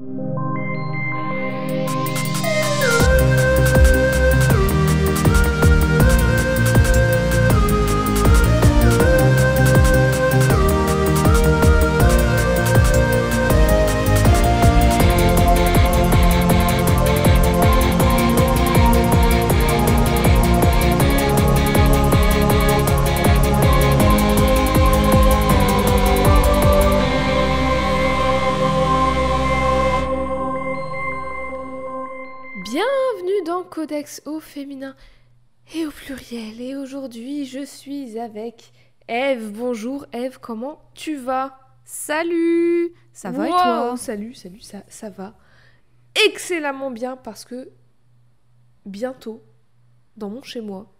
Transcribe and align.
you. 0.00 0.47
Au 34.24 34.40
féminin 34.40 34.96
et 35.74 35.86
au 35.86 35.90
pluriel. 35.90 36.60
Et 36.60 36.76
aujourd'hui, 36.76 37.44
je 37.44 37.64
suis 37.64 38.18
avec 38.18 38.72
Eve. 39.08 39.52
Bonjour 39.52 40.06
Eve, 40.12 40.38
comment 40.40 40.80
tu 40.94 41.16
vas? 41.16 41.58
Salut 41.84 42.92
Ça 43.12 43.30
va 43.30 43.46
et 43.46 43.50
toi? 43.50 43.94
Salut, 43.96 44.34
salut, 44.34 44.60
ça, 44.60 44.82
ça 44.88 45.10
va 45.10 45.36
excellemment 46.26 46.90
bien 46.90 47.16
parce 47.16 47.44
que 47.44 47.70
bientôt, 48.86 49.42
dans 50.16 50.30
mon 50.30 50.42
chez-moi, 50.42 50.92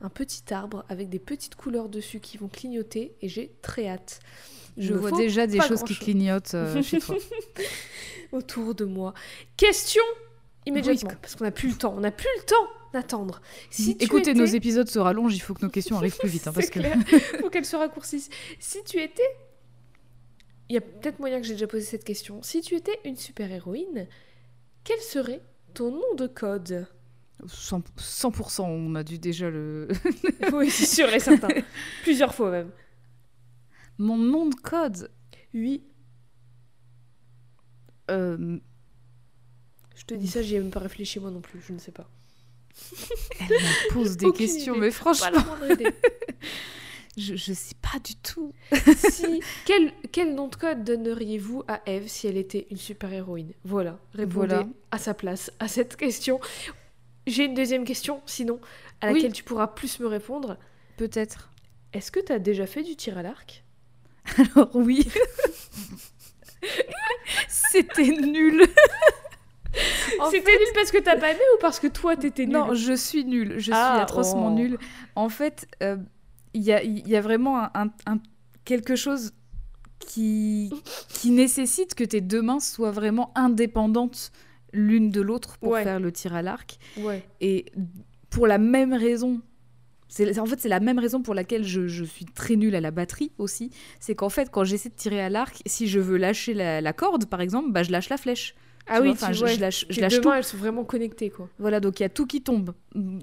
un 0.00 0.08
petit 0.08 0.52
arbre 0.52 0.84
avec 0.88 1.08
des 1.08 1.18
petites 1.18 1.54
couleurs 1.54 1.88
dessus 1.88 2.20
qui 2.20 2.36
vont 2.36 2.48
clignoter 2.48 3.16
et 3.20 3.28
j'ai 3.28 3.56
très 3.62 3.88
hâte. 3.88 4.20
Je 4.76 4.92
vois 4.92 5.12
déjà 5.12 5.46
des 5.46 5.60
choses 5.60 5.82
qui 5.82 5.96
clignotent 5.96 6.54
euh, 6.54 6.82
chez 6.82 6.98
toi. 6.98 7.16
autour 8.32 8.74
de 8.74 8.84
moi. 8.84 9.14
Question 9.56 10.02
immédiatement, 10.66 11.10
Oui. 11.10 11.16
parce 11.20 11.34
qu'on 11.36 11.44
n'a 11.44 11.50
plus 11.50 11.68
le 11.70 11.74
temps. 11.76 11.94
On 11.96 12.00
n'a 12.00 12.10
plus 12.10 12.28
le 12.38 12.44
temps 12.44 12.68
d'attendre. 12.92 13.40
Si 13.70 13.96
Écoutez, 14.00 14.30
étais- 14.30 14.38
nos 14.38 14.44
épisodes 14.46 14.88
se 14.88 14.98
rallongent, 14.98 15.34
il 15.34 15.40
faut 15.40 15.54
que 15.54 15.64
nos 15.64 15.70
questions 15.70 15.96
arrivent 15.96 16.16
plus 16.16 16.28
vite. 16.28 16.46
hein, 16.46 16.52
parce 16.54 16.70
que... 16.70 16.80
faut 17.40 17.50
qu'elle 17.50 17.64
se 17.64 17.76
raccourcisse. 17.76 18.28
Si 18.58 18.82
tu 18.84 19.00
étais... 19.00 19.22
Il 20.68 20.74
y 20.74 20.78
a 20.78 20.80
peut-être 20.80 21.18
moyen 21.18 21.40
que 21.40 21.46
j'ai 21.46 21.52
déjà 21.54 21.66
posé 21.66 21.84
cette 21.84 22.04
question. 22.04 22.42
Si 22.42 22.60
tu 22.62 22.74
étais 22.74 22.98
une 23.04 23.16
super-héroïne, 23.16 24.06
quel 24.84 24.98
serait 25.00 25.42
ton 25.74 25.90
nom 25.90 26.14
de 26.16 26.26
code? 26.26 26.86
100%, 27.46 27.82
100%, 27.98 28.62
on 28.62 28.94
a 28.94 29.02
dû 29.02 29.18
déjà 29.18 29.50
le... 29.50 29.88
Oui, 30.54 30.70
c'est 30.70 30.86
sûr 30.86 31.12
et 31.12 31.18
certain. 31.20 31.48
Plusieurs 32.04 32.34
fois 32.34 32.50
même. 32.50 32.70
Mon 33.98 34.16
nom 34.16 34.46
de 34.46 34.54
code? 34.54 35.10
Oui. 35.52 35.84
euh, 38.10 38.58
Je 39.94 40.04
te 40.04 40.14
dis 40.14 40.26
ça, 40.28 40.42
j'y 40.42 40.56
ai 40.56 40.60
même 40.60 40.70
pas 40.70 40.80
réfléchi 40.80 41.20
moi 41.20 41.30
non 41.30 41.40
plus, 41.40 41.60
je 41.66 41.72
ne 41.72 41.78
sais 41.78 41.92
pas. 41.92 42.08
Elle 43.40 43.46
me 43.48 43.92
pose 43.92 44.16
des 44.16 44.26
Aucune 44.26 44.46
questions, 44.46 44.74
idée. 44.74 44.80
mais 44.80 44.88
Pas 44.88 44.94
franchement, 44.94 45.44
je, 47.16 47.36
je 47.36 47.52
sais 47.52 47.76
pas 47.80 47.98
du 48.00 48.16
tout. 48.16 48.52
si, 49.10 49.40
quel, 49.64 49.92
quel 50.10 50.34
nom 50.34 50.48
de 50.48 50.56
code 50.56 50.82
donneriez-vous 50.82 51.62
à 51.68 51.80
Eve 51.86 52.08
si 52.08 52.26
elle 52.26 52.36
était 52.36 52.66
une 52.70 52.76
super-héroïne? 52.76 53.52
Voilà, 53.64 53.98
répondez 54.12 54.46
Voilà. 54.48 54.66
à 54.90 54.98
sa 54.98 55.14
place 55.14 55.52
à 55.60 55.68
cette 55.68 55.96
question. 55.96 56.40
J'ai 57.28 57.44
une 57.44 57.54
deuxième 57.54 57.84
question, 57.84 58.20
sinon, 58.26 58.60
à 59.00 59.08
Oui. 59.08 59.14
laquelle 59.14 59.32
tu 59.32 59.44
pourras 59.44 59.68
plus 59.68 60.00
me 60.00 60.06
répondre. 60.08 60.58
Peut-être. 60.96 61.50
Est-ce 61.92 62.10
que 62.10 62.18
tu 62.20 62.32
as 62.32 62.40
déjà 62.40 62.66
fait 62.66 62.82
du 62.82 62.96
tir 62.96 63.16
à 63.16 63.22
l'arc? 63.22 63.64
Alors 64.56 64.70
oui. 64.74 65.06
C'était 67.48 68.08
nul. 68.08 68.66
C'était 70.30 70.52
nul 70.52 70.68
parce 70.74 70.90
que 70.90 70.98
t'as 70.98 71.16
pas 71.16 71.30
aimé 71.30 71.40
ou 71.56 71.60
parce 71.60 71.80
que 71.80 71.86
toi 71.86 72.16
t'étais 72.16 72.44
nul 72.46 72.54
Non, 72.54 72.74
je 72.74 72.92
suis 72.92 73.24
nulle. 73.24 73.54
Je 73.56 73.62
suis 73.64 73.72
Ah, 73.74 74.00
atrocement 74.02 74.48
oh. 74.48 74.54
nulle. 74.54 74.78
En 75.16 75.28
fait, 75.28 75.66
euh, 75.82 75.96
il 76.54 76.62
y, 76.62 76.72
a, 76.72 76.82
il 76.82 77.06
y 77.08 77.16
a 77.16 77.20
vraiment 77.20 77.58
un, 77.64 77.70
un- 77.74 77.90
un- 78.06 78.20
quelque 78.64 78.94
chose 78.96 79.32
qui, 79.98 80.70
qui 81.08 81.30
nécessite 81.30 81.94
que 81.94 82.04
tes 82.04 82.20
deux 82.20 82.42
mains 82.42 82.60
soient 82.60 82.90
vraiment 82.90 83.32
indépendantes 83.34 84.30
l'une 84.72 85.10
de 85.10 85.20
l'autre 85.20 85.56
pour 85.58 85.70
Ouais. 85.72 85.82
faire 85.84 86.00
le 86.00 86.12
tir 86.12 86.34
à 86.34 86.42
l'arc. 86.42 86.78
Ouais. 86.98 87.24
Et 87.40 87.66
pour 88.30 88.46
la 88.46 88.58
même 88.58 88.92
raison. 88.92 89.40
En 90.38 90.46
fait, 90.46 90.60
c'est 90.60 90.68
la 90.68 90.78
même 90.78 91.00
raison 91.00 91.22
pour 91.22 91.34
laquelle 91.34 91.64
je, 91.64 91.88
je 91.88 92.04
suis 92.04 92.24
très 92.24 92.54
nulle 92.54 92.76
à 92.76 92.80
la 92.80 92.92
batterie 92.92 93.32
aussi. 93.38 93.70
C'est 93.98 94.14
qu'en 94.14 94.28
fait, 94.28 94.48
quand 94.50 94.62
j'essaie 94.62 94.88
de 94.90 94.94
tirer 94.94 95.20
à 95.20 95.28
l'arc, 95.28 95.60
si 95.66 95.88
je 95.88 95.98
veux 95.98 96.16
lâcher 96.18 96.54
la, 96.54 96.80
la 96.80 96.92
corde, 96.92 97.26
par 97.26 97.40
exemple, 97.40 97.72
bah, 97.72 97.82
je 97.82 97.90
lâche 97.90 98.08
la 98.10 98.16
flèche. 98.16 98.54
Ah 98.86 99.00
oui, 99.00 99.10
enfin, 99.10 99.32
je, 99.32 99.46
je 99.46 99.60
lâche, 99.60 99.86
je 99.88 100.00
lâche 100.00 100.12
deux 100.14 100.20
tout. 100.20 100.28
mains, 100.28 100.36
elles 100.36 100.44
sont 100.44 100.58
vraiment 100.58 100.84
connectées 100.84 101.30
quoi. 101.30 101.48
Voilà, 101.58 101.80
donc 101.80 102.00
il 102.00 102.02
y 102.02 102.06
a 102.06 102.10
tout 102.10 102.26
qui 102.26 102.42
tombe. 102.42 102.74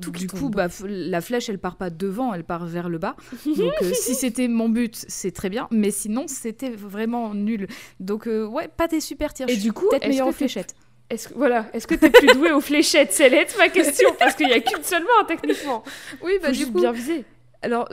Tout 0.02 0.12
qui 0.12 0.22
du 0.26 0.28
coup, 0.28 0.40
tombe. 0.40 0.56
bah, 0.56 0.68
la 0.84 1.22
flèche, 1.22 1.50
elle 1.50 1.60
part 1.60 1.76
pas 1.76 1.90
devant, 1.90 2.34
elle 2.34 2.44
part 2.44 2.66
vers 2.66 2.90
le 2.90 2.98
bas. 2.98 3.16
Donc 3.46 3.72
euh, 3.82 3.92
si 3.94 4.16
c'était 4.16 4.48
mon 4.48 4.70
but, 4.70 5.06
c'est 5.08 5.32
très 5.32 5.50
bien. 5.50 5.68
Mais 5.72 5.92
sinon, 5.92 6.26
c'était 6.28 6.72
vraiment 6.72 7.34
nul. 7.36 7.68
Donc 8.00 8.28
euh, 8.28 8.46
ouais, 8.46 8.68
pas 8.76 8.88
des 8.88 9.00
super 9.00 9.34
tirs. 9.34 9.48
Et 9.50 9.56
du 9.58 9.72
coup, 9.72 9.88
peut-être 9.90 10.10
que 10.10 10.22
en 10.22 10.32
fléchette. 10.32 10.76
Est-ce 11.12 11.28
que 11.28 11.34
voilà, 11.36 11.68
est-ce 11.74 11.88
que 11.88 11.96
t'es 11.96 12.10
plus 12.10 12.28
doué 12.34 12.52
aux 12.54 12.62
fléchettes? 12.62 13.12
C'est 13.12 13.30
là 13.30 13.44
ma 13.58 13.70
question 13.70 14.10
parce 14.18 14.34
qu'il 14.34 14.48
y 14.50 14.54
a 14.54 14.62
qu'une 14.62 14.84
seule 14.84 15.04
main 15.04 15.26
techniquement. 15.28 15.84
Oui, 16.24 16.34
Faut 16.42 16.54
juste 16.54 16.72
bien 16.74 16.92
viser. 16.92 17.26
Alors 17.62 17.88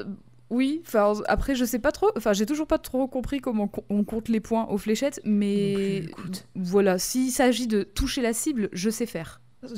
oui, 0.51 0.83
enfin 0.87 1.13
après 1.27 1.55
je 1.55 1.65
sais 1.65 1.79
pas 1.79 1.93
trop, 1.93 2.11
enfin 2.17 2.33
j'ai 2.33 2.47
toujours 2.47 2.67
pas 2.67 2.79
trop 2.79 3.07
compris 3.07 3.41
comment 3.41 3.69
co- 3.69 3.85
on 3.91 4.03
compte 4.05 4.29
les 4.29 4.41
points 4.41 4.67
aux 4.69 4.79
fléchettes, 4.79 5.21
mais 5.25 5.75
plus, 6.01 6.09
écoute. 6.09 6.47
voilà, 6.55 6.99
s'il 6.99 7.31
s'agit 7.31 7.67
de 7.67 7.83
toucher 7.83 8.23
la 8.23 8.33
cible, 8.33 8.69
je 8.73 8.91
sais 8.91 9.07
faire. 9.07 9.41
Mhm. 9.63 9.77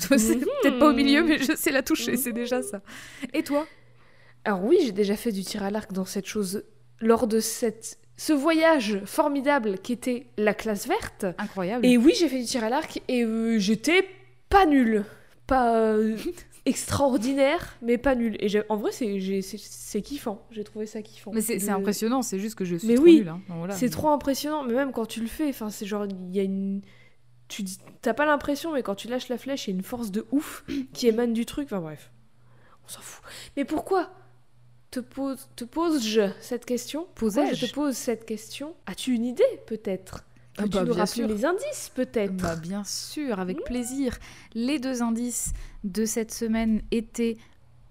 peut-être 0.63 0.79
pas 0.79 0.91
au 0.91 0.93
milieu, 0.93 1.23
mais 1.25 1.39
je 1.39 1.57
sais 1.57 1.71
la 1.73 1.83
toucher, 1.83 2.17
c'est 2.17 2.33
déjà 2.33 2.63
ça. 2.63 2.83
Et 3.33 3.43
toi? 3.43 3.67
Alors 4.45 4.63
oui, 4.65 4.79
j'ai 4.85 4.93
déjà 4.93 5.17
fait 5.17 5.33
du 5.33 5.43
tir 5.43 5.63
à 5.63 5.71
l'arc 5.71 5.93
dans 5.93 6.05
cette 6.05 6.27
chose 6.27 6.65
lors 7.01 7.27
de 7.27 7.41
cette 7.41 7.99
ce 8.17 8.35
voyage 8.35 9.01
formidable 9.07 9.79
qui 9.79 9.93
était 9.95 10.27
la 10.37 10.53
classe 10.53 10.87
verte. 10.87 11.25
Incroyable. 11.39 11.87
Et 11.87 11.97
oui, 11.97 12.13
j'ai 12.19 12.29
fait 12.29 12.39
du 12.39 12.45
tir 12.45 12.63
à 12.63 12.69
l'arc 12.69 13.01
et 13.09 13.25
euh, 13.25 13.59
j'étais 13.59 14.07
pas 14.51 14.67
nulle. 14.67 15.05
Pas 15.47 15.75
euh, 15.77 16.17
extraordinaire, 16.67 17.77
mais 17.83 17.99
pas 17.99 18.15
nulle. 18.15 18.37
Et 18.41 18.49
en 18.69 18.77
vrai, 18.77 18.91
c'est 18.93 20.03
kiffant. 20.03 20.47
J'ai 20.51 20.65
trouvé 20.65 20.87
ça 20.87 21.03
kiffant. 21.03 21.33
Mais 21.33 21.41
c'est 21.41 21.57
De- 21.59 21.69
impressionnant, 21.71 22.23
c'est 22.23 22.39
juste 22.39 22.55
que 22.57 22.65
je 22.65 22.77
suis 22.77 22.89
Mais 22.89 22.95
trop 22.95 23.05
oui, 23.05 23.25
hein. 23.29 23.41
Voilà. 23.49 23.75
C'est 23.75 23.91
trop 23.91 24.09
impressionnant, 24.11 24.65
mais 24.65 24.75
même 24.75 24.93
quand 24.93 25.07
tu 25.07 25.21
le 25.21 25.27
fais, 25.27 25.49
enfin, 25.49 25.71
c'est 25.71 25.87
genre, 25.87 26.07
il 26.07 26.35
y 26.37 26.41
a 26.41 26.43
une. 26.43 26.83
Tu 27.49 27.65
t'as 28.03 28.15
pas 28.15 28.27
l'impression, 28.27 28.73
mais 28.73 28.83
quand 28.83 28.95
tu 28.95 29.09
lâches 29.09 29.29
la 29.29 29.39
flèche, 29.39 29.67
il 29.67 29.71
y 29.71 29.75
a 29.75 29.77
une 29.77 29.83
force 29.83 30.11
de 30.11 30.25
ouf 30.31 30.65
qui 30.93 31.09
émane 31.09 31.33
du 31.33 31.47
truc. 31.47 31.67
Enfin 31.67 31.81
bref, 31.81 32.11
on 32.85 32.89
s'en 32.89 33.01
fout. 33.01 33.25
Mais 33.57 33.65
pourquoi 33.65 34.11
te 34.91 35.01
pose, 35.01 35.49
te 35.57 35.65
pose-je 35.65 36.31
cette 36.41 36.65
question? 36.65 37.07
Pourquoi 37.15 37.45
je 37.47 37.51
Posais-je? 37.51 37.67
te 37.67 37.73
pose 37.75 37.95
cette 37.97 38.25
question? 38.25 38.75
As-tu 38.87 39.15
une 39.15 39.25
idée, 39.25 39.43
peut-être? 39.67 40.25
Ah 40.59 40.63
Peux-tu 40.63 40.77
bah, 40.77 40.81
nous 40.85 40.93
bien 40.95 41.05
rappeler 41.05 41.23
sûr. 41.25 41.29
les 41.29 41.45
indices, 41.45 41.91
peut-être 41.95 42.37
Bah, 42.37 42.57
bien 42.57 42.85
sûr, 42.85 43.39
avec 43.41 43.63
plaisir. 43.65 44.19
Les 44.55 44.79
deux 44.79 45.03
indices 45.03 45.53
de 45.85 46.05
cette 46.05 46.33
semaine 46.33 46.83
étaient 46.91 47.37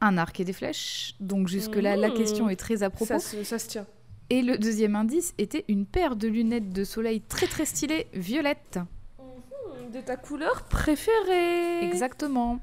un 0.01 0.17
arc 0.17 0.39
et 0.39 0.45
des 0.45 0.53
flèches. 0.53 1.15
Donc 1.19 1.47
jusque-là, 1.47 1.95
la 1.95 2.09
question 2.09 2.49
est 2.49 2.55
très 2.55 2.83
à 2.83 2.89
propos. 2.89 3.05
ça, 3.05 3.19
se- 3.19 3.43
ça 3.43 3.59
se 3.59 3.67
tient. 3.67 3.87
Et 4.29 4.41
le 4.43 4.57
deuxième 4.59 4.95
indice 4.95 5.33
était 5.39 5.65
une 5.67 5.85
paire 5.87 6.15
de 6.15 6.27
lunettes 6.27 6.69
de 6.71 6.83
soleil 6.83 7.21
très 7.21 7.47
très 7.47 7.65
stylées, 7.65 8.07
violettes. 8.13 8.77
Hmm, 9.17 9.91
De 9.91 10.01
ta 10.01 10.17
couleur 10.17 10.63
préférée 10.65 11.83
Exactement. 11.85 12.59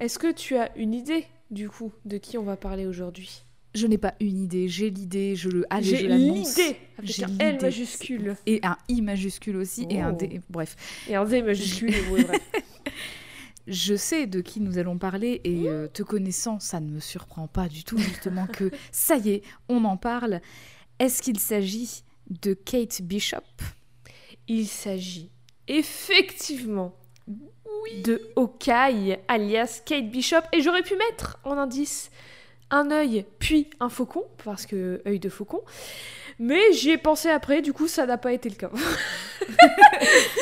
Est-ce 0.00 0.18
que 0.18 0.32
tu 0.32 0.56
as 0.56 0.74
une 0.76 0.94
idée, 0.94 1.26
du 1.50 1.68
coup, 1.68 1.92
de 2.06 2.16
qui 2.16 2.38
on 2.38 2.42
va 2.44 2.56
parler 2.56 2.86
aujourd'hui? 2.86 3.44
Je 3.74 3.86
n'ai 3.86 3.98
pas 3.98 4.14
une 4.20 4.38
idée, 4.38 4.68
j'ai 4.68 4.90
l'idée, 4.90 5.34
je 5.34 5.48
le 5.48 5.64
allez, 5.70 5.86
J'ai 5.86 6.08
l'idée 6.08 6.76
avec 6.98 7.10
J'ai 7.10 7.24
un 7.24 7.38
L 7.38 7.58
majuscule. 7.62 8.36
Et 8.46 8.60
un 8.62 8.76
I 8.88 9.00
majuscule 9.00 9.56
aussi, 9.56 9.86
et 9.88 10.00
un 10.00 10.12
Oh. 10.12 10.16
D. 10.16 10.40
Bref. 10.50 10.76
Et 11.08 11.14
un 11.16 11.24
D 11.24 11.42
majuscule, 11.42 11.94
ouais, 12.10 12.24
bref. 12.24 12.42
Je 13.68 13.94
sais 13.94 14.26
de 14.26 14.40
qui 14.40 14.60
nous 14.60 14.78
allons 14.78 14.98
parler 14.98 15.40
et 15.44 15.68
euh, 15.68 15.86
te 15.86 16.02
connaissant, 16.02 16.58
ça 16.58 16.80
ne 16.80 16.90
me 16.90 16.98
surprend 16.98 17.46
pas 17.46 17.68
du 17.68 17.84
tout 17.84 17.96
justement 17.96 18.46
que 18.48 18.72
ça 18.92 19.16
y 19.16 19.30
est, 19.30 19.42
on 19.68 19.84
en 19.84 19.96
parle. 19.96 20.40
Est-ce 20.98 21.22
qu'il 21.22 21.38
s'agit 21.38 22.02
de 22.28 22.54
Kate 22.54 23.02
Bishop? 23.02 23.38
Il 24.48 24.66
s'agit 24.66 25.30
effectivement 25.68 26.94
de 28.04 28.20
Hawkeye, 28.36 29.18
alias 29.28 29.80
Kate 29.86 30.10
Bishop. 30.10 30.42
Et 30.52 30.60
j'aurais 30.60 30.82
pu 30.82 30.94
mettre 30.96 31.38
en 31.44 31.52
indice 31.56 32.10
un 32.72 32.90
œil, 32.90 33.24
puis 33.38 33.70
un 33.78 33.88
faucon, 33.88 34.24
parce 34.44 34.66
que 34.66 35.00
œil 35.06 35.20
de 35.20 35.28
faucon. 35.28 35.60
Mais 36.40 36.72
j'y 36.72 36.90
ai 36.90 36.98
pensé 36.98 37.28
après, 37.28 37.62
du 37.62 37.72
coup, 37.72 37.86
ça 37.86 38.06
n'a 38.06 38.18
pas 38.18 38.32
été 38.32 38.48
le 38.48 38.56
cas. 38.56 38.70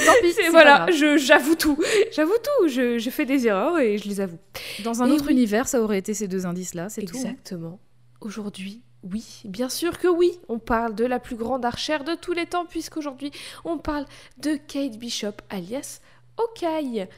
Tant 0.07 0.13
pis, 0.23 0.33
C'est- 0.33 0.49
voilà, 0.49 0.87
j'avoue 0.91 1.55
tout. 1.57 1.79
J'avoue 2.13 2.33
tout. 2.43 2.69
Je, 2.69 2.99
je 2.99 3.11
fais 3.11 3.27
des 3.27 3.47
erreurs 3.47 3.79
et 3.79 3.99
je 3.99 4.09
les 4.09 4.21
avoue. 4.21 4.39
Dans 4.85 5.03
un 5.03 5.09
Et 5.09 5.13
autre 5.13 5.27
oui. 5.27 5.33
univers, 5.33 5.69
ça 5.69 5.81
aurait 5.83 5.99
été 5.99 6.15
ces 6.15 6.29
deux 6.29 6.47
indices-là, 6.47 6.89
c'est 6.89 7.03
tout. 7.03 7.17
hein. 7.17 7.21
Exactement. 7.21 7.79
Aujourd'hui, 8.21 8.83
Oui, 9.03 9.25
bien 9.45 9.69
sûr 9.69 9.99
que 9.99 10.09
oui. 10.09 10.33
On 10.49 10.59
parle 10.59 10.95
de 10.95 11.05
la 11.05 11.19
plus 11.19 11.37
grande 11.37 11.65
archère 11.65 12.05
de 12.05 12.15
tous 12.15 12.33
les 12.33 12.47
temps, 12.47 12.67
puisqu'aujourd'hui, 12.67 13.31
on 13.65 13.79
parle 13.79 14.05
de 14.39 14.57
Kate 14.57 14.97
Bishop, 14.99 15.33
alias 15.51 16.01
Okai. 16.37 17.09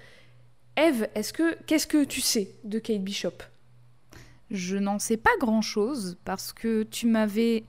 Eve, 0.77 1.09
est-ce 1.15 1.33
que 1.33 1.57
qu'est-ce 1.67 1.87
que 1.87 2.05
tu 2.05 2.21
sais 2.21 2.49
de 2.65 2.79
Kate 2.79 3.03
Bishop? 3.05 3.35
Je 4.53 4.77
n'en 4.77 4.99
sais 4.99 5.17
pas 5.17 5.31
grand-chose 5.41 6.17
parce 6.25 6.53
que 6.53 6.83
tu 6.85 7.07
m'avais, 7.09 7.65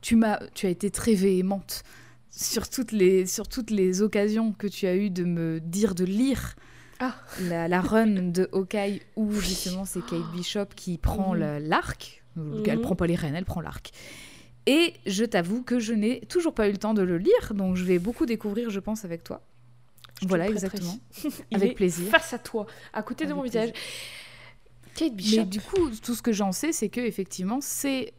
tu 0.00 0.16
m'as, 0.16 0.38
tu 0.54 0.66
as 0.66 0.70
été 0.70 0.90
très 0.90 1.14
véhémente 1.14 1.82
sur 2.30 2.68
toutes 2.68 2.90
les, 2.92 3.24
sur 3.26 3.46
toutes 3.48 3.70
les 3.70 4.02
occasions 4.02 4.52
que 4.52 4.66
tu 4.66 4.86
as 4.86 4.96
eu 4.96 5.08
de 5.10 5.24
me 5.24 5.60
dire 5.60 5.94
de 5.94 6.04
lire 6.04 6.56
Ah. 7.00 7.14
la, 7.42 7.68
la 7.68 7.80
run 7.80 8.30
de 8.32 8.48
Hawkeye 8.52 9.00
où 9.16 9.30
justement 9.32 9.84
c'est 9.84 10.04
Kate 10.04 10.30
Bishop 10.32 10.66
qui 10.74 10.98
prend 10.98 11.34
Mhm. 11.34 11.40
la- 11.40 11.60
l'arc. 11.60 12.22
Mhm. 12.36 12.62
Elle 12.66 12.80
prend 12.80 12.96
pas 12.96 13.06
les 13.06 13.14
rênes, 13.14 13.36
elle 13.36 13.44
prend 13.44 13.60
l'arc. 13.60 13.92
Et 14.66 14.94
je 15.06 15.24
t'avoue 15.24 15.62
que 15.62 15.78
je 15.78 15.92
n'ai 15.92 16.20
toujours 16.22 16.54
pas 16.54 16.68
eu 16.68 16.72
le 16.72 16.78
temps 16.78 16.94
de 16.94 17.02
le 17.02 17.18
lire, 17.18 17.52
donc 17.54 17.76
je 17.76 17.84
vais 17.84 17.98
beaucoup 17.98 18.26
découvrir, 18.26 18.70
je 18.70 18.80
pense, 18.80 19.04
avec 19.04 19.22
toi. 19.22 19.42
Je 20.22 20.26
voilà, 20.28 20.48
exactement. 20.48 20.96
Avec 21.52 21.74
plaisir. 21.76 22.08
Face 22.08 22.32
à 22.32 22.38
toi, 22.38 22.66
à 22.92 23.02
côté 23.02 23.26
de 23.26 23.34
mon 23.34 23.42
plaisir. 23.42 23.72
Kate 24.96 25.14
Bishop. 25.14 25.36
Mais 25.40 25.44
du 25.46 25.60
coup, 25.60 25.90
tout 26.02 26.14
ce 26.14 26.22
que 26.22 26.32
j'en 26.32 26.52
sais, 26.52 26.72
c'est 26.72 26.88
que 26.88 27.00
effectivement, 27.00 27.58
c'est 27.60 28.12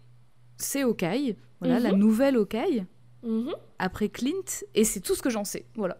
c'est 0.57 0.83
Hawkeye, 0.83 1.35
voilà, 1.59 1.77
Mhm. 1.77 1.83
la 1.83 1.91
nouvelle 1.91 2.35
Hawkeye 2.37 2.85
Mhm. 3.23 3.53
après 3.79 4.09
Clint, 4.09 4.63
et 4.73 4.83
c'est 4.83 4.99
tout 5.01 5.15
ce 5.15 5.21
que 5.21 5.29
j'en 5.29 5.43
sais, 5.43 5.65
voilà. 5.75 5.97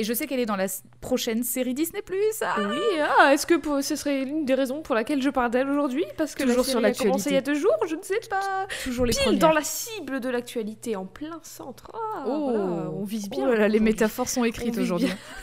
Et 0.00 0.04
je 0.04 0.12
sais 0.12 0.28
qu'elle 0.28 0.38
est 0.38 0.46
dans 0.46 0.54
la 0.54 0.68
prochaine 1.00 1.42
série 1.42 1.74
Disney+. 1.74 2.02
Ah 2.42 2.54
Oui, 2.60 2.78
ah, 3.18 3.34
est-ce 3.34 3.46
que 3.46 3.54
pour- 3.56 3.82
ce 3.82 3.96
serait 3.96 4.24
l'une 4.24 4.44
des 4.44 4.54
raisons 4.54 4.80
pour 4.80 4.94
laquelle 4.94 5.20
je 5.20 5.28
parle 5.28 5.50
d'elle 5.50 5.68
aujourd'hui? 5.68 6.04
Parce 6.16 6.36
que 6.36 6.44
Toujours 6.44 6.58
la 6.58 6.62
sur 6.62 6.72
série 6.80 6.84
a 6.86 6.92
commencé 6.94 7.30
il 7.30 7.34
y 7.34 7.36
a 7.36 7.40
deux 7.40 7.54
jours, 7.56 7.74
je 7.88 7.96
ne 7.96 8.02
sais 8.02 8.20
pas. 8.30 8.68
toujours 8.84 9.06
les 9.06 9.12
Pile 9.12 9.22
premières. 9.24 9.40
dans 9.40 9.50
la 9.52 9.62
cible 9.64 10.20
de 10.20 10.28
l'actualité, 10.28 10.94
en 10.94 11.04
plein 11.04 11.40
centre. 11.42 11.90
Ah, 11.94 12.24
Oh, 12.28 12.50
voilà, 12.52 12.90
on 12.92 13.02
vise 13.02 13.28
bien. 13.28 13.44
Oh 13.48 13.50
là 13.50 13.58
là, 13.58 13.68
les 13.68 13.80
métaphores 13.80 14.28
sont 14.28 14.44
écrites 14.44 14.78
aujourd'hui. 14.78 15.10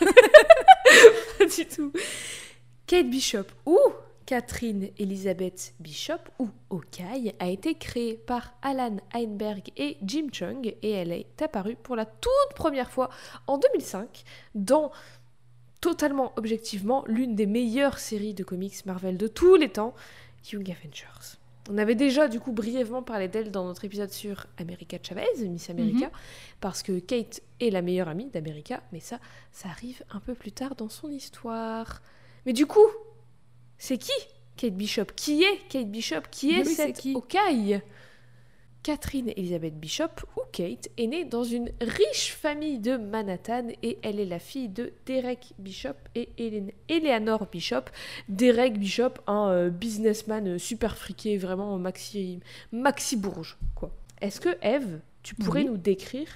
Pas 1.38 1.44
du 1.44 1.66
tout. 1.66 1.92
Kate 2.86 3.10
Bishop 3.10 3.44
ou 3.66 3.78
Catherine 4.26 4.90
Elizabeth 4.98 5.72
Bishop 5.78 6.18
ou 6.40 6.48
Hawkeye 6.70 7.32
a 7.38 7.48
été 7.48 7.76
créée 7.76 8.14
par 8.14 8.54
Alan 8.60 8.96
Heinberg 9.14 9.70
et 9.76 9.96
Jim 10.02 10.26
Chung 10.32 10.74
et 10.82 10.90
elle 10.90 11.12
est 11.12 11.40
apparue 11.40 11.76
pour 11.76 11.94
la 11.94 12.06
toute 12.06 12.56
première 12.56 12.90
fois 12.90 13.08
en 13.46 13.56
2005 13.56 14.24
dans 14.56 14.90
totalement 15.80 16.32
objectivement 16.34 17.04
l'une 17.06 17.36
des 17.36 17.46
meilleures 17.46 18.00
séries 18.00 18.34
de 18.34 18.42
comics 18.42 18.84
Marvel 18.84 19.16
de 19.16 19.28
tous 19.28 19.54
les 19.54 19.68
temps, 19.68 19.94
Young 20.52 20.68
Avengers. 20.72 21.38
On 21.70 21.78
avait 21.78 21.94
déjà 21.94 22.26
du 22.26 22.40
coup 22.40 22.52
brièvement 22.52 23.04
parlé 23.04 23.28
d'elle 23.28 23.52
dans 23.52 23.64
notre 23.64 23.84
épisode 23.84 24.10
sur 24.10 24.46
America 24.58 24.98
Chavez, 25.00 25.48
Miss 25.48 25.70
America, 25.70 26.10
parce 26.60 26.82
que 26.82 26.98
Kate 26.98 27.42
est 27.60 27.70
la 27.70 27.82
meilleure 27.82 28.08
amie 28.08 28.26
d'America, 28.26 28.82
mais 28.92 29.00
ça, 29.00 29.20
ça 29.52 29.68
arrive 29.68 30.02
un 30.10 30.20
peu 30.20 30.34
plus 30.34 30.52
tard 30.52 30.74
dans 30.74 30.88
son 30.88 31.10
histoire. 31.10 32.02
Mais 32.44 32.52
du 32.52 32.66
coup, 32.66 32.86
c'est 33.78 33.98
qui 33.98 34.12
Kate 34.56 34.74
Bishop? 34.74 35.06
Qui 35.14 35.42
est 35.42 35.58
Kate 35.68 35.90
Bishop? 35.90 36.22
Qui 36.30 36.52
est 36.58 36.66
Oui, 36.66 36.74
cette 36.74 37.04
Hawkeye 37.04 37.80
Catherine 38.82 39.30
Elizabeth 39.36 39.78
Bishop, 39.80 40.10
ou 40.36 40.42
Kate, 40.52 40.88
est 40.96 41.08
née 41.08 41.24
dans 41.24 41.42
une 41.42 41.72
riche 41.80 42.32
famille 42.34 42.78
de 42.78 42.96
Manhattan 42.96 43.66
et 43.82 43.98
elle 44.04 44.20
est 44.20 44.24
la 44.26 44.38
fille 44.38 44.68
de 44.68 44.92
Derek 45.06 45.54
Bishop 45.58 45.96
et 46.14 46.28
Hélène- 46.38 46.70
Eleanor 46.88 47.46
Bishop. 47.50 47.82
Derek 48.28 48.78
Bishop, 48.78 49.14
un 49.26 49.48
euh, 49.50 49.70
businessman 49.70 50.46
euh, 50.46 50.58
super 50.58 50.96
friqué, 50.96 51.36
vraiment 51.36 51.76
maxi, 51.78 52.38
maxi 52.70 53.16
bourge, 53.16 53.58
quoi. 53.74 53.90
Est-ce 54.20 54.40
que, 54.40 54.56
Eve, 54.62 55.00
tu 55.24 55.34
pourrais 55.34 55.62
Oui. 55.62 55.66
nous 55.70 55.76
décrire 55.78 56.28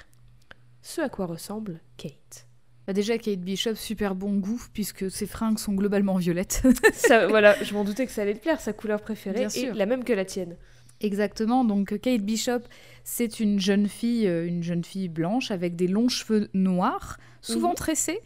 ce 0.83 1.01
à 1.03 1.09
quoi 1.09 1.27
ressemble 1.27 1.79
Kate? 1.99 2.49
Bah 2.91 2.95
déjà, 2.95 3.19
Kate 3.19 3.39
Bishop, 3.39 3.77
super 3.77 4.17
bon 4.17 4.39
goût, 4.39 4.61
puisque 4.75 5.09
ses 5.13 5.27
fringues 5.29 5.61
sont 5.61 5.75
globalement 5.75 6.17
violettes. 6.17 6.61
ça, 6.93 7.27
Voilà, 7.29 7.55
je 7.63 7.73
m'en 7.73 7.85
doutais 7.85 8.05
que 8.05 8.11
ça 8.11 8.23
allait 8.23 8.35
te 8.35 8.41
plaire, 8.41 8.61
sa 8.61 8.73
couleur 8.73 9.01
préférée 9.01 9.39
Bien 9.39 9.47
est 9.47 9.61
sûr. 9.61 9.75
la 9.77 9.87
même 9.87 10.03
que 10.03 10.13
la 10.13 10.25
tienne. 10.25 10.57
Exactement, 11.01 11.65
donc 11.65 11.97
Kate 12.01 12.23
Bishop, 12.23 12.63
c'est 13.05 13.39
une 13.39 13.61
jeune 13.61 13.87
fille, 13.87 14.27
euh, 14.27 14.45
une 14.45 14.65
jeune 14.65 14.83
fille 14.83 15.09
blanche 15.09 15.53
avec 15.53 15.77
des 15.77 15.87
longs 15.87 16.09
cheveux 16.09 16.49
noirs, 16.53 17.19
souvent 17.43 17.69
Mhm. 17.69 17.75
tressés, 17.77 18.19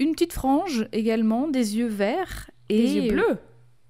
une 0.00 0.12
petite 0.12 0.32
frange 0.32 0.88
également, 0.92 1.46
des 1.46 1.76
yeux 1.76 1.88
verts 1.88 2.50
et 2.70 2.78
Les 2.78 2.94
yeux 2.94 3.12
bleus 3.12 3.36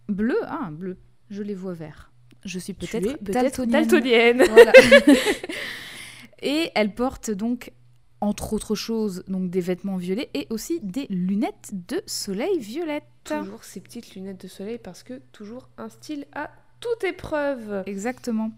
Bleus, 0.09 0.41
ah 0.49 0.71
bleu, 0.73 0.97
je 1.31 1.45
les 1.45 1.55
vois 1.55 1.75
verts. 1.75 2.11
Je 2.45 2.59
suis 2.59 2.73
peut-être 2.75 3.23
daltonienne. 3.23 3.71
daltonienne. 3.87 4.43
Voilà. 4.51 4.73
et 6.43 6.71
elle 6.75 6.93
porte 6.93 7.31
donc, 7.31 7.71
entre 8.21 8.53
autres 8.53 8.75
choses, 8.75 9.25
donc 9.29 9.51
des 9.51 9.61
vêtements 9.61 9.97
violets 9.97 10.31
et 10.35 10.47
aussi 10.51 10.81
des 10.81 11.07
lunettes 11.09 11.71
de 11.73 12.03
soleil 12.07 12.59
violettes. 12.59 13.05
Toujours 13.25 13.65
ces 13.65 13.81
petites 13.81 14.15
lunettes 14.15 14.41
de 14.41 14.49
soleil 14.49 14.79
parce 14.79 15.03
que 15.03 15.21
toujours 15.33 15.69
un 15.79 15.89
style 15.89 16.27
à 16.33 16.51
toute 16.81 17.05
épreuve. 17.05 17.83
Exactement. 17.87 18.51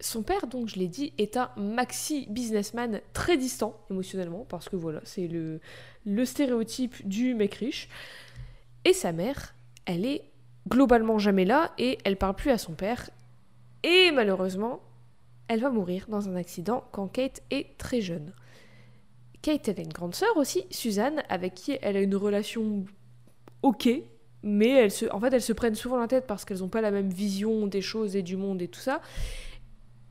Son 0.00 0.22
père, 0.22 0.46
donc 0.46 0.68
je 0.68 0.76
l'ai 0.76 0.88
dit, 0.88 1.12
est 1.18 1.36
un 1.36 1.50
maxi 1.56 2.26
businessman 2.28 3.00
très 3.12 3.36
distant 3.36 3.78
émotionnellement 3.90 4.44
parce 4.48 4.68
que 4.68 4.76
voilà, 4.76 5.00
c'est 5.04 5.28
le, 5.28 5.60
le 6.04 6.24
stéréotype 6.24 7.06
du 7.06 7.34
mec 7.34 7.54
riche. 7.54 7.88
Et 8.84 8.92
sa 8.92 9.12
mère, 9.12 9.54
elle 9.86 10.04
est 10.04 10.30
globalement 10.68 11.18
jamais 11.18 11.44
là 11.44 11.72
et 11.78 11.98
elle 12.04 12.16
parle 12.16 12.34
plus 12.34 12.50
à 12.50 12.58
son 12.58 12.72
père. 12.74 13.08
Et 13.82 14.10
malheureusement, 14.12 14.80
elle 15.48 15.60
va 15.60 15.70
mourir 15.70 16.06
dans 16.08 16.28
un 16.28 16.36
accident 16.36 16.84
quand 16.92 17.08
Kate 17.08 17.42
est 17.50 17.76
très 17.78 18.00
jeune. 18.00 18.32
Kate, 19.44 19.68
elle 19.68 19.80
a 19.80 19.82
une 19.82 19.92
grande 19.92 20.14
sœur 20.14 20.34
aussi, 20.38 20.64
Suzanne, 20.70 21.22
avec 21.28 21.52
qui 21.52 21.76
elle 21.82 21.98
a 21.98 22.00
une 22.00 22.16
relation 22.16 22.86
ok, 23.60 23.90
mais 24.42 24.70
elles 24.70 24.90
se, 24.90 25.04
en 25.12 25.20
fait, 25.20 25.34
elles 25.34 25.42
se 25.42 25.52
prennent 25.52 25.74
souvent 25.74 25.98
la 25.98 26.08
tête 26.08 26.26
parce 26.26 26.46
qu'elles 26.46 26.60
n'ont 26.60 26.70
pas 26.70 26.80
la 26.80 26.90
même 26.90 27.10
vision 27.10 27.66
des 27.66 27.82
choses 27.82 28.16
et 28.16 28.22
du 28.22 28.38
monde 28.38 28.62
et 28.62 28.68
tout 28.68 28.80
ça. 28.80 29.02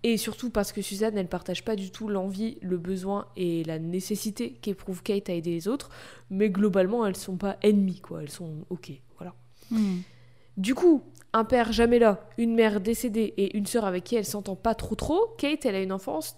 Et 0.03 0.17
surtout 0.17 0.51
parce 0.51 0.71
que 0.71 0.83
Suzanne, 0.83 1.17
elle 1.17 1.29
partage 1.29 1.65
pas 1.65 1.75
du 1.75 1.89
tout 1.89 2.09
l'envie, 2.09 2.59
le 2.61 2.77
besoin 2.77 3.25
et 3.35 3.63
la 3.63 3.79
nécessité 3.79 4.51
qu'éprouve 4.61 5.01
Kate 5.01 5.31
à 5.31 5.33
aider 5.33 5.49
les 5.49 5.67
autres, 5.67 5.89
mais 6.29 6.51
globalement, 6.51 7.03
elles 7.03 7.15
sont 7.15 7.37
pas 7.37 7.57
ennemies, 7.63 8.01
quoi. 8.01 8.21
Elles 8.21 8.29
sont 8.29 8.65
ok, 8.69 8.91
voilà. 9.17 9.33
Hmm. 9.71 10.01
Du 10.57 10.75
coup, 10.75 11.01
un 11.33 11.43
père 11.43 11.71
jamais 11.71 11.97
là, 11.97 12.29
une 12.37 12.53
mère 12.53 12.81
décédée 12.81 13.33
et 13.37 13.57
une 13.57 13.65
sœur 13.65 13.85
avec 13.85 14.03
qui 14.03 14.15
elle 14.15 14.25
s'entend 14.25 14.55
pas 14.55 14.75
trop 14.75 14.93
trop, 14.93 15.33
Kate, 15.39 15.65
elle 15.65 15.73
a 15.73 15.81
une 15.81 15.91
enfance 15.91 16.37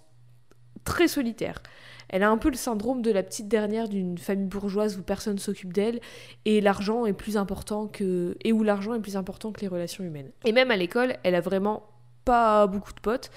très 0.85 1.09
solitaire. 1.09 1.61
Elle 2.09 2.23
a 2.23 2.29
un 2.29 2.37
peu 2.37 2.49
le 2.49 2.55
syndrome 2.55 3.01
de 3.01 3.11
la 3.11 3.23
petite 3.23 3.47
dernière 3.47 3.87
d'une 3.89 4.17
famille 4.17 4.47
bourgeoise 4.47 4.97
où 4.97 5.01
personne 5.03 5.37
s'occupe 5.39 5.73
d'elle 5.73 5.99
et 6.45 6.61
l'argent 6.61 7.05
est 7.05 7.13
plus 7.13 7.37
important 7.37 7.87
que 7.87 8.37
et 8.43 8.51
où 8.53 8.63
l'argent 8.63 8.93
est 8.93 8.99
plus 9.01 9.17
important 9.17 9.51
que 9.51 9.61
les 9.61 9.67
relations 9.67 10.03
humaines. 10.03 10.31
Et 10.45 10.51
même 10.51 10.71
à 10.71 10.77
l'école, 10.77 11.15
elle 11.23 11.35
a 11.35 11.41
vraiment 11.41 11.83
pas 12.25 12.67
beaucoup 12.67 12.93
de 12.93 12.99
potes 13.01 13.29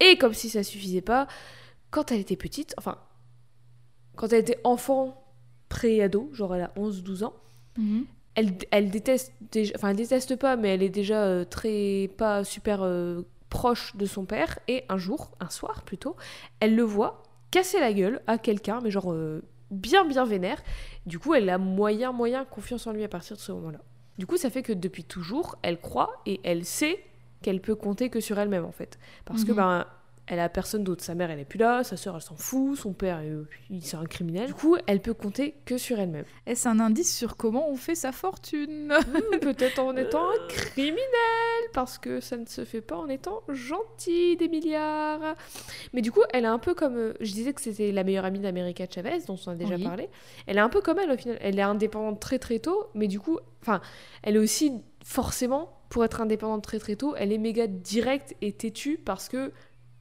et 0.00 0.16
comme 0.18 0.34
si 0.34 0.48
ça 0.50 0.62
suffisait 0.62 1.00
pas, 1.00 1.26
quand 1.90 2.10
elle 2.12 2.20
était 2.20 2.36
petite, 2.36 2.74
enfin 2.78 2.98
quand 4.16 4.32
elle 4.32 4.40
était 4.40 4.60
enfant 4.64 5.22
pré-ado, 5.68 6.28
genre 6.32 6.54
elle 6.54 6.62
a 6.62 6.72
11-12 6.76 7.24
ans, 7.24 7.34
Mhm. 7.78 8.04
elle, 8.34 8.52
elle 8.70 8.90
déteste 8.90 9.32
déjà, 9.50 9.72
enfin 9.76 9.88
elle 9.90 9.96
déteste 9.96 10.36
pas, 10.36 10.56
mais 10.56 10.68
elle 10.68 10.82
est 10.82 10.90
déjà 10.90 11.22
euh, 11.24 11.44
très 11.44 12.10
pas 12.18 12.44
super 12.44 12.80
euh, 12.82 13.22
proche 13.48 13.96
de 13.96 14.04
son 14.04 14.24
père. 14.26 14.58
Et 14.68 14.84
un 14.90 14.98
jour, 14.98 15.30
un 15.40 15.48
soir 15.48 15.82
plutôt, 15.82 16.16
elle 16.60 16.76
le 16.76 16.82
voit 16.82 17.22
casser 17.52 17.78
la 17.78 17.92
gueule 17.92 18.20
à 18.26 18.36
quelqu'un, 18.38 18.80
mais 18.82 18.90
genre 18.90 19.12
euh, 19.12 19.42
bien 19.70 20.04
bien 20.04 20.24
vénère. 20.24 20.60
Du 21.06 21.20
coup, 21.20 21.34
elle 21.34 21.48
a 21.48 21.58
moyen 21.58 22.10
moyen 22.10 22.44
confiance 22.44 22.86
en 22.88 22.92
lui 22.92 23.04
à 23.04 23.08
partir 23.08 23.36
de 23.36 23.40
ce 23.40 23.52
moment-là. 23.52 23.78
Du 24.18 24.26
coup, 24.26 24.36
ça 24.36 24.50
fait 24.50 24.62
que 24.62 24.72
depuis 24.72 25.04
toujours, 25.04 25.56
elle 25.62 25.78
croit 25.80 26.20
et 26.26 26.40
elle 26.42 26.64
sait 26.64 26.98
qu'elle 27.42 27.60
peut 27.60 27.74
compter 27.76 28.10
que 28.10 28.20
sur 28.20 28.38
elle-même 28.38 28.64
en 28.64 28.72
fait, 28.72 28.98
parce 29.24 29.44
que 29.44 29.50
Mhm. 29.52 29.56
ben 29.56 29.86
elle 30.26 30.38
a 30.40 30.48
personne 30.48 30.84
d'autre. 30.84 31.02
Sa 31.04 31.14
mère, 31.14 31.30
elle 31.30 31.40
est 31.40 31.44
plus 31.44 31.58
là, 31.58 31.82
sa 31.84 31.96
sœur, 31.96 32.14
elle 32.16 32.22
s'en 32.22 32.36
fout, 32.36 32.76
son 32.78 32.92
père, 32.92 33.20
euh, 33.22 33.44
il 33.70 33.82
c'est 33.84 33.96
un 33.96 34.04
criminel. 34.06 34.46
Du 34.46 34.54
coup, 34.54 34.76
elle 34.86 35.00
peut 35.00 35.14
compter 35.14 35.54
que 35.64 35.76
sur 35.78 35.98
elle-même. 35.98 36.24
Est-ce 36.46 36.68
un 36.68 36.78
indice 36.80 37.14
sur 37.16 37.36
comment 37.36 37.68
on 37.68 37.76
fait 37.76 37.94
sa 37.94 38.12
fortune 38.12 38.92
Hmm, 38.92 39.38
Peut-être 39.40 39.78
en 39.80 39.96
étant 39.96 40.22
un 40.28 40.46
criminel, 40.48 40.98
parce 41.72 41.98
que 41.98 42.20
ça 42.20 42.36
ne 42.36 42.46
se 42.46 42.64
fait 42.64 42.80
pas 42.80 42.96
en 42.96 43.08
étant 43.08 43.42
gentil 43.48 44.36
des 44.36 44.48
milliards. 44.48 45.34
Mais 45.92 46.02
du 46.02 46.12
coup, 46.12 46.22
elle 46.32 46.44
est 46.44 46.48
un 46.48 46.58
peu 46.58 46.74
comme. 46.74 46.96
euh, 46.96 47.14
Je 47.20 47.32
disais 47.32 47.52
que 47.52 47.60
c'était 47.60 47.92
la 47.92 48.04
meilleure 48.04 48.24
amie 48.24 48.38
d'America 48.38 48.84
Chavez, 48.88 49.18
dont 49.26 49.36
on 49.46 49.50
a 49.50 49.54
déjà 49.54 49.74
Oui. 49.76 49.84
parlé. 49.84 50.08
Elle 50.46 50.56
est 50.56 50.60
un 50.60 50.68
peu 50.68 50.80
comme 50.80 50.98
elle 50.98 51.10
au 51.10 51.16
final. 51.16 51.38
Elle 51.40 51.58
est 51.58 51.62
indépendante 51.62 52.20
très 52.20 52.38
très 52.38 52.58
tôt, 52.58 52.86
mais 52.94 53.08
du 53.08 53.20
coup, 53.20 53.38
enfin, 53.62 53.80
elle 54.22 54.36
est 54.36 54.40
aussi 54.40 54.72
forcément, 55.04 55.78
pour 55.88 56.04
être 56.04 56.20
indépendante 56.20 56.62
très 56.64 56.78
très 56.78 56.96
tôt, 56.96 57.14
elle 57.16 57.32
est 57.32 57.38
méga 57.38 57.66
directe 57.66 58.34
et 58.40 58.52
têtue 58.52 58.98
parce 59.04 59.28
que 59.28 59.52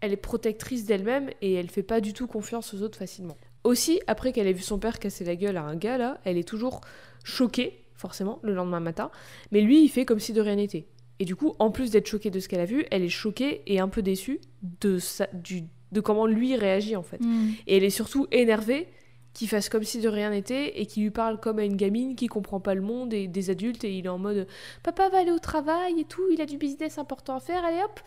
elle 0.02 0.12
est 0.12 0.18
protectrice 0.18 0.86
d'elle-même 0.86 1.30
et 1.42 1.54
elle 1.54 1.70
fait 1.70 1.84
pas 1.84 2.02
du 2.02 2.14
tout 2.14 2.28
confiance 2.28 2.74
aux 2.74 2.82
autres 2.82 2.98
facilement. 2.98 3.38
Aussi, 3.64 4.02
après 4.08 4.34
qu'elle 4.34 4.48
ait 4.48 4.54
vu 4.54 4.64
son 4.64 4.80
père 4.80 5.00
casser 5.00 5.24
la 5.24 5.36
gueule 5.36 5.58
à 5.58 5.64
un 5.64 5.76
gars 5.76 5.98
là, 5.98 6.20
elle 6.24 6.38
est 6.38 6.48
toujours 6.48 6.82
choquée, 7.24 7.86
forcément, 7.94 8.40
le 8.42 8.54
lendemain 8.54 8.80
matin, 8.80 9.12
mais 9.52 9.62
lui, 9.62 9.84
il 9.84 9.90
fait 9.90 10.06
comme 10.06 10.20
si 10.20 10.34
de 10.34 10.42
rien 10.42 10.56
n'était. 10.56 10.88
Et 11.20 11.26
du 11.26 11.36
coup, 11.36 11.54
en 11.60 11.70
plus 11.70 11.92
d'être 11.92 12.08
choquée 12.08 12.32
de 12.32 12.40
ce 12.40 12.50
qu'elle 12.50 12.62
a 12.62 12.66
vu, 12.66 12.86
elle 12.90 13.04
est 13.04 13.10
choquée 13.10 13.62
et 13.68 13.80
un 13.80 13.88
peu 13.88 14.02
déçue 14.02 14.42
de, 14.82 14.98
sa, 14.98 15.28
du, 15.34 15.66
de 15.92 16.02
comment 16.02 16.26
lui 16.26 16.56
réagit 16.56 16.96
en 16.96 17.04
fait. 17.04 17.22
Mm. 17.22 17.50
Et 17.68 17.78
elle 17.78 17.84
est 17.84 17.92
surtout 17.92 18.26
énervée 18.32 18.88
qu'il 19.34 19.48
fasse 19.48 19.70
comme 19.70 19.84
si 19.84 20.00
de 20.02 20.10
rien 20.10 20.32
n'était 20.32 20.80
et 20.82 20.86
qu'il 20.86 21.04
lui 21.04 21.12
parle 21.12 21.40
comme 21.40 21.60
à 21.60 21.64
une 21.64 21.76
gamine 21.76 22.16
qui 22.16 22.28
comprend 22.28 22.60
pas 22.60 22.76
le 22.76 22.82
monde 22.82 23.14
et 23.14 23.28
des 23.28 23.50
adultes 23.50 23.84
et 23.84 23.96
il 23.98 24.06
est 24.06 24.10
en 24.10 24.18
mode 24.18 24.48
papa 24.84 25.10
va 25.10 25.20
aller 25.20 25.32
au 25.32 25.40
travail 25.40 26.00
et 26.00 26.04
tout, 26.04 26.24
il 26.34 26.42
a 26.42 26.46
du 26.46 26.58
business 26.58 26.98
important 26.98 27.38
à 27.38 27.40
faire, 27.40 27.64
allez 27.64 27.82
hop, 27.84 28.00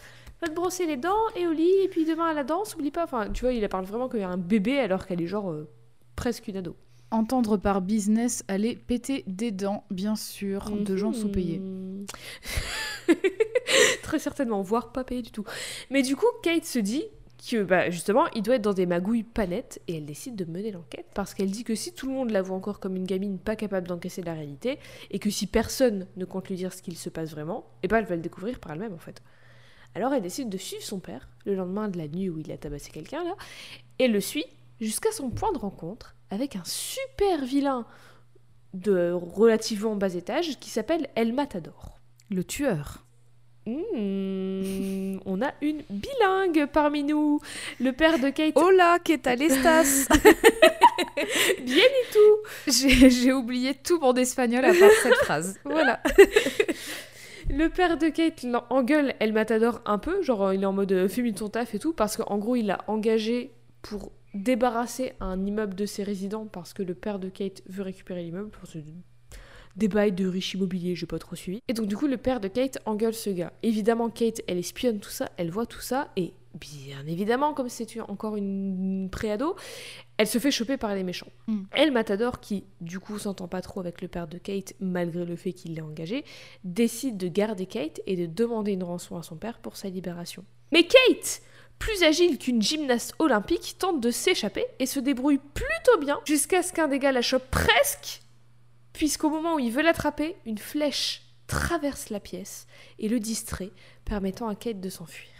va 0.44 0.50
te 0.50 0.54
brosser 0.54 0.86
les 0.86 0.96
dents 0.96 1.28
et 1.36 1.46
au 1.46 1.52
lit 1.52 1.72
et 1.82 1.88
puis 1.88 2.04
demain 2.04 2.26
à 2.26 2.34
la 2.34 2.44
danse, 2.44 2.74
oublie 2.74 2.90
pas. 2.90 3.04
Enfin, 3.04 3.30
tu 3.30 3.44
vois, 3.44 3.52
il 3.52 3.66
parle 3.68 3.84
vraiment 3.84 4.08
qu'il 4.08 4.20
y 4.20 4.24
a 4.24 4.28
un 4.28 4.36
bébé 4.36 4.78
alors 4.78 5.06
qu'elle 5.06 5.20
est 5.20 5.26
genre 5.26 5.50
euh, 5.50 5.68
presque 6.16 6.48
une 6.48 6.56
ado. 6.56 6.76
Entendre 7.10 7.56
par 7.56 7.80
business 7.80 8.44
aller 8.48 8.76
péter 8.76 9.24
des 9.26 9.52
dents, 9.52 9.84
bien 9.90 10.16
sûr, 10.16 10.70
de 10.70 10.96
gens 10.96 11.12
sous-payés. 11.12 11.62
Très 14.02 14.18
certainement, 14.18 14.62
voire 14.62 14.92
pas 14.92 15.04
payé 15.04 15.22
du 15.22 15.30
tout. 15.30 15.44
Mais 15.90 16.02
du 16.02 16.16
coup, 16.16 16.26
Kate 16.42 16.64
se 16.64 16.78
dit 16.78 17.04
que 17.48 17.62
bah, 17.62 17.90
justement, 17.90 18.26
il 18.34 18.42
doit 18.42 18.56
être 18.56 18.62
dans 18.62 18.72
des 18.72 18.86
magouilles 18.86 19.22
pas 19.22 19.46
nettes 19.46 19.80
et 19.86 19.98
elle 19.98 20.06
décide 20.06 20.34
de 20.34 20.44
mener 20.44 20.72
l'enquête 20.72 21.06
parce 21.14 21.34
qu'elle 21.34 21.50
dit 21.50 21.62
que 21.62 21.74
si 21.74 21.92
tout 21.92 22.06
le 22.06 22.12
monde 22.12 22.30
la 22.30 22.42
voit 22.42 22.56
encore 22.56 22.80
comme 22.80 22.96
une 22.96 23.04
gamine 23.04 23.38
pas 23.38 23.54
capable 23.54 23.86
d'encaisser 23.86 24.22
la 24.22 24.32
réalité 24.32 24.78
et 25.10 25.18
que 25.18 25.30
si 25.30 25.46
personne 25.46 26.06
ne 26.16 26.24
compte 26.24 26.48
lui 26.48 26.56
dire 26.56 26.72
ce 26.72 26.82
qu'il 26.82 26.96
se 26.96 27.10
passe 27.10 27.30
vraiment, 27.30 27.66
et 27.82 27.88
ben 27.88 27.98
elle 27.98 28.06
va 28.06 28.16
le 28.16 28.22
découvrir 28.22 28.58
par 28.58 28.72
elle-même 28.72 28.94
en 28.94 28.98
fait. 28.98 29.22
Alors 29.94 30.12
elle 30.12 30.22
décide 30.22 30.48
de 30.48 30.58
suivre 30.58 30.82
son 30.82 30.98
père 30.98 31.28
le 31.44 31.54
lendemain 31.54 31.88
de 31.88 31.98
la 31.98 32.08
nuit 32.08 32.28
où 32.28 32.38
il 32.38 32.50
a 32.50 32.56
tabassé 32.56 32.90
quelqu'un 32.90 33.22
là 33.24 33.34
et 33.98 34.08
le 34.08 34.20
suit 34.20 34.46
jusqu'à 34.80 35.12
son 35.12 35.30
point 35.30 35.52
de 35.52 35.58
rencontre 35.58 36.14
avec 36.30 36.56
un 36.56 36.64
super 36.64 37.44
vilain 37.44 37.86
de 38.72 39.12
relativement 39.12 39.94
bas 39.94 40.14
étage 40.14 40.58
qui 40.58 40.68
s'appelle 40.68 41.08
El 41.14 41.32
Matador. 41.32 42.00
Le 42.30 42.42
tueur. 42.42 43.04
Hmm, 43.66 45.18
on 45.24 45.40
a 45.40 45.54
une 45.62 45.82
bilingue 45.88 46.66
parmi 46.70 47.02
nous. 47.02 47.40
Le 47.80 47.92
père 47.92 48.18
de 48.18 48.28
Kate. 48.28 48.56
Hola, 48.56 48.98
¿qué 49.02 49.16
tal 49.16 49.40
estás? 49.40 50.06
Bien 51.62 51.84
et 51.84 52.12
tout. 52.12 52.70
J'ai 52.70 53.08
j'ai 53.10 53.32
oublié 53.32 53.74
tout 53.74 53.98
mon 54.00 54.14
espagnol 54.14 54.64
à 54.64 54.74
part 54.74 54.90
cette 55.02 55.14
phrase. 55.14 55.58
Voilà. 55.64 56.02
Le 57.50 57.68
père 57.68 57.98
de 57.98 58.08
Kate 58.08 58.46
engueule 58.70 59.14
El 59.20 59.32
Matador 59.32 59.82
un 59.84 59.98
peu, 59.98 60.22
genre 60.22 60.54
il 60.54 60.62
est 60.62 60.66
en 60.66 60.72
mode 60.72 60.92
euh, 60.92 61.08
fais 61.08 61.30
ton 61.32 61.48
taf 61.48 61.74
et 61.74 61.78
tout, 61.78 61.92
parce 61.92 62.16
qu'en 62.16 62.38
gros 62.38 62.56
il 62.56 62.66
l'a 62.66 62.78
engagé 62.86 63.50
pour 63.82 64.12
débarrasser 64.32 65.12
un 65.20 65.44
immeuble 65.44 65.74
de 65.74 65.86
ses 65.86 66.02
résidents 66.02 66.46
parce 66.46 66.72
que 66.72 66.82
le 66.82 66.94
père 66.94 67.18
de 67.18 67.28
Kate 67.28 67.62
veut 67.68 67.82
récupérer 67.82 68.22
l'immeuble. 68.22 68.50
Enfin, 68.54 68.66
c'est 68.72 68.84
des 69.76 69.88
bails 69.88 70.12
de 70.12 70.26
riches 70.26 70.54
immobiliers, 70.54 70.94
j'ai 70.94 71.06
pas 71.06 71.18
trop 71.18 71.36
suivi. 71.36 71.60
Et 71.68 71.74
donc 71.74 71.86
du 71.86 71.96
coup 71.96 72.06
le 72.06 72.16
père 72.16 72.40
de 72.40 72.48
Kate 72.48 72.78
engueule 72.86 73.14
ce 73.14 73.30
gars. 73.30 73.52
Évidemment 73.62 74.08
Kate 74.08 74.40
elle 74.46 74.58
espionne 74.58 74.98
tout 74.98 75.10
ça, 75.10 75.30
elle 75.36 75.50
voit 75.50 75.66
tout 75.66 75.80
ça 75.80 76.08
et 76.16 76.32
bien 76.54 77.06
évidemment 77.06 77.54
comme 77.54 77.68
c'est 77.68 78.00
encore 78.00 78.37
une 78.37 79.08
préado, 79.11 79.56
elle 80.16 80.26
se 80.26 80.38
fait 80.38 80.50
choper 80.50 80.76
par 80.76 80.94
les 80.94 81.02
méchants. 81.02 81.30
Mm. 81.46 81.62
El 81.73 81.92
Matador 81.92 82.40
qui 82.40 82.64
du 82.80 83.00
coup 83.00 83.18
s'entend 83.18 83.49
pas 83.49 83.62
trop 83.62 83.80
avec 83.80 84.00
le 84.02 84.08
père 84.08 84.28
de 84.28 84.38
Kate 84.38 84.75
malgré 84.80 85.25
le 85.25 85.37
fait 85.37 85.52
qu'il 85.52 85.75
l'a 85.75 85.84
engagé, 85.84 86.25
décide 86.64 87.16
de 87.16 87.28
garder 87.28 87.66
Kate 87.66 88.00
et 88.06 88.16
de 88.16 88.26
demander 88.26 88.73
une 88.73 88.84
rançon 88.84 89.16
à 89.16 89.23
son 89.23 89.37
père 89.37 89.58
pour 89.58 89.76
sa 89.76 89.88
libération. 89.88 90.44
Mais 90.73 90.84
Kate 90.84 91.42
plus 91.78 92.04
agile 92.04 92.38
qu'une 92.38 92.62
gymnaste 92.62 93.14
olympique, 93.18 93.76
tente 93.78 94.00
de 94.00 94.12
s'échapper 94.12 94.64
et 94.78 94.87
se 94.87 95.00
débrouille 95.00 95.40
plutôt 95.54 95.99
bien 96.00 96.20
jusqu'à 96.25 96.62
ce 96.62 96.73
qu'un 96.73 96.87
des 96.87 97.00
gars 97.00 97.11
la 97.11 97.20
chope 97.20 97.50
presque 97.50 98.23
puisqu'au 98.94 99.28
moment 99.28 99.56
où 99.56 99.58
il 99.58 99.70
veut 99.70 99.82
l'attraper, 99.82 100.37
une 100.46 100.56
flèche 100.56 101.23
traverse 101.46 102.08
la 102.08 102.20
pièce 102.20 102.66
et 102.99 103.08
le 103.08 103.20
distrait, 103.20 103.70
permettant 104.06 104.49
à 104.49 104.54
Kate 104.54 104.80
de 104.80 104.88
s'enfuir. 104.88 105.34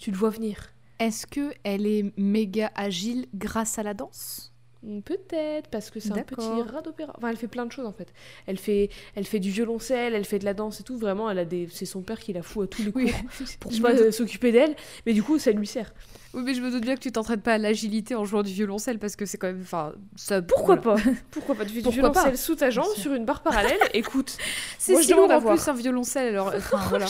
Tu 0.00 0.10
le 0.10 0.16
vois 0.16 0.30
venir. 0.30 0.56
Est-ce 0.98 1.26
que 1.26 1.52
elle 1.62 1.86
est 1.86 2.10
méga 2.16 2.72
agile 2.74 3.26
grâce 3.34 3.78
à 3.78 3.82
la 3.82 3.92
danse? 3.94 4.52
Hmm, 4.82 5.00
Peut-être, 5.02 5.68
parce 5.68 5.90
que 5.90 6.00
c'est 6.00 6.12
un 6.12 6.22
petit 6.22 6.40
rat 6.72 6.80
d'opéra. 6.80 7.12
Enfin, 7.18 7.28
elle 7.28 7.36
fait 7.36 7.48
plein 7.48 7.66
de 7.66 7.72
choses 7.72 7.84
en 7.84 7.92
fait. 7.92 8.10
Elle 8.46 8.56
fait, 8.56 8.88
elle 9.14 9.26
fait 9.26 9.38
du 9.40 9.50
violoncelle, 9.50 10.14
elle 10.14 10.24
fait 10.24 10.38
de 10.38 10.46
la 10.46 10.54
danse 10.54 10.80
et 10.80 10.84
tout. 10.84 10.96
Vraiment, 10.96 11.28
elle 11.30 11.38
a 11.38 11.44
des... 11.44 11.68
c'est 11.70 11.84
son 11.84 12.00
père 12.00 12.18
qui 12.18 12.32
la 12.32 12.40
fout 12.42 12.64
à 12.64 12.66
tous 12.74 12.82
les 12.82 12.92
Oui. 12.94 13.12
cours 13.12 13.46
pour 13.60 13.72
pas 13.82 13.92
doute. 13.94 14.10
s'occuper 14.12 14.52
d'elle. 14.52 14.74
Mais 15.04 15.12
du 15.12 15.22
coup, 15.22 15.38
ça 15.38 15.50
lui 15.52 15.66
sert. 15.66 15.92
Oui, 16.32 16.42
mais 16.46 16.54
je 16.54 16.62
me 16.62 16.70
doute 16.70 16.82
bien 16.82 16.94
que 16.94 17.00
tu 17.00 17.12
t'entraînes 17.12 17.42
pas 17.42 17.54
à 17.54 17.58
l'agilité 17.58 18.14
en 18.14 18.24
jouant 18.24 18.42
du 18.42 18.52
violoncelle 18.54 18.98
parce 18.98 19.16
que 19.16 19.26
c'est 19.26 19.36
quand 19.36 19.48
même. 19.48 19.60
Enfin, 19.60 19.92
ça. 20.16 20.40
Pourquoi 20.40 20.76
voilà. 20.76 21.02
pas 21.02 21.10
Pourquoi 21.30 21.54
pas 21.56 21.64
Tu 21.66 21.72
fais 21.72 21.80
du 21.80 21.84
pas 21.84 21.90
violoncelle 21.90 22.38
sous 22.38 22.54
ta 22.54 22.70
jambe 22.70 22.88
sur 22.96 23.12
une 23.12 23.26
barre 23.26 23.42
parallèle. 23.42 23.78
Écoute, 23.92 24.34
C'est 24.78 24.96
si 25.02 25.12
lourd 25.12 25.30
en 25.30 25.42
plus 25.42 25.68
un 25.68 25.74
violoncelle 25.74 26.28
alors. 26.28 26.54
Enfin, 26.56 26.80
voilà. 26.88 27.04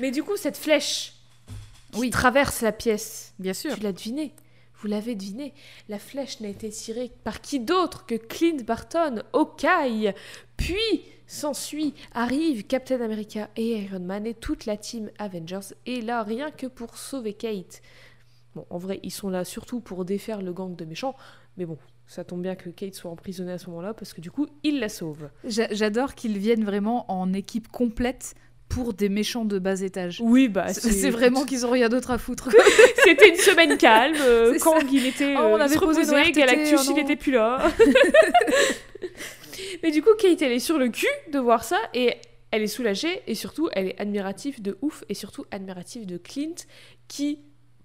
Mais 0.00 0.10
du 0.10 0.22
coup, 0.22 0.36
cette 0.36 0.58
flèche 0.58 1.14
qui 1.92 2.00
Oui. 2.00 2.10
traverse 2.10 2.60
la 2.62 2.72
pièce, 2.72 3.34
Bien 3.38 3.52
sûr. 3.54 3.74
tu 3.76 3.80
l'as 3.82 3.92
deviné. 3.92 4.34
Vous 4.80 4.88
l'avez 4.88 5.14
deviné. 5.14 5.54
La 5.88 6.00
flèche 6.00 6.40
n'a 6.40 6.48
été 6.48 6.68
tirée 6.70 7.12
par 7.22 7.40
qui 7.40 7.60
d'autre 7.60 8.04
que 8.04 8.16
Clint 8.16 8.64
Barton, 8.66 9.22
Hawkeye. 9.32 10.12
Puis 10.56 10.74
s'ensuit, 11.28 11.94
arrive 12.12 12.66
Captain 12.66 13.00
America 13.00 13.48
et 13.56 13.78
Iron 13.82 14.00
Man 14.00 14.26
et 14.26 14.34
toute 14.34 14.66
la 14.66 14.76
team 14.76 15.08
Avengers. 15.18 15.74
Et 15.86 16.00
là, 16.00 16.22
rien 16.24 16.50
que 16.50 16.66
pour 16.66 16.96
sauver 16.98 17.32
Kate. 17.32 17.80
Bon, 18.56 18.66
en 18.70 18.78
vrai, 18.78 18.98
ils 19.04 19.12
sont 19.12 19.30
là 19.30 19.44
surtout 19.44 19.80
pour 19.80 20.04
défaire 20.04 20.42
le 20.42 20.52
gang 20.52 20.74
de 20.74 20.84
méchants. 20.84 21.14
Mais 21.56 21.64
bon, 21.64 21.78
ça 22.08 22.24
tombe 22.24 22.42
bien 22.42 22.56
que 22.56 22.68
Kate 22.68 22.94
soit 22.94 23.10
emprisonnée 23.10 23.52
à 23.52 23.58
ce 23.58 23.70
moment-là 23.70 23.94
parce 23.94 24.12
que 24.12 24.20
du 24.20 24.30
coup, 24.32 24.46
ils 24.64 24.80
la 24.80 24.88
sauvent. 24.88 25.30
J'a- 25.44 25.72
J'adore 25.72 26.14
qu'ils 26.16 26.38
viennent 26.38 26.64
vraiment 26.64 27.10
en 27.10 27.32
équipe 27.32 27.68
complète 27.68 28.34
pour 28.72 28.94
des 28.94 29.10
méchants 29.10 29.44
de 29.44 29.58
bas 29.58 29.82
étage. 29.82 30.22
Oui, 30.24 30.48
bah 30.48 30.72
C'est 30.72 31.10
vraiment 31.10 31.44
qu'ils 31.44 31.66
ont 31.66 31.70
rien 31.70 31.90
d'autre 31.90 32.10
à 32.10 32.16
foutre. 32.16 32.48
C'était 33.04 33.28
une 33.28 33.36
semaine 33.36 33.76
calme. 33.76 34.16
euh, 34.20 34.58
Kang, 34.58 34.80
ça. 34.80 34.86
il 34.90 35.06
était. 35.06 35.34
Oh, 35.36 35.40
euh, 35.40 35.52
on 35.52 35.58
il 35.58 35.62
avait 35.62 35.76
posé 35.76 36.32
Galactus, 36.32 36.80
oh 36.88 36.92
il 36.96 37.00
était 37.00 37.16
plus 37.16 37.32
là. 37.32 37.70
Mais 39.82 39.90
du 39.90 40.00
coup, 40.00 40.14
Kate, 40.18 40.40
elle 40.40 40.52
est 40.52 40.58
sur 40.58 40.78
le 40.78 40.88
cul 40.88 41.06
de 41.30 41.38
voir 41.38 41.64
ça 41.64 41.76
et 41.92 42.14
elle 42.50 42.62
est 42.62 42.66
soulagée 42.66 43.20
et 43.26 43.34
surtout, 43.34 43.68
elle 43.72 43.88
est 43.88 44.00
admirative 44.00 44.62
de 44.62 44.78
ouf 44.80 45.04
et 45.10 45.14
surtout 45.14 45.44
admirative 45.50 46.06
de 46.06 46.16
Clint 46.16 46.54
qui, 47.08 47.40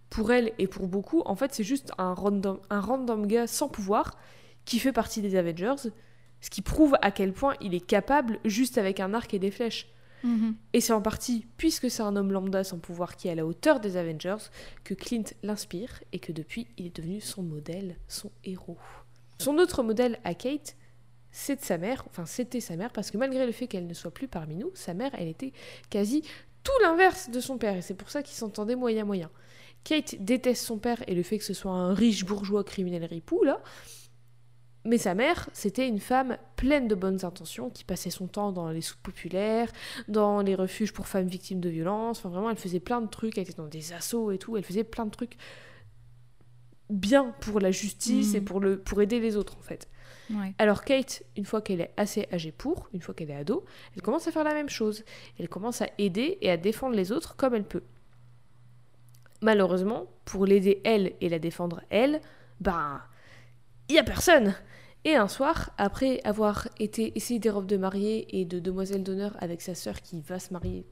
pour 0.09 0.31
elle 0.31 0.53
et 0.57 0.67
pour 0.67 0.87
beaucoup, 0.87 1.21
en 1.25 1.35
fait, 1.35 1.53
c'est 1.53 1.65
juste 1.65 1.91
un 1.97 2.13
random, 2.13 2.59
un 2.69 2.79
random 2.79 3.27
gars 3.27 3.47
sans 3.47 3.67
pouvoir 3.67 4.17
qui 4.63 4.79
fait 4.79 4.93
partie 4.93 5.21
des 5.21 5.35
Avengers. 5.35 5.89
Ce 6.39 6.49
qui 6.49 6.61
prouve 6.61 6.95
à 7.01 7.11
quel 7.11 7.33
point 7.33 7.55
il 7.59 7.73
est 7.73 7.85
capable 7.85 8.39
juste 8.45 8.77
avec 8.77 9.01
un 9.01 9.13
arc 9.13 9.33
et 9.33 9.39
des 9.39 9.51
flèches. 9.51 9.87
Mhm. 10.23 10.55
Et 10.73 10.81
c'est 10.81 10.93
en 10.93 11.01
partie, 11.01 11.45
puisque 11.57 11.89
c'est 11.89 12.01
un 12.01 12.15
homme 12.15 12.31
lambda 12.31 12.63
sans 12.63 12.79
pouvoir 12.79 13.15
qui 13.15 13.27
est 13.27 13.31
à 13.31 13.35
la 13.35 13.45
hauteur 13.45 13.79
des 13.79 13.97
Avengers, 13.97 14.49
que 14.83 14.93
Clint 14.93 15.23
l'inspire 15.43 16.03
et 16.11 16.19
que 16.19 16.31
depuis, 16.31 16.67
il 16.77 16.87
est 16.87 16.95
devenu 16.95 17.21
son 17.21 17.43
modèle, 17.43 17.97
son 18.07 18.31
héros. 18.43 18.77
Son 19.39 19.57
autre 19.57 19.83
modèle 19.83 20.19
à 20.23 20.33
Kate, 20.33 20.75
c'est 21.31 21.57
de 21.57 21.61
sa 21.61 21.77
mère, 21.77 22.03
enfin 22.07 22.25
c'était 22.25 22.59
sa 22.61 22.75
mère, 22.75 22.91
parce 22.91 23.11
que 23.11 23.17
malgré 23.17 23.45
le 23.45 23.51
fait 23.51 23.67
qu'elle 23.67 23.85
ne 23.85 23.93
soit 23.93 24.11
plus 24.11 24.27
parmi 24.27 24.55
nous, 24.55 24.71
sa 24.73 24.93
mère, 24.93 25.11
elle 25.13 25.27
était 25.27 25.53
quasi 25.89 26.23
tout 26.63 26.71
l'inverse 26.83 27.29
de 27.29 27.39
son 27.39 27.57
père, 27.57 27.75
et 27.75 27.81
c'est 27.81 27.93
pour 27.93 28.09
ça 28.09 28.23
qu'ils 28.23 28.35
s'entendaient 28.35 28.75
moyen-moyen. 28.75 29.29
Kate 29.83 30.15
déteste 30.19 30.65
son 30.65 30.79
père 30.79 31.01
et 31.07 31.15
le 31.15 31.23
fait 31.23 31.37
que 31.37 31.43
ce 31.43 31.53
soit 31.53 31.71
un 31.71 31.93
riche 31.93 32.25
bourgeois 32.25 32.63
criminel 32.63 33.05
ripou, 33.05 33.43
là, 33.43 33.61
mais 34.85 34.97
sa 34.97 35.15
mère, 35.15 35.49
c'était 35.53 35.87
une 35.87 35.99
femme 35.99 36.37
pleine 36.55 36.87
de 36.87 36.95
bonnes 36.95 37.25
intentions 37.25 37.69
qui 37.69 37.83
passait 37.83 38.09
son 38.09 38.27
temps 38.27 38.51
dans 38.51 38.69
les 38.69 38.81
soupes 38.81 39.01
populaires, 39.01 39.69
dans 40.07 40.41
les 40.41 40.55
refuges 40.55 40.93
pour 40.93 41.07
femmes 41.07 41.27
victimes 41.27 41.59
de 41.59 41.69
violences. 41.69 42.19
Enfin, 42.19 42.29
vraiment, 42.29 42.49
elle 42.49 42.57
faisait 42.57 42.79
plein 42.79 43.01
de 43.01 43.07
trucs. 43.07 43.37
Elle 43.37 43.43
était 43.43 43.53
dans 43.53 43.67
des 43.67 43.91
assauts 43.91 44.31
et 44.31 44.37
tout. 44.37 44.55
Elle 44.55 44.63
faisait 44.63 44.85
plein 44.85 45.05
de 45.05 45.11
trucs 45.11 45.37
bien 46.89 47.33
pour 47.41 47.59
la 47.59 47.71
justice 47.71 48.33
et 48.33 48.39
pour, 48.39 48.61
le, 48.61 48.79
pour 48.79 49.01
aider 49.01 49.19
les 49.19 49.35
autres, 49.35 49.57
en 49.57 49.61
fait. 49.61 49.89
Ouais. 50.29 50.53
Alors 50.57 50.83
Kate, 50.83 51.23
une 51.37 51.45
fois 51.45 51.61
qu'elle 51.61 51.81
est 51.81 51.93
assez 51.97 52.27
âgée 52.31 52.51
pour, 52.51 52.89
une 52.93 53.01
fois 53.01 53.13
qu'elle 53.13 53.31
est 53.31 53.35
ado, 53.35 53.65
elle 53.95 54.01
commence 54.01 54.27
à 54.27 54.31
faire 54.31 54.43
la 54.43 54.53
même 54.53 54.69
chose. 54.69 55.03
Elle 55.39 55.49
commence 55.49 55.81
à 55.81 55.87
aider 55.97 56.37
et 56.41 56.49
à 56.49 56.57
défendre 56.57 56.95
les 56.95 57.11
autres 57.11 57.35
comme 57.35 57.55
elle 57.55 57.63
peut. 57.63 57.83
Malheureusement, 59.41 60.07
pour 60.25 60.45
l'aider 60.45 60.81
elle 60.83 61.13
et 61.21 61.29
la 61.29 61.39
défendre 61.39 61.81
elle, 61.89 62.21
ben, 62.59 63.01
il 63.89 63.95
y 63.95 63.99
a 63.99 64.03
personne. 64.03 64.55
Et 65.07 65.15
un 65.15 65.29
soir, 65.29 65.69
après 65.77 66.19
avoir 66.25 66.67
été 66.81 67.13
essayé 67.15 67.39
des 67.39 67.49
robes 67.49 67.65
de 67.65 67.77
mariée 67.77 68.27
et 68.37 68.43
de 68.43 68.59
demoiselle 68.59 69.03
d'honneur 69.03 69.37
avec 69.39 69.61
sa 69.61 69.73
sœur 69.73 70.01
qui 70.01 70.19
va 70.19 70.37
se 70.37 70.51
marier 70.51 70.85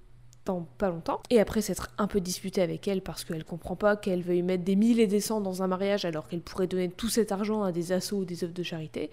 dans 0.45 0.61
pas 0.77 0.89
longtemps, 0.89 1.19
et 1.29 1.41
après 1.41 1.59
s'être 1.59 1.91
un 1.97 2.07
peu 2.07 2.21
disputée 2.21 2.61
avec 2.61 2.87
elle 2.87 3.01
parce 3.01 3.25
qu'elle 3.25 3.43
comprend 3.43 3.75
pas 3.75 3.97
qu'elle 3.97 4.21
veuille 4.21 4.41
mettre 4.41 4.63
des 4.63 4.77
mille 4.77 5.01
et 5.01 5.07
des 5.07 5.19
cents 5.19 5.41
dans 5.41 5.63
un 5.63 5.67
mariage 5.67 6.05
alors 6.05 6.29
qu'elle 6.29 6.39
pourrait 6.39 6.67
donner 6.67 6.89
tout 6.89 7.09
cet 7.09 7.33
argent 7.33 7.63
à 7.63 7.73
des 7.73 7.91
assos 7.91 8.19
ou 8.19 8.23
des 8.23 8.45
œuvres 8.45 8.53
de 8.53 8.63
charité, 8.63 9.11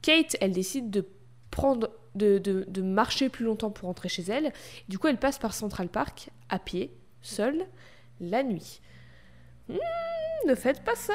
Kate, 0.00 0.36
elle 0.40 0.52
décide 0.52 0.90
de 0.90 1.04
prendre, 1.50 1.90
de 2.14 2.82
marcher 2.82 3.28
plus 3.28 3.46
longtemps 3.46 3.72
pour 3.72 3.88
rentrer 3.88 4.08
chez 4.08 4.22
elle. 4.28 4.52
Du 4.88 5.00
coup, 5.00 5.08
elle 5.08 5.18
passe 5.18 5.40
par 5.40 5.54
Central 5.54 5.88
Park 5.88 6.30
à 6.50 6.60
pied, 6.60 6.96
seule, 7.20 7.66
la 8.20 8.44
nuit. 8.44 8.80
Ne 10.46 10.54
faites 10.54 10.82
pas 10.82 10.94
ça. 10.94 11.14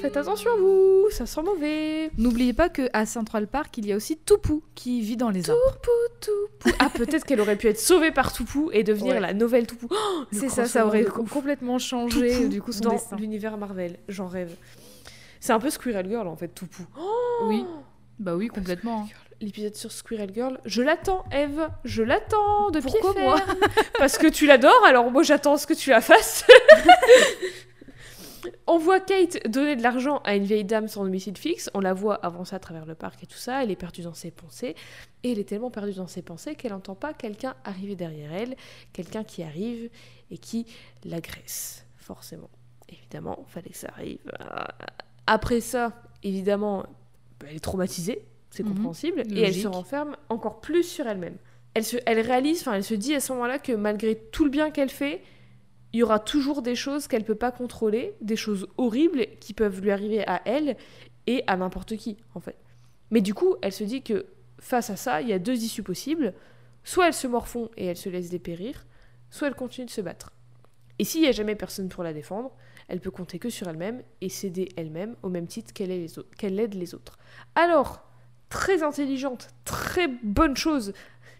Faites 0.00 0.16
attention 0.16 0.50
à 0.52 0.56
vous, 0.56 1.08
ça 1.10 1.26
sent 1.26 1.42
mauvais. 1.42 2.10
N'oubliez 2.16 2.52
pas 2.52 2.68
que 2.68 2.88
à 2.92 3.04
Central 3.04 3.46
Park, 3.46 3.76
il 3.78 3.86
y 3.86 3.92
a 3.92 3.96
aussi 3.96 4.16
Toupou 4.16 4.62
qui 4.74 5.00
vit 5.02 5.16
dans 5.16 5.30
les 5.30 5.50
arbres. 5.50 5.60
Toupou, 5.82 5.90
Toupou. 6.60 6.76
Ah, 6.78 6.88
peut-être 6.88 7.24
qu'elle 7.24 7.40
aurait 7.40 7.56
pu 7.56 7.66
être 7.68 7.78
sauvée 7.80 8.10
par 8.10 8.32
Toupou 8.32 8.70
et 8.72 8.82
devenir 8.84 9.14
Ouais. 9.14 9.20
la 9.20 9.34
nouvelle 9.34 9.66
Toupou. 9.66 9.88
Oh, 9.90 10.24
C'est 10.32 10.48
ça, 10.48 10.66
ça 10.66 10.86
aurait 10.86 11.04
complètement 11.04 11.78
changé 11.78 12.32
Toupou 12.34 12.48
du 12.48 12.62
coup 12.62 12.72
son 12.72 12.80
dans 12.84 13.16
l'univers 13.18 13.58
Marvel. 13.58 13.98
J'en 14.08 14.26
rêve. 14.28 14.54
C'est 15.40 15.52
un 15.52 15.60
peu 15.60 15.68
Squirrel 15.70 16.08
Girl 16.08 16.26
en 16.28 16.36
fait, 16.36 16.48
Toupou. 16.48 16.84
Oh, 16.98 17.44
Oui, 17.48 17.64
bah 18.18 18.34
oui, 18.36 18.48
complètement. 18.48 19.06
L'épisode 19.40 19.74
sur 19.74 19.90
Squirrel 19.90 20.32
Girl, 20.32 20.60
je 20.64 20.82
l'attends, 20.82 21.24
Eve. 21.32 21.68
Je 21.84 22.02
l'attends 22.02 22.70
de 22.70 22.80
pied 22.80 22.98
Pourquoi 23.00 23.20
moi. 23.20 23.40
Parce 23.98 24.18
que 24.18 24.26
tu 24.26 24.46
l'adores, 24.46 24.84
alors 24.86 25.10
moi 25.10 25.22
j'attends 25.22 25.56
ce 25.56 25.66
que 25.66 25.74
tu 25.74 25.90
la 25.90 26.00
fasses. 26.00 26.44
On 28.66 28.78
voit 28.78 29.00
Kate 29.00 29.46
donner 29.48 29.76
de 29.76 29.82
l'argent 29.82 30.18
à 30.24 30.34
une 30.34 30.44
vieille 30.44 30.64
dame 30.64 30.88
sans 30.88 31.04
domicile 31.04 31.36
fixe. 31.36 31.70
On 31.74 31.80
la 31.80 31.94
voit 31.94 32.16
avancer 32.16 32.54
à 32.54 32.58
travers 32.58 32.86
le 32.86 32.94
parc 32.94 33.22
et 33.22 33.26
tout 33.26 33.38
ça. 33.38 33.62
Elle 33.62 33.70
est 33.70 33.76
perdue 33.76 34.02
dans 34.02 34.14
ses 34.14 34.30
pensées. 34.30 34.74
Et 35.22 35.32
elle 35.32 35.38
est 35.38 35.48
tellement 35.48 35.70
perdue 35.70 35.94
dans 35.94 36.06
ses 36.06 36.22
pensées 36.22 36.54
qu'elle 36.54 36.72
n'entend 36.72 36.94
pas 36.94 37.14
quelqu'un 37.14 37.54
arriver 37.64 37.96
derrière 37.96 38.32
elle. 38.32 38.56
Quelqu'un 38.92 39.24
qui 39.24 39.42
arrive 39.42 39.90
et 40.30 40.38
qui 40.38 40.66
l'agresse. 41.04 41.86
Forcément. 41.96 42.50
Évidemment, 42.88 43.44
fallait 43.48 43.70
que 43.70 43.76
ça 43.76 43.88
arrive. 43.88 44.20
Après 45.26 45.60
ça, 45.60 45.92
évidemment, 46.22 46.84
elle 47.46 47.56
est 47.56 47.60
traumatisée. 47.60 48.24
C'est 48.54 48.62
Mhm. 48.62 48.68
compréhensible. 48.70 49.22
Et 49.34 49.40
elle 49.42 49.54
se 49.54 49.66
renferme 49.68 50.16
encore 50.28 50.60
plus 50.60 50.84
sur 50.84 51.06
elle-même. 51.06 51.36
Elle, 51.74 51.84
se, 51.84 51.96
elle 52.06 52.20
réalise, 52.20 52.60
enfin, 52.60 52.74
elle 52.74 52.84
se 52.84 52.94
dit 52.94 53.14
à 53.14 53.20
ce 53.20 53.32
moment-là 53.32 53.58
que 53.58 53.72
malgré 53.72 54.14
tout 54.16 54.44
le 54.44 54.50
bien 54.50 54.70
qu'elle 54.70 54.90
fait, 54.90 55.22
il 55.92 55.98
y 55.98 56.02
aura 56.02 56.18
toujours 56.20 56.62
des 56.62 56.74
choses 56.76 57.08
qu'elle 57.08 57.24
peut 57.24 57.34
pas 57.34 57.50
contrôler, 57.52 58.14
des 58.20 58.36
choses 58.36 58.66
horribles 58.78 59.26
qui 59.40 59.54
peuvent 59.54 59.80
lui 59.80 59.90
arriver 59.90 60.26
à 60.28 60.40
elle 60.44 60.76
et 61.26 61.42
à 61.46 61.56
n'importe 61.56 61.96
qui, 61.96 62.16
en 62.34 62.40
fait. 62.40 62.56
Mais 63.10 63.20
du 63.20 63.34
coup, 63.34 63.56
elle 63.62 63.72
se 63.72 63.84
dit 63.84 64.02
que 64.02 64.26
face 64.60 64.90
à 64.90 64.96
ça, 64.96 65.20
il 65.20 65.28
y 65.28 65.32
a 65.32 65.38
deux 65.38 65.62
issues 65.64 65.82
possibles. 65.82 66.32
Soit 66.84 67.08
elle 67.08 67.14
se 67.14 67.26
morfond 67.26 67.70
et 67.76 67.86
elle 67.86 67.96
se 67.96 68.08
laisse 68.08 68.28
dépérir, 68.30 68.86
soit 69.30 69.48
elle 69.48 69.54
continue 69.54 69.86
de 69.86 69.90
se 69.90 70.00
battre. 70.00 70.32
Et 70.98 71.04
s'il 71.04 71.22
n'y 71.22 71.28
a 71.28 71.32
jamais 71.32 71.54
personne 71.56 71.88
pour 71.88 72.04
la 72.04 72.12
défendre, 72.12 72.52
elle 72.88 73.00
peut 73.00 73.10
compter 73.10 73.38
que 73.38 73.48
sur 73.50 73.66
elle-même 73.68 74.02
et 74.20 74.28
s'aider 74.28 74.68
elle-même 74.76 75.16
au 75.22 75.28
même 75.28 75.46
titre 75.46 75.72
qu'elle 75.72 75.90
aide 76.60 76.74
les 76.74 76.94
autres. 76.94 77.18
Alors, 77.54 78.04
très 78.48 78.82
intelligente, 78.82 79.48
très 79.64 80.08
bonne 80.08 80.56
chose, 80.56 80.92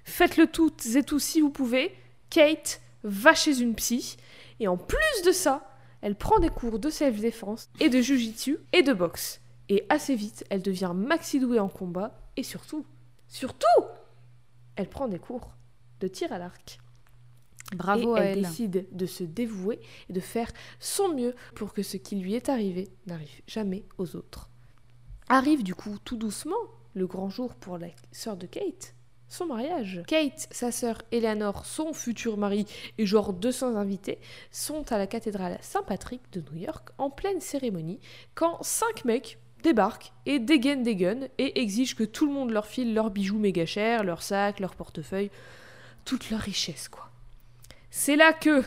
faites-le 0.04 0.46
toutes 0.46 0.84
et 0.96 1.02
tous 1.02 1.20
si 1.20 1.40
vous 1.40 1.50
pouvez. 1.50 1.94
Kate 2.30 2.80
va 3.04 3.34
chez 3.34 3.60
une 3.60 3.74
psy 3.74 4.16
et 4.60 4.68
en 4.68 4.76
plus 4.76 5.22
de 5.24 5.32
ça, 5.32 5.68
elle 6.00 6.16
prend 6.16 6.38
des 6.38 6.50
cours 6.50 6.78
de 6.78 6.90
self-défense 6.90 7.68
et 7.80 7.88
de 7.88 8.00
jujitsu 8.00 8.58
et 8.72 8.82
de 8.82 8.92
boxe. 8.92 9.40
Et 9.68 9.86
assez 9.88 10.14
vite, 10.14 10.44
elle 10.50 10.62
devient 10.62 10.92
maxi 10.94 11.40
douée 11.40 11.60
en 11.60 11.68
combat 11.68 12.18
et 12.36 12.42
surtout, 12.42 12.84
surtout, 13.28 13.66
elle 14.76 14.88
prend 14.88 15.08
des 15.08 15.18
cours 15.18 15.52
de 16.00 16.08
tir 16.08 16.32
à 16.32 16.38
l'arc. 16.38 16.78
Bravo 17.74 18.16
et 18.16 18.20
à 18.20 18.24
elle 18.24 18.38
elle. 18.38 18.44
décide 18.44 18.86
de 18.92 19.06
se 19.06 19.24
dévouer 19.24 19.80
et 20.10 20.12
de 20.12 20.20
faire 20.20 20.50
son 20.80 21.14
mieux 21.14 21.34
pour 21.54 21.72
que 21.72 21.82
ce 21.82 21.96
qui 21.96 22.16
lui 22.16 22.34
est 22.34 22.48
arrivé 22.48 22.88
n'arrive 23.06 23.40
jamais 23.46 23.84
aux 23.96 24.16
autres. 24.16 24.50
Arrive 25.28 25.62
du 25.62 25.74
coup 25.74 25.96
tout 26.04 26.16
doucement 26.16 26.56
le 26.94 27.06
grand 27.06 27.28
jour 27.28 27.54
pour 27.54 27.78
la 27.78 27.88
sœur 28.12 28.36
de 28.36 28.46
Kate, 28.46 28.94
son 29.28 29.46
mariage. 29.46 30.02
Kate, 30.06 30.46
sa 30.50 30.70
sœur 30.70 30.98
Eleanor, 31.10 31.66
son 31.66 31.92
futur 31.92 32.36
mari 32.36 32.66
et 32.98 33.06
genre 33.06 33.32
200 33.32 33.76
invités 33.76 34.18
sont 34.50 34.92
à 34.92 34.98
la 34.98 35.06
cathédrale 35.06 35.58
Saint-Patrick 35.60 36.20
de 36.32 36.42
New 36.52 36.60
York 36.60 36.90
en 36.98 37.10
pleine 37.10 37.40
cérémonie 37.40 38.00
quand 38.34 38.62
cinq 38.62 39.04
mecs 39.04 39.38
débarquent 39.62 40.12
et 40.26 40.38
dégainent 40.38 40.82
des 40.82 40.94
guns 40.94 41.26
et 41.38 41.60
exigent 41.60 41.96
que 41.96 42.04
tout 42.04 42.26
le 42.26 42.32
monde 42.32 42.50
leur 42.50 42.66
file 42.66 42.94
leurs 42.94 43.10
bijoux 43.10 43.38
méga 43.38 43.66
chers, 43.66 44.04
leurs 44.04 44.22
sacs, 44.22 44.60
leurs 44.60 44.76
portefeuilles, 44.76 45.30
toute 46.04 46.30
leur 46.30 46.40
richesse 46.40 46.88
quoi. 46.88 47.10
C'est 47.90 48.16
là 48.16 48.32
que 48.32 48.62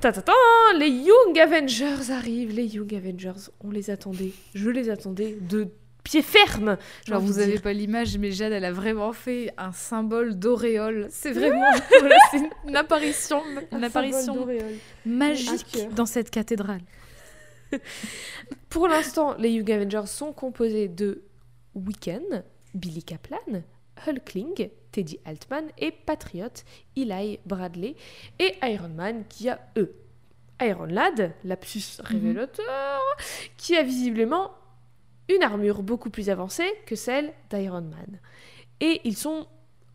ta 0.00 0.12
ta 0.12 0.22
ta, 0.22 0.32
les 0.78 0.90
Young 0.90 1.38
Avengers 1.38 2.10
arrivent, 2.10 2.54
les 2.54 2.66
Young 2.66 2.94
Avengers, 2.94 3.50
on 3.64 3.70
les 3.70 3.90
attendait, 3.90 4.32
je 4.54 4.70
les 4.70 4.90
attendais 4.90 5.36
de 5.40 5.68
pied 6.02 6.22
ferme. 6.22 6.76
Genre, 7.06 7.20
vous 7.20 7.34
de 7.34 7.40
avez 7.40 7.52
dire. 7.52 7.62
pas 7.62 7.72
l'image, 7.72 8.16
mais 8.18 8.32
Jade, 8.32 8.52
elle 8.52 8.64
a 8.64 8.72
vraiment 8.72 9.12
fait 9.12 9.52
un 9.58 9.72
symbole 9.72 10.38
d'auréole. 10.38 11.08
C'est 11.10 11.32
vraiment 11.32 11.70
voilà, 12.00 12.16
une 12.66 12.76
apparition, 12.76 13.42
une 13.72 13.84
Un 13.84 14.70
magique 15.06 15.88
dans 15.94 16.06
cette 16.06 16.30
cathédrale. 16.30 16.80
Pour 18.68 18.88
l'instant, 18.88 19.36
les 19.38 19.50
Young 19.50 19.70
Avengers 19.70 20.06
sont 20.06 20.32
composés 20.32 20.88
de 20.88 21.22
Weekend, 21.74 22.44
Billy 22.74 23.02
Kaplan, 23.02 23.62
Hulkling, 24.06 24.70
Teddy 24.92 25.20
Altman 25.24 25.66
et 25.78 25.92
Patriot, 25.92 26.48
Eli 26.96 27.38
Bradley 27.46 27.94
et 28.38 28.54
Iron 28.62 28.88
Man 28.88 29.24
qui 29.28 29.48
a 29.48 29.60
eux. 29.76 29.94
Iron 30.62 30.86
Lad, 30.86 31.32
lapsus 31.44 32.00
révélateur, 32.00 33.00
qui 33.56 33.76
a 33.76 33.82
visiblement 33.82 34.50
une 35.34 35.42
armure 35.42 35.82
beaucoup 35.82 36.10
plus 36.10 36.30
avancée 36.30 36.70
que 36.86 36.96
celle 36.96 37.32
d'Iron 37.50 37.82
Man. 37.82 38.18
Et 38.80 39.00
ils 39.04 39.16
sont 39.16 39.46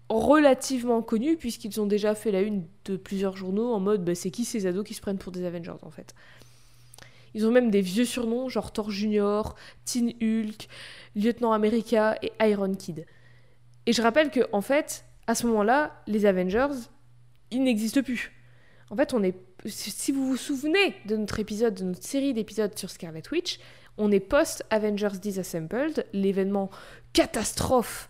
relativement 0.10 1.02
connus 1.02 1.38
puisqu'ils 1.38 1.82
ont 1.82 1.88
déjà 1.88 2.14
fait 2.14 2.32
la 2.32 2.42
une 2.42 2.66
de 2.86 2.96
plusieurs 2.96 3.36
journaux 3.36 3.74
en 3.74 3.80
mode 3.80 4.06
bah, 4.06 4.14
c'est 4.16 4.32
qui 4.32 4.46
ces 4.46 4.68
ados 4.68 4.86
qui 4.86 4.94
se 4.94 5.02
prennent 5.02 5.18
pour 5.18 5.32
des 5.32 5.46
Avengers 5.46 5.82
en 5.82 5.90
fait? 5.90 6.14
Ils 7.34 7.46
ont 7.46 7.52
même 7.52 7.72
des 7.72 7.82
vieux 7.82 8.06
surnoms 8.06 8.48
genre 8.48 8.72
Thor 8.72 8.92
Junior, 8.92 9.56
Teen 9.84 10.14
Hulk, 10.22 10.68
Lieutenant 11.16 11.54
America 11.54 12.18
et 12.22 12.32
Iron 12.42 12.74
Kid. 12.76 13.06
Et 13.88 13.94
je 13.94 14.02
rappelle 14.02 14.32
que 14.32 14.42
en 14.52 14.62
fait, 14.62 15.06
à 15.28 15.36
ce 15.36 15.48
moment-là, 15.48 16.02
les 16.08 16.26
Avengers, 16.26 16.74
ils 17.52 17.64
n'existent 17.64 18.04
plus. 18.04 18.32
En 18.90 18.96
fait, 18.96 19.16
si 19.66 20.12
vous 20.12 20.28
vous 20.28 20.38
souvenez 20.38 20.96
de 21.06 21.18
notre 21.18 21.40
épisode, 21.40 21.74
de 21.74 21.84
notre 21.84 22.04
série 22.04 22.34
d'épisodes 22.34 22.78
sur 22.78 22.90
Scarlet 22.90 23.24
Witch, 23.32 23.60
on 23.98 24.12
est 24.12 24.20
post-Avengers 24.20 25.20
Disassembled, 25.22 26.06
l'événement 26.14 26.70
catastrophe 27.14 28.10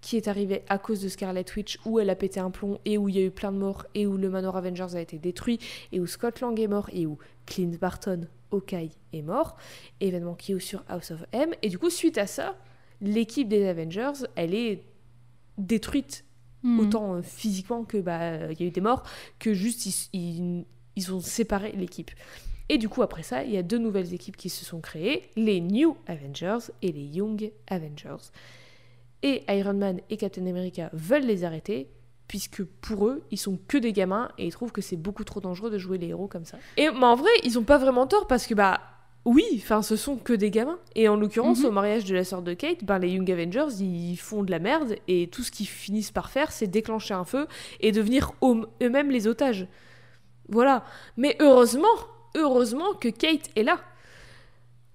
qui 0.00 0.16
est 0.16 0.28
arrivé 0.28 0.62
à 0.68 0.78
cause 0.78 1.00
de 1.00 1.08
Scarlet 1.08 1.46
Witch, 1.56 1.78
où 1.86 1.98
elle 1.98 2.10
a 2.10 2.14
pété 2.14 2.38
un 2.38 2.50
plomb 2.50 2.78
et 2.84 2.98
où 2.98 3.08
il 3.08 3.16
y 3.16 3.18
a 3.18 3.22
eu 3.22 3.30
plein 3.30 3.52
de 3.52 3.56
morts 3.56 3.86
et 3.94 4.06
où 4.06 4.18
le 4.18 4.28
Manor 4.28 4.56
Avengers 4.56 4.94
a 4.94 5.00
été 5.00 5.18
détruit 5.18 5.58
et 5.92 6.00
où 6.00 6.06
Scott 6.06 6.40
Lang 6.40 6.58
est 6.60 6.68
mort 6.68 6.90
et 6.92 7.06
où 7.06 7.18
Clint 7.46 7.72
Barton, 7.80 8.28
Hawkeye, 8.52 8.90
est 9.14 9.22
mort. 9.22 9.56
Événement 10.00 10.34
qui 10.34 10.52
est 10.52 10.58
sur 10.58 10.84
House 10.88 11.10
of 11.10 11.24
M. 11.32 11.54
Et 11.62 11.70
du 11.70 11.78
coup, 11.78 11.88
suite 11.88 12.18
à 12.18 12.26
ça, 12.26 12.54
l'équipe 13.00 13.48
des 13.48 13.66
Avengers, 13.66 14.26
elle 14.36 14.54
est 14.54 14.84
détruite 15.56 16.24
Hmm. 16.64 16.80
autant 16.80 17.14
euh, 17.16 17.22
physiquement 17.22 17.84
que 17.84 17.98
bah 17.98 18.50
il 18.50 18.58
y 18.58 18.64
a 18.64 18.66
eu 18.66 18.70
des 18.70 18.80
morts 18.80 19.02
que 19.38 19.52
juste 19.52 19.84
ils, 19.84 20.08
ils, 20.14 20.64
ils 20.96 21.12
ont 21.12 21.20
séparé 21.20 21.72
l'équipe. 21.72 22.10
Et 22.68 22.78
du 22.78 22.88
coup 22.88 23.02
après 23.02 23.22
ça, 23.22 23.44
il 23.44 23.50
y 23.50 23.56
a 23.58 23.62
deux 23.62 23.78
nouvelles 23.78 24.14
équipes 24.14 24.36
qui 24.36 24.48
se 24.48 24.64
sont 24.64 24.80
créées, 24.80 25.28
les 25.36 25.60
New 25.60 25.96
Avengers 26.06 26.70
et 26.82 26.92
les 26.92 27.04
Young 27.04 27.50
Avengers. 27.68 28.30
Et 29.22 29.42
Iron 29.48 29.74
Man 29.74 30.00
et 30.10 30.16
Captain 30.16 30.46
America 30.46 30.90
veulent 30.92 31.24
les 31.26 31.44
arrêter 31.44 31.88
puisque 32.28 32.64
pour 32.64 33.08
eux, 33.08 33.22
ils 33.30 33.38
sont 33.38 33.58
que 33.68 33.76
des 33.76 33.92
gamins 33.92 34.30
et 34.38 34.46
ils 34.46 34.50
trouvent 34.52 34.72
que 34.72 34.80
c'est 34.80 34.96
beaucoup 34.96 35.24
trop 35.24 35.40
dangereux 35.40 35.70
de 35.70 35.78
jouer 35.78 35.98
les 35.98 36.08
héros 36.08 36.26
comme 36.26 36.44
ça. 36.46 36.56
Et 36.78 36.88
mais 36.90 37.04
en 37.04 37.16
vrai, 37.16 37.30
ils 37.42 37.58
ont 37.58 37.64
pas 37.64 37.78
vraiment 37.78 38.06
tort 38.06 38.26
parce 38.26 38.46
que 38.46 38.54
bah 38.54 38.80
oui, 39.26 39.44
enfin 39.56 39.82
ce 39.82 39.96
sont 39.96 40.16
que 40.16 40.32
des 40.32 40.50
gamins. 40.50 40.78
Et 40.94 41.06
en 41.08 41.16
l'occurrence, 41.16 41.60
Mhm. 41.60 41.66
au 41.66 41.70
mariage 41.70 42.04
de 42.04 42.14
la 42.14 42.24
sœur 42.24 42.40
de 42.42 42.52
Kate, 42.54 42.84
ben, 42.84 42.98
les 42.98 43.10
Young 43.10 43.30
Avengers, 43.30 43.74
ils 43.80 44.16
font 44.16 44.42
de 44.42 44.50
la 44.50 44.58
merde 44.58 44.96
et 45.08 45.28
tout 45.28 45.42
ce 45.42 45.50
qu'ils 45.50 45.68
finissent 45.68 46.10
par 46.12 46.30
faire, 46.30 46.50
c'est 46.52 46.66
déclencher 46.66 47.12
un 47.14 47.24
feu 47.24 47.46
et 47.80 47.92
devenir 47.92 48.32
eux- 48.42 48.66
eux-mêmes 48.82 49.10
les 49.10 49.26
otages. 49.26 49.66
Voilà. 50.48 50.84
Mais 51.16 51.36
heureusement, 51.40 51.88
heureusement 52.34 52.94
que 52.94 53.08
Kate 53.08 53.50
est 53.56 53.62
là. 53.62 53.80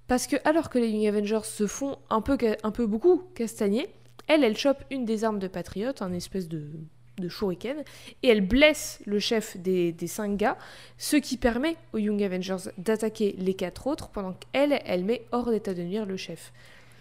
Parce 0.07 0.25
que 0.25 0.37
alors 0.43 0.69
que 0.69 0.79
les 0.79 0.89
Young 0.89 1.07
Avengers 1.07 1.43
se 1.45 1.67
font 1.67 1.97
un 2.09 2.21
peu, 2.21 2.37
un 2.63 2.71
peu 2.71 2.87
beaucoup 2.87 3.23
castagner, 3.35 3.87
elle, 4.27 4.43
elle 4.43 4.57
chope 4.57 4.83
une 4.89 5.05
des 5.05 5.23
armes 5.23 5.39
de 5.39 5.47
Patriot, 5.47 5.91
un 6.01 6.13
espèce 6.13 6.47
de, 6.47 6.63
de 7.17 7.29
shuriken, 7.29 7.83
et 8.23 8.27
elle 8.27 8.41
blesse 8.41 9.01
le 9.05 9.19
chef 9.19 9.57
des, 9.57 9.91
des 9.91 10.07
cinq 10.07 10.37
gars, 10.37 10.57
ce 10.97 11.15
qui 11.15 11.37
permet 11.37 11.77
aux 11.93 11.97
Young 11.97 12.21
Avengers 12.23 12.71
d'attaquer 12.77 13.35
les 13.37 13.53
quatre 13.53 13.87
autres, 13.87 14.09
pendant 14.09 14.33
qu'elle, 14.33 14.79
elle 14.85 15.03
met 15.03 15.25
hors 15.31 15.51
d'état 15.51 15.73
de 15.73 15.83
nuire 15.83 16.05
le 16.05 16.17
chef. 16.17 16.53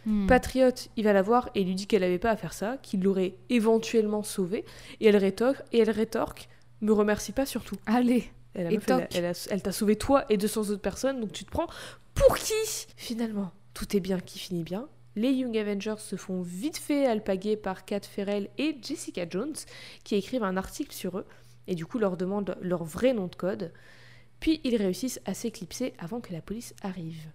Hmm. 0.07 0.27
Patriot, 0.27 0.71
il 0.97 1.05
va 1.05 1.13
la 1.13 1.23
voir 1.23 1.51
et 1.55 1.65
lui 1.65 1.75
dit 1.75 1.87
qu'elle 1.87 2.03
n'avait 2.03 2.19
pas 2.19 2.31
à 2.31 2.37
faire 2.37 2.53
ça, 2.53 2.79
qu'il 2.83 3.03
l'aurait 3.03 3.35
éventuellement 3.51 4.23
sauvée, 4.23 4.65
et 5.01 5.07
elle 5.09 5.17
rétorque, 5.17 5.63
et 5.73 5.81
elle 5.81 5.91
rétorque, 5.91 6.49
me 6.81 6.93
remercie 6.93 7.33
pas 7.33 7.47
surtout. 7.47 7.77
Allez, 7.87 8.31
Elle, 8.59 8.73
Et 8.73 8.77
meuf, 8.77 8.87
toc. 8.87 9.07
elle 9.51 9.63
t'a 9.63 9.73
sauvé 9.73 9.97
toi 9.97 10.25
et 10.29 10.37
200 10.37 10.71
autres 10.71 10.83
personnes, 10.83 11.21
donc 11.21 11.33
tu 11.33 11.45
te 11.45 11.51
prends 11.51 11.69
pour 12.15 12.37
qui 12.39 12.53
Finalement, 12.97 13.53
tout 13.73 13.97
est 13.97 14.01
bien 14.01 14.19
qui 14.19 14.41
finit 14.41 14.65
bien. 14.65 14.89
Les 15.15 15.31
Young 15.31 15.57
Avengers 15.57 15.99
se 15.99 16.17
font 16.17 16.43
vite 16.43 16.77
fait 16.77 17.07
alpaguer 17.07 17.57
par 17.57 17.85
Kat 17.85 18.01
Ferrell 18.01 18.49
et 18.59 18.77
Jessica 18.83 19.27
Jones, 19.29 19.55
qui 20.03 20.17
écrivent 20.17 20.43
un 20.43 20.57
article 20.57 20.93
sur 20.93 21.19
eux, 21.19 21.27
et 21.69 21.77
du 21.77 21.87
coup 21.87 21.99
leur 21.99 22.17
demandent 22.17 22.57
leur 22.61 22.83
vrai 22.83 23.13
nom 23.13 23.29
de 23.29 23.35
code. 23.37 23.73
Puis 24.41 24.61
ils 24.65 24.77
réussissent 24.77 25.21
à 25.25 25.35
s'éclipser 25.35 25.95
avant 25.99 26.21
que 26.21 26.33
la 26.33 26.41
police 26.41 26.75
arrive. 26.83 27.27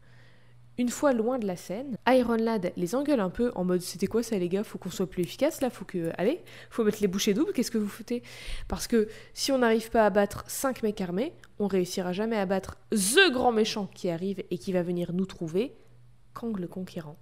Une 0.79 0.89
fois 0.89 1.13
loin 1.13 1.38
de 1.38 1.45
la 1.45 1.55
scène, 1.55 1.97
Iron 2.07 2.36
Lad 2.36 2.73
les 2.77 2.95
engueule 2.95 3.19
un 3.19 3.29
peu 3.29 3.51
en 3.53 3.63
mode 3.63 3.81
c'était 3.81 4.07
quoi 4.07 4.23
ça 4.23 4.38
les 4.39 4.49
gars, 4.49 4.63
faut 4.63 4.79
qu'on 4.79 4.89
soit 4.89 5.07
plus 5.07 5.21
efficace 5.21 5.62
là, 5.62 5.69
faut 5.69 5.86
que 5.86 6.12
allez, 6.17 6.41
faut 6.71 6.83
mettre 6.83 6.97
les 7.01 7.07
bouchées 7.07 7.36
doubles, 7.36 7.53
qu'est-ce 7.53 7.69
que 7.69 7.77
vous 7.77 7.88
foutez? 7.88 8.23
Parce 8.67 8.88
que 8.88 9.07
si 9.36 9.51
on 9.51 9.59
n'arrive 9.59 9.91
pas 9.91 10.03
à 10.03 10.09
battre 10.09 10.43
5 10.47 10.81
mecs 10.81 10.99
armés, 10.99 11.33
on 11.59 11.67
réussira 11.67 12.12
jamais 12.12 12.38
à 12.38 12.47
battre 12.47 12.77
THE 12.89 13.31
grand 13.31 13.51
méchant 13.51 13.86
qui 13.93 14.09
arrive 14.09 14.43
et 14.49 14.57
qui 14.57 14.73
va 14.73 14.81
venir 14.81 15.13
nous 15.13 15.27
trouver, 15.27 15.75
Kang 16.33 16.57
le 16.57 16.67
conquérant. 16.67 17.17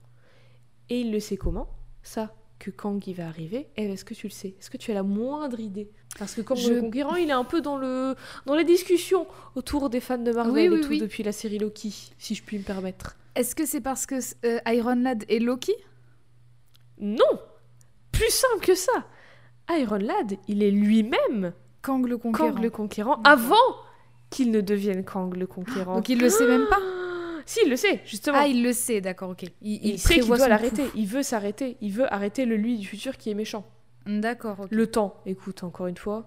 Et 0.90 1.02
il 1.02 1.12
le 1.12 1.20
sait 1.20 1.38
comment? 1.38 1.68
Ça, 2.04 2.34
que 2.58 2.72
Kang 2.72 3.06
il 3.06 3.16
va 3.16 3.28
arriver. 3.28 3.68
Eve, 3.76 3.92
est-ce 3.92 4.06
que 4.06 4.14
tu 4.14 4.28
le 4.28 4.32
sais? 4.32 4.56
Est-ce 4.60 4.70
que 4.70 4.78
tu 4.78 4.92
as 4.92 4.94
la 4.94 5.04
moindre 5.04 5.60
idée? 5.60 5.92
Parce 6.20 6.36
que 6.36 6.42
Kang 6.42 6.58
Je- 6.58 6.74
le 6.74 6.82
conquérant, 6.82 7.16
il 7.16 7.30
est 7.30 7.34
un 7.34 7.44
peu 7.44 7.62
dans 7.62 7.78
le 7.78 8.16
dans 8.46 8.56
les 8.56 8.64
discussions 8.64 9.28
autour 9.56 9.90
des 9.90 10.00
fans 10.00 10.18
de 10.18 10.32
Marvel 10.32 10.72
Oui, 10.72 10.78
et 10.80 10.82
tout 10.82 10.90
oui. 10.90 11.00
depuis 11.00 11.24
la 11.24 11.32
série 11.32 11.58
Loki, 11.58 12.12
si 12.18 12.36
je 12.36 12.44
puis 12.44 12.58
me 12.58 12.64
permettre. 12.64 13.16
Est-ce 13.36 13.56
que 13.56 13.66
c'est 13.66 13.82
parce 13.82 14.06
que 14.06 14.16
euh, 14.46 14.60
Iron 14.68 14.96
Lad 14.96 15.24
est 15.30 15.40
Loki? 15.40 15.74
Non 17.00 17.40
Plus 18.12 18.30
simple 18.30 18.64
que 18.66 18.76
ça 18.76 18.92
Iron 19.72 19.98
Lad, 19.98 20.38
il 20.48 20.64
est 20.64 20.72
lui-même 20.72 21.54
Kang 21.82 22.06
le 22.06 22.18
conquérant. 22.18 22.52
Kang 22.52 22.62
le 22.62 22.70
conquérant 22.70 23.22
avant 23.24 23.56
qu'il 24.30 24.52
ne 24.52 24.62
devienne 24.62 25.04
Kang 25.04 25.36
le 25.36 25.48
conquérant. 25.48 25.96
Donc 25.96 26.10
il 26.10 26.20
le 26.20 26.30
sait 26.30 26.48
même 26.48 26.68
pas? 26.70 26.80
Si, 27.46 27.60
il 27.66 27.70
le 27.70 27.76
sait, 27.76 28.02
justement. 28.06 28.38
Ah, 28.40 28.48
il 28.48 28.64
le 28.64 28.72
sait, 28.72 29.02
d'accord, 29.02 29.32
ok. 29.32 29.44
Il, 29.62 29.86
il, 29.86 30.00
sait 30.00 30.20
qu'il 30.20 30.28
doit 30.28 30.48
l'arrêter. 30.48 30.84
Il 30.96 31.08
veut 31.08 31.24
s'arrêter. 31.24 31.76
Il 31.82 31.92
veut 31.92 32.12
arrêter 32.14 32.46
le 32.46 32.56
lui 32.56 32.78
du 32.78 32.86
futur 32.86 33.18
qui 33.18 33.32
est 33.32 33.34
méchant. 33.34 33.66
D'accord. 34.06 34.66
Le 34.70 34.88
temps, 34.88 35.16
écoute, 35.26 35.64
encore 35.64 35.88
une 35.88 35.98
fois. 35.98 36.26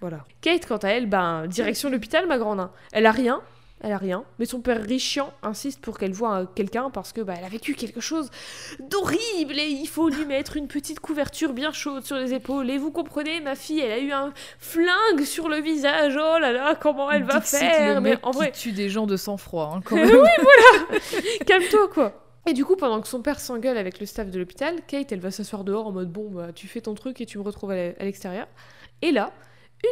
Voilà. 0.00 0.24
Kate, 0.40 0.66
quant 0.66 0.76
à 0.78 0.88
elle, 0.88 1.06
ben, 1.08 1.46
direction 1.46 1.88
l'hôpital, 1.90 2.26
ma 2.26 2.38
grande. 2.38 2.68
Elle 2.92 3.06
a 3.06 3.12
rien. 3.12 3.40
Elle 3.80 3.92
a 3.92 3.98
rien. 3.98 4.24
Mais 4.38 4.46
son 4.46 4.60
père 4.60 4.82
richiant 4.82 5.32
insiste 5.42 5.80
pour 5.80 5.98
qu'elle 5.98 6.12
voie 6.12 6.30
un- 6.30 6.46
quelqu'un 6.46 6.88
parce 6.90 7.12
que 7.12 7.20
bah, 7.20 7.34
elle 7.38 7.44
a 7.44 7.48
vécu 7.48 7.74
quelque 7.74 8.00
chose 8.00 8.30
d'horrible 8.80 9.58
et 9.58 9.66
il 9.66 9.86
faut 9.86 10.08
lui 10.08 10.24
mettre 10.24 10.56
une 10.56 10.68
petite 10.68 11.00
couverture 11.00 11.52
bien 11.52 11.70
chaude 11.72 12.04
sur 12.04 12.16
les 12.16 12.32
épaules. 12.32 12.70
Et 12.70 12.78
vous 12.78 12.90
comprenez, 12.90 13.40
ma 13.40 13.54
fille, 13.54 13.80
elle 13.80 13.92
a 13.92 13.98
eu 13.98 14.12
un 14.12 14.32
flingue 14.58 15.24
sur 15.24 15.48
le 15.48 15.56
visage. 15.60 16.14
Oh 16.16 16.38
là 16.38 16.52
là, 16.52 16.74
comment 16.74 17.10
elle 17.10 17.24
va 17.24 17.40
Dixit, 17.40 17.58
faire 17.58 17.94
le 17.96 18.00
Mais 18.00 18.18
en 18.22 18.30
qui 18.30 18.36
vrai, 18.38 18.52
tue 18.52 18.72
des 18.72 18.88
gens 18.88 19.06
de 19.06 19.16
sang-froid, 19.16 19.72
hein, 19.76 19.80
quand 19.84 19.96
oui, 20.02 20.10
voilà 20.10 21.00
Calme-toi, 21.46 21.88
quoi. 21.92 22.23
Et 22.46 22.52
du 22.52 22.64
coup, 22.64 22.76
pendant 22.76 23.00
que 23.00 23.08
son 23.08 23.22
père 23.22 23.40
s'engueule 23.40 23.78
avec 23.78 24.00
le 24.00 24.06
staff 24.06 24.30
de 24.30 24.38
l'hôpital, 24.38 24.84
Kate, 24.86 25.12
elle 25.12 25.20
va 25.20 25.30
s'asseoir 25.30 25.64
dehors 25.64 25.86
en 25.86 25.92
mode 25.92 26.12
bon, 26.12 26.30
bah, 26.30 26.52
tu 26.52 26.68
fais 26.68 26.82
ton 26.82 26.94
truc 26.94 27.20
et 27.20 27.26
tu 27.26 27.38
me 27.38 27.42
retrouves 27.42 27.70
à 27.70 27.74
l'e- 27.76 27.94
à 27.98 28.04
l'extérieur. 28.04 28.46
Et 29.00 29.12
là, 29.12 29.32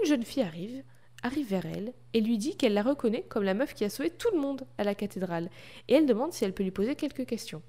une 0.01 0.07
jeune 0.07 0.23
fille 0.23 0.43
arrive, 0.43 0.83
arrive 1.23 1.49
vers 1.49 1.65
elle 1.67 1.95
et 2.13 2.21
lui 2.21 2.37
dit 2.37 2.57
qu'elle 2.57 2.75
la 2.75 2.83
reconnaît 2.83 3.23
comme 3.23 3.45
la 3.45 3.55
meuf 3.55 3.73
qui 3.75 3.85
a 3.85 3.91
sauvé 3.91 4.11
tout 4.11 4.29
le 4.35 4.41
monde 4.41 4.67
à 4.77 4.85
la 4.85 4.95
cathédrale. 4.95 5.49
Et 5.89 5.95
elle 5.95 6.07
demande 6.07 6.33
si 6.33 6.45
elle 6.45 6.53
peut 6.53 6.63
lui 6.63 6.71
poser 6.71 6.95
quelques 6.95 7.27
questions. 7.27 7.63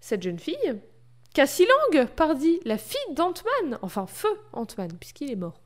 Cette 0.00 0.22
jeune 0.22 0.38
fille, 0.38 0.56
Cassie 1.32 1.66
Lang, 1.94 2.06
pardi, 2.08 2.60
la 2.64 2.76
fille 2.76 3.14
d'Ant-Man, 3.14 3.78
enfin 3.82 4.06
feu 4.06 4.28
Ant-Man, 4.52 4.90
puisqu'il 4.98 5.30
est 5.30 5.36
mort. 5.36 5.60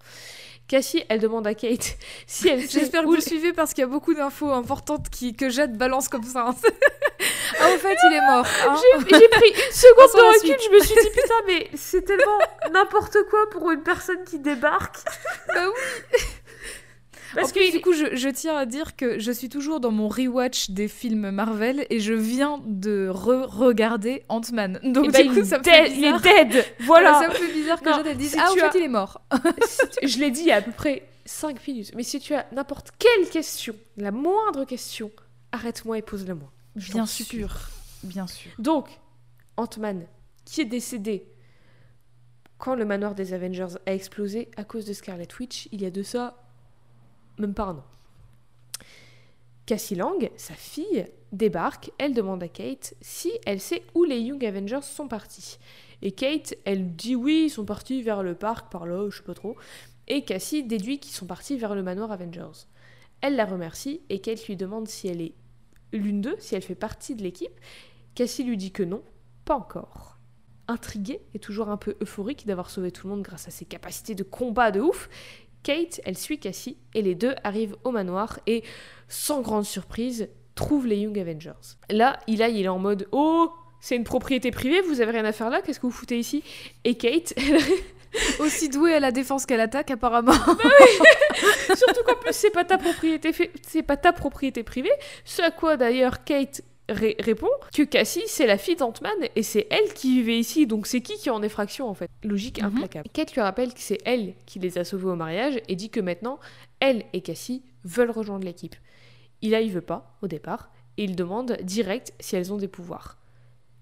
Cassie, 0.66 1.04
elle 1.08 1.20
demande 1.20 1.46
à 1.46 1.54
Kate 1.54 1.96
si 2.26 2.48
elle 2.48 2.60
J'espère 2.68 3.02
que 3.02 3.06
vous 3.06 3.14
le 3.14 3.20
suivez 3.20 3.52
parce 3.52 3.74
qu'il 3.74 3.82
y 3.82 3.84
a 3.84 3.88
beaucoup 3.88 4.14
d'infos 4.14 4.50
importantes 4.50 5.10
qui, 5.10 5.34
que 5.36 5.50
Jade 5.50 5.76
balance 5.76 6.08
comme 6.08 6.24
ça. 6.24 6.46
hein. 6.48 6.54
ah, 7.60 7.68
en 7.74 7.78
fait, 7.78 7.96
il 8.10 8.14
est 8.14 8.20
mort. 8.26 8.46
hein. 8.68 8.74
J'ai 8.80 9.18
j'ai 9.18 9.28
pris 9.28 9.48
une 9.50 9.54
seconde 9.72 10.10
de 10.14 10.34
recul, 10.34 10.56
je 10.64 10.70
me 10.74 10.80
suis 10.80 10.94
dit 10.94 11.10
putain, 11.10 11.34
mais 11.46 11.68
c'est 11.74 12.02
tellement 12.02 12.38
n'importe 12.72 13.18
quoi 13.30 13.50
pour 13.50 13.70
une 13.70 13.82
personne 13.82 14.24
qui 14.24 14.38
débarque. 14.38 14.96
Bah 15.54 15.66
oui. 15.68 16.18
Parce 17.34 17.50
en 17.50 17.54
que 17.54 17.58
plus, 17.60 17.70
du 17.72 17.80
coup, 17.80 17.92
je, 17.92 18.14
je 18.16 18.28
tiens 18.28 18.56
à 18.56 18.66
dire 18.66 18.96
que 18.96 19.18
je 19.18 19.32
suis 19.32 19.48
toujours 19.48 19.80
dans 19.80 19.90
mon 19.90 20.08
rewatch 20.08 20.70
des 20.70 20.88
films 20.88 21.30
Marvel 21.30 21.86
et 21.90 22.00
je 22.00 22.12
viens 22.12 22.60
de 22.66 23.08
re-regarder 23.10 24.22
Ant-Man. 24.28 24.80
Donc, 24.84 25.06
eh 25.08 25.10
ben, 25.10 25.22
du 25.26 25.32
coup, 25.32 25.38
il, 25.40 25.46
ça 25.46 25.58
me 25.58 25.64
fait 25.64 25.90
il 25.90 26.04
est 26.04 26.12
bizarre. 26.12 26.20
dead. 26.22 26.64
Voilà. 26.80 27.20
ça 27.20 27.28
me 27.28 27.34
fait 27.34 27.52
bizarre 27.52 27.80
que 27.80 27.88
Non, 27.88 27.96
Jade 27.96 28.06
elle 28.08 28.16
dise 28.16 28.32
si 28.32 28.38
Ah, 28.38 28.50
en 28.50 28.54
fait, 28.54 28.62
as- 28.62 28.72
il 28.76 28.82
est 28.82 28.88
mort. 28.88 29.20
Si 30.00 30.08
je 30.08 30.18
l'ai 30.18 30.30
dit 30.30 30.40
il 30.40 30.46
y 30.46 30.52
a 30.52 30.56
à 30.56 30.62
peu 30.62 30.72
près 30.72 31.08
5 31.26 31.66
minutes. 31.66 31.92
Mais 31.96 32.02
si 32.02 32.20
tu 32.20 32.34
as 32.34 32.46
n'importe 32.52 32.90
quelle 32.98 33.28
question, 33.30 33.74
la 33.96 34.10
moindre 34.10 34.64
question, 34.64 35.10
arrête-moi 35.52 35.98
et 35.98 36.02
pose-la 36.02 36.34
moi. 36.34 36.52
Je 36.76 36.92
Bien 36.92 37.06
sûr. 37.06 37.56
Bien 38.02 38.26
sûr. 38.26 38.50
Donc, 38.58 38.88
Ant-Man, 39.56 40.04
qui 40.44 40.60
est 40.60 40.66
décédé 40.66 41.24
quand 42.58 42.74
le 42.74 42.84
manoir 42.84 43.14
des 43.14 43.32
Avengers 43.34 43.76
a 43.86 43.94
explosé 43.94 44.50
à 44.56 44.64
cause 44.64 44.84
de 44.86 44.92
Scarlet 44.92 45.28
Witch, 45.38 45.68
il 45.72 45.82
y 45.82 45.86
a 45.86 45.90
de 45.90 46.02
ça 46.02 46.43
même 47.38 47.54
pas 47.54 47.64
un 47.64 47.76
an. 47.76 47.84
Cassie 49.66 49.94
Lang, 49.94 50.30
sa 50.36 50.54
fille, 50.54 51.06
débarque, 51.32 51.90
elle 51.98 52.12
demande 52.12 52.42
à 52.42 52.48
Kate 52.48 52.94
si 53.00 53.32
elle 53.46 53.60
sait 53.60 53.82
où 53.94 54.04
les 54.04 54.20
Young 54.20 54.44
Avengers 54.44 54.82
sont 54.82 55.08
partis. 55.08 55.58
Et 56.02 56.12
Kate, 56.12 56.54
elle 56.64 56.94
dit 56.94 57.16
oui, 57.16 57.44
ils 57.46 57.50
sont 57.50 57.64
partis 57.64 58.02
vers 58.02 58.22
le 58.22 58.34
parc, 58.34 58.70
par 58.70 58.86
là, 58.86 59.08
je 59.08 59.16
sais 59.16 59.22
pas 59.22 59.34
trop. 59.34 59.56
Et 60.06 60.24
Cassie 60.24 60.64
déduit 60.64 60.98
qu'ils 60.98 61.14
sont 61.14 61.26
partis 61.26 61.56
vers 61.56 61.74
le 61.74 61.82
manoir 61.82 62.12
Avengers. 62.12 62.66
Elle 63.22 63.36
la 63.36 63.46
remercie 63.46 64.02
et 64.10 64.20
Kate 64.20 64.46
lui 64.46 64.56
demande 64.56 64.86
si 64.86 65.08
elle 65.08 65.22
est 65.22 65.32
l'une 65.94 66.20
d'eux, 66.20 66.36
si 66.38 66.54
elle 66.54 66.62
fait 66.62 66.74
partie 66.74 67.14
de 67.14 67.22
l'équipe. 67.22 67.58
Cassie 68.14 68.44
lui 68.44 68.58
dit 68.58 68.70
que 68.70 68.82
non, 68.82 69.02
pas 69.46 69.54
encore. 69.54 70.18
Intriguée 70.68 71.22
et 71.34 71.38
toujours 71.38 71.68
un 71.68 71.76
peu 71.76 71.96
euphorique 72.02 72.46
d'avoir 72.46 72.68
sauvé 72.68 72.90
tout 72.90 73.06
le 73.06 73.14
monde 73.14 73.22
grâce 73.22 73.48
à 73.48 73.50
ses 73.50 73.64
capacités 73.64 74.14
de 74.14 74.22
combat 74.22 74.70
de 74.70 74.80
ouf, 74.80 75.08
Kate, 75.64 76.00
elle 76.04 76.16
suit 76.16 76.38
Cassie 76.38 76.76
et 76.94 77.02
les 77.02 77.16
deux 77.16 77.34
arrivent 77.42 77.74
au 77.82 77.90
manoir 77.90 78.38
et, 78.46 78.62
sans 79.08 79.40
grande 79.40 79.64
surprise, 79.64 80.28
trouvent 80.54 80.86
les 80.86 80.98
Young 80.98 81.18
Avengers. 81.18 81.50
Là, 81.90 82.20
Eli, 82.28 82.60
il 82.60 82.64
est 82.66 82.68
en 82.68 82.78
mode 82.78 83.08
Oh, 83.10 83.50
c'est 83.80 83.96
une 83.96 84.04
propriété 84.04 84.52
privée, 84.52 84.80
vous 84.82 85.00
avez 85.00 85.10
rien 85.10 85.24
à 85.24 85.32
faire 85.32 85.50
là, 85.50 85.60
qu'est-ce 85.62 85.80
que 85.80 85.86
vous 85.86 85.92
foutez 85.92 86.18
ici? 86.18 86.44
Et 86.84 86.94
Kate, 86.96 87.34
elle 87.36 87.58
Aussi 88.38 88.68
douée 88.68 88.94
à 88.94 89.00
la 89.00 89.10
défense 89.10 89.44
qu'à 89.44 89.56
l'attaque, 89.56 89.90
apparemment. 89.90 90.32
Surtout 91.74 92.04
qu'en 92.06 92.14
plus, 92.14 92.32
c'est 92.32 92.50
pas 92.50 92.64
ta 92.64 92.78
propriété, 92.78 93.32
fait- 93.32 93.50
c'est 93.66 93.82
pas 93.82 93.96
ta 93.96 94.12
propriété 94.12 94.62
privée. 94.62 94.92
Ce 95.24 95.42
à 95.42 95.50
quoi 95.50 95.76
d'ailleurs 95.76 96.22
Kate 96.22 96.62
ré- 96.88 97.16
répond 97.20 97.50
que 97.74 97.82
Cassie, 97.82 98.22
c'est 98.26 98.46
la 98.46 98.58
fille 98.58 98.76
d'Ant-Man 98.76 99.12
et 99.36 99.42
c'est 99.42 99.66
elle 99.70 99.92
qui 99.94 100.16
vivait 100.20 100.38
ici. 100.38 100.66
Donc 100.66 100.86
c'est 100.86 101.00
qui 101.00 101.14
qui 101.16 101.28
est 101.28 101.32
en 101.32 101.42
effraction 101.42 101.88
en 101.88 101.94
fait 101.94 102.10
Logique 102.22 102.60
Mhm. 102.60 102.66
implacable. 102.76 103.08
Kate 103.12 103.32
lui 103.34 103.40
rappelle 103.40 103.72
que 103.74 103.80
c'est 103.80 103.98
elle 104.04 104.34
qui 104.46 104.58
les 104.58 104.78
a 104.78 104.84
sauvés 104.84 105.06
au 105.08 105.16
mariage 105.16 105.60
et 105.68 105.76
dit 105.76 105.90
que 105.90 106.00
maintenant, 106.00 106.38
elle 106.80 107.04
et 107.12 107.20
Cassie 107.20 107.62
veulent 107.84 108.10
rejoindre 108.10 108.44
l'équipe. 108.44 108.76
Il 109.42 109.54
a, 109.54 109.60
il 109.60 109.70
veut 109.72 109.80
pas 109.80 110.16
au 110.22 110.26
départ 110.28 110.70
et 110.96 111.04
il 111.04 111.16
demande 111.16 111.56
direct 111.62 112.12
si 112.20 112.36
elles 112.36 112.52
ont 112.52 112.56
des 112.56 112.68
pouvoirs. 112.68 113.18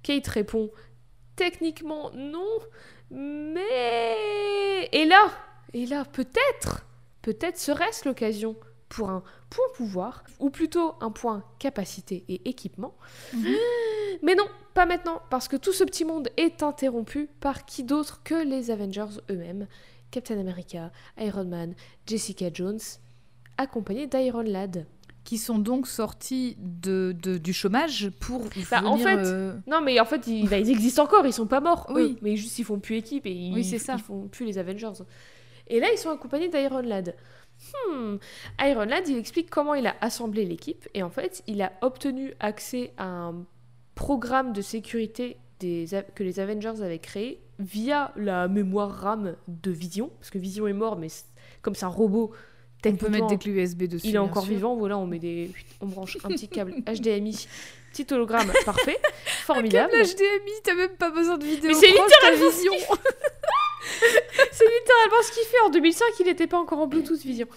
Kate 0.02 0.26
répond 0.28 0.70
techniquement 1.36 2.10
non, 2.14 2.48
mais 3.10 4.88
et 4.92 5.04
là, 5.04 5.30
et 5.72 5.86
là 5.86 6.04
peut-être 6.04 6.86
Peut-être 7.22 7.56
serait-ce 7.56 8.08
l'occasion 8.08 8.56
pour 8.88 9.08
un 9.10 9.22
point 9.54 9.64
pouvoir, 9.76 10.24
ou 10.40 10.50
plutôt 10.50 10.94
un 11.00 11.10
point 11.10 11.44
capacité 11.58 12.24
et 12.28 12.48
équipement. 12.48 12.94
Mhm. 13.34 13.46
Mais 14.22 14.34
non, 14.34 14.44
pas 14.74 14.86
maintenant, 14.86 15.20
parce 15.30 15.48
que 15.48 15.56
tout 15.56 15.72
ce 15.72 15.84
petit 15.84 16.04
monde 16.04 16.28
est 16.36 16.62
interrompu 16.62 17.28
par 17.40 17.64
qui 17.64 17.82
d'autre 17.84 18.22
que 18.24 18.34
les 18.44 18.70
Avengers 18.70 19.18
eux-mêmes, 19.30 19.66
Captain 20.10 20.38
America, 20.38 20.90
Iron 21.18 21.44
Man, 21.44 21.74
Jessica 22.06 22.46
Jones, 22.52 22.78
accompagnés 23.58 24.06
d'Iron 24.06 24.42
Lad. 24.42 24.86
Qui 25.24 25.38
sont 25.38 25.58
donc 25.58 25.86
sortis 25.86 26.56
de, 26.58 27.14
de- 27.22 27.38
du 27.38 27.52
chômage 27.52 28.10
pour. 28.20 28.42
Bah, 28.72 28.82
en 28.84 28.96
fait, 28.96 29.18
euh, 29.18 29.54
Non, 29.68 29.80
mais 29.80 30.00
en 30.00 30.04
fait, 30.04 30.26
ils, 30.26 30.48
bah, 30.48 30.58
ils 30.58 30.68
existent 30.70 31.04
encore, 31.04 31.24
ils 31.26 31.32
sont 31.32 31.46
pas 31.46 31.60
morts, 31.60 31.86
Oui. 31.94 32.02
eux, 32.02 32.16
mais 32.22 32.36
juste 32.36 32.58
ils 32.58 32.64
font 32.64 32.80
plus 32.80 32.96
équipe 32.96 33.24
et 33.26 33.30
ils, 33.32 33.54
Oui, 33.54 33.64
ça. 33.64 33.94
ils 33.94 34.02
font 34.02 34.26
plus 34.26 34.44
les 34.46 34.58
Avengers. 34.58 35.04
Et 35.68 35.78
là, 35.78 35.86
ils 35.92 35.98
sont 35.98 36.10
accompagnés 36.10 36.48
d'Iron 36.48 36.80
Lad. 36.80 37.14
Hmm. 37.88 38.16
Iron 38.60 38.84
Lad, 38.84 39.08
il 39.08 39.16
explique 39.16 39.50
comment 39.50 39.74
il 39.74 39.86
a 39.86 39.94
assemblé 40.00 40.44
l'équipe 40.44 40.88
et 40.94 41.02
en 41.02 41.10
fait, 41.10 41.42
il 41.46 41.62
a 41.62 41.72
obtenu 41.80 42.34
accès 42.40 42.92
à 42.96 43.06
un 43.06 43.44
programme 43.94 44.52
de 44.52 44.62
sécurité 44.62 45.36
des, 45.60 45.86
que 46.14 46.24
les 46.24 46.40
Avengers 46.40 46.82
avaient 46.82 46.98
créé 46.98 47.40
via 47.58 48.12
la 48.16 48.48
mémoire 48.48 48.90
RAM 48.90 49.36
de 49.46 49.70
Vision, 49.70 50.10
parce 50.18 50.30
que 50.30 50.38
Vision 50.38 50.66
est 50.66 50.72
mort, 50.72 50.96
mais 50.96 51.08
comme 51.60 51.74
c'est 51.74 51.84
un 51.84 51.88
robot, 51.88 52.32
on 52.84 52.96
peut 52.96 53.08
mettre 53.08 53.28
des 53.28 53.38
clés 53.38 53.52
USB 53.52 53.84
dessus. 53.84 54.08
il 54.08 54.14
est 54.16 54.18
encore 54.18 54.44
sûr. 54.44 54.54
vivant, 54.54 54.74
voilà, 54.74 54.98
on 54.98 55.06
met 55.06 55.20
des, 55.20 55.50
on 55.80 55.86
branche 55.86 56.18
un 56.24 56.28
petit 56.28 56.48
câble 56.48 56.74
HDMI, 56.86 57.46
petit 57.92 58.12
hologramme, 58.12 58.50
parfait, 58.64 58.98
formidable. 59.24 59.92
Câble 59.92 60.04
HDMI, 60.04 60.52
t'as 60.64 60.74
même 60.74 60.96
pas 60.96 61.10
besoin 61.10 61.38
de 61.38 61.44
vidéo. 61.44 61.70
Mais 61.70 61.74
c'est 61.74 61.94
ta 62.20 62.32
vision. 62.32 62.72
C'est 64.52 64.64
littéralement 64.64 65.22
ce 65.22 65.32
qu'il 65.32 65.44
fait. 65.44 65.60
En 65.66 65.70
2005, 65.70 66.04
il 66.20 66.26
n'était 66.26 66.46
pas 66.46 66.58
encore 66.58 66.78
en 66.78 66.86
Bluetooth 66.86 67.20
Vision. 67.20 67.48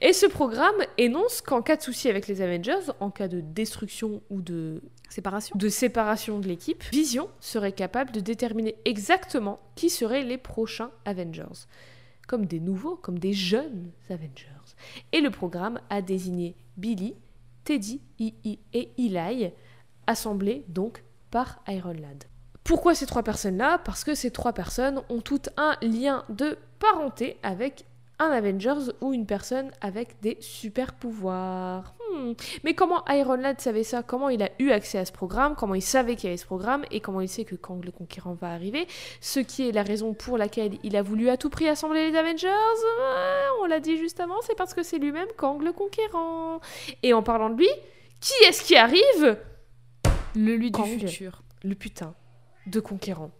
Et 0.00 0.12
ce 0.12 0.26
programme 0.26 0.76
énonce 0.98 1.40
qu'en 1.40 1.62
cas 1.62 1.76
de 1.76 1.82
souci 1.82 2.08
avec 2.08 2.28
les 2.28 2.40
Avengers, 2.40 2.92
en 3.00 3.10
cas 3.10 3.28
de 3.28 3.40
destruction 3.40 4.22
ou 4.30 4.40
de, 4.40 4.82
Séparation. 5.08 5.56
de 5.56 5.68
séparation 5.68 6.38
de 6.38 6.48
l'équipe, 6.48 6.82
Vision 6.92 7.28
serait 7.40 7.72
capable 7.72 8.12
de 8.12 8.20
déterminer 8.20 8.76
exactement 8.84 9.60
qui 9.74 9.90
seraient 9.90 10.24
les 10.24 10.38
prochains 10.38 10.90
Avengers. 11.04 11.66
comme 12.26 12.46
des 12.46 12.58
nouveaux, 12.58 12.96
comme 12.96 13.20
des 13.20 13.32
jeunes 13.32 13.92
Avengers. 14.10 14.74
Et 15.12 15.20
le 15.20 15.30
programme 15.30 15.80
a 15.90 16.02
désigné 16.02 16.56
Billy, 16.76 17.14
Teddy 17.62 18.00
et 18.18 18.34
Eli, 18.72 19.52
assemblés 20.08 20.64
donc 20.66 21.04
par 21.30 21.62
Iron 21.68 21.92
Lad. 21.92 22.24
Pourquoi 22.66 22.96
ces 22.96 23.06
trois 23.06 23.22
personnes-là? 23.22 23.78
Parce 23.84 24.02
que 24.02 24.16
ces 24.16 24.32
trois 24.32 24.52
personnes 24.52 25.00
ont 25.08 25.20
toutes 25.20 25.50
un 25.56 25.76
lien 25.82 26.24
de 26.28 26.58
parenté 26.80 27.38
avec 27.44 27.84
un 28.18 28.30
Avengers 28.30 28.92
ou 29.00 29.12
une 29.12 29.24
personne 29.24 29.70
avec 29.80 30.20
des 30.20 30.36
super 30.40 30.94
pouvoirs. 30.94 31.94
Hmm. 32.10 32.32
Mais 32.64 32.74
comment 32.74 33.04
Iron 33.08 33.36
Lad 33.36 33.60
savait 33.60 33.84
ça? 33.84 34.02
Comment 34.02 34.30
il 34.30 34.42
a 34.42 34.48
eu 34.58 34.70
accès 34.70 34.98
à 34.98 35.04
ce 35.04 35.12
programme? 35.12 35.54
Comment 35.54 35.76
il 35.76 35.82
savait 35.82 36.16
qu'il 36.16 36.24
y 36.24 36.26
avait 36.28 36.38
ce 36.38 36.46
programme? 36.46 36.84
Et 36.90 37.00
comment 37.00 37.20
il 37.20 37.28
sait 37.28 37.44
que 37.44 37.54
Kang 37.54 37.84
le 37.84 37.92
Conquérant 37.92 38.32
va 38.32 38.48
arriver? 38.48 38.88
Ce 39.20 39.38
qui 39.38 39.68
est 39.68 39.72
la 39.72 39.84
raison 39.84 40.12
pour 40.12 40.36
laquelle 40.36 40.72
il 40.82 40.96
a 40.96 41.02
voulu 41.02 41.28
à 41.28 41.36
tout 41.36 41.50
prix 41.50 41.68
assembler 41.68 42.10
les 42.10 42.18
Avengers? 42.18 42.48
On 43.62 43.66
l'a 43.66 43.78
dit 43.78 43.96
juste 43.96 44.18
avant, 44.18 44.40
c'est 44.42 44.56
parce 44.56 44.74
que 44.74 44.82
c'est 44.82 44.98
lui-même 44.98 45.28
Kang 45.36 45.62
le 45.62 45.72
Conquérant. 45.72 46.60
Et 47.04 47.12
en 47.12 47.22
parlant 47.22 47.50
de 47.50 47.58
lui, 47.58 47.70
qui 48.20 48.34
est-ce 48.48 48.64
qui 48.64 48.76
arrive? 48.76 49.38
Le 50.34 50.56
lui 50.56 50.72
du 50.72 50.82
futur. 50.82 51.42
Le 51.62 51.76
putain 51.76 52.14
de 52.66 52.80
Conquérant. 52.80 53.30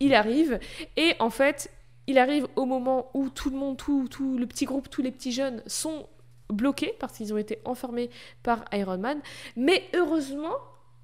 Il 0.00 0.14
arrive 0.14 0.58
et 0.96 1.14
en 1.18 1.30
fait, 1.30 1.70
il 2.06 2.18
arrive 2.18 2.46
au 2.56 2.66
moment 2.66 3.10
où 3.14 3.30
tout 3.30 3.50
le 3.50 3.56
monde, 3.56 3.76
tout, 3.76 4.08
tout 4.08 4.38
le 4.38 4.46
petit 4.46 4.64
groupe, 4.64 4.90
tous 4.90 5.02
les 5.02 5.10
petits 5.10 5.32
jeunes 5.32 5.62
sont 5.66 6.06
bloqués 6.48 6.94
parce 7.00 7.14
qu'ils 7.14 7.32
ont 7.34 7.38
été 7.38 7.60
enfermés 7.64 8.10
par 8.42 8.64
Iron 8.72 8.98
Man. 8.98 9.20
Mais 9.56 9.84
heureusement, 9.94 10.54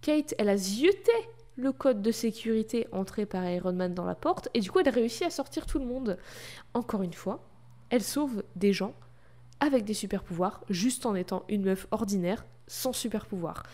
Kate, 0.01 0.35
elle 0.39 0.49
a 0.49 0.57
zioté 0.57 1.13
le 1.57 1.73
code 1.73 2.03
de 2.03 2.11
sécurité 2.11 2.87
entré 2.93 3.27
par 3.27 3.49
Iron 3.49 3.73
Man 3.73 3.95
dans 3.95 4.05
la 4.05 4.15
porte 4.15 4.49
et 4.55 4.61
du 4.61 4.71
coup, 4.71 4.81
elle 4.81 4.89
a 4.89 4.93
réussi 4.93 5.25
à 5.25 5.31
sortir 5.31 5.67
tout 5.67 5.79
le 5.79 5.87
monde. 5.87 6.19
Encore 6.75 7.03
une 7.03 7.13
fois, 7.13 7.41
elle 7.91 8.03
sauve 8.03 8.43
des 8.57 8.73
gens 8.73 8.95
avec 9.61 9.85
des 9.85 9.95
super 9.95 10.23
pouvoirs 10.23 10.65
juste 10.71 11.07
en 11.07 11.15
étant 11.15 11.45
une 11.49 11.65
meuf 11.65 11.87
ordinaire 11.91 12.45
sans 12.67 12.93
super 12.93 13.27
pouvoir. 13.27 13.65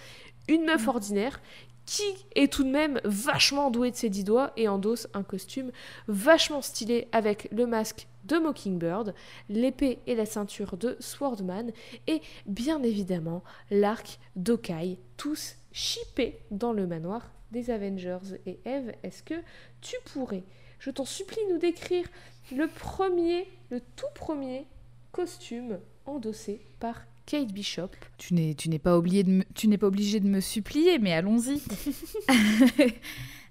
Une 0.49 0.65
meuf 0.65 0.87
mm. 0.87 0.89
ordinaire 0.89 1.41
qui 1.89 2.27
est 2.35 2.53
tout 2.53 2.65
de 2.65 2.69
même 2.69 3.01
vachement 3.05 3.71
doué 3.71 3.91
de 3.91 3.97
ses 3.97 4.11
dix 4.11 4.23
doigts 4.23 4.53
et 4.59 4.69
endosse 4.69 5.09
un 5.15 5.23
costume 5.23 5.73
vachement 6.07 6.61
stylé 6.61 7.09
avec 7.13 7.49
le 7.51 7.67
masque 7.67 8.09
de 8.25 8.37
Mockingbird, 8.37 9.15
l'épée 9.49 9.99
et 10.07 10.15
la 10.15 10.27
ceinture 10.27 10.77
de 10.77 10.99
Swordman 11.01 11.73
et 12.07 12.21
bien 12.45 12.83
évidemment 12.83 13.43
l'arc 13.71 14.21
d'Okai, 14.37 14.99
tous 15.17 15.57
chippés 15.73 16.39
dans 16.51 16.75
le 16.75 16.87
manoir 16.87 17.33
des 17.53 17.71
Avengers. 17.71 18.37
Et 18.45 18.61
Eve, 18.67 18.93
est-ce 19.03 19.23
que 19.23 19.43
tu 19.81 19.97
pourrais, 20.13 20.45
je 20.81 20.91
t'en 20.91 21.07
supplie, 21.07 21.41
nous 21.49 21.59
décrire 21.59 22.07
le 22.55 22.69
premier, 22.69 23.49
le 23.71 23.81
tout 23.81 24.05
premier 24.15 24.67
costume 25.11 25.79
endossé 26.05 26.61
par 26.81 27.07
Kate 27.29 27.53
Bishop. 27.53 27.91
Tu 28.17 28.33
n'es, 28.33 28.55
tu 28.55 28.71
n'es 28.71 28.79
pas 28.79 28.97
obligé 28.97 29.23
de 29.23 29.31
me, 29.31 29.45
tu 29.55 29.69
n'es 29.69 29.77
pas 29.77 29.89
obligé 29.89 30.19
de 30.19 30.27
me 30.27 30.41
supplier, 30.41 30.99
mais 30.99 31.13
allons-y. 31.13 31.61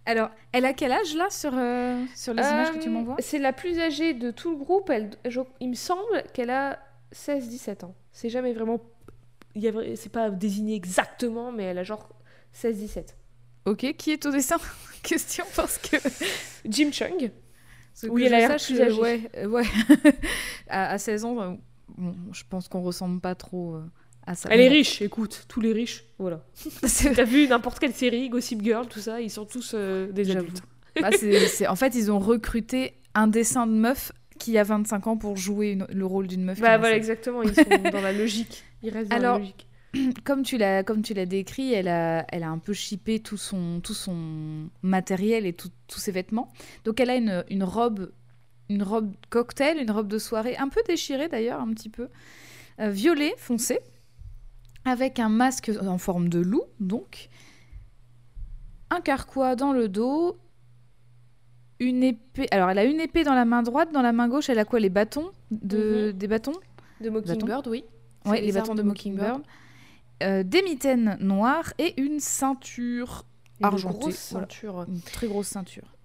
Alors, 0.07 0.31
elle 0.51 0.65
a 0.65 0.73
quel 0.73 0.91
âge 0.91 1.13
là 1.13 1.29
sur, 1.29 1.51
euh, 1.53 2.03
sur 2.15 2.33
les 2.33 2.41
images 2.41 2.71
que 2.71 2.79
tu 2.79 2.89
m'envoies? 2.89 3.17
C'est 3.19 3.37
la 3.37 3.53
plus 3.53 3.77
âgée 3.77 4.15
de 4.15 4.31
tout 4.31 4.49
le 4.49 4.57
groupe. 4.57 4.89
Elle, 4.89 5.11
il 5.59 5.69
me 5.69 5.75
semble 5.75 6.23
qu'elle 6.33 6.49
a 6.49 6.79
16-17 7.13 7.85
ans. 7.85 7.95
C'est 8.11 8.31
jamais 8.31 8.51
vraiment. 8.51 8.81
C'est 9.95 10.11
pas 10.11 10.31
désigné 10.31 10.73
exactement, 10.73 11.51
mais 11.51 11.65
elle 11.65 11.77
a 11.77 11.83
genre 11.83 12.09
16-17. 12.55 13.09
Ok, 13.65 13.93
qui 13.95 14.09
est 14.09 14.25
au 14.25 14.31
dessin? 14.31 14.57
Question 15.03 15.45
parce 15.55 15.77
que. 15.77 15.97
Jim 16.65 16.89
Chung. 16.91 17.29
Oui, 18.09 18.23
elle 18.23 18.33
a 18.33 18.39
l'air 18.39 18.55
plus 18.55 18.81
âgée. 18.81 18.99
Ouais, 18.99 19.45
ouais. 19.45 19.65
à, 20.67 20.93
à, 20.93 20.97
16 20.97 21.25
ans, 21.25 21.57
je 22.31 22.43
pense 22.49 22.67
qu'on 22.67 22.81
ressemble 22.81 23.19
pas 23.19 23.35
trop 23.35 23.75
euh, 23.75 23.83
à 24.25 24.35
ça. 24.35 24.49
Elle 24.51 24.61
est 24.61 24.67
riche, 24.67 25.01
écoute, 25.01 25.45
tous 25.47 25.61
les 25.61 25.73
riches, 25.73 26.05
voilà. 26.19 26.43
T'as 27.15 27.23
vu 27.23 27.47
n'importe 27.47 27.79
quelle 27.79 27.93
série, 27.93 28.29
Gossip 28.29 28.61
Girl, 28.63 28.87
tout 28.87 28.99
ça, 28.99 29.21
ils 29.21 29.31
sont 29.31 29.45
tous 29.45 29.71
euh, 29.73 30.11
des 30.11 30.31
adultes. 30.31 30.61
Bah, 30.99 31.09
en 31.69 31.75
fait, 31.75 31.93
ils 31.93 32.11
ont 32.11 32.17
recruté 32.17 32.95
un 33.13 33.27
dessin 33.27 33.67
de 33.67 33.71
meuf 33.71 34.11
qui 34.39 34.57
a 34.57 34.63
25 34.63 35.05
ans 35.05 35.17
pour 35.17 35.37
jouer 35.37 35.77
le 35.89 36.05
rôle 36.07 36.25
d'une 36.25 36.43
meuf. 36.43 36.59
Bah 36.59 36.79
voilà, 36.79 36.95
exactement, 36.95 37.43
ils 37.43 37.53
sont 37.53 37.63
dans 37.91 38.01
la 38.01 38.11
logique. 38.11 38.63
Ils 38.81 38.89
restent 38.89 39.11
dans 39.11 39.19
la 39.19 39.37
logique. 39.37 39.67
Comme 40.23 40.41
tu 40.41 40.57
l'as 40.57 40.83
comme 40.83 41.01
tu 41.01 41.13
l'as 41.13 41.25
décrit, 41.25 41.73
elle 41.73 41.87
a 41.87 42.25
elle 42.29 42.43
a 42.43 42.49
un 42.49 42.57
peu 42.57 42.73
chippé 42.73 43.19
tout 43.19 43.37
son 43.37 43.79
tout 43.79 43.93
son 43.93 44.69
matériel 44.81 45.45
et 45.45 45.53
tous 45.53 45.71
ses 45.87 46.11
vêtements. 46.11 46.51
Donc 46.83 46.99
elle 46.99 47.09
a 47.09 47.15
une, 47.15 47.43
une 47.49 47.63
robe 47.63 48.11
une 48.69 48.83
robe 48.83 49.13
cocktail, 49.29 49.77
une 49.77 49.91
robe 49.91 50.07
de 50.07 50.17
soirée, 50.17 50.57
un 50.57 50.69
peu 50.69 50.81
déchirée 50.87 51.29
d'ailleurs, 51.29 51.61
un 51.61 51.73
petit 51.73 51.89
peu, 51.89 52.09
euh, 52.79 52.89
violet 52.89 53.33
foncé, 53.37 53.79
avec 54.85 55.19
un 55.19 55.29
masque 55.29 55.71
en 55.81 55.97
forme 55.97 56.29
de 56.29 56.39
loup, 56.39 56.63
donc, 56.79 57.29
un 58.89 59.01
carquois 59.01 59.55
dans 59.55 59.73
le 59.73 59.89
dos, 59.89 60.37
une 61.79 62.03
épée. 62.03 62.47
Alors, 62.51 62.69
elle 62.69 62.79
a 62.79 62.85
une 62.85 62.99
épée 62.99 63.23
dans 63.23 63.33
la 63.33 63.45
main 63.45 63.63
droite, 63.63 63.91
dans 63.91 64.01
la 64.01 64.13
main 64.13 64.27
gauche, 64.27 64.49
elle 64.49 64.59
a 64.59 64.65
quoi 64.65 64.79
Les 64.79 64.89
bâtons 64.89 65.31
de... 65.51 66.11
Mhm. 66.11 66.17
Des 66.17 66.27
bâtons 66.27 66.55
De 67.01 67.09
Mockingbird, 67.09 67.67
oui. 67.67 67.83
Oui, 68.25 68.41
les, 68.41 68.51
bâtons 68.51 68.75
de 68.75 68.81
Mockingbird. 68.81 69.41
Euh, 70.23 70.43
des 70.43 70.63
mitaines 70.63 71.17
noires 71.21 71.73
et 71.77 71.99
une 72.01 72.19
ceinture 72.19 73.25
argentée. 73.61 73.95
Une 73.95 73.99
grosse 73.99 74.15
ceinture. 74.15 74.85
Une 74.87 75.01
très 75.01 75.27
grosse 75.27 75.47
ceinture. 75.47 75.95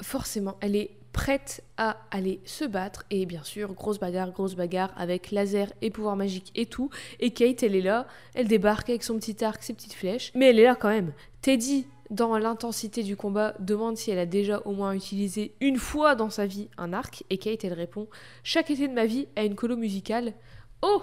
Forcément, 0.00 0.56
elle 0.60 0.76
est 0.76 0.90
prête 1.14 1.62
à 1.78 1.96
aller 2.10 2.40
se 2.44 2.66
battre. 2.66 3.04
Et 3.10 3.24
bien 3.24 3.42
sûr, 3.42 3.72
grosse 3.72 3.98
bagarre, 3.98 4.32
grosse 4.32 4.56
bagarre 4.56 4.92
avec 4.98 5.30
laser 5.30 5.72
et 5.80 5.90
pouvoir 5.90 6.16
magique 6.16 6.52
et 6.54 6.66
tout. 6.66 6.90
Et 7.20 7.30
Kate, 7.30 7.62
elle 7.62 7.76
est 7.76 7.80
là, 7.80 8.06
elle 8.34 8.48
débarque 8.48 8.90
avec 8.90 9.02
son 9.02 9.16
petit 9.16 9.42
arc, 9.42 9.62
ses 9.62 9.72
petites 9.72 9.94
flèches. 9.94 10.32
Mais 10.34 10.50
elle 10.50 10.58
est 10.58 10.64
là 10.64 10.74
quand 10.74 10.90
même. 10.90 11.12
Teddy, 11.40 11.86
dans 12.10 12.36
l'intensité 12.36 13.02
du 13.02 13.16
combat, 13.16 13.54
demande 13.60 13.96
si 13.96 14.10
elle 14.10 14.18
a 14.18 14.26
déjà 14.26 14.60
au 14.66 14.72
moins 14.72 14.92
utilisé 14.92 15.54
une 15.60 15.78
fois 15.78 16.16
dans 16.16 16.30
sa 16.30 16.44
vie 16.44 16.68
un 16.76 16.92
arc. 16.92 17.24
Et 17.30 17.38
Kate, 17.38 17.64
elle 17.64 17.72
répond 17.72 18.08
Chaque 18.42 18.70
été 18.70 18.88
de 18.88 18.92
ma 18.92 19.06
vie 19.06 19.28
a 19.36 19.44
une 19.44 19.54
colo 19.54 19.76
musicale. 19.76 20.34
Oh 20.82 21.02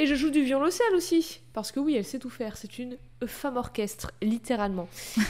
et 0.00 0.06
je 0.06 0.14
joue 0.14 0.30
du 0.30 0.42
violoncelle 0.42 0.94
aussi, 0.94 1.40
parce 1.52 1.72
que 1.72 1.80
oui, 1.80 1.96
elle 1.96 2.04
sait 2.04 2.20
tout 2.20 2.30
faire. 2.30 2.56
C'est 2.56 2.78
une 2.78 2.96
femme 3.26 3.56
orchestre, 3.56 4.12
littéralement. 4.22 4.88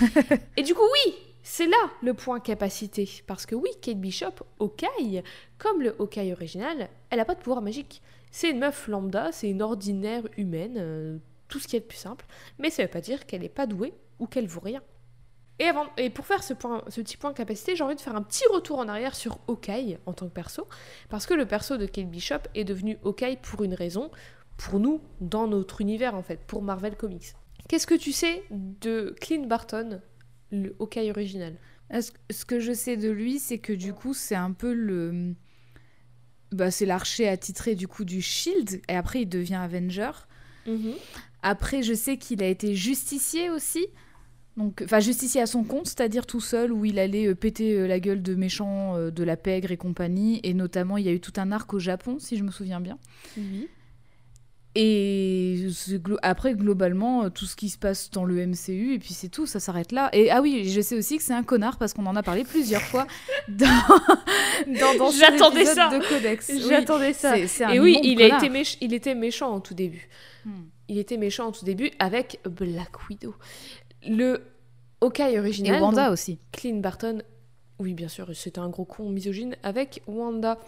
et 0.58 0.62
du 0.62 0.74
coup, 0.74 0.82
oui, 0.82 1.14
c'est 1.50 1.66
là 1.66 1.90
le 2.02 2.12
point 2.12 2.40
capacité. 2.40 3.08
Parce 3.26 3.46
que 3.46 3.54
oui, 3.54 3.70
Kate 3.80 3.98
Bishop, 3.98 4.34
Hawkeye, 4.60 5.22
comme 5.56 5.80
le 5.80 5.96
Hawkeye 5.98 6.30
original, 6.34 6.90
elle 7.08 7.18
n'a 7.18 7.24
pas 7.24 7.34
de 7.34 7.40
pouvoir 7.40 7.62
magique. 7.62 8.02
C'est 8.30 8.50
une 8.50 8.58
meuf 8.58 8.86
lambda, 8.86 9.32
c'est 9.32 9.48
une 9.48 9.62
ordinaire 9.62 10.24
humaine, 10.36 10.74
euh, 10.76 11.16
tout 11.48 11.58
ce 11.58 11.66
qui 11.66 11.76
est 11.76 11.80
de 11.80 11.86
plus 11.86 11.96
simple. 11.96 12.26
Mais 12.58 12.68
ça 12.68 12.82
ne 12.82 12.86
veut 12.86 12.92
pas 12.92 13.00
dire 13.00 13.24
qu'elle 13.24 13.40
n'est 13.40 13.48
pas 13.48 13.66
douée 13.66 13.94
ou 14.18 14.26
qu'elle 14.26 14.46
vaut 14.46 14.60
rien. 14.60 14.82
Et, 15.58 15.64
avant, 15.64 15.86
et 15.96 16.10
pour 16.10 16.26
faire 16.26 16.42
ce, 16.42 16.52
point, 16.52 16.82
petit 16.82 17.16
point 17.16 17.32
capacité, 17.32 17.74
j'ai 17.74 17.82
envie 17.82 17.96
de 17.96 18.00
faire 18.02 18.14
un 18.14 18.22
petit 18.22 18.44
retour 18.52 18.78
en 18.78 18.86
arrière 18.86 19.16
sur 19.16 19.38
Hawkeye 19.48 19.96
en 20.04 20.12
tant 20.12 20.28
que 20.28 20.34
perso. 20.34 20.68
Parce 21.08 21.24
que 21.24 21.32
le 21.32 21.46
perso 21.46 21.78
de 21.78 21.86
Kate 21.86 22.10
Bishop 22.10 22.42
est 22.54 22.64
devenu 22.64 22.98
Hawkeye 23.06 23.38
pour 23.40 23.64
une 23.64 23.74
raison, 23.74 24.10
pour 24.58 24.80
nous, 24.80 25.00
dans 25.22 25.46
notre 25.46 25.80
univers 25.80 26.14
en 26.14 26.22
fait, 26.22 26.40
pour 26.46 26.60
Marvel 26.60 26.94
Comics. 26.94 27.32
Qu'est-ce 27.70 27.86
que 27.86 27.94
tu 27.94 28.12
sais 28.12 28.44
de 28.50 29.14
Clint 29.18 29.46
Barton, 29.46 30.02
le 30.50 30.74
Hawkeye 30.78 31.10
original. 31.10 31.54
Ce 31.90 32.44
que 32.44 32.60
je 32.60 32.72
sais 32.72 32.96
de 32.96 33.10
lui, 33.10 33.38
c'est 33.38 33.58
que 33.58 33.72
du 33.72 33.92
coup, 33.92 34.14
c'est 34.14 34.34
un 34.34 34.52
peu 34.52 34.72
le. 34.72 35.34
Bah, 36.52 36.70
c'est 36.70 36.86
l'archer 36.86 37.28
attitré 37.28 37.74
du 37.74 37.88
coup 37.88 38.04
du 38.04 38.22
Shield, 38.22 38.80
et 38.88 38.94
après 38.94 39.22
il 39.22 39.26
devient 39.26 39.56
Avenger. 39.56 40.10
Mhm. 40.66 40.94
Après, 41.42 41.82
je 41.82 41.94
sais 41.94 42.16
qu'il 42.16 42.42
a 42.42 42.46
été 42.46 42.74
justicier 42.74 43.50
aussi. 43.50 43.86
Donc, 44.56 44.82
enfin, 44.84 44.98
justicier 44.98 45.40
à 45.40 45.46
son 45.46 45.62
compte, 45.62 45.86
c'est-à-dire 45.86 46.26
tout 46.26 46.40
seul, 46.40 46.72
où 46.72 46.84
il 46.84 46.98
allait 46.98 47.28
euh, 47.28 47.34
péter 47.36 47.78
euh, 47.78 47.86
la 47.86 48.00
gueule 48.00 48.22
de 48.22 48.34
méchants, 48.34 48.96
euh, 48.96 49.10
de 49.12 49.22
la 49.22 49.36
pègre 49.36 49.70
et 49.70 49.76
compagnie. 49.76 50.40
Et 50.42 50.52
notamment, 50.52 50.96
il 50.96 51.06
y 51.06 51.08
a 51.08 51.12
eu 51.12 51.20
tout 51.20 51.32
un 51.36 51.52
arc 51.52 51.72
au 51.74 51.78
Japon, 51.78 52.18
si 52.18 52.36
je 52.36 52.42
me 52.42 52.50
souviens 52.50 52.80
bien. 52.80 52.98
Oui. 53.36 53.68
Et 54.74 55.66
après, 56.22 56.54
globalement, 56.54 57.24
euh, 57.24 57.28
tout 57.30 57.46
ce 57.46 57.56
qui 57.56 57.68
se 57.68 57.78
passe 57.78 58.10
dans 58.10 58.24
le 58.24 58.46
MCU, 58.46 58.94
et 58.94 58.98
puis 58.98 59.14
c'est 59.14 59.28
tout, 59.28 59.46
ça 59.46 59.60
s'arrête 59.60 59.92
là. 59.92 60.08
Et 60.12 60.30
ah 60.30 60.40
oui, 60.40 60.68
je 60.68 60.80
sais 60.80 60.96
aussi 60.96 61.16
que 61.16 61.22
c'est 61.22 61.32
un 61.32 61.42
connard 61.42 61.78
parce 61.78 61.94
qu'on 61.94 62.06
en 62.06 62.14
a 62.14 62.22
parlé 62.22 62.44
plusieurs 62.44 62.82
fois 62.82 63.06
dans, 63.48 63.66
dans, 64.66 64.98
dans 64.98 65.10
J'attendais 65.10 65.64
ça. 65.64 65.88
de 65.88 66.06
Codex. 66.06 66.50
J'attendais 66.68 67.12
ça. 67.12 67.36
et 67.38 67.80
oui, 67.80 67.98
il, 68.02 68.22
a 68.22 68.36
été 68.36 68.76
il 68.80 68.94
était 68.94 69.14
méchant 69.14 69.52
en 69.52 69.60
tout 69.60 69.74
début. 69.74 70.08
Hmm. 70.44 70.64
Il 70.88 70.98
était 70.98 71.16
méchant 71.16 71.48
en 71.48 71.52
tout 71.52 71.64
début 71.64 71.90
avec 71.98 72.40
Black 72.44 73.08
Widow. 73.08 73.34
Le 74.06 74.42
Hawkeye 75.00 75.38
original. 75.38 75.76
Et 75.76 75.80
Wanda 75.80 76.10
aussi. 76.10 76.38
Clint 76.52 76.76
Barton, 76.76 77.22
oui, 77.78 77.94
bien 77.94 78.08
sûr, 78.08 78.28
c'était 78.34 78.58
un 78.58 78.68
gros 78.68 78.84
con 78.84 79.08
misogyne 79.10 79.56
avec 79.62 80.02
Wanda. 80.06 80.58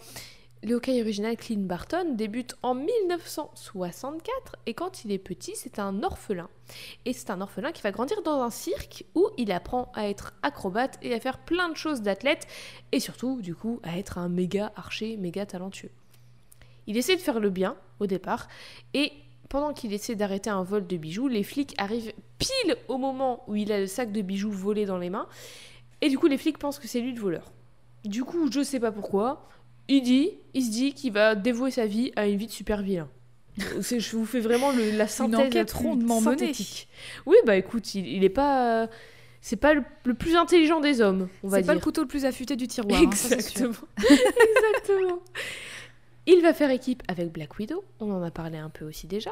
Le 0.63 0.75
Hawkeye 0.75 1.01
original 1.01 1.35
Clint 1.37 1.65
Barton 1.65 2.13
débute 2.13 2.55
en 2.61 2.75
1964 2.75 4.57
et 4.67 4.75
quand 4.75 5.03
il 5.03 5.11
est 5.11 5.17
petit, 5.17 5.53
c'est 5.55 5.79
un 5.79 6.03
orphelin. 6.03 6.49
Et 7.05 7.13
c'est 7.13 7.31
un 7.31 7.41
orphelin 7.41 7.71
qui 7.71 7.81
va 7.81 7.89
grandir 7.89 8.21
dans 8.21 8.43
un 8.43 8.51
cirque 8.51 9.05
où 9.15 9.27
il 9.39 9.51
apprend 9.51 9.91
à 9.95 10.07
être 10.07 10.35
acrobate 10.43 10.99
et 11.01 11.15
à 11.15 11.19
faire 11.19 11.39
plein 11.39 11.67
de 11.69 11.75
choses 11.75 12.03
d'athlète 12.03 12.45
et 12.91 12.99
surtout, 12.99 13.41
du 13.41 13.55
coup, 13.55 13.79
à 13.81 13.97
être 13.97 14.19
un 14.19 14.29
méga 14.29 14.71
archer, 14.75 15.17
méga 15.17 15.47
talentueux. 15.47 15.89
Il 16.85 16.95
essaie 16.95 17.15
de 17.15 17.21
faire 17.21 17.39
le 17.39 17.49
bien 17.49 17.75
au 17.99 18.05
départ 18.05 18.47
et 18.93 19.13
pendant 19.49 19.73
qu'il 19.73 19.93
essaie 19.93 20.15
d'arrêter 20.15 20.51
un 20.51 20.61
vol 20.61 20.85
de 20.85 20.95
bijoux, 20.95 21.27
les 21.27 21.43
flics 21.43 21.73
arrivent 21.79 22.13
pile 22.37 22.75
au 22.87 22.99
moment 22.99 23.43
où 23.47 23.55
il 23.55 23.71
a 23.71 23.79
le 23.79 23.87
sac 23.87 24.11
de 24.11 24.21
bijoux 24.21 24.51
volé 24.51 24.85
dans 24.85 24.99
les 24.99 25.09
mains 25.09 25.27
et 26.01 26.09
du 26.09 26.19
coup, 26.19 26.27
les 26.27 26.37
flics 26.37 26.59
pensent 26.59 26.77
que 26.77 26.87
c'est 26.87 27.01
lui 27.01 27.13
le 27.13 27.19
voleur. 27.19 27.51
Du 28.05 28.23
coup, 28.23 28.51
je 28.51 28.63
sais 28.63 28.79
pas 28.79 28.91
pourquoi, 28.91 29.47
il 29.97 30.01
dit, 30.01 30.29
il 30.53 30.63
se 30.63 30.71
dit 30.71 30.93
qu'il 30.93 31.13
va 31.13 31.35
dévouer 31.35 31.71
sa 31.71 31.85
vie 31.85 32.11
à 32.15 32.27
une 32.27 32.37
vie 32.37 32.47
de 32.47 32.51
super 32.51 32.81
vilain. 32.81 33.09
Je 33.57 34.15
vous 34.15 34.25
fais 34.25 34.39
vraiment 34.39 34.71
le- 34.71 34.91
la 34.97 35.07
synthèse 35.07 35.39
enquête 35.39 35.73
la 35.73 35.79
rondement 35.79 36.21
menée. 36.21 36.37
synthétique. 36.39 36.87
Oui, 37.25 37.35
bah 37.45 37.55
écoute, 37.57 37.93
il, 37.95 38.07
il 38.07 38.23
est 38.23 38.29
pas, 38.29 38.87
c'est 39.41 39.57
pas 39.57 39.73
le, 39.73 39.83
le 40.05 40.13
plus 40.13 40.35
intelligent 40.35 40.79
des 40.79 41.01
hommes, 41.01 41.27
on 41.43 41.47
va 41.49 41.57
C'est 41.57 41.63
pas 41.63 41.73
dire. 41.73 41.79
le 41.79 41.83
couteau 41.83 42.01
le 42.01 42.07
plus 42.07 42.25
affûté 42.25 42.55
du 42.55 42.67
tiroir. 42.67 43.01
hein, 43.01 43.11
ça. 43.11 43.35
Exactement. 43.35 43.73
Exactement. 43.99 45.19
Il 46.27 46.41
va 46.41 46.53
faire 46.53 46.69
équipe 46.69 47.03
avec 47.07 47.31
Black 47.31 47.57
Widow, 47.57 47.83
on 47.99 48.11
en 48.11 48.21
a 48.23 48.31
parlé 48.31 48.57
un 48.57 48.69
peu 48.69 48.85
aussi 48.85 49.07
déjà. 49.07 49.31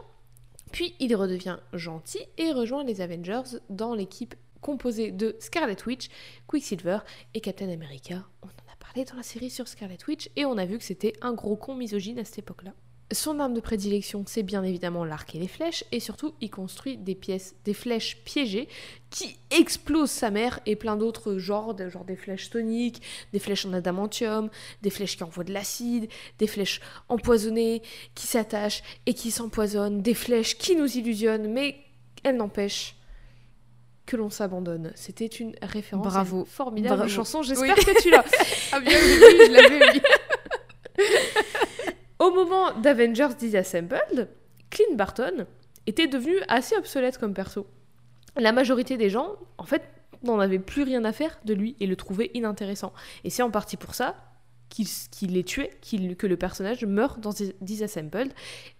Puis 0.71 0.93
il 0.99 1.15
redevient 1.15 1.57
gentil 1.73 2.19
et 2.37 2.51
rejoint 2.51 2.83
les 2.83 3.01
Avengers 3.01 3.57
dans 3.69 3.93
l'équipe 3.95 4.35
composée 4.61 5.11
de 5.11 5.35
Scarlet 5.39 5.77
Witch, 5.87 6.09
Quicksilver 6.47 6.99
et 7.33 7.39
Captain 7.41 7.69
America. 7.69 8.25
On 8.43 8.47
parlé 8.89 9.05
dans 9.05 9.17
la 9.17 9.23
série 9.23 9.51
sur 9.51 9.67
Scarlet 9.67 9.97
Witch 10.07 10.29
et 10.35 10.45
on 10.45 10.57
a 10.57 10.65
vu 10.65 10.79
que 10.79 10.83
c'était 10.83 11.13
un 11.21 11.33
gros 11.33 11.55
con 11.55 11.75
misogyne 11.75 12.17
à 12.17 12.25
cette 12.25 12.39
époque-là. 12.39 12.73
Son 13.11 13.39
arme 13.39 13.53
de 13.53 13.59
prédilection, 13.59 14.23
c'est 14.27 14.43
bien 14.43 14.63
évidemment 14.63 15.03
l'arc 15.03 15.33
et 15.33 15.39
les 15.39 15.47
flèches, 15.47 15.83
et 15.91 15.99
surtout, 15.99 16.33
il 16.41 16.51
construit 16.51 16.97
des 16.97 17.15
pièces, 17.15 17.55
des 17.65 17.73
flèches 17.73 18.17
piégées 18.23 18.67
qui 19.09 19.37
explosent 19.49 20.11
sa 20.11 20.29
mère 20.29 20.59
et 20.67 20.75
plein 20.75 20.95
d'autres 20.95 21.37
genres, 21.37 21.75
genre 21.89 22.05
des 22.05 22.15
flèches 22.15 22.51
toniques, 22.51 23.01
des 23.33 23.39
flèches 23.39 23.65
en 23.65 23.73
adamantium, 23.73 24.49
des 24.83 24.91
flèches 24.91 25.17
qui 25.17 25.23
envoient 25.23 25.43
de 25.43 25.53
l'acide, 25.53 26.07
des 26.37 26.47
flèches 26.47 26.81
empoisonnées 27.09 27.81
qui 28.13 28.27
s'attachent 28.27 28.83
et 29.05 29.13
qui 29.13 29.31
s'empoisonnent, 29.31 30.01
des 30.01 30.13
flèches 30.13 30.57
qui 30.57 30.75
nous 30.75 30.97
illusionnent, 30.97 31.51
mais 31.51 31.77
elles 32.23 32.37
n'empêchent 32.37 32.95
que 34.09 34.17
l'on 34.17 34.31
s'abandonne. 34.31 34.91
C'était 34.95 35.27
une 35.27 35.53
référence 35.61 36.07
à 36.07 36.09
Bravo. 36.09 36.39
une 36.39 36.45
formidable 36.47 36.95
Bravo. 36.97 37.09
chanson, 37.11 37.39
Oui. 37.41 37.45
j'espère 37.47 37.75
que 37.75 38.01
tu 38.01 38.09
l'as. 38.09 38.25
Ah 38.71 38.79
bien 38.79 38.97
oui, 38.97 39.19
oui, 39.21 39.45
je 39.45 39.51
l'avais 39.51 39.91
oui. 39.93 40.01
Au 42.19 42.31
moment 42.31 42.73
d'Avengers 42.79 43.35
Disassembled, 43.37 44.27
Clint 44.71 44.95
Barton 44.95 45.45
était 45.85 46.07
devenu 46.07 46.35
assez 46.47 46.75
obsolète 46.75 47.17
comme 47.17 47.33
perso. 47.33 47.67
La 48.35 48.51
majorité 48.51 48.97
des 48.97 49.09
gens, 49.09 49.35
en 49.57 49.63
fait, 49.65 49.83
n'en 50.23 50.39
avaient 50.39 50.59
plus 50.59 50.83
rien 50.83 51.05
à 51.05 51.13
faire 51.13 51.39
de 51.45 51.53
lui 51.53 51.75
et 51.79 51.87
le 51.87 51.95
trouvaient 51.95 52.31
inintéressant. 52.33 52.93
Et 53.23 53.29
c'est 53.29 53.41
en 53.43 53.51
partie 53.51 53.77
pour 53.77 53.95
ça 53.95 54.15
qu'il 54.69 55.37
est 55.37 55.47
tué, 55.47 55.71
qu'il- 55.81 56.15
que 56.15 56.27
le 56.27 56.35
personnage 56.37 56.83
meurt 56.85 57.19
dans 57.19 57.31
Dis- 57.31 57.53
Disassembled. 57.61 58.31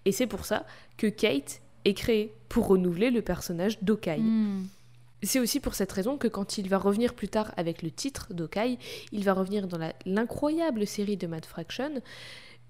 Et 0.05 0.11
c'est 0.11 0.27
pour 0.27 0.45
ça 0.45 0.65
que 0.97 1.07
Kate 1.07 1.61
est 1.85 1.93
créée 1.93 2.33
pour 2.49 2.67
renouveler 2.67 3.09
le 3.09 3.21
personnage 3.21 3.81
d'Okai. 3.81 4.17
Hmm. 4.17 4.65
C'est 5.21 5.39
aussi 5.39 5.59
pour 5.59 5.73
cette 5.73 5.91
raison 5.91 6.17
que 6.17 6.27
quand 6.27 6.57
il 6.57 6.69
va 6.69 6.77
revenir 6.77 7.13
plus 7.13 7.27
tard 7.27 7.51
avec 7.57 7.81
le 7.81 7.91
titre 7.91 8.33
d'Okai, 8.33 8.77
il 9.11 9.23
va 9.23 9.33
revenir 9.33 9.67
dans 9.67 9.79
l'incroyable 10.05 10.87
série 10.87 11.17
de 11.17 11.27
Mad 11.27 11.45
Fraction, 11.45 12.01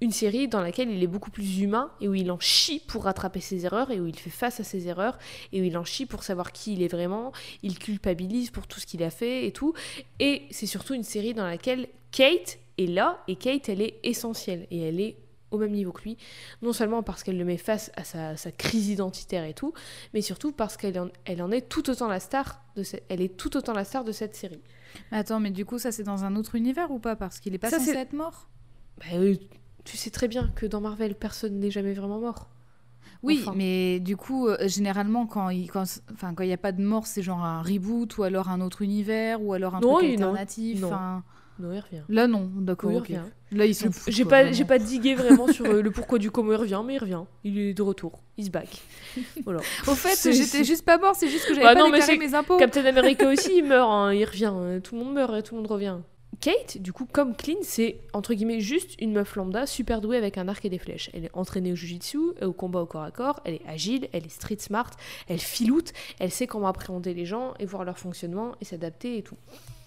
une 0.02 0.12
série 0.12 0.48
dans 0.48 0.62
laquelle 0.62 0.90
il 0.90 1.04
est 1.04 1.08
beaucoup 1.08 1.30
plus 1.30 1.60
humain 1.60 1.92
et 2.00 2.08
où 2.08 2.16
il 2.16 2.32
en 2.32 2.40
chie 2.40 2.82
pour 2.88 3.04
rattraper 3.04 3.42
ses 3.42 3.66
erreurs 3.66 3.92
et 3.92 4.00
où 4.00 4.08
il 4.08 4.18
fait 4.18 4.30
face 4.30 4.60
à 4.60 4.64
ses 4.64 4.88
erreurs 4.88 5.18
et 5.52 5.62
où 5.62 5.64
il 5.64 5.78
en 5.78 5.84
chie 5.84 6.06
pour 6.06 6.24
savoir 6.24 6.52
qui 6.52 6.74
il 6.74 6.82
est 6.82 6.88
vraiment, 6.88 7.34
il 7.64 7.78
culpabilise 7.78 8.50
pour 8.50 8.66
tout 8.66 8.80
ce 8.80 8.86
qu'il 8.86 9.04
a 9.04 9.10
fait 9.10 9.46
et 9.46 9.52
tout. 9.52 9.74
Et 10.20 10.44
c'est 10.52 10.66
surtout 10.66 10.94
une 10.94 11.04
série 11.04 11.34
dans 11.34 11.46
laquelle 11.46 11.88
Kate 12.12 12.60
est 12.78 12.88
là 12.88 13.22
et 13.28 13.36
Kate 13.36 13.70
elle 13.70 13.82
est 13.82 14.00
essentielle 14.04 14.68
et 14.72 14.80
elle 14.80 15.02
est 15.02 15.18
au 15.52 15.58
même 15.58 15.72
niveau 15.72 15.92
que 15.92 16.04
lui, 16.04 16.18
non 16.62 16.74
seulement 16.74 17.04
parce 17.04 17.24
qu'elle 17.24 17.38
le 17.38 17.46
met 17.46 17.58
face 17.58 17.92
à 17.96 18.04
sa, 18.04 18.36
sa 18.38 18.52
crise 18.52 18.90
identitaire 18.90 19.44
et 19.46 19.54
tout, 19.54 19.74
mais 20.14 20.22
surtout 20.22 20.52
parce 20.52 20.78
qu'elle 20.78 21.00
en, 21.00 21.10
elle 21.26 21.42
en 21.42 21.52
est 21.52 21.68
tout 21.68 21.90
autant 21.90 22.08
la 22.08 22.20
star 22.20 22.64
de 22.76 22.84
ce- 22.84 22.98
elle 23.10 23.22
est 23.22 23.36
tout 23.38 23.58
autant 23.58 23.74
la 23.74 23.84
star 23.84 24.04
de 24.04 24.12
cette 24.12 24.36
série. 24.36 24.62
Mais 25.12 25.18
Attends, 25.20 25.40
mais 25.40 25.52
du 25.52 25.66
coup, 25.66 25.80
ça 25.80 25.92
c'est 25.92 26.04
dans 26.04 26.24
un 26.24 26.36
autre 26.36 26.56
univers 26.56 26.92
ou 26.92 27.00
pas? 27.00 27.16
Parce 27.16 27.40
qu'il 27.40 27.54
est 27.54 27.60
pas 27.60 27.70
Ça, 27.70 27.80
censé 27.80 27.92
être 27.92 28.14
mort? 28.14 28.50
Bah, 29.00 29.06
euh, 29.14 29.36
tu 29.86 29.98
sais 29.98 30.10
très 30.10 30.28
bien 30.28 30.50
que 30.56 30.66
dans 30.66 30.82
Marvel, 30.82 31.16
personne 31.16 31.60
n'est 31.60 31.72
jamais 31.72 31.94
vraiment 31.94 32.20
mort. 32.20 32.50
Oui, 33.24 33.40
Enfin. 33.42 33.54
mais 33.56 34.00
du 34.00 34.16
coup, 34.16 34.48
euh, 34.48 34.68
généralement, 34.68 35.26
quand 35.26 35.50
il 35.50 35.70
quand, 35.70 35.84
enfin, 36.14 36.34
quand 36.34 36.44
n'y 36.44 36.54
a 36.54 36.58
pas 36.58 36.72
de 36.72 36.82
mort, 36.82 37.06
c'est 37.08 37.22
genre 37.22 37.44
un 37.44 37.62
reboot 37.62 38.18
ou 38.18 38.24
alors 38.24 38.50
un 38.50 38.62
autre 38.62 38.82
univers 38.82 39.42
ou 39.44 39.54
alors 39.54 39.76
un 39.76 39.82
Non, 39.82 39.96
truc 39.96 40.12
alternatif. 40.12 40.80
Non. 40.82 41.22
Non, 41.60 41.74
il 41.74 41.80
revient. 41.80 42.04
Là, 42.08 42.26
non, 42.28 42.50
d'accord. 42.56 42.89
Oui. 42.91 43.15
Là, 43.52 43.65
ils 43.65 43.76
sont. 43.76 43.89
J'ai 44.08 44.24
pas, 44.26 44.52
j'ai 44.52 44.63
pas 44.65 44.80
digué 44.80 45.13
vraiment 45.15 45.48
sur 45.52 45.65
euh, 45.65 45.82
le 45.82 45.91
pourquoi 45.91 46.17
du 46.17 46.32
comment 46.32 46.54
il 46.54 46.56
revient, 46.56 46.82
mais 46.86 46.95
il 46.95 47.00
revient. 47.00 47.24
Il 47.43 47.58
est 47.60 47.74
de 47.74 47.82
retour. 47.82 48.22
Il 48.38 48.45
se 48.45 48.50
back. 48.50 48.69
Voilà. 49.43 49.60
Au 49.88 49.93
fait, 49.95 50.32
j'étais 50.32 50.63
juste 50.63 50.86
pas 50.86 50.98
mort, 50.98 51.15
c'est 51.15 51.28
juste 51.28 51.45
que 51.48 51.54
j'avais 51.54 51.65
Bah 51.65 51.74
pas 51.74 51.80
non, 51.82 51.89
déclaré 51.89 52.17
mes 52.17 52.34
impôts. 52.34 52.58
Captain 52.58 52.86
America 52.86 53.28
aussi, 53.30 53.58
il 53.58 53.65
meurt, 53.65 53.89
hein, 53.89 54.13
il 54.13 54.24
revient. 54.24 54.54
euh, 54.56 54.80
Tout 54.80 54.95
le 54.98 55.04
monde 55.04 55.13
meurt 55.13 55.36
et 55.36 55.43
tout 55.43 55.56
le 55.56 55.62
monde 55.62 55.69
revient. 55.72 55.98
Kate, 56.41 56.78
du 56.78 56.93
coup, 56.93 57.06
comme 57.12 57.36
Clint, 57.36 57.58
c'est 57.63 58.00
entre 58.13 58.34
guillemets 58.34 58.62
juste 58.62 58.95
une 59.02 59.12
meuf 59.12 59.36
lambda 59.36 59.65
super 59.65 60.00
douée 60.00 60.15
avec 60.15 60.38
un 60.38 60.48
arc 60.48 60.63
et 60.63 60.69
des 60.69 60.78
flèches. 60.78 61.10
Elle 61.13 61.26
est 61.26 61.32
entraînée 61.34 61.74
au 61.74 61.76
jujitsu, 61.76 62.17
au 62.41 62.54
combat 62.54 62.80
au 62.82 62.86
corps 62.86 63.04
à 63.04 63.12
corps, 63.12 63.41
elle 63.43 63.56
est 63.56 63.62
agile, 63.67 64.08
elle 64.13 64.26
est 64.26 64.30
street 64.32 64.60
smart, 64.60 64.89
elle 65.28 65.39
filoute, 65.39 65.91
elle 66.19 66.32
sait 66.32 66.48
comment 66.48 66.67
appréhender 66.69 67.13
les 67.13 67.26
gens 67.26 67.56
et 67.60 67.65
voir 67.65 67.84
leur 67.84 67.98
fonctionnement 67.98 68.54
et 68.62 68.65
s'adapter 68.65 69.17
et 69.17 69.22
tout. 69.24 69.36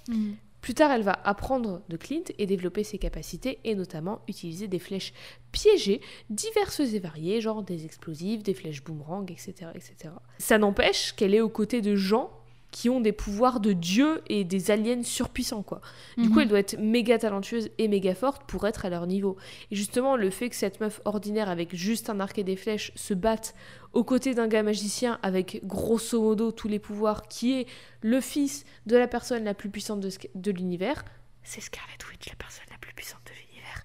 Mhm. 0.08 0.34
Plus 0.62 0.74
tard, 0.74 0.92
elle 0.92 1.02
va 1.02 1.18
apprendre 1.24 1.82
de 1.88 1.96
Clint 1.96 2.22
et 2.38 2.46
développer 2.46 2.84
ses 2.84 2.96
capacités 2.96 3.58
et 3.64 3.74
notamment 3.74 4.22
utiliser 4.28 4.68
des 4.68 4.78
flèches 4.78 5.12
piégées, 5.50 6.00
diverses 6.30 6.80
et 6.80 7.00
variées, 7.00 7.40
genre 7.40 7.64
des 7.64 7.84
explosifs, 7.84 8.44
des 8.44 8.54
flèches 8.54 8.82
boomerang, 8.84 9.30
etc. 9.30 9.70
etc. 9.74 10.14
Ça 10.38 10.58
n'empêche 10.58 11.12
qu'elle 11.12 11.34
est 11.34 11.40
aux 11.40 11.48
côtés 11.48 11.82
de 11.82 11.96
gens 11.96 12.30
qui 12.72 12.88
ont 12.88 13.00
des 13.00 13.12
pouvoirs 13.12 13.60
de 13.60 13.74
dieu 13.74 14.22
et 14.28 14.42
des 14.42 14.70
aliens 14.72 15.02
surpuissants, 15.04 15.62
quoi. 15.62 15.80
Du 16.16 16.28
coup, 16.28 16.36
Mhm. 16.36 16.40
elle 16.40 16.48
doit 16.48 16.58
être 16.58 16.78
méga 16.80 17.18
talentueuse 17.18 17.68
et 17.78 17.86
méga 17.86 18.14
forte 18.14 18.42
pour 18.48 18.66
être 18.66 18.84
à 18.86 18.90
leur 18.90 19.06
niveau. 19.06 19.36
Et 19.70 19.76
justement, 19.76 20.16
le 20.16 20.30
fait 20.30 20.48
que 20.48 20.56
cette 20.56 20.80
meuf 20.80 21.00
ordinaire 21.04 21.48
avec 21.50 21.76
juste 21.76 22.10
un 22.10 22.18
arc 22.18 22.38
et 22.38 22.44
des 22.44 22.56
flèches 22.56 22.90
se 22.96 23.14
batte 23.14 23.54
aux 23.92 24.04
côtés 24.04 24.34
d'un 24.34 24.48
gars 24.48 24.62
magicien 24.62 25.18
avec 25.22 25.60
grosso 25.64 26.20
modo 26.20 26.50
tous 26.50 26.66
les 26.66 26.78
pouvoirs, 26.78 27.28
qui 27.28 27.60
est 27.60 27.66
le 28.00 28.20
fils 28.22 28.64
de 28.86 28.96
la 28.96 29.06
personne 29.06 29.44
la 29.44 29.54
plus 29.54 29.68
puissante 29.68 30.00
de, 30.00 30.50
l'univers, 30.50 31.04
c'est 31.42 31.60
Scarlet 31.60 31.98
Witch, 32.10 32.28
la 32.30 32.36
personne 32.36 32.64
la 32.70 32.78
plus 32.78 32.94
puissante 32.94 33.20
de 33.26 33.32
l'univers. 33.32 33.84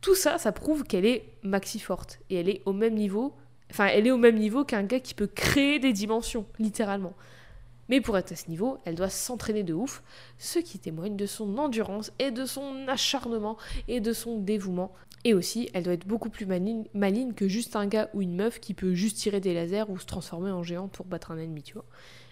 Tout 0.00 0.16
ça, 0.16 0.38
ça 0.38 0.50
prouve 0.50 0.82
qu'elle 0.82 1.06
est 1.06 1.24
maxi 1.44 1.78
forte 1.78 2.18
et 2.28 2.36
elle 2.36 2.48
est 2.48 2.62
au 2.66 2.72
même 2.72 2.94
niveau, 2.94 3.36
enfin, 3.70 3.86
elle 3.86 4.08
est 4.08 4.10
au 4.10 4.16
même 4.18 4.36
niveau 4.36 4.64
qu'un 4.64 4.82
gars 4.82 4.98
qui 4.98 5.14
peut 5.14 5.28
créer 5.28 5.78
des 5.78 5.92
dimensions, 5.92 6.46
littéralement. 6.58 7.14
Mais 7.90 8.00
pour 8.00 8.16
être 8.16 8.32
à 8.32 8.36
ce 8.36 8.48
niveau, 8.48 8.78
elle 8.86 8.94
doit 8.94 9.10
s'entraîner 9.10 9.62
de 9.64 9.74
ouf, 9.74 10.02
ce 10.38 10.58
qui 10.60 10.78
témoigne 10.78 11.16
de 11.16 11.26
son 11.26 11.58
endurance 11.58 12.12
et 12.18 12.30
de 12.30 12.44
son 12.46 12.86
acharnement 12.88 13.58
et 13.88 14.00
de 14.00 14.12
son 14.12 14.38
dévouement. 14.38 14.92
Et 15.24 15.34
aussi, 15.34 15.68
elle 15.74 15.82
doit 15.82 15.92
être 15.92 16.06
beaucoup 16.06 16.30
plus 16.30 16.46
maligne, 16.46 16.84
maligne 16.94 17.34
que 17.34 17.46
juste 17.48 17.76
un 17.76 17.86
gars 17.86 18.08
ou 18.14 18.22
une 18.22 18.34
meuf 18.34 18.58
qui 18.60 18.72
peut 18.72 18.94
juste 18.94 19.18
tirer 19.18 19.40
des 19.40 19.52
lasers 19.52 19.84
ou 19.90 19.98
se 19.98 20.06
transformer 20.06 20.50
en 20.50 20.62
géant 20.62 20.88
pour 20.88 21.04
battre 21.04 21.30
un 21.32 21.36
ennemi, 21.36 21.62
tu 21.62 21.74
vois. 21.74 21.84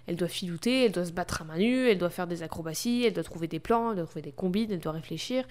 Elle 0.07 0.17
doit 0.17 0.29
filouter, 0.29 0.87
elle 0.87 0.93
doit 0.93 1.05
se 1.05 1.13
battre 1.13 1.43
à 1.43 1.45
main 1.45 1.59
nue, 1.59 1.89
elle 1.91 1.99
doit 1.99 2.09
faire 2.09 2.27
des 2.27 2.43
acrobaties, 2.43 3.03
elle 3.05 3.13
doit 3.13 3.25
trouver 3.25 3.47
des 3.47 3.59
plans, 3.61 3.91
elle 3.91 3.97
doit 3.97 4.07
trouver 4.07 4.23
des 4.23 4.33
combines, 4.33 4.71
elle 4.73 4.79
doit 4.79 4.93
réfléchir. 4.93 5.45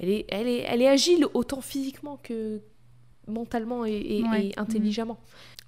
Elle 0.00 0.08
est, 0.08 0.24
elle 0.28 0.48
est, 0.48 0.64
elle 0.66 0.82
est 0.82 0.88
agile 0.88 1.24
autant 1.34 1.60
physiquement 1.60 2.18
que 2.20 2.60
mentalement 3.28 3.84
et, 3.84 3.92
et- 3.92 4.24
Ouais. 4.24 4.46
et 4.48 4.58
intelligemment. 4.58 5.18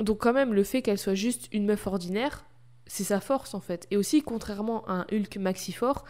Donc 0.00 0.18
quand 0.18 0.32
même, 0.32 0.52
le 0.52 0.64
fait 0.64 0.82
qu'elle 0.82 0.98
soit 0.98 1.14
juste 1.14 1.48
une 1.52 1.64
meuf 1.66 1.86
ordinaire, 1.86 2.44
c'est 2.86 3.04
sa 3.04 3.20
force 3.20 3.54
en 3.54 3.60
fait. 3.60 3.86
Et 3.90 3.96
aussi, 3.96 4.22
contrairement 4.22 4.84
à 4.86 4.92
un 4.92 5.06
Hulk 5.12 5.36
maxi 5.38 5.72
fort, 5.72 6.04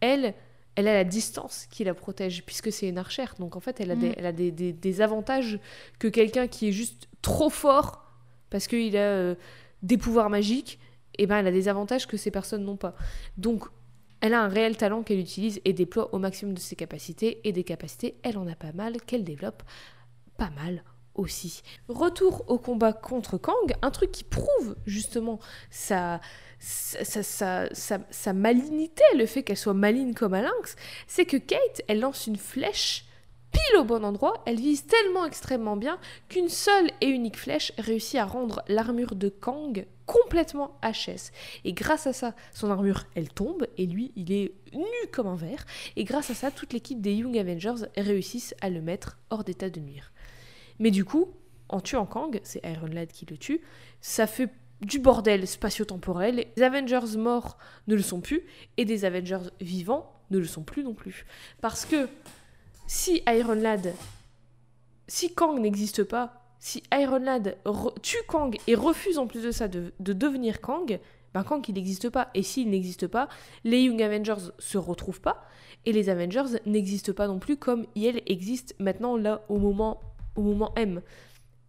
elle, 0.00 0.34
elle 0.74 0.88
a 0.88 0.94
la 0.94 1.04
distance 1.04 1.66
qui 1.70 1.84
la 1.84 1.94
protège, 1.94 2.44
puisque 2.44 2.72
c'est 2.72 2.88
une 2.88 2.98
archère. 2.98 3.34
Donc 3.38 3.56
en 3.56 3.60
fait, 3.60 3.80
elle 3.80 3.90
a, 3.90 3.96
des, 3.96 4.10
Mm. 4.10 4.14
elle 4.16 4.26
a 4.26 4.32
des, 4.32 4.50
des- 4.50 4.72
des 4.72 5.00
avantages 5.00 5.58
que 5.98 6.08
quelqu'un 6.08 6.46
qui 6.48 6.68
est 6.68 6.72
juste 6.72 7.08
trop 7.22 7.50
fort, 7.50 8.02
parce 8.50 8.66
qu'il 8.66 8.96
a 8.96 9.00
euh, 9.00 9.34
des 9.82 9.98
pouvoirs 9.98 10.30
magiques, 10.30 10.78
et 11.18 11.26
ben 11.26 11.38
elle 11.38 11.46
a 11.46 11.52
des 11.52 11.68
avantages 11.68 12.06
que 12.06 12.16
ces 12.16 12.30
personnes 12.30 12.64
n'ont 12.64 12.76
pas. 12.76 12.94
Donc 13.36 13.66
elle 14.20 14.32
a 14.34 14.42
un 14.42 14.48
réel 14.48 14.76
talent 14.76 15.02
qu'elle 15.02 15.20
utilise 15.20 15.60
et 15.66 15.72
déploie 15.74 16.14
au 16.14 16.18
maximum 16.18 16.54
de 16.54 16.60
ses 16.60 16.74
capacités, 16.76 17.40
et 17.46 17.52
des 17.52 17.64
capacités, 17.64 18.16
elle 18.22 18.38
en 18.38 18.46
a 18.48 18.54
pas 18.56 18.72
mal, 18.72 19.00
qu'elle 19.02 19.22
développe 19.24 19.62
pas 20.38 20.50
mal 20.50 20.82
Retour 21.88 22.44
au 22.48 22.58
combat 22.58 22.92
contre 22.92 23.38
Kang, 23.38 23.72
un 23.82 23.90
truc 23.90 24.10
qui 24.12 24.24
prouve 24.24 24.76
justement 24.86 25.38
sa, 25.70 26.20
sa, 26.58 27.04
sa, 27.04 27.22
sa- 27.22 27.74
sa- 27.74 28.00
sa 28.10 28.32
malignité, 28.32 29.04
le 29.16 29.26
fait 29.26 29.42
qu'elle 29.42 29.56
soit 29.56 29.74
maligne 29.74 30.14
comme 30.14 30.34
un 30.34 30.42
lynx, 30.42 30.76
c'est 31.06 31.24
que 31.26 31.36
Kate, 31.36 31.82
elle 31.88 32.00
lance 32.00 32.26
une 32.26 32.36
flèche 32.36 33.04
pile 33.52 33.78
au 33.78 33.84
bon 33.84 34.04
endroit, 34.04 34.42
elle 34.46 34.56
vise 34.58 34.84
tellement 34.86 35.24
extrêmement 35.24 35.76
bien 35.76 36.00
qu'une 36.28 36.48
seule 36.48 36.90
et 37.00 37.06
unique 37.06 37.38
flèche 37.38 37.70
réussit 37.78 38.16
à 38.18 38.24
rendre 38.24 38.62
l'armure 38.66 39.14
de 39.14 39.28
Kang 39.28 39.86
complètement 40.06 40.76
HS. 40.82 41.30
Et 41.64 41.72
grâce 41.72 42.08
à 42.08 42.12
ça, 42.12 42.34
son 42.52 42.70
armure, 42.72 43.04
elle 43.14 43.28
tombe, 43.28 43.68
et 43.78 43.86
lui, 43.86 44.10
il 44.16 44.32
est 44.32 44.52
nu 44.74 45.08
comme 45.12 45.28
un 45.28 45.36
verre. 45.36 45.64
Et 45.94 46.02
grâce 46.02 46.30
à 46.30 46.34
ça, 46.34 46.50
toute 46.50 46.72
l'équipe 46.72 47.00
des 47.00 47.14
Young 47.14 47.38
Avengers 47.38 47.86
réussissent 47.96 48.56
à 48.60 48.70
le 48.70 48.82
mettre 48.82 49.18
hors 49.30 49.44
d'état 49.44 49.70
de 49.70 49.78
nuire. 49.78 50.10
Mais 50.78 50.90
du 50.90 51.04
coup, 51.04 51.28
en 51.68 51.80
tuant 51.80 52.06
Kang, 52.06 52.40
c'est 52.42 52.64
Iron 52.64 52.86
Lad 52.86 53.10
qui 53.10 53.26
le 53.26 53.36
tue, 53.36 53.60
ça 54.00 54.26
fait 54.26 54.50
du 54.80 54.98
bordel 54.98 55.46
spatio-temporel. 55.46 56.46
Les 56.56 56.62
Avengers 56.62 57.16
morts 57.16 57.56
ne 57.86 57.94
le 57.94 58.02
sont 58.02 58.20
plus, 58.20 58.42
et 58.76 58.84
des 58.84 59.04
Avengers 59.04 59.50
vivants 59.60 60.12
ne 60.30 60.38
le 60.38 60.44
sont 60.44 60.62
plus 60.62 60.84
non 60.84 60.94
plus. 60.94 61.26
Parce 61.60 61.84
que 61.84 62.08
si 62.86 63.22
Iron 63.28 63.54
Lad, 63.54 63.94
si 65.08 65.34
Kang 65.34 65.58
n'existe 65.58 66.04
pas, 66.04 66.40
si 66.58 66.82
Iron 66.92 67.18
Lad 67.18 67.58
tue 68.02 68.22
Kang 68.26 68.56
et 68.66 68.74
refuse 68.74 69.18
en 69.18 69.26
plus 69.26 69.42
de 69.42 69.50
ça 69.50 69.68
de, 69.68 69.92
de 70.00 70.12
devenir 70.12 70.60
Kang, 70.60 70.98
ben 71.34 71.44
Kang 71.44 71.62
il 71.68 71.74
n'existe 71.74 72.08
pas. 72.08 72.30
Et 72.34 72.42
s'il 72.42 72.70
n'existe 72.70 73.06
pas, 73.06 73.28
les 73.64 73.82
Young 73.82 74.00
Avengers 74.02 74.50
se 74.58 74.78
retrouvent 74.78 75.20
pas, 75.20 75.44
et 75.84 75.92
les 75.92 76.08
Avengers 76.08 76.58
n'existent 76.64 77.12
pas 77.12 77.26
non 77.26 77.38
plus 77.38 77.56
comme 77.56 77.86
ils 77.94 78.22
existent 78.26 78.74
maintenant 78.78 79.16
là 79.16 79.42
au 79.48 79.58
moment, 79.58 80.00
moment 80.42 80.72
M. 80.76 81.00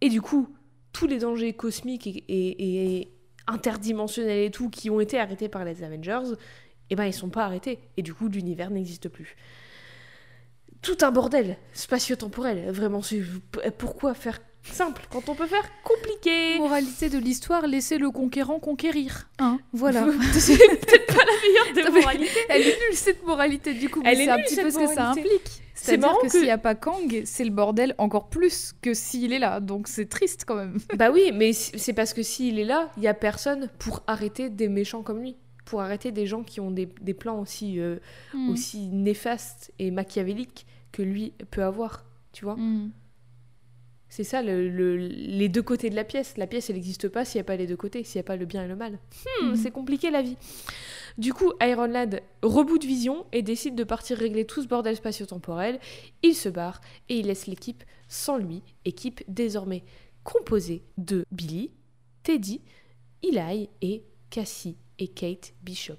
Et 0.00 0.08
du 0.08 0.20
coup, 0.20 0.54
tous 0.92 1.06
les 1.06 1.18
dangers 1.18 1.52
cosmiques 1.52 2.06
et, 2.06 3.12
interdimensionnels 3.46 4.44
et 4.44 4.50
tout 4.50 4.70
qui 4.70 4.90
ont 4.90 5.00
été 5.00 5.18
arrêtés 5.18 5.48
par 5.48 5.64
les 5.64 5.82
Avengers, 5.82 6.34
eh 6.90 6.96
ben 6.96 7.04
ils 7.04 7.12
sont 7.12 7.28
pas 7.28 7.44
arrêtés. 7.44 7.78
Et 7.96 8.02
du 8.02 8.14
coup, 8.14 8.28
l'univers 8.28 8.70
n'existe 8.70 9.08
plus. 9.08 9.36
Tout 10.82 10.98
un 11.02 11.10
bordel 11.10 11.56
spatio-temporel. 11.72 12.70
Vraiment, 12.70 13.00
pourquoi 13.78 14.14
faire 14.14 14.40
simple 14.72 15.02
quand 15.10 15.28
on 15.28 15.34
peut 15.34 15.46
faire 15.46 15.64
compliqué 15.84 16.58
Moralité 16.58 17.08
de 17.08 17.18
l'histoire, 17.18 17.66
laissez 17.66 17.98
le 17.98 18.10
conquérant 18.10 18.58
conquérir. 18.58 19.28
Hein, 19.38 19.58
voilà. 19.72 20.06
C'est 20.32 20.56
peut-être 20.56 21.06
pas 21.06 21.24
la 21.24 21.48
meilleure 21.48 21.74
des 21.74 21.82
mais- 21.92 22.00
moralités. 22.00 22.40
Elle 22.48 22.62
est 22.62 22.78
nulle 22.88 22.94
cette 22.96 23.24
moralité 23.24 23.74
du 23.74 23.88
coup, 23.88 24.00
mais 24.02 24.12
Elle 24.12 24.20
est 24.20 24.24
c'est 24.24 24.30
un 24.30 24.38
petit 24.38 24.56
peu 24.56 24.70
ce 24.70 24.78
que 24.78 24.86
ça 24.94 25.10
implique. 25.10 25.62
C'est 25.74 25.98
marrant 25.98 26.16
que, 26.18 26.26
que- 26.26 26.32
s'il 26.32 26.42
n'y 26.42 26.50
a 26.50 26.58
pas 26.58 26.74
Kang, 26.74 27.22
c'est 27.26 27.44
le 27.44 27.50
bordel 27.50 27.94
encore 27.98 28.28
plus 28.28 28.74
que 28.82 28.94
s'il 28.94 29.32
est 29.32 29.38
là. 29.38 29.60
Donc 29.60 29.88
c'est 29.88 30.08
triste 30.08 30.44
quand 30.46 30.56
même. 30.56 30.78
Bah 30.96 31.10
oui, 31.12 31.30
mais 31.34 31.52
c'est 31.52 31.92
parce 31.92 32.12
que 32.14 32.22
s'il 32.22 32.58
est 32.58 32.64
là, 32.64 32.90
il 32.96 33.02
y 33.02 33.08
a 33.08 33.14
personne 33.14 33.68
pour 33.78 34.02
arrêter 34.06 34.48
des 34.50 34.68
méchants 34.68 35.02
comme 35.02 35.20
lui. 35.20 35.36
Pour 35.66 35.80
arrêter 35.82 36.12
des 36.12 36.26
gens 36.26 36.42
qui 36.44 36.60
ont 36.60 36.70
des, 36.70 36.88
des 37.00 37.12
plans 37.14 37.40
aussi, 37.40 37.78
euh, 37.80 37.96
Mm. 38.34 38.50
aussi 38.50 38.86
néfastes 38.88 39.72
et 39.80 39.90
machiavéliques 39.90 40.64
que 40.92 41.02
lui 41.02 41.32
peut 41.50 41.62
avoir. 41.64 42.04
Tu 42.32 42.44
vois 42.44 42.54
Mm. 42.56 42.90
C'est 44.08 44.24
ça 44.24 44.40
le- 44.42 44.68
le- 44.68 44.96
les 44.96 45.48
deux 45.48 45.62
côtés 45.62 45.90
de 45.90 45.96
la 45.96 46.04
pièce. 46.04 46.36
La 46.36 46.46
pièce, 46.46 46.70
elle 46.70 46.76
n'existe 46.76 47.08
pas 47.08 47.24
s'il 47.24 47.38
n'y 47.38 47.42
a 47.42 47.44
pas 47.44 47.56
les 47.56 47.66
deux 47.66 47.76
côtés, 47.76 48.04
s'il 48.04 48.18
n'y 48.18 48.20
a 48.20 48.24
pas 48.24 48.36
le 48.36 48.46
bien 48.46 48.64
et 48.64 48.68
le 48.68 48.76
mal. 48.76 48.98
Hmm, 49.42 49.48
Mhm. 49.48 49.56
C'est 49.56 49.70
compliqué 49.72 50.10
la 50.10 50.22
vie. 50.22 50.36
Du 51.18 51.32
coup, 51.34 51.52
Iron 51.60 51.86
Lad 51.86 52.22
reboot 52.42 52.84
vision 52.84 53.26
et 53.32 53.42
décide 53.42 53.74
de 53.74 53.84
partir 53.84 54.16
régler 54.18 54.44
tout 54.44 54.62
ce 54.62 54.68
bordel 54.68 54.94
spatio-temporel. 54.96 55.80
Il 56.22 56.34
se 56.34 56.48
barre 56.48 56.80
et 57.08 57.18
il 57.18 57.26
laisse 57.26 57.46
l'équipe 57.46 57.82
sans 58.08 58.36
lui, 58.36 58.62
équipe 58.84 59.22
désormais 59.28 59.82
composée 60.24 60.82
de 60.98 61.24
Billy, 61.32 61.70
Teddy, 62.22 62.60
Eli 63.22 63.68
et 63.82 64.04
Cassie 64.30 64.76
et 64.98 65.08
Kate 65.08 65.52
Bishop. 65.62 65.94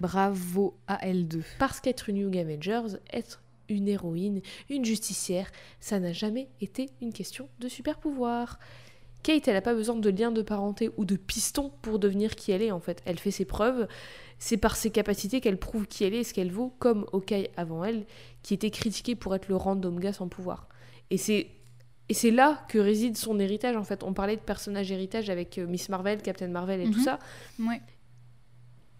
Bravo 0.00 0.76
à 0.86 1.06
L2. 1.06 1.42
Parce 1.58 1.80
qu'être 1.80 2.08
une 2.10 2.18
Young 2.18 2.36
Avengers, 2.36 2.98
être 3.12 3.42
une 3.68 3.88
héroïne, 3.88 4.40
une 4.70 4.84
justicière, 4.84 5.50
ça 5.80 5.98
n'a 6.00 6.12
jamais 6.12 6.48
été 6.60 6.90
une 7.00 7.12
question 7.12 7.48
de 7.58 7.68
super 7.68 7.98
pouvoir. 7.98 8.58
Kate, 9.22 9.48
elle 9.48 9.54
n'a 9.54 9.60
pas 9.62 9.74
besoin 9.74 9.96
de 9.96 10.08
lien 10.10 10.30
de 10.30 10.42
parenté 10.42 10.90
ou 10.96 11.04
de 11.04 11.16
piston 11.16 11.72
pour 11.82 11.98
devenir 11.98 12.36
qui 12.36 12.52
elle 12.52 12.62
est 12.62 12.70
en 12.70 12.78
fait. 12.80 13.02
Elle 13.06 13.18
fait 13.18 13.32
ses 13.32 13.44
preuves, 13.44 13.88
c'est 14.38 14.56
par 14.56 14.76
ses 14.76 14.90
capacités 14.90 15.40
qu'elle 15.40 15.58
prouve 15.58 15.86
qui 15.88 16.04
elle 16.04 16.14
est 16.14 16.20
et 16.20 16.24
ce 16.24 16.32
qu'elle 16.32 16.52
vaut, 16.52 16.72
comme 16.78 17.06
Hawkeye 17.12 17.48
avant 17.56 17.82
elle, 17.82 18.04
qui 18.42 18.54
était 18.54 18.70
critiqué 18.70 19.16
pour 19.16 19.34
être 19.34 19.48
le 19.48 19.56
random 19.56 19.98
gars 19.98 20.12
sans 20.12 20.28
pouvoir. 20.28 20.68
Et 21.10 21.18
c'est 21.18 21.48
et 22.08 22.14
c'est 22.14 22.30
là 22.30 22.64
que 22.68 22.78
réside 22.78 23.16
son 23.16 23.40
héritage 23.40 23.74
en 23.76 23.82
fait. 23.82 24.04
On 24.04 24.12
parlait 24.12 24.36
de 24.36 24.40
personnage 24.40 24.92
héritage 24.92 25.28
avec 25.28 25.58
euh, 25.58 25.66
Miss 25.66 25.88
Marvel, 25.88 26.22
Captain 26.22 26.46
Marvel 26.46 26.80
et 26.82 26.84
tout 26.90 26.98
Mhm. 26.98 27.04
ça 27.04 27.18
Ouais. 27.58 27.80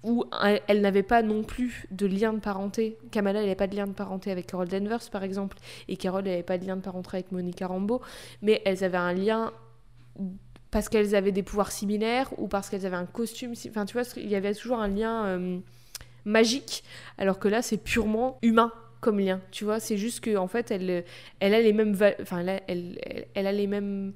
Où 0.07 0.25
elle, 0.43 0.63
elle 0.69 0.81
n'avait 0.81 1.03
pas 1.03 1.23
non 1.23 1.43
plus 1.43 1.87
de 1.91 2.07
lien 2.07 2.33
de 2.33 2.41
parenté. 2.41 2.97
Kamala, 3.11 3.41
n'avait 3.41 3.55
pas 3.57 3.67
de 3.67 3.77
lien 3.77 3.87
de 3.87 3.93
parenté 3.93 4.31
avec 4.31 4.47
Carol 4.47 4.69
Danvers, 4.69 5.11
par 5.11 5.25
exemple, 5.25 5.59
et 5.89 5.97
Carol, 5.99 6.25
n'avait 6.25 6.43
pas 6.43 6.59
de 6.59 6.65
lien 6.67 6.77
de 6.77 6.83
parenté 6.83 7.11
avec 7.15 7.33
Monica 7.33 7.67
Rambeau, 7.67 8.01
mais 8.43 8.63
elles 8.65 8.85
avaient 8.85 8.97
un 8.99 9.13
lien 9.13 9.53
parce 10.71 10.89
qu'elles 10.89 11.15
avaient 11.15 11.33
des 11.33 11.43
pouvoirs 11.43 11.73
similaires 11.73 12.31
ou 12.39 12.49
parce 12.49 12.69
qu'elles 12.69 12.87
avaient 12.87 12.97
un 12.97 13.07
costume. 13.07 13.53
Enfin, 13.69 13.85
tu 13.87 13.95
vois, 13.95 14.03
il 14.17 14.29
y 14.29 14.35
avait 14.35 14.55
toujours 14.55 14.79
un 14.81 14.89
lien 14.89 15.27
euh, 15.27 15.59
magique, 16.25 16.85
alors 17.19 17.39
que 17.39 17.49
là, 17.49 17.63
c'est 17.63 17.79
purement 17.79 18.39
humain 18.43 18.73
comme 19.01 19.21
lien. 19.21 19.41
Tu 19.53 19.65
vois, 19.65 19.81
c'est 19.81 19.97
juste 19.97 20.21
que 20.21 20.37
en 20.37 20.49
fait, 20.49 20.71
elle, 20.71 21.05
a 21.41 21.49
les 21.61 21.73
mêmes, 21.73 21.97
enfin, 22.21 22.41
elle, 22.41 22.63
elle, 22.69 22.99
elle- 23.35 23.47
a 23.47 23.53
les 23.53 23.67
mêmes, 23.67 24.13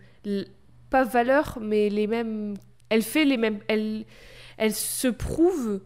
pas 0.91 1.05
valeurs, 1.05 1.59
mais 1.61 1.89
les 1.89 2.07
mêmes. 2.07 2.55
Elle 2.89 3.03
fait 3.03 3.25
les 3.25 3.37
mêmes. 3.37 3.61
Elle, 3.69 4.05
elle 4.61 4.75
se 4.75 5.09
prouve. 5.09 5.81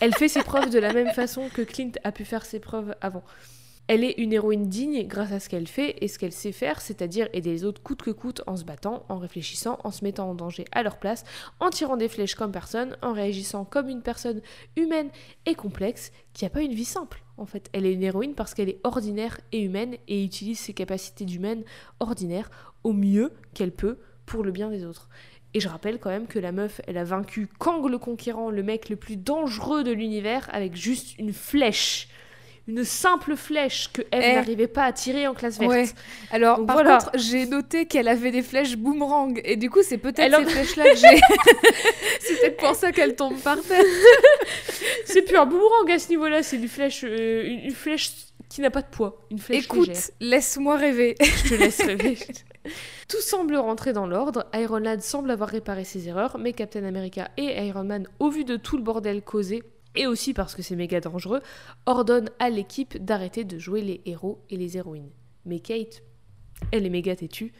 Elle 0.00 0.14
fait 0.14 0.28
ses 0.28 0.42
preuves 0.42 0.68
de 0.68 0.80
la 0.80 0.92
même 0.92 1.12
façon 1.12 1.48
que 1.48 1.62
Clint 1.62 1.92
a 2.02 2.10
pu 2.10 2.24
faire 2.24 2.44
ses 2.44 2.58
preuves 2.58 2.94
avant. 3.00 3.22
Elle 3.86 4.02
est 4.02 4.14
une 4.18 4.32
héroïne 4.32 4.68
digne 4.68 5.06
grâce 5.06 5.30
à 5.30 5.38
ce 5.38 5.48
qu'elle 5.48 5.68
fait 5.68 5.96
et 6.02 6.08
ce 6.08 6.18
qu'elle 6.18 6.32
sait 6.32 6.52
faire, 6.52 6.80
c'est-à-dire 6.80 7.28
aider 7.34 7.52
les 7.52 7.64
autres 7.64 7.82
coûte 7.82 8.02
que 8.02 8.10
coûte 8.10 8.42
en 8.46 8.56
se 8.56 8.64
battant, 8.64 9.04
en 9.08 9.18
réfléchissant, 9.18 9.78
en 9.84 9.90
se 9.90 10.02
mettant 10.02 10.28
en 10.30 10.34
danger 10.34 10.64
à 10.72 10.82
leur 10.82 10.98
place, 10.98 11.22
en 11.60 11.70
tirant 11.70 11.96
des 11.96 12.08
flèches 12.08 12.34
comme 12.34 12.50
personne, 12.50 12.96
en 13.02 13.12
réagissant 13.12 13.64
comme 13.64 13.88
une 13.88 14.02
personne 14.02 14.40
humaine 14.74 15.10
et 15.46 15.54
complexe 15.54 16.10
qui 16.32 16.44
n'a 16.44 16.50
pas 16.50 16.62
une 16.62 16.74
vie 16.74 16.86
simple. 16.86 17.22
En 17.36 17.46
fait, 17.46 17.68
elle 17.72 17.86
est 17.86 17.92
une 17.92 18.02
héroïne 18.02 18.34
parce 18.34 18.54
qu'elle 18.54 18.70
est 18.70 18.80
ordinaire 18.84 19.38
et 19.52 19.60
humaine 19.60 19.96
et 20.08 20.24
utilise 20.24 20.58
ses 20.58 20.74
capacités 20.74 21.26
d'humaine 21.26 21.62
ordinaire 22.00 22.50
au 22.82 22.92
mieux 22.92 23.32
qu'elle 23.52 23.72
peut 23.72 23.98
pour 24.26 24.42
le 24.42 24.52
bien 24.52 24.70
des 24.70 24.84
autres. 24.84 25.08
Et 25.54 25.60
je 25.60 25.68
rappelle 25.68 25.98
quand 26.00 26.10
même 26.10 26.26
que 26.26 26.38
la 26.40 26.50
meuf, 26.52 26.80
elle 26.88 26.98
a 26.98 27.04
vaincu 27.04 27.46
Kang 27.58 27.88
le 27.88 27.98
Conquérant, 27.98 28.50
le 28.50 28.62
mec 28.64 28.88
le 28.88 28.96
plus 28.96 29.16
dangereux 29.16 29.84
de 29.84 29.92
l'univers, 29.92 30.48
avec 30.52 30.74
juste 30.74 31.16
une 31.18 31.32
flèche. 31.32 32.08
Une 32.66 32.82
simple 32.82 33.36
flèche 33.36 33.90
que 33.92 34.00
Eve 34.10 34.22
Eh. 34.24 34.34
n'arrivait 34.36 34.66
pas 34.68 34.84
à 34.84 34.92
tirer 34.92 35.26
en 35.28 35.34
classe 35.34 35.58
verte. 35.58 35.70
Ouais. 35.70 35.84
Alors, 36.30 36.56
Donc 36.58 36.66
par 36.66 36.76
voilà. 36.76 36.96
contre, 36.96 37.10
j'ai 37.18 37.44
noté 37.44 37.84
qu'elle 37.84 38.08
avait 38.08 38.30
des 38.30 38.40
flèches 38.42 38.76
boomerang. 38.76 39.38
Et 39.44 39.56
du 39.56 39.68
coup, 39.68 39.82
c'est 39.82 39.98
peut-être 39.98 40.18
Elle 40.20 40.34
en- 40.34 40.38
ces 40.44 40.50
flèches-là 40.50 40.84
que 40.90 40.96
j'ai. 40.96 41.20
c'est 42.20 42.40
peut-être 42.40 42.56
pour 42.56 42.74
ça 42.74 42.90
qu'elle 42.90 43.14
tombe 43.14 43.38
par 43.40 43.60
terre. 43.60 43.82
C'est 45.04 45.22
plus 45.22 45.36
un 45.36 45.44
boomerang 45.46 45.90
à 45.90 45.98
ce 45.98 46.08
niveau-là, 46.08 46.42
c'est 46.42 46.56
une 46.56 46.66
flèche, 46.68 47.04
euh, 47.04 47.44
une, 47.46 47.60
une 47.66 47.70
flèche 47.74 48.10
qui 48.54 48.60
n'a 48.60 48.70
pas 48.70 48.82
de 48.82 48.86
poids. 48.86 49.20
Une 49.32 49.40
flèche 49.40 49.64
Écoute, 49.64 49.88
légère. 49.88 50.10
laisse-moi 50.20 50.76
rêver. 50.76 51.16
Je 51.20 51.48
te 51.48 51.54
laisse 51.54 51.82
rêver. 51.82 52.16
Tout 53.08 53.20
semble 53.20 53.56
rentrer 53.56 53.92
dans 53.92 54.06
l'ordre. 54.06 54.46
Iron 54.54 54.78
Lad 54.78 55.02
semble 55.02 55.32
avoir 55.32 55.48
réparé 55.48 55.82
ses 55.82 56.06
erreurs, 56.06 56.38
mais 56.38 56.52
Captain 56.52 56.84
America 56.84 57.32
et 57.36 57.66
Iron 57.66 57.82
Man, 57.82 58.06
au 58.20 58.30
vu 58.30 58.44
de 58.44 58.56
tout 58.56 58.76
le 58.76 58.84
bordel 58.84 59.22
causé, 59.22 59.64
et 59.96 60.06
aussi 60.06 60.34
parce 60.34 60.54
que 60.54 60.62
c'est 60.62 60.76
méga 60.76 61.00
dangereux, 61.00 61.40
ordonnent 61.86 62.30
à 62.38 62.48
l'équipe 62.48 62.96
d'arrêter 63.04 63.42
de 63.42 63.58
jouer 63.58 63.82
les 63.82 64.02
héros 64.06 64.40
et 64.50 64.56
les 64.56 64.76
héroïnes. 64.76 65.10
Mais 65.46 65.58
Kate, 65.58 66.04
elle 66.70 66.86
est 66.86 66.90
méga 66.90 67.16
têtue, 67.16 67.52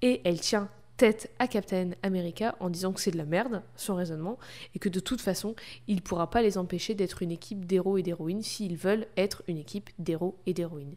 et 0.00 0.20
elle 0.24 0.38
tient 0.38 0.70
tête 0.96 1.30
à 1.38 1.46
Captain 1.46 1.90
America 2.02 2.56
en 2.60 2.70
disant 2.70 2.92
que 2.92 3.00
c'est 3.00 3.10
de 3.10 3.18
la 3.18 3.24
merde, 3.24 3.62
son 3.76 3.94
raisonnement, 3.94 4.38
et 4.74 4.78
que 4.78 4.88
de 4.88 5.00
toute 5.00 5.20
façon, 5.20 5.54
il 5.88 6.02
pourra 6.02 6.30
pas 6.30 6.42
les 6.42 6.58
empêcher 6.58 6.94
d'être 6.94 7.22
une 7.22 7.32
équipe 7.32 7.66
d'héros 7.66 7.98
et 7.98 8.02
d'héroïnes 8.02 8.42
s'ils 8.42 8.76
veulent 8.76 9.06
être 9.16 9.42
une 9.46 9.58
équipe 9.58 9.90
d'héros 9.98 10.36
et 10.46 10.54
d'héroïnes. 10.54 10.96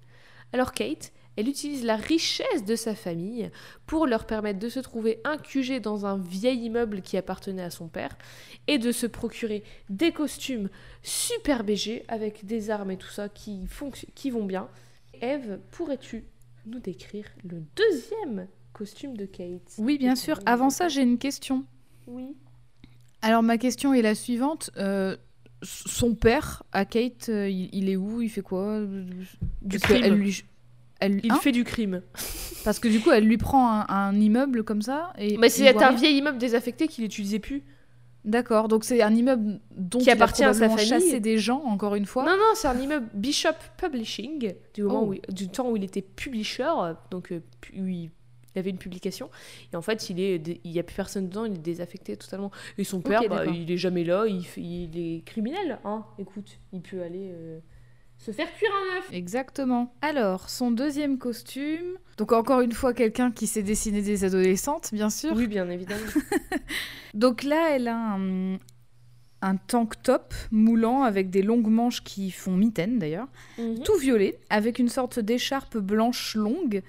Alors 0.51 0.71
Kate, 0.71 1.11
elle 1.35 1.47
utilise 1.47 1.85
la 1.85 1.95
richesse 1.95 2.65
de 2.65 2.75
sa 2.75 2.95
famille 2.95 3.49
pour 3.85 4.07
leur 4.07 4.25
permettre 4.25 4.59
de 4.59 4.67
se 4.67 4.79
trouver 4.79 5.21
un 5.23 5.37
QG 5.37 5.79
dans 5.79 6.05
un 6.05 6.17
vieil 6.17 6.65
immeuble 6.65 7.01
qui 7.01 7.17
appartenait 7.17 7.61
à 7.61 7.69
son 7.69 7.87
père 7.87 8.17
et 8.67 8.77
de 8.77 8.91
se 8.91 9.05
procurer 9.05 9.63
des 9.89 10.11
costumes 10.11 10.69
super 11.03 11.63
BG 11.63 12.03
avec 12.07 12.45
des 12.45 12.71
armes 12.71 12.91
et 12.91 12.97
tout 12.97 13.09
ça 13.09 13.29
qui, 13.29 13.67
qui 14.15 14.31
vont 14.31 14.43
bien. 14.43 14.67
Eve, 15.21 15.59
pourrais-tu 15.71 16.25
nous 16.65 16.79
décrire 16.79 17.25
le 17.43 17.63
deuxième 17.75 18.47
costume 18.79 19.15
de 19.17 19.25
Kate 19.25 19.73
Oui, 19.77 19.97
bien 19.97 20.15
sûr. 20.15 20.39
Avant 20.45 20.69
ça, 20.69 20.87
j'ai 20.87 21.01
une 21.01 21.17
question. 21.17 21.65
Oui. 22.07 22.27
Alors, 23.21 23.43
ma 23.43 23.57
question 23.57 23.93
est 23.93 24.01
la 24.01 24.15
suivante. 24.15 24.71
Euh, 24.77 25.17
son 25.61 26.15
père, 26.15 26.63
à 26.71 26.85
Kate, 26.85 27.27
euh, 27.29 27.49
il, 27.49 27.69
il 27.73 27.89
est 27.89 27.97
où? 27.97 28.21
Il 28.21 28.29
fait 28.29 28.41
quoi? 28.41 28.81
Du 29.61 29.79
crime. 29.79 30.01
elle 30.03 30.13
lui- 30.13 30.43
elle 31.01 31.19
Il 31.23 31.31
Hein 31.31 31.39
fait 31.41 31.51
du 31.51 31.63
crime. 31.65 32.01
Parce 32.63 32.79
que 32.79 32.87
du 32.87 32.99
coup, 33.01 33.11
elle 33.11 33.25
lui 33.25 33.37
prend 33.37 33.69
un, 33.81 33.85
un 33.89 34.15
immeuble 34.15 34.63
comme 34.63 34.81
ça. 34.81 35.11
Et 35.17 35.37
Mais 35.37 35.49
c'est 35.49 35.67
un 35.75 35.77
rien. 35.89 35.91
vieil 35.97 36.17
immeuble 36.17 36.37
désaffecté 36.37 36.87
qu'il 36.87 37.03
n'utilisait 37.03 37.39
plus. 37.39 37.63
D'accord, 38.25 38.67
donc 38.67 38.83
c'est 38.83 39.01
un 39.01 39.15
immeuble 39.15 39.61
dont 39.71 39.99
Qui 39.99 40.05
il 40.05 40.09
a 40.09 40.13
appartient 40.13 40.43
à 40.43 40.53
sa 40.53 40.67
famille. 40.69 40.85
chassé 40.85 41.19
des 41.21 41.37
gens, 41.37 41.61
encore 41.63 41.95
une 41.95 42.05
fois. 42.05 42.25
Non, 42.25 42.35
non, 42.37 42.51
c'est 42.53 42.67
un 42.67 42.77
immeuble 42.77 43.07
Bishop 43.13 43.55
Publishing, 43.77 44.53
du, 44.73 44.83
moment 44.83 45.03
Oh. 45.03 45.07
où 45.07 45.13
il- 45.13 45.21
du 45.33 45.47
temps 45.47 45.69
où 45.69 45.77
il 45.77 45.85
était 45.85 46.01
publisher, 46.01 46.69
donc 47.11 47.31
euh, 47.31 47.39
il 48.55 48.59
avait 48.59 48.69
une 48.69 48.77
publication. 48.77 49.29
Et 49.71 49.75
en 49.75 49.81
fait, 49.81 50.09
il 50.09 50.19
est, 50.19 50.59
il 50.63 50.71
y 50.71 50.79
a 50.79 50.83
plus 50.83 50.95
personne 50.95 51.29
dedans, 51.29 51.45
il 51.45 51.53
est 51.53 51.57
désaffecté 51.57 52.17
totalement. 52.17 52.51
Et 52.77 52.83
son 52.83 53.01
père, 53.01 53.21
bah, 53.29 53.45
il 53.45 53.71
est 53.71 53.77
jamais 53.77 54.03
là, 54.03 54.25
il, 54.27 54.97
est 54.97 55.23
criminel. 55.25 55.79
Hein. 55.85 56.05
Écoute, 56.17 56.59
il 56.73 56.81
peut 56.81 57.01
aller 57.01 57.31
euh, 57.31 57.59
se 58.17 58.31
faire 58.31 58.51
cuire 58.53 58.71
un 58.71 58.97
œuf. 58.97 59.09
Exactement. 59.11 59.93
Alors, 60.01 60.49
son 60.49 60.71
deuxième 60.71 61.17
costume. 61.17 61.97
Donc, 62.17 62.31
encore 62.31 62.61
une 62.61 62.73
fois, 62.73 62.93
quelqu'un 62.93 63.31
qui 63.31 63.47
sait 63.47 63.63
dessiner 63.63 64.01
des 64.01 64.25
adolescentes, 64.25 64.89
bien 64.93 65.09
sûr. 65.09 65.33
Oui, 65.35 65.47
bien 65.47 65.69
évidemment. 65.69 66.01
Donc 67.13 67.43
là, 67.43 67.75
elle 67.75 67.87
a 67.87 67.95
un, 67.95 68.57
un 69.41 69.55
tank 69.55 70.01
top 70.01 70.33
moulant 70.51 71.03
avec 71.03 71.29
des 71.29 71.41
longues 71.41 71.69
manches 71.69 72.03
qui 72.03 72.31
font 72.31 72.55
mitaine 72.55 72.99
d'ailleurs. 72.99 73.27
Mhm. 73.57 73.83
Tout 73.83 73.97
violet, 73.97 74.39
avec 74.49 74.79
une 74.79 74.89
sorte 74.89 75.19
d'écharpe 75.19 75.77
blanche 75.77 76.35
longue. 76.35 76.81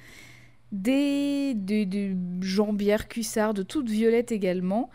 Des, 0.73 1.55
des, 1.55 1.85
des 1.87 2.17
jambières 2.41 3.09
cuissardes 3.09 3.67
toutes 3.67 3.89
violettes 3.91 4.33
également. 4.33 4.91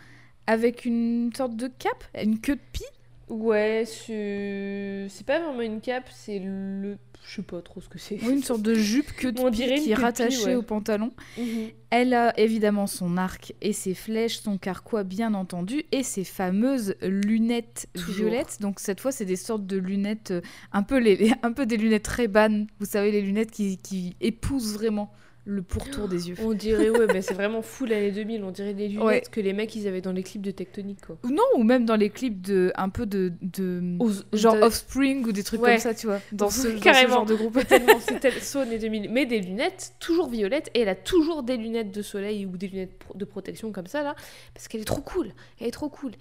Avec 0.48 0.86
une 0.86 1.32
sorte 1.36 1.56
de 1.56 1.68
cape, 1.68 2.04
une 2.22 2.40
queue 2.40 2.56
de 2.56 2.62
pie. 2.72 2.84
Ouais, 3.30 3.84
c'est 3.88 5.26
pas 5.26 5.40
vraiment 5.40 5.62
une 5.62 5.82
cape, 5.82 6.08
c'est 6.14 6.38
le. 6.40 6.98
Je 7.28 7.38
sais 7.38 7.42
pas 7.42 7.60
trop 7.64 7.82
ce 7.82 7.90
que 7.90 7.98
c'est. 7.98 8.18
Une 8.18 8.44
sorte 8.44 8.62
de 8.62 8.74
jupe 8.76 9.12
queue 9.14 9.32
de 9.32 9.42
On 9.42 9.50
pie 9.50 9.66
qui 9.82 9.90
est 9.90 9.96
rattachée 9.96 10.46
ouais. 10.46 10.56
au 10.56 10.62
pantalon. 10.62 11.12
Mhm. 11.40 11.70
Elle 11.90 12.14
a 12.14 12.40
évidemment 12.40 12.86
son 12.86 13.18
arc 13.18 13.56
et 13.62 13.74
ses 13.74 13.96
flèches, 13.96 14.38
son 14.38 14.60
carquois 14.60 15.04
bien 15.04 15.34
entendu, 15.34 15.82
et 15.92 16.04
ses 16.04 16.24
fameuses 16.24 16.96
lunettes 17.02 17.88
Toujours. 17.96 18.28
violettes. 18.28 18.58
Donc 18.62 18.80
cette 18.80 19.00
fois, 19.02 19.12
c'est 19.12 19.26
des 19.26 19.36
sortes 19.38 19.66
de 19.66 19.78
lunettes, 19.78 20.30
euh, 20.32 20.42
un 20.72 20.84
peu, 20.84 21.00
les, 21.00 21.16
les- 21.16 21.34
un 21.42 21.52
peu 21.52 21.66
des 21.66 21.78
lunettes 21.78 22.08
Ray-Ban. 22.08 22.66
Vous 22.80 22.86
savez, 22.86 23.12
les 23.12 23.22
lunettes 23.22 23.50
qui, 23.50 23.78
qui 23.78 24.16
épousent 24.22 24.76
vraiment 24.76 25.12
le 25.48 25.62
pourtour 25.62 26.08
des 26.08 26.30
yeux. 26.30 26.36
On 26.44 26.54
dirait, 26.54 26.90
ouais, 26.90 27.06
mais 27.14 27.22
c'est 27.22 27.36
vraiment 27.36 27.62
fou 27.62 27.86
l'année 27.86 28.12
2000. 28.12 28.44
On 28.44 28.50
dirait 28.52 28.74
des 28.74 28.88
lunettes 28.88 29.04
Ouais. 29.06 29.24
que 29.32 29.40
les 29.40 29.54
mecs 29.54 29.76
ils 29.76 29.88
avaient 29.88 30.02
dans 30.02 30.12
les 30.12 30.24
clips 30.24 30.42
de 30.42 30.50
Tectonic, 30.52 31.06
quoi. 31.06 31.18
Ou 31.24 31.30
non, 31.30 31.44
ou 31.56 31.64
même 31.64 31.86
dans 31.86 31.96
les 31.96 32.10
clips 32.10 32.42
de 32.42 32.72
un 32.76 32.90
peu 32.90 33.06
de, 33.06 33.32
de 33.42 33.96
Aux- 34.00 34.12
genre 34.34 34.56
de- 34.56 34.62
Offspring 34.62 35.24
ou 35.26 35.32
des 35.32 35.44
trucs 35.44 35.62
Ouais. 35.62 35.74
comme 35.74 35.80
ça, 35.80 35.94
tu 35.94 36.08
vois, 36.08 36.20
dans 36.32 36.50
ce, 36.50 36.68
dans 36.70 36.78
ce 36.78 36.84
Carrément. 36.84 37.14
genre 37.14 37.26
de 37.28 37.36
groupe. 37.36 37.60
Tellement, 37.68 38.00
c'est 38.00 38.20
tel- 38.20 38.42
saut 38.42 38.60
années 38.60 38.80
2000. 38.80 39.12
Mais 39.12 39.26
des 39.28 39.40
lunettes 39.40 39.94
toujours 40.00 40.30
violettes 40.30 40.70
et 40.74 40.80
elle 40.82 40.90
a 40.90 40.96
toujours 40.96 41.44
des 41.44 41.58
lunettes 41.58 41.92
de 41.92 42.02
soleil 42.02 42.46
ou 42.48 42.58
des 42.58 42.68
lunettes 42.68 43.00
de 43.14 43.26
protection 43.26 43.72
comme 43.72 43.88
ça 43.88 44.02
là 44.02 44.16
parce 44.56 44.68
qu'elle 44.68 44.82
est 44.82 44.86
trop 44.86 45.02
cool. 45.02 45.30
Elle 45.62 45.68
est 45.68 45.72
trop 45.72 45.90
cool. 45.90 46.12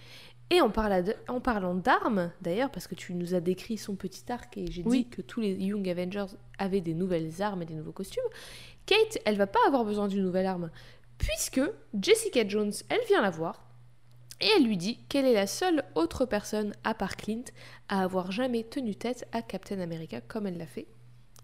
Et 0.50 0.60
en, 0.60 0.68
parlant 0.68 1.74
d'armes, 1.74 2.30
d'ailleurs, 2.42 2.70
parce 2.70 2.86
que 2.86 2.94
tu 2.94 3.14
nous 3.14 3.34
as 3.34 3.40
décrit 3.40 3.78
son 3.78 3.94
petit 3.96 4.24
arc 4.30 4.58
et 4.58 4.70
j'ai 4.70 4.82
Oui. 4.84 4.98
dit 5.04 5.08
que 5.08 5.22
tous 5.22 5.40
les 5.40 5.52
Young 5.54 5.88
Avengers 5.88 6.26
avaient 6.58 6.82
des 6.82 6.92
nouvelles 6.92 7.30
armes 7.40 7.62
et 7.62 7.64
des 7.64 7.72
nouveaux 7.74 7.92
costumes, 7.92 8.22
Kate, 8.86 9.18
elle 9.24 9.36
va 9.36 9.46
pas 9.46 9.60
avoir 9.66 9.84
besoin 9.84 10.08
d'une 10.08 10.22
nouvelle 10.22 10.46
arme, 10.46 10.70
puisque 11.18 11.60
Jessica 11.98 12.46
Jones, 12.46 12.72
elle 12.88 13.04
vient 13.08 13.22
la 13.22 13.30
voir 13.30 13.64
et 14.40 14.48
elle 14.56 14.64
lui 14.64 14.76
dit 14.76 14.98
qu'elle 15.08 15.26
est 15.26 15.34
la 15.34 15.46
seule 15.46 15.84
autre 15.94 16.26
personne, 16.26 16.74
à 16.84 16.92
part 16.94 17.16
Clint, 17.16 17.44
à 17.88 18.02
avoir 18.02 18.32
jamais 18.32 18.64
tenu 18.64 18.94
tête 18.94 19.26
à 19.32 19.42
Captain 19.42 19.80
America 19.80 20.20
comme 20.20 20.46
elle 20.46 20.58
l'a 20.58 20.66
fait, 20.66 20.86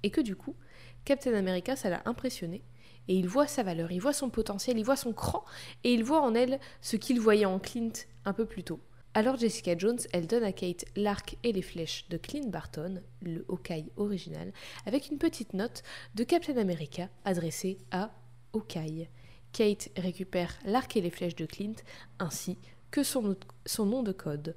et 0.03 0.11
que 0.11 0.21
du 0.21 0.37
coup, 0.37 0.57
Captain 1.05 1.35
America, 1.35 1.77
ça 1.77 1.89
l'a 1.89 2.03
impressionné, 2.05 2.63
et 3.09 3.15
il 3.15 3.29
voit 3.29 3.47
sa 3.47 3.63
valeur, 3.63 3.91
il 3.93 4.01
voit 4.01 4.13
son 4.13 4.29
potentiel, 4.29 4.77
il 4.77 4.85
voit 4.85 4.97
son 4.97 5.13
cran, 5.13 5.45
et 5.85 5.95
il 5.95 6.05
voit 6.05 6.21
en 6.21 6.35
elle 6.35 6.61
ce 6.83 6.97
qu'il 6.97 7.21
voyait 7.21 7.47
en 7.47 7.59
Clint 7.59 7.93
un 8.25 8.33
peu 8.33 8.45
plus 8.45 8.65
tôt. 8.65 8.81
Alors 9.13 9.37
Jessica 9.37 9.77
Jones, 9.77 9.99
elle 10.13 10.29
donne 10.29 10.45
à 10.45 10.53
Kate 10.53 10.85
l'arc 10.95 11.37
et 11.43 11.51
les 11.51 11.63
flèches 11.63 12.09
de 12.11 12.17
Clint 12.17 12.47
Barton, 12.47 13.03
le 13.23 13.45
Hawkeye 13.49 13.91
original, 13.97 14.53
avec 14.87 15.11
une 15.11 15.19
petite 15.19 15.53
note 15.53 15.83
de 16.15 16.23
Captain 16.23 16.57
America 16.57 17.09
adressée 17.25 17.79
à 17.91 18.13
Hawkeye. 18.55 19.09
Kate 19.53 19.89
récupère 19.97 20.57
l'arc 20.65 20.97
et 20.97 21.01
les 21.01 21.11
flèches 21.11 21.35
de 21.35 21.45
Clint, 21.45 21.75
ainsi 22.21 22.57
que 22.93 23.03
son, 23.03 23.35
nom 23.81 24.05
de 24.05 24.13
code. 24.13 24.55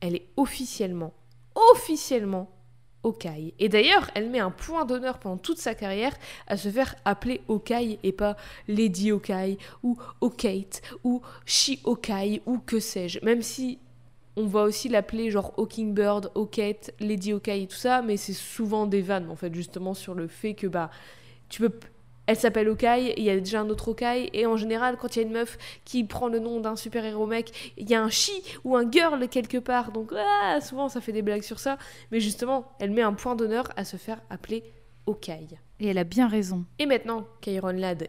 Elle 0.00 0.16
est 0.16 0.26
officiellement, 0.36 1.14
officiellement 1.72 2.50
Hawkeye. 3.04 3.54
Et 3.60 3.68
d'ailleurs, 3.68 4.10
elle 4.16 4.30
met 4.30 4.40
un 4.40 4.50
point 4.50 4.84
d'honneur 4.84 5.20
pendant 5.20 5.38
toute 5.38 5.58
sa 5.58 5.76
carrière 5.76 6.16
à 6.48 6.56
se 6.56 6.70
faire 6.70 6.96
appeler 7.04 7.40
Hawkeye 7.48 8.00
et 8.02 8.12
pas 8.12 8.36
Lady 8.66 9.12
Hawkeye 9.12 9.58
ou 9.84 9.96
Hawkate 10.20 10.82
ou 11.04 11.22
She 11.46 11.78
Hawkeye 11.84 12.42
ou 12.46 12.58
que 12.58 12.80
sais-je. 12.80 13.24
Même 13.24 13.42
si 13.42 13.78
on 14.36 14.46
va 14.46 14.62
aussi 14.62 14.88
l'appeler 14.88 15.30
genre 15.30 15.52
Hawkingbird, 15.56 16.30
Hawkate, 16.34 16.92
Lady 17.00 17.32
Hawkeye 17.32 17.62
et 17.62 17.66
tout 17.66 17.76
ça, 17.76 18.02
mais 18.02 18.16
c'est 18.16 18.32
souvent 18.32 18.86
des 18.86 19.02
vannes 19.02 19.30
en 19.30 19.36
fait 19.36 19.54
justement 19.54 19.94
sur 19.94 20.14
le 20.14 20.26
fait 20.26 20.54
que 20.54 20.66
bah 20.66 20.90
tu 21.48 21.60
peux 21.60 21.72
elle 22.26 22.36
s'appelle 22.36 22.68
Hawkeye, 22.68 23.08
et 23.08 23.20
il 23.20 23.24
y 23.24 23.30
a 23.30 23.38
déjà 23.38 23.60
un 23.60 23.68
autre 23.68 23.88
Hawkeye, 23.90 24.30
et 24.32 24.46
en 24.46 24.56
général, 24.56 24.96
quand 24.96 25.16
il 25.16 25.18
y 25.18 25.24
a 25.24 25.26
une 25.26 25.34
meuf 25.34 25.58
qui 25.84 26.04
prend 26.04 26.28
le 26.28 26.38
nom 26.38 26.60
d'un 26.60 26.76
super-héros 26.76 27.26
mec, 27.26 27.72
il 27.76 27.90
y 27.90 27.94
a 27.94 28.02
un 28.02 28.10
she 28.10 28.30
ou 28.64 28.76
un 28.76 28.88
girl 28.88 29.28
quelque 29.28 29.58
part, 29.58 29.90
donc 29.90 30.12
ah, 30.16 30.60
souvent 30.60 30.88
ça 30.88 31.00
fait 31.00 31.12
des 31.12 31.22
blagues 31.22 31.42
sur 31.42 31.58
ça, 31.58 31.78
mais 32.10 32.20
justement, 32.20 32.72
elle 32.78 32.92
met 32.92 33.02
un 33.02 33.12
point 33.12 33.34
d'honneur 33.34 33.64
à 33.76 33.84
se 33.84 33.96
faire 33.96 34.20
appeler 34.30 34.62
Hawkeye. 35.08 35.58
Et 35.80 35.88
elle 35.88 35.98
a 35.98 36.04
bien 36.04 36.28
raison. 36.28 36.64
Et 36.78 36.86
maintenant 36.86 37.26
qu'Iron 37.40 37.72
Lad, 37.72 38.08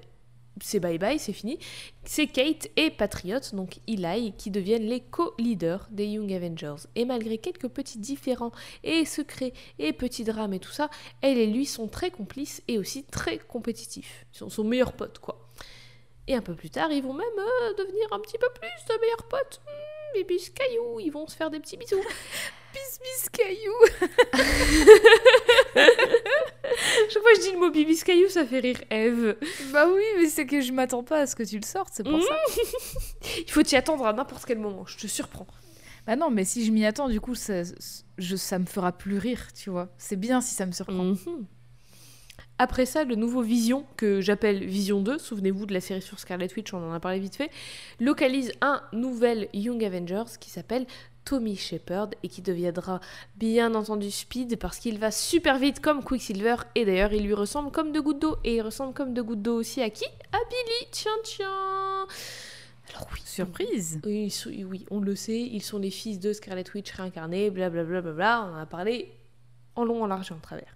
c'est 0.62 0.80
bye 0.80 0.98
bye, 0.98 1.20
c'est 1.20 1.34
fini, 1.34 1.58
c'est 2.04 2.28
Kate 2.28 2.68
et 2.76 2.92
Patriot, 2.92 3.40
donc 3.54 3.80
Eli, 3.88 4.34
qui 4.38 4.52
deviennent 4.52 4.86
les 4.86 5.02
co-leaders 5.02 5.88
des 5.92 6.06
Young 6.06 6.32
Avengers. 6.32 6.88
Et 6.96 7.06
malgré 7.06 7.38
quelques 7.38 7.70
petits 7.70 8.00
différends 8.00 8.52
et 8.84 9.06
secrets 9.06 9.54
et 9.80 9.94
petits 9.94 10.24
drames 10.24 10.54
et 10.54 10.60
tout 10.60 10.72
ça, 10.72 10.90
elle 11.22 11.38
et 11.38 11.48
lui 11.48 11.66
sont 11.66 11.88
très 11.88 12.12
complices 12.12 12.62
et 12.68 12.78
aussi 12.78 13.04
très 13.04 13.38
compétitifs. 13.40 14.26
Ils 14.34 14.38
sont 14.38 14.50
son 14.50 14.64
meilleur 14.64 14.94
pote, 14.94 15.20
quoi. 15.20 15.50
Et 16.28 16.36
un 16.36 16.42
peu 16.42 16.56
plus 16.56 16.70
tard, 16.70 16.92
ils 16.92 17.04
vont 17.04 17.14
même 17.14 17.28
euh, 17.38 17.74
devenir 17.78 18.08
un 18.12 18.20
petit 18.20 18.38
peu 18.38 18.48
plus 18.54 18.94
de 18.96 19.02
meilleurs 19.02 19.28
potes. 19.28 19.62
Mmh, 19.66 20.54
cailloux, 20.54 21.00
ils 21.00 21.12
vont 21.12 21.28
se 21.28 21.36
faire 21.36 21.50
des 21.50 21.60
petits 21.60 21.78
bisous. 21.78 21.98
Bis 22.74 23.00
bis 23.00 23.30
caillou 23.30 23.74
Chaque 27.10 27.22
fois 27.22 27.32
que 27.34 27.38
je 27.38 27.42
dis 27.48 27.52
le 27.54 27.60
mot 27.60 27.70
bibis 27.72 28.04
caillou, 28.04 28.30
ça 28.30 28.46
fait 28.46 28.60
rire 28.60 28.82
Eve. 28.90 29.36
Bah 29.72 29.88
oui, 29.94 30.02
mais 30.20 30.28
c'est 30.28 30.46
que 30.46 30.62
je 30.62 30.72
m'attends 30.72 31.04
pas 31.04 31.20
à 31.20 31.28
ce 31.28 31.36
que 31.36 31.44
tu 31.44 31.58
le 31.58 31.66
sortes, 31.66 31.94
c'est 31.94 32.04
pour 32.04 32.14
Mhm. 32.18 32.22
ça. 32.24 32.36
Il 33.46 33.52
faut 33.52 33.62
t'y 33.64 33.76
attendre 33.76 34.06
à 34.06 34.14
n'importe 34.14 34.46
quel 34.46 34.60
moment, 34.60 34.86
je 34.86 34.98
te 34.98 35.08
surprends. 35.08 35.48
Bah 36.08 36.16
non, 36.16 36.30
mais 36.32 36.44
si 36.46 36.66
je 36.66 36.72
m'y 36.72 36.86
attends, 36.86 37.08
du 37.10 37.22
coup, 37.22 37.36
ça, 37.36 37.62
je, 38.18 38.36
ça 38.36 38.60
me 38.60 38.66
fera 38.66 38.92
plus 38.92 39.18
rire, 39.18 39.48
tu 39.54 39.70
vois. 39.70 39.90
C'est 39.98 40.18
bien 40.18 40.42
si 40.42 40.54
ça 40.56 40.66
me 40.66 40.72
surprend. 40.72 41.04
Mhm. 41.04 41.46
Après 42.60 42.86
ça, 42.86 43.04
le 43.04 43.16
nouveau 43.16 43.42
Vision, 43.42 43.86
que 43.98 44.22
j'appelle 44.22 44.64
Vision 44.66 45.02
2, 45.02 45.18
souvenez-vous 45.18 45.66
de 45.66 45.74
la 45.74 45.82
série 45.82 46.02
sur 46.02 46.20
Scarlet 46.20 46.48
Witch, 46.56 46.74
on 46.74 46.78
en 46.90 46.94
a 46.94 47.00
parlé 47.00 47.20
vite 47.20 47.36
fait, 47.36 47.50
localise 48.00 48.52
un 48.62 48.82
nouvel 48.94 49.50
Young 49.54 49.84
Avengers 49.84 50.38
qui 50.40 50.50
s'appelle 50.50 50.86
Tommy 51.26 51.56
Shepard 51.56 52.10
et 52.22 52.28
qui 52.28 52.42
deviendra 52.42 53.00
bien 53.36 53.76
entendu 53.76 54.12
Speed 54.12 54.58
parce 54.58 54.78
qu'il 54.78 55.00
va 55.00 55.12
super 55.12 55.58
vite 55.58 55.80
comme 55.80 56.04
Quicksilver 56.04 56.56
et 56.76 56.86
d'ailleurs 56.86 57.14
il 57.14 57.24
lui 57.24 57.34
ressemble 57.34 57.72
comme 57.72 57.92
deux 57.92 58.02
gouttes 58.02 58.20
d'eau 58.20 58.38
et 58.44 58.56
il 58.56 58.62
ressemble 58.62 58.94
comme 58.94 59.14
deux 59.14 59.24
gouttes 59.24 59.42
d'eau 59.42 59.60
aussi 59.60 59.82
à 59.82 59.90
qui? 59.90 60.06
À 60.32 60.38
Billy, 60.50 60.90
tiens 60.92 61.12
tiens 61.24 62.08
Alors 62.90 63.08
oui, 63.14 63.22
Surprise. 63.24 64.00
Oui, 64.06 64.34
oui, 64.46 64.86
on 64.92 65.00
le 65.00 65.16
sait, 65.16 65.42
ils 65.42 65.64
sont 65.64 65.80
les 65.80 65.92
fils 65.92 66.20
de 66.20 66.34
Scarlet 66.34 66.66
Witch 66.76 66.92
réincarnés, 66.92 67.50
blablabla, 67.50 68.02
bla, 68.02 68.02
bla, 68.02 68.12
bla, 68.14 68.48
on 68.48 68.56
en 68.56 68.62
a 68.62 68.66
parlé 68.66 69.12
en 69.76 69.86
long, 69.86 70.04
en 70.04 70.08
large 70.08 70.32
et 70.32 70.34
en 70.34 70.40
travers. 70.40 70.76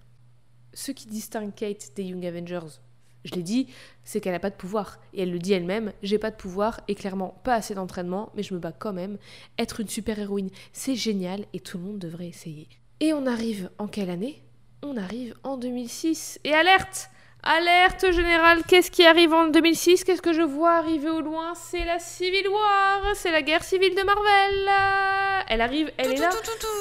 Ce 0.74 0.92
qui 0.92 1.08
distingue 1.08 1.54
Kate 1.54 1.92
des 1.96 2.04
Young 2.04 2.26
Avengers, 2.26 2.80
je 3.24 3.36
l'ai 3.36 3.44
dit, 3.44 3.68
c'est 4.04 4.22
qu'elle 4.22 4.34
n'a 4.34 4.40
pas 4.40 4.50
de 4.50 4.56
pouvoir. 4.56 5.00
Et 5.14 5.24
elle 5.24 5.32
le 5.32 5.40
dit 5.40 5.54
elle-même, 5.54 5.92
j'ai 6.04 6.18
pas 6.18 6.32
de 6.32 6.36
pouvoir 6.36 6.82
et 6.88 6.96
clairement 6.96 7.40
pas 7.44 7.56
assez 7.56 7.76
d'entraînement, 7.76 8.32
mais 8.36 8.44
je 8.44 8.54
me 8.54 8.60
bats 8.60 8.72
quand 8.72 8.94
même. 8.94 9.18
Être 9.58 9.80
une 9.80 9.90
super-héroïne, 9.90 10.50
c'est 10.74 10.96
génial 10.96 11.46
et 11.54 11.60
tout 11.60 11.78
le 11.78 11.84
monde 11.84 12.00
devrait 12.00 12.28
essayer. 12.28 12.68
Et 13.00 13.14
on 13.14 13.26
arrive 13.26 13.70
en 13.78 13.88
quelle 13.88 14.10
année? 14.10 14.42
On 14.82 14.98
arrive 14.98 15.36
en 15.44 15.58
2006. 15.58 16.40
Et 16.44 16.54
alerte 16.54 17.10
Alerte 17.44 18.12
générale, 18.12 18.64
qu'est-ce 18.68 18.92
qui 18.92 19.06
arrive 19.06 19.32
en 19.34 19.48
2006 19.48 20.04
Qu'est-ce 20.04 20.22
que 20.22 20.34
je 20.34 20.42
vois 20.42 20.74
arriver 20.74 21.10
au 21.10 21.22
loin? 21.22 21.54
C'est 21.56 21.86
la 21.86 22.00
Civil 22.00 22.46
War, 22.50 23.16
c'est 23.16 23.32
la 23.32 23.42
guerre 23.42 23.64
civile 23.64 23.96
de 23.96 24.04
Marvel. 24.04 25.46
Elle 25.48 25.62
arrive, 25.62 25.90
elle 25.98 26.14
est 26.14 26.18
là. 26.18 26.30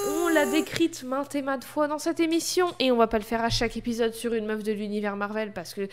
On 0.08 0.28
l'a 0.28 0.46
décrite 0.46 1.04
maintes 1.04 1.34
et 1.36 1.42
maintes 1.42 1.62
fois 1.64 1.86
dans 1.86 1.98
cette 1.98 2.18
émission 2.18 2.74
et 2.80 2.90
on 2.90 2.96
va 2.96 3.06
pas 3.06 3.18
le 3.18 3.24
faire 3.24 3.44
à 3.44 3.50
chaque 3.50 3.76
épisode 3.76 4.12
sur 4.12 4.34
une 4.34 4.46
meuf 4.46 4.64
de 4.64 4.72
l'univers 4.72 5.14
Marvel 5.14 5.52
parce 5.52 5.72
que 5.72 5.88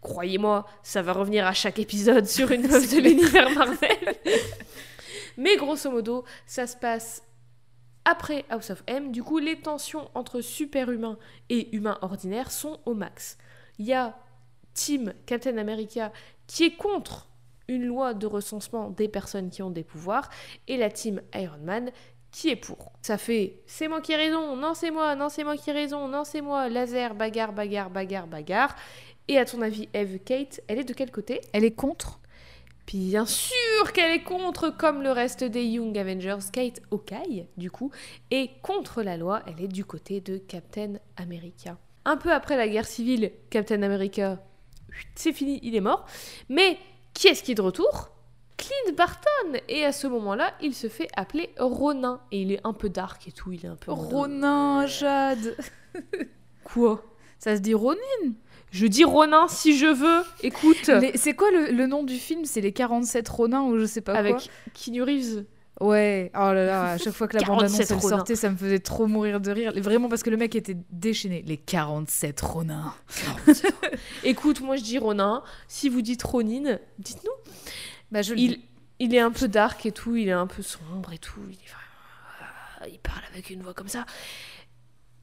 croyez-moi, 0.00 0.66
ça 0.82 1.02
va 1.02 1.12
revenir 1.12 1.46
à 1.46 1.52
chaque 1.52 1.78
épisode 1.78 2.26
sur 2.26 2.50
une 2.50 2.66
meuf 2.66 2.92
de 2.92 3.00
l'univers 3.00 3.50
Marvel. 3.50 4.16
Mais 5.36 5.56
grosso 5.56 5.90
modo, 5.90 6.24
ça 6.46 6.66
se 6.66 6.76
passe 6.76 7.22
après 8.04 8.44
House 8.48 8.70
of 8.70 8.82
M. 8.86 9.12
Du 9.12 9.22
coup, 9.22 9.38
les 9.38 9.60
tensions 9.60 10.10
entre 10.14 10.40
super-humains 10.40 11.18
et 11.48 11.74
humains 11.76 11.98
ordinaires 12.02 12.50
sont 12.50 12.80
au 12.86 12.94
max. 12.94 13.38
Il 13.78 13.86
y 13.86 13.92
a 13.92 14.18
Team 14.74 15.12
Captain 15.26 15.58
America 15.58 16.12
qui 16.46 16.64
est 16.64 16.76
contre 16.76 17.28
une 17.68 17.84
loi 17.84 18.14
de 18.14 18.26
recensement 18.26 18.90
des 18.90 19.08
personnes 19.08 19.50
qui 19.50 19.62
ont 19.62 19.70
des 19.70 19.84
pouvoirs 19.84 20.30
et 20.66 20.76
la 20.76 20.90
team 20.90 21.20
Iron 21.34 21.58
Man 21.62 21.90
qui 22.30 22.48
est 22.50 22.56
pour. 22.56 22.92
Ça 23.02 23.18
fait 23.18 23.62
c'est 23.66 23.88
moi 23.88 24.00
qui 24.00 24.12
ai 24.12 24.16
raison, 24.16 24.56
non 24.56 24.74
c'est 24.74 24.90
moi, 24.90 25.14
non 25.14 25.28
c'est 25.28 25.44
moi 25.44 25.56
qui 25.56 25.70
ai 25.70 25.72
raison, 25.72 26.08
non 26.08 26.24
c'est 26.24 26.40
moi, 26.40 26.68
laser, 26.68 27.14
bagarre, 27.14 27.52
bagarre, 27.52 27.90
bagarre, 27.90 28.26
bagarre. 28.26 28.76
Et 29.28 29.36
à 29.36 29.44
ton 29.44 29.60
avis, 29.60 29.88
Eve, 29.92 30.18
Kate, 30.20 30.62
elle 30.68 30.78
est 30.78 30.84
de 30.84 30.94
quel 30.94 31.10
côté? 31.10 31.40
Elle 31.52 31.64
est 31.64 31.72
contre 31.72 32.18
Bien 32.86 33.26
sûr 33.26 33.92
qu'elle 33.92 34.12
est 34.12 34.22
contre, 34.22 34.70
comme 34.70 35.02
le 35.02 35.10
reste 35.10 35.44
des 35.44 35.62
Young 35.62 35.96
Avengers. 35.98 36.38
Kate 36.50 36.80
Hawkeye, 36.90 37.46
du 37.58 37.70
coup, 37.70 37.90
est 38.30 38.62
contre 38.62 39.02
la 39.02 39.18
loi. 39.18 39.42
Elle 39.46 39.62
est 39.62 39.68
du 39.68 39.84
côté 39.84 40.22
de 40.22 40.38
Captain 40.38 40.94
America. 41.18 41.76
Un 42.06 42.16
peu 42.16 42.32
après 42.32 42.56
la 42.56 42.66
guerre 42.66 42.86
civile, 42.86 43.30
Captain 43.50 43.82
America, 43.82 44.38
c'est 45.14 45.34
fini, 45.34 45.60
il 45.62 45.76
est 45.76 45.82
mort. 45.82 46.06
Mais 46.48 46.78
qui 47.12 47.28
est-ce 47.28 47.42
qui 47.42 47.52
est 47.52 47.56
de 47.56 47.60
retour? 47.60 48.08
Clint 48.56 48.94
Barton 48.96 49.60
Et 49.68 49.84
à 49.84 49.92
ce 49.92 50.06
moment-là, 50.06 50.54
il 50.62 50.74
se 50.74 50.88
fait 50.88 51.08
appeler 51.14 51.50
Ronin. 51.58 52.22
Et 52.32 52.40
il 52.40 52.52
est 52.52 52.60
un 52.64 52.72
peu 52.72 52.88
dark 52.88 53.28
et 53.28 53.32
tout, 53.32 53.52
il 53.52 53.66
est 53.66 53.68
un 53.68 53.76
peu... 53.76 53.92
Ronin, 53.92 54.86
Jade 54.86 55.56
Quoi? 56.64 57.04
Ça 57.38 57.54
se 57.54 57.60
dit 57.60 57.74
Ronin? 57.74 58.32
Je 58.70 58.86
dis 58.86 59.04
Ronin 59.04 59.48
si 59.48 59.76
je 59.78 59.86
veux, 59.86 60.22
écoute 60.42 60.90
C'est 61.14 61.34
quoi 61.34 61.50
le, 61.50 61.70
le 61.72 61.86
nom 61.86 62.02
du 62.02 62.16
film? 62.16 62.44
C'est 62.44 62.60
les 62.60 62.72
47 62.72 63.28
Ronins 63.28 63.62
ou 63.62 63.78
je 63.78 63.86
sais 63.86 64.00
pas 64.00 64.14
Avec 64.14 64.36
quoi? 64.36 64.44
Keanu 64.74 65.02
Reeves. 65.02 65.44
Ouais, 65.80 66.32
oh 66.34 66.38
là 66.38 66.66
là, 66.66 66.84
à 66.92 66.98
chaque 66.98 67.12
fois 67.14 67.28
que 67.28 67.36
la 67.36 67.42
47 67.44 67.88
bande-annonce 67.90 68.08
sortait, 68.08 68.34
ça 68.34 68.50
me 68.50 68.56
faisait 68.56 68.80
trop 68.80 69.06
mourir 69.06 69.40
de 69.40 69.52
rire. 69.52 69.72
Vraiment 69.76 70.08
parce 70.08 70.24
que 70.24 70.30
le 70.30 70.36
mec 70.36 70.56
était 70.56 70.76
déchaîné. 70.90 71.42
Les 71.46 71.56
47 71.56 72.40
Ronins. 72.40 72.92
Écoute, 74.24 74.60
moi 74.60 74.76
je 74.76 74.82
dis 74.82 74.98
Ronin. 74.98 75.42
Si 75.68 75.88
vous 75.88 76.02
dites 76.02 76.22
Ronin, 76.24 76.78
dites-nous. 76.98 77.52
Bah, 78.10 78.22
je 78.22 78.34
Il, 78.34 78.48
dis. 78.56 78.64
il 78.98 79.14
est 79.14 79.20
un 79.20 79.30
peu 79.30 79.46
dark 79.46 79.86
et 79.86 79.92
tout, 79.92 80.16
il 80.16 80.28
est 80.28 80.32
un 80.32 80.48
peu 80.48 80.62
sombre 80.62 81.12
et 81.12 81.18
tout. 81.18 81.40
Il, 81.48 81.54
est 81.54 81.70
ah, 82.80 82.88
il 82.88 82.98
parle 82.98 83.22
avec 83.32 83.50
une 83.50 83.62
voix 83.62 83.74
comme 83.74 83.88
ça. 83.88 84.04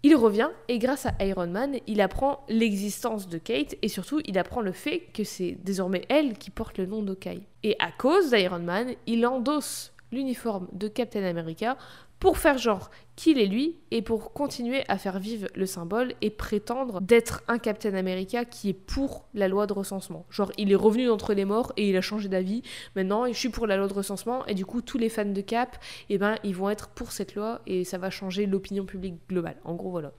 Il 0.07 0.15
revient 0.15 0.51
et 0.67 0.77
grâce 0.77 1.07
à 1.07 1.25
Iron 1.25 1.47
Man, 1.47 1.77
il 1.87 1.99
apprend 1.99 2.45
l'existence 2.47 3.27
de 3.27 3.39
Kate 3.39 3.75
et 3.81 3.87
surtout 3.87 4.21
il 4.25 4.37
apprend 4.37 4.61
le 4.61 4.71
fait 4.71 4.99
que 4.99 5.23
c'est 5.23 5.57
désormais 5.63 6.03
elle 6.09 6.37
qui 6.37 6.51
porte 6.51 6.77
le 6.77 6.85
nom 6.85 7.01
d'Okai. 7.01 7.41
Et 7.63 7.75
à 7.79 7.91
cause 7.91 8.29
d'Iron 8.29 8.59
Man, 8.59 8.93
il 9.07 9.25
endosse 9.25 9.93
l'uniforme 10.11 10.67
de 10.73 10.87
Captain 10.87 11.23
America 11.23 11.75
pour 12.19 12.37
faire 12.37 12.57
genre 12.57 12.89
qu'il 13.15 13.37
est 13.37 13.45
lui 13.45 13.77
et 13.91 14.01
pour 14.01 14.33
continuer 14.33 14.83
à 14.87 14.97
faire 14.97 15.19
vivre 15.19 15.47
le 15.55 15.65
symbole 15.65 16.13
et 16.21 16.29
prétendre 16.29 17.01
d'être 17.01 17.43
un 17.47 17.57
Captain 17.57 17.93
America 17.93 18.45
qui 18.45 18.69
est 18.69 18.73
pour 18.73 19.27
la 19.33 19.47
loi 19.47 19.67
de 19.67 19.73
recensement. 19.73 20.25
Genre 20.29 20.51
il 20.57 20.71
est 20.71 20.75
revenu 20.75 21.05
d'entre 21.05 21.33
les 21.33 21.45
morts 21.45 21.73
et 21.77 21.89
il 21.89 21.95
a 21.95 22.01
changé 22.01 22.27
d'avis. 22.29 22.61
Maintenant, 22.95 23.27
je 23.27 23.33
suis 23.33 23.49
pour 23.49 23.67
la 23.67 23.77
loi 23.77 23.87
de 23.87 23.93
recensement 23.93 24.45
et 24.47 24.53
du 24.53 24.65
coup 24.65 24.81
tous 24.81 24.97
les 24.97 25.09
fans 25.09 25.25
de 25.25 25.41
Cap, 25.41 25.77
eh 26.09 26.17
ben 26.17 26.37
ils 26.43 26.55
vont 26.55 26.69
être 26.69 26.89
pour 26.89 27.11
cette 27.11 27.35
loi 27.35 27.61
et 27.67 27.83
ça 27.83 27.97
va 27.97 28.09
changer 28.09 28.45
l'opinion 28.45 28.85
publique 28.85 29.15
globale. 29.29 29.57
En 29.63 29.75
gros 29.75 29.91
voilà. 29.91 30.11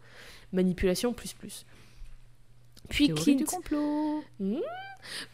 Manipulation 0.53 1.13
plus 1.13 1.33
plus. 1.33 1.67
Puis 2.89 3.09
Clint 3.09 3.37
du 3.37 3.45
complot. 3.45 4.23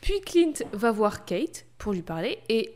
puis 0.01 0.21
Clint 0.23 0.55
va 0.73 0.91
voir 0.91 1.25
Kate 1.25 1.67
pour 1.77 1.93
lui 1.93 2.03
parler 2.03 2.39
et 2.49 2.75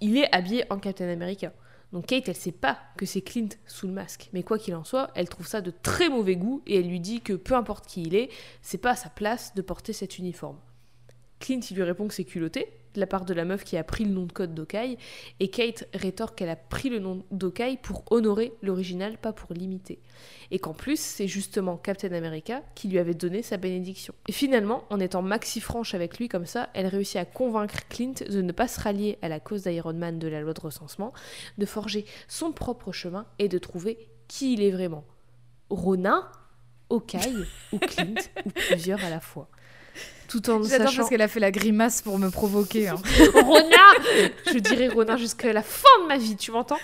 il 0.00 0.16
est 0.18 0.32
habillé 0.34 0.64
en 0.70 0.78
Captain 0.78 1.08
America. 1.08 1.52
Donc 1.94 2.06
Kate, 2.06 2.28
elle 2.28 2.34
sait 2.34 2.50
pas 2.50 2.76
que 2.96 3.06
c'est 3.06 3.20
Clint 3.20 3.50
sous 3.66 3.86
le 3.86 3.92
masque. 3.92 4.28
Mais 4.32 4.42
quoi 4.42 4.58
qu'il 4.58 4.74
en 4.74 4.82
soit, 4.82 5.12
elle 5.14 5.28
trouve 5.28 5.46
ça 5.46 5.60
de 5.60 5.70
très 5.70 6.08
mauvais 6.08 6.34
goût 6.34 6.60
et 6.66 6.80
elle 6.80 6.88
lui 6.88 6.98
dit 6.98 7.20
que 7.20 7.34
peu 7.34 7.54
importe 7.54 7.86
qui 7.86 8.02
il 8.02 8.16
est, 8.16 8.30
c'est 8.62 8.78
pas 8.78 8.90
à 8.90 8.96
sa 8.96 9.10
place 9.10 9.54
de 9.54 9.62
porter 9.62 9.92
cet 9.92 10.18
uniforme. 10.18 10.58
Clint, 11.38 11.60
il 11.70 11.76
lui 11.76 11.84
répond 11.84 12.08
que 12.08 12.14
c'est 12.14 12.24
culotté, 12.24 12.66
de 12.94 13.00
la 13.00 13.06
part 13.06 13.24
de 13.24 13.34
la 13.34 13.44
meuf 13.44 13.64
qui 13.64 13.76
a 13.76 13.84
pris 13.84 14.04
le 14.04 14.10
nom 14.10 14.24
de 14.24 14.32
code 14.32 14.54
d'Okai, 14.54 14.96
et 15.40 15.48
Kate 15.48 15.88
rétorque 15.94 16.38
qu'elle 16.38 16.48
a 16.48 16.56
pris 16.56 16.88
le 16.88 16.98
nom 16.98 17.24
d'Okai 17.30 17.78
pour 17.82 18.04
honorer 18.10 18.52
l'original, 18.62 19.18
pas 19.18 19.32
pour 19.32 19.52
l'imiter. 19.52 20.00
Et 20.50 20.58
qu'en 20.58 20.72
plus, 20.72 21.00
c'est 21.00 21.26
justement 21.26 21.76
Captain 21.76 22.12
America 22.12 22.62
qui 22.74 22.88
lui 22.88 22.98
avait 22.98 23.14
donné 23.14 23.42
sa 23.42 23.56
bénédiction. 23.56 24.14
Et 24.28 24.32
finalement, 24.32 24.84
en 24.90 25.00
étant 25.00 25.22
maxi 25.22 25.60
franche 25.60 25.94
avec 25.94 26.18
lui 26.18 26.28
comme 26.28 26.46
ça, 26.46 26.70
elle 26.74 26.86
réussit 26.86 27.16
à 27.16 27.24
convaincre 27.24 27.88
Clint 27.88 28.14
de 28.28 28.42
ne 28.42 28.52
pas 28.52 28.68
se 28.68 28.80
rallier 28.80 29.18
à 29.22 29.28
la 29.28 29.40
cause 29.40 29.62
d'Iron 29.62 29.94
Man 29.94 30.18
de 30.18 30.28
la 30.28 30.40
loi 30.40 30.52
de 30.52 30.60
recensement, 30.60 31.12
de 31.58 31.66
forger 31.66 32.04
son 32.28 32.52
propre 32.52 32.92
chemin 32.92 33.26
et 33.38 33.48
de 33.48 33.58
trouver 33.58 34.08
qui 34.28 34.54
il 34.54 34.62
est 34.62 34.70
vraiment. 34.70 35.04
Ronin, 35.70 36.28
Okai 36.90 37.18
ou 37.72 37.78
Clint, 37.78 38.14
ou 38.44 38.50
plusieurs 38.50 39.04
à 39.04 39.10
la 39.10 39.20
fois. 39.20 39.48
Tout 40.28 40.48
en 40.50 40.62
J'adore 40.62 40.88
sachant 40.88 40.96
parce 40.98 41.10
qu'elle 41.10 41.22
a 41.22 41.28
fait 41.28 41.40
la 41.40 41.50
grimace 41.50 42.02
pour 42.02 42.18
me 42.18 42.30
provoquer. 42.30 42.88
hein. 42.88 42.96
Ronin 43.34 44.30
Je 44.52 44.58
dirais 44.58 44.88
Ronin 44.88 45.16
jusqu'à 45.16 45.52
la 45.52 45.62
fin 45.62 45.88
de 46.02 46.08
ma 46.08 46.16
vie, 46.18 46.36
tu 46.36 46.50
m'entends? 46.52 46.78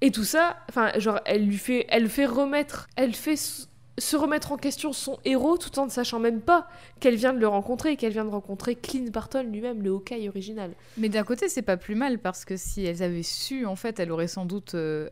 Et 0.00 0.10
tout 0.12 0.24
ça, 0.24 0.58
enfin, 0.68 0.92
genre, 0.98 1.18
elle 1.24 1.44
lui 1.46 1.58
fait, 1.58 1.86
elle 1.88 2.08
fait 2.08 2.26
remettre, 2.26 2.88
elle 2.96 3.14
fait 3.14 3.34
se 3.36 4.16
remettre 4.16 4.52
en 4.52 4.56
question 4.56 4.92
son 4.92 5.18
héros 5.24 5.56
tout 5.58 5.76
en 5.80 5.86
ne 5.86 5.90
sachant 5.90 6.20
même 6.20 6.40
pas 6.40 6.68
qu'elle 7.00 7.16
vient 7.16 7.32
de 7.32 7.40
le 7.40 7.48
rencontrer 7.48 7.92
et 7.92 7.96
qu'elle 7.96 8.12
vient 8.12 8.24
de 8.24 8.30
rencontrer 8.30 8.76
Clint 8.76 9.10
Barton 9.10 9.42
lui-même, 9.42 9.82
le 9.82 9.90
Hawkeye 9.90 10.28
original. 10.28 10.70
Mais 10.98 11.08
d'un 11.08 11.24
côté, 11.24 11.48
c'est 11.48 11.62
pas 11.62 11.76
plus 11.76 11.96
mal 11.96 12.20
parce 12.20 12.44
que 12.44 12.56
si 12.56 12.84
elles 12.84 13.02
avaient 13.02 13.24
su, 13.24 13.66
en 13.66 13.74
fait, 13.74 13.98
elle 13.98 14.12
aurait 14.12 14.28
sans 14.28 14.44
doute, 14.44 14.76
euh, 14.76 15.08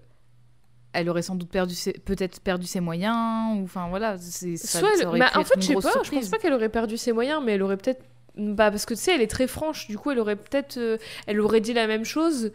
elle 0.96 1.08
aurait 1.08 1.22
sans 1.22 1.34
doute 1.36 1.50
perdu, 1.50 1.74
peut-être 2.04 2.40
perdu 2.40 2.66
ses 2.66 2.80
moyens 2.80 3.58
ou 3.58 3.64
enfin 3.64 3.88
voilà. 3.88 4.16
c'est- 4.18 4.56
Ça, 4.56 4.80
Soit 4.80 4.88
elle- 4.94 5.00
ça 5.00 5.08
aurait 5.08 5.18
bah, 5.20 5.28
pu 5.32 5.38
en 5.38 5.40
être 5.42 5.48
fait, 5.48 5.60
je 5.60 5.66
sais 5.66 5.74
pas, 5.74 5.92
je 6.02 6.10
pense 6.10 6.28
pas 6.28 6.38
qu'elle 6.38 6.52
aurait 6.52 6.68
perdu 6.68 6.96
ses 6.96 7.12
moyens, 7.12 7.40
mais 7.44 7.52
elle 7.52 7.62
aurait 7.62 7.76
peut-être. 7.76 8.02
Bah, 8.36 8.70
parce 8.70 8.84
que 8.84 8.94
tu 8.94 9.00
sais, 9.00 9.14
elle 9.14 9.22
est 9.22 9.26
très 9.30 9.46
franche, 9.46 9.86
du 9.88 9.96
coup, 9.96 10.10
elle 10.10 10.18
aurait 10.18 10.36
peut-être. 10.36 10.76
euh, 10.76 10.98
elle 11.26 11.40
aurait 11.40 11.60
dit 11.60 11.72
la 11.72 11.86
même 11.86 12.04
chose, 12.04 12.50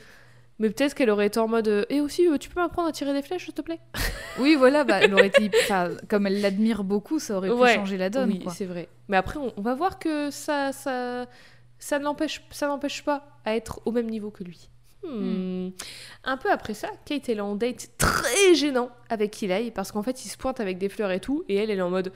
mais 0.59 0.69
peut-être 0.69 0.93
qu'elle 0.93 1.09
aurait 1.09 1.25
été 1.27 1.39
en 1.39 1.47
mode. 1.47 1.67
euh, 1.67 1.85
Et 1.89 2.01
aussi, 2.01 2.27
euh, 2.27 2.37
tu 2.37 2.49
peux 2.49 2.59
m'apprendre 2.61 2.87
à 2.89 2.91
tirer 2.91 3.13
des 3.13 3.21
flèches, 3.23 3.45
s'il 3.45 3.53
te 3.53 3.61
plaît? 3.61 3.79
Oui, 4.39 4.55
voilà, 4.55 4.83
bah, 4.85 4.99
elle 5.01 5.13
aurait 5.13 5.27
été, 5.27 5.51
comme 6.07 6.25
elle 6.27 6.39
l'admire 6.39 6.83
beaucoup, 6.85 7.19
ça 7.19 7.35
aurait 7.37 7.49
pu 7.49 7.55
Ouais, 7.55 7.75
changer 7.75 7.97
la 7.97 8.09
donne. 8.09 8.29
Oui, 8.29 8.43
c'est 8.55 8.65
vrai. 8.65 8.87
Mais 9.09 9.17
après, 9.17 9.37
on, 9.39 9.51
on 9.57 9.61
va 9.61 9.75
voir 9.75 9.99
que 9.99 10.29
ça, 10.31 10.71
ça, 10.71 11.25
ça 11.79 11.99
ne 11.99 12.03
l'empêche, 12.05 12.41
ça 12.49 12.67
n'empêche 12.67 13.03
pas 13.03 13.25
à 13.43 13.55
être 13.57 13.81
au 13.85 13.91
même 13.91 14.09
niveau 14.09 14.31
que 14.31 14.43
lui. 14.45 14.69
Hmm. 15.03 15.69
Un 16.23 16.37
peu 16.37 16.51
après 16.51 16.73
ça, 16.73 16.89
Kate 17.05 17.27
elle 17.29 17.39
est 17.39 17.41
en 17.41 17.55
date 17.55 17.89
très 17.97 18.53
gênant 18.53 18.91
avec 19.09 19.41
Eli 19.41 19.71
parce 19.71 19.91
qu'en 19.91 20.03
fait 20.03 20.25
il 20.25 20.29
se 20.29 20.37
pointe 20.37 20.59
avec 20.59 20.77
des 20.77 20.89
fleurs 20.89 21.11
et 21.11 21.19
tout 21.19 21.43
et 21.49 21.55
elle 21.55 21.71
elle 21.71 21.79
est 21.79 21.83
en 21.83 21.89
mode 21.89 22.13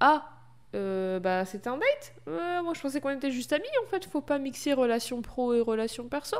ah 0.00 0.30
euh, 0.74 1.20
bah 1.20 1.44
c'était 1.44 1.68
un 1.68 1.78
date? 1.78 2.14
Euh, 2.28 2.62
moi 2.62 2.74
je 2.74 2.80
pensais 2.80 3.00
qu'on 3.00 3.10
était 3.10 3.30
juste 3.30 3.52
amis 3.52 3.64
en 3.84 3.88
fait 3.88 4.04
faut 4.06 4.20
pas 4.20 4.38
mixer 4.38 4.72
relation 4.72 5.22
pro 5.22 5.54
et 5.54 5.60
relation 5.60 6.08
perso. 6.08 6.36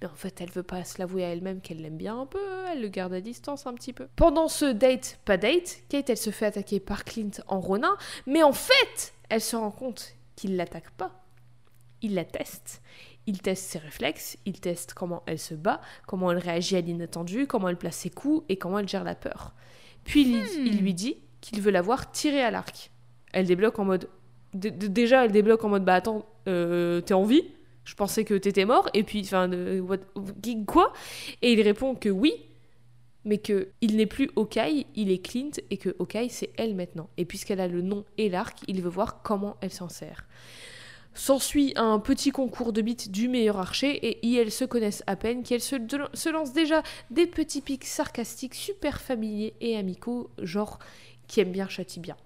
Mais 0.00 0.08
en 0.08 0.14
fait 0.14 0.40
elle 0.40 0.50
veut 0.50 0.62
pas 0.62 0.84
se 0.84 0.98
l'avouer 0.98 1.24
à 1.24 1.28
elle-même 1.30 1.60
qu'elle 1.60 1.80
l'aime 1.80 1.96
bien 1.96 2.20
un 2.20 2.26
peu 2.26 2.38
elle 2.70 2.82
le 2.82 2.88
garde 2.88 3.14
à 3.14 3.20
distance 3.20 3.66
un 3.66 3.74
petit 3.74 3.92
peu. 3.92 4.06
Pendant 4.14 4.48
ce 4.48 4.66
date 4.66 5.18
pas 5.24 5.36
date 5.36 5.78
Kate 5.88 6.10
elle 6.10 6.18
se 6.18 6.30
fait 6.30 6.46
attaquer 6.46 6.80
par 6.80 7.04
Clint 7.04 7.30
en 7.46 7.60
Ronin 7.60 7.96
mais 8.26 8.42
en 8.42 8.52
fait 8.52 9.14
elle 9.30 9.40
se 9.40 9.56
rend 9.56 9.70
compte 9.70 10.12
qu'il 10.36 10.56
l'attaque 10.56 10.90
pas. 10.90 11.24
Il 12.00 12.14
la 12.14 12.24
teste 12.24 12.82
il 13.28 13.40
teste 13.40 13.64
ses 13.70 13.78
réflexes, 13.78 14.36
il 14.46 14.58
teste 14.58 14.94
comment 14.94 15.22
elle 15.26 15.38
se 15.38 15.54
bat, 15.54 15.80
comment 16.06 16.32
elle 16.32 16.38
réagit 16.38 16.74
à 16.76 16.80
l'inattendu, 16.80 17.46
comment 17.46 17.68
elle 17.68 17.76
place 17.76 17.96
ses 17.96 18.10
coups 18.10 18.44
et 18.48 18.56
comment 18.56 18.78
elle 18.80 18.88
gère 18.88 19.04
la 19.04 19.14
peur. 19.14 19.52
Puis 20.04 20.22
il, 20.22 20.36
Hmm. 20.38 20.66
il 20.66 20.78
lui 20.80 20.94
dit 20.94 21.16
qu'il 21.40 21.60
veut 21.60 21.70
la 21.70 21.82
voir 21.82 22.10
tirer 22.10 22.42
à 22.42 22.50
l'arc. 22.50 22.90
Elle 23.32 23.46
débloque 23.46 23.78
en 23.78 23.84
mode. 23.84 24.08
d- 24.54 24.70
d- 24.70 24.88
déjà, 24.88 25.24
elle 25.26 25.30
débloque 25.32 25.62
en 25.62 25.68
mode 25.68 25.84
Bah 25.84 25.94
attends, 25.94 26.24
euh, 26.48 27.00
t'es 27.02 27.12
en 27.14 27.24
vie 27.24 27.42
Je 27.84 27.94
pensais 27.94 28.24
que 28.24 28.34
t'étais 28.34 28.64
mort. 28.64 28.88
Et 28.94 29.02
puis, 29.04 29.20
enfin, 29.20 29.50
euh, 29.52 29.80
what- 29.80 29.98
quoi? 30.66 30.92
Et 31.42 31.52
il 31.52 31.60
répond 31.62 31.94
que 31.94 32.08
oui, 32.08 32.32
mais 33.24 33.38
que 33.38 33.68
il 33.82 33.96
n'est 33.96 34.06
plus 34.06 34.30
Hawkeye, 34.36 34.86
il 34.94 35.10
est 35.10 35.18
Clint 35.18 35.50
et 35.70 35.76
que 35.76 35.90
Hawkeye 36.00 36.30
c'est 36.30 36.50
elle 36.56 36.74
maintenant. 36.74 37.10
Et 37.18 37.24
puisqu'elle 37.26 37.60
a 37.60 37.68
le 37.68 37.82
nom 37.82 38.04
et 38.16 38.28
l'arc, 38.30 38.56
il 38.68 38.80
veut 38.82 38.88
voir 38.90 39.22
comment 39.22 39.56
elle 39.60 39.72
s'en 39.72 39.88
sert. 39.90 40.26
S'ensuit 41.18 41.72
un 41.74 41.98
petit 41.98 42.30
concours 42.30 42.72
de 42.72 42.80
bits 42.80 43.08
du 43.10 43.26
meilleur 43.26 43.58
archer 43.58 43.90
et 44.06 44.24
y 44.24 44.36
elles 44.36 44.52
se 44.52 44.64
connaissent 44.64 45.02
à 45.08 45.16
peine, 45.16 45.42
qu'elles 45.42 45.60
se, 45.60 46.30
lancent 46.30 46.52
déjà 46.52 46.84
des 47.10 47.26
petits 47.26 47.60
pics 47.60 47.86
sarcastiques 47.86 48.54
super 48.54 49.00
familiers 49.00 49.52
et 49.60 49.76
amicaux, 49.76 50.30
genre 50.40 50.78
qui 51.26 51.40
aiment 51.40 51.50
bien 51.50 51.68
châtie 51.68 51.98
bien. 51.98 52.16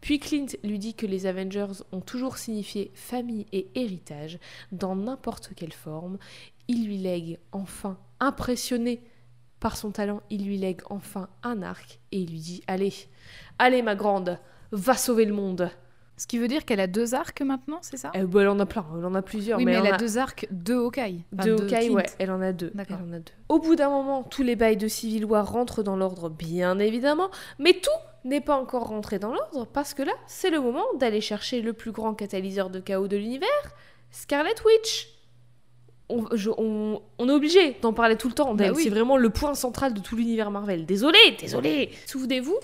Puis 0.00 0.18
Clint 0.18 0.46
lui 0.64 0.78
dit 0.78 0.94
que 0.94 1.04
les 1.04 1.26
Avengers 1.26 1.82
ont 1.92 2.00
toujours 2.00 2.38
signifié 2.38 2.90
famille 2.94 3.44
et 3.52 3.68
héritage 3.74 4.38
dans 4.72 4.96
n'importe 4.96 5.50
quelle 5.54 5.74
forme. 5.74 6.16
Il 6.68 6.86
lui 6.86 6.96
lègue 6.96 7.38
enfin, 7.52 7.98
impressionné 8.18 9.02
par 9.60 9.76
son 9.76 9.90
talent, 9.90 10.22
il 10.30 10.46
lui 10.46 10.56
lègue 10.56 10.80
enfin 10.88 11.28
un 11.42 11.60
arc 11.60 12.00
et 12.12 12.20
il 12.20 12.30
lui 12.30 12.40
dit 12.40 12.62
Allez, 12.66 12.94
allez 13.58 13.82
ma 13.82 13.94
grande, 13.94 14.38
va 14.72 14.94
sauver 14.94 15.26
le 15.26 15.34
monde. 15.34 15.70
Ce 16.18 16.26
qui 16.26 16.38
veut 16.38 16.48
dire 16.48 16.64
qu'elle 16.64 16.80
a 16.80 16.86
deux 16.86 17.14
arcs 17.14 17.42
maintenant, 17.42 17.78
c'est 17.82 17.98
ça? 17.98 18.10
Eh 18.14 18.22
ben, 18.22 18.40
elle 18.40 18.48
en 18.48 18.58
a 18.58 18.64
plein, 18.66 18.86
elle 18.98 19.04
en 19.04 19.14
a 19.14 19.20
plusieurs. 19.22 19.58
Oui, 19.58 19.66
mais, 19.66 19.74
elle 19.74 19.86
a 19.86 19.98
deux 19.98 20.16
arcs 20.16 20.46
de 20.50 20.74
Hawkeye. 20.74 21.24
enfin, 21.34 21.46
de 21.46 21.52
Hawkeye, 21.52 21.90
ouais, 21.90 22.06
elle 22.18 22.30
en 22.30 22.40
a 22.40 22.52
deux. 22.52 22.70
D'accord. 22.74 22.96
Elle 23.02 23.08
en 23.10 23.12
a 23.12 23.18
deux. 23.18 23.32
Au 23.50 23.58
bout 23.58 23.76
d'un 23.76 23.90
moment, 23.90 24.22
tous 24.22 24.42
les 24.42 24.56
bails 24.56 24.78
de 24.78 24.88
Civil 24.88 25.26
War 25.26 25.46
rentrent 25.50 25.82
dans 25.82 25.96
l'ordre, 25.96 26.30
bien 26.30 26.78
évidemment, 26.78 27.30
mais 27.58 27.74
tout 27.74 27.90
n'est 28.24 28.40
pas 28.40 28.56
encore 28.56 28.88
rentré 28.88 29.18
dans 29.18 29.32
l'ordre 29.32 29.66
parce 29.66 29.92
que 29.94 30.02
là, 30.02 30.12
c'est 30.26 30.50
le 30.50 30.60
moment 30.60 30.84
d'aller 30.98 31.20
chercher 31.20 31.60
le 31.60 31.74
plus 31.74 31.92
grand 31.92 32.14
catalyseur 32.14 32.70
de 32.70 32.80
chaos 32.80 33.08
de 33.08 33.16
l'univers, 33.16 33.46
Scarlet 34.10 34.54
Witch. 34.64 35.08
On, 36.08 36.24
je- 36.34 36.50
on- 36.56 37.02
on 37.18 37.28
est 37.28 37.32
obligé 37.32 37.76
d'en 37.82 37.92
parler 37.92 38.16
tout 38.16 38.28
le 38.28 38.34
temps. 38.34 38.54
Bah 38.54 38.70
oui. 38.74 38.84
C'est 38.84 38.90
vraiment 38.90 39.16
le 39.16 39.28
point 39.28 39.54
central 39.54 39.92
de 39.92 40.00
tout 40.00 40.16
l'univers 40.16 40.50
Marvel. 40.50 40.86
Désolé, 40.86 41.18
désolé. 41.40 41.90
Souvenez-vous 42.06 42.56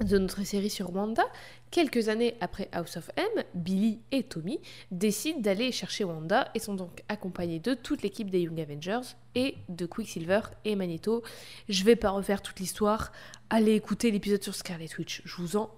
de 0.00 0.18
notre 0.18 0.44
série 0.44 0.70
sur 0.70 0.94
Wanda. 0.94 1.24
Quelques 1.70 2.08
années 2.08 2.36
après 2.40 2.68
House 2.72 2.96
of 2.96 3.10
M, 3.16 3.44
Billy 3.54 4.00
et 4.12 4.22
Tommy 4.22 4.60
décident 4.90 5.40
d'aller 5.40 5.72
chercher 5.72 6.04
Wanda 6.04 6.50
et 6.54 6.58
sont 6.58 6.74
donc 6.74 7.02
accompagnés 7.08 7.58
de 7.58 7.74
toute 7.74 8.02
l'équipe 8.02 8.30
des 8.30 8.40
Young 8.40 8.58
Avengers 8.60 9.14
et 9.34 9.56
de 9.68 9.84
Quicksilver 9.84 10.40
et 10.64 10.76
Magneto. 10.76 11.22
Je 11.68 11.84
vais 11.84 11.96
pas 11.96 12.10
refaire 12.10 12.40
toute 12.40 12.60
l'histoire. 12.60 13.12
Allez 13.50 13.74
écouter 13.74 14.10
l'épisode 14.10 14.42
sur 14.42 14.54
Scarlet 14.54 14.88
Witch, 14.98 15.22
je 15.24 15.36
vous 15.36 15.56
en 15.56 15.70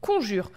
conjure. 0.00 0.50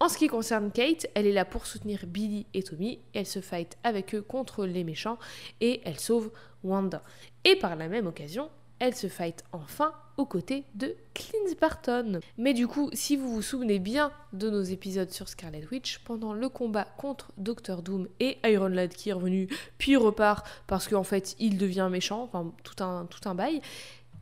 En 0.00 0.08
ce 0.08 0.16
qui 0.16 0.28
concerne 0.28 0.70
Kate, 0.70 1.08
elle 1.14 1.26
est 1.26 1.32
là 1.32 1.44
pour 1.44 1.66
soutenir 1.66 2.06
Billy 2.06 2.46
et 2.54 2.62
Tommy. 2.62 3.00
Elle 3.14 3.26
se 3.26 3.40
fight 3.40 3.76
avec 3.82 4.14
eux 4.14 4.22
contre 4.22 4.64
les 4.64 4.84
méchants 4.84 5.18
et 5.60 5.80
elle 5.84 5.98
sauve 5.98 6.30
Wanda. 6.62 7.02
Et 7.44 7.56
par 7.56 7.74
la 7.74 7.88
même 7.88 8.06
occasion, 8.06 8.48
elle 8.78 8.94
se 8.94 9.08
fight 9.08 9.44
enfin 9.52 9.92
aux 10.16 10.26
côtés 10.26 10.64
de 10.74 10.96
Clint 11.14 11.54
Barton. 11.60 12.20
Mais 12.36 12.54
du 12.54 12.66
coup, 12.66 12.90
si 12.92 13.16
vous 13.16 13.32
vous 13.32 13.42
souvenez 13.42 13.78
bien 13.78 14.10
de 14.32 14.50
nos 14.50 14.62
épisodes 14.62 15.10
sur 15.10 15.28
Scarlet 15.28 15.64
Witch, 15.70 15.98
pendant 16.00 16.32
le 16.32 16.48
combat 16.48 16.84
contre 16.96 17.32
Doctor 17.36 17.82
Doom 17.82 18.08
et 18.20 18.38
Iron 18.44 18.68
Lad 18.68 18.92
qui 18.92 19.10
est 19.10 19.12
revenu, 19.12 19.48
puis 19.78 19.96
repart 19.96 20.46
parce 20.66 20.88
qu'en 20.88 21.04
fait 21.04 21.36
il 21.38 21.56
devient 21.56 21.88
méchant, 21.90 22.22
enfin 22.22 22.52
tout 22.64 22.82
un, 22.82 23.06
tout 23.06 23.28
un 23.28 23.34
bail, 23.34 23.60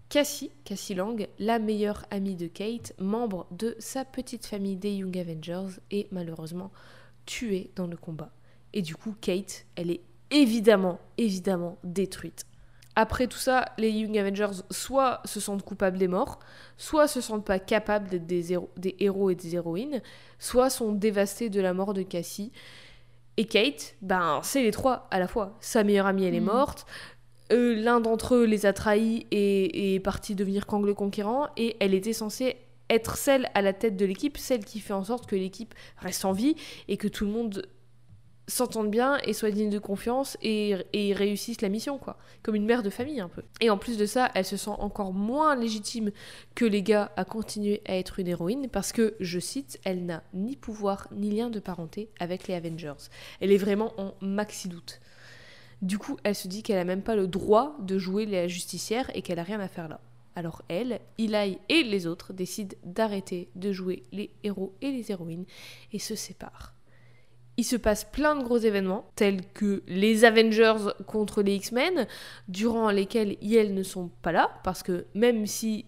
Cassie, 0.08 0.52
Cassie 0.64 0.94
Lang, 0.94 1.26
la 1.38 1.58
meilleure 1.58 2.04
amie 2.10 2.36
de 2.36 2.46
Kate, 2.46 2.92
membre 3.00 3.46
de 3.50 3.74
sa 3.80 4.04
petite 4.04 4.46
famille 4.46 4.76
des 4.76 4.92
Young 4.92 5.16
Avengers, 5.18 5.80
est 5.90 6.10
malheureusement 6.12 6.70
tuée 7.24 7.70
dans 7.74 7.88
le 7.88 7.96
combat. 7.96 8.30
Et 8.72 8.82
du 8.82 8.94
coup, 8.94 9.16
Kate, 9.20 9.66
elle 9.74 9.90
est 9.90 10.02
évidemment, 10.30 11.00
évidemment 11.18 11.78
détruite. 11.82 12.46
Après 12.98 13.26
tout 13.26 13.36
ça, 13.38 13.66
les 13.76 13.90
Young 13.90 14.16
Avengers 14.18 14.62
soit 14.70 15.20
se 15.26 15.38
sentent 15.38 15.62
coupables 15.62 15.98
des 15.98 16.08
morts, 16.08 16.38
soit 16.78 17.06
se 17.08 17.20
sentent 17.20 17.44
pas 17.44 17.58
capables 17.58 18.08
d'être 18.08 18.26
des, 18.26 18.52
héros- 18.54 18.70
des 18.78 18.96
héros 19.00 19.28
et 19.30 19.34
des 19.34 19.54
héroïnes, 19.54 20.00
soit 20.38 20.70
sont 20.70 20.92
dévastés 20.92 21.50
de 21.50 21.60
la 21.60 21.74
mort 21.74 21.92
de 21.92 22.02
Cassie. 22.02 22.52
Et 23.36 23.44
Kate, 23.44 23.96
ben 24.00 24.40
c'est 24.42 24.62
les 24.62 24.70
trois 24.70 25.06
à 25.10 25.18
la 25.18 25.28
fois. 25.28 25.56
Sa 25.60 25.84
meilleure 25.84 26.06
amie, 26.06 26.24
elle 26.24 26.34
est 26.34 26.40
Mhm. 26.40 26.46
morte. 26.46 26.86
Euh, 27.52 27.74
L'un 27.76 28.00
d'entre 28.00 28.34
eux 28.34 28.44
les 28.46 28.64
a 28.64 28.72
trahis 28.72 29.26
et, 29.30 29.64
et 29.90 29.94
est 29.96 30.00
parti 30.00 30.34
devenir 30.34 30.66
Kang 30.66 30.84
le 30.84 30.94
Conquérant. 30.94 31.48
Et 31.58 31.76
elle 31.80 31.92
était 31.92 32.14
censée 32.14 32.56
être 32.88 33.16
celle 33.18 33.50
à 33.54 33.60
la 33.62 33.72
tête 33.74 33.96
de 33.96 34.06
l'équipe, 34.06 34.38
celle 34.38 34.64
qui 34.64 34.80
fait 34.80 34.94
en 34.94 35.04
sorte 35.04 35.26
que 35.26 35.36
l'équipe 35.36 35.74
reste 35.98 36.24
en 36.24 36.32
vie 36.32 36.56
et 36.88 36.96
que 36.96 37.08
tout 37.08 37.26
le 37.26 37.30
monde 37.32 37.66
s'entende 38.48 38.90
bien 38.90 39.18
et 39.24 39.32
soit 39.32 39.50
digne 39.50 39.70
de 39.70 39.78
confiance 39.78 40.36
et, 40.42 40.76
et 40.92 41.12
réussisse 41.12 41.60
la 41.60 41.68
mission, 41.68 41.98
quoi. 41.98 42.16
Comme 42.42 42.54
une 42.54 42.64
mère 42.64 42.82
de 42.82 42.90
famille, 42.90 43.20
un 43.20 43.28
peu. 43.28 43.42
Et 43.60 43.70
en 43.70 43.78
plus 43.78 43.98
de 43.98 44.06
ça, 44.06 44.30
elle 44.34 44.44
se 44.44 44.56
sent 44.56 44.70
encore 44.78 45.12
moins 45.12 45.56
légitime 45.56 46.12
que 46.54 46.64
les 46.64 46.82
gars 46.82 47.10
à 47.16 47.24
continuer 47.24 47.82
à 47.86 47.96
être 47.96 48.18
une 48.18 48.28
héroïne 48.28 48.68
parce 48.68 48.92
que, 48.92 49.14
je 49.20 49.38
cite, 49.38 49.80
elle 49.84 50.06
n'a 50.06 50.22
ni 50.32 50.56
pouvoir 50.56 51.08
ni 51.12 51.30
lien 51.30 51.50
de 51.50 51.58
parenté 51.58 52.08
avec 52.20 52.46
les 52.46 52.54
Avengers. 52.54 53.08
Elle 53.40 53.52
est 53.52 53.56
vraiment 53.56 53.92
en 53.98 54.14
maxi 54.20 54.68
doute. 54.68 55.00
Du 55.82 55.98
coup, 55.98 56.16
elle 56.22 56.34
se 56.34 56.48
dit 56.48 56.62
qu'elle 56.62 56.78
a 56.78 56.84
même 56.84 57.02
pas 57.02 57.16
le 57.16 57.26
droit 57.26 57.76
de 57.80 57.98
jouer 57.98 58.26
la 58.26 58.48
justicière 58.48 59.10
et 59.14 59.22
qu'elle 59.22 59.38
a 59.38 59.42
rien 59.42 59.60
à 59.60 59.68
faire 59.68 59.88
là. 59.88 60.00
Alors 60.34 60.62
elle, 60.68 61.00
Eli 61.18 61.58
et 61.68 61.82
les 61.82 62.06
autres 62.06 62.32
décident 62.32 62.76
d'arrêter 62.84 63.48
de 63.54 63.72
jouer 63.72 64.02
les 64.12 64.30
héros 64.44 64.74
et 64.82 64.92
les 64.92 65.10
héroïnes 65.10 65.46
et 65.92 65.98
se 65.98 66.14
séparent. 66.14 66.75
Il 67.56 67.64
se 67.64 67.76
passe 67.76 68.04
plein 68.04 68.36
de 68.36 68.44
gros 68.44 68.58
événements, 68.58 69.10
tels 69.16 69.46
que 69.54 69.82
les 69.86 70.24
Avengers 70.24 70.90
contre 71.06 71.42
les 71.42 71.54
X-Men, 71.54 72.06
durant 72.48 72.90
lesquels 72.90 73.36
elles 73.42 73.74
ne 73.74 73.82
sont 73.82 74.10
pas 74.22 74.32
là, 74.32 74.50
parce 74.62 74.82
que 74.82 75.06
même 75.14 75.46
si 75.46 75.86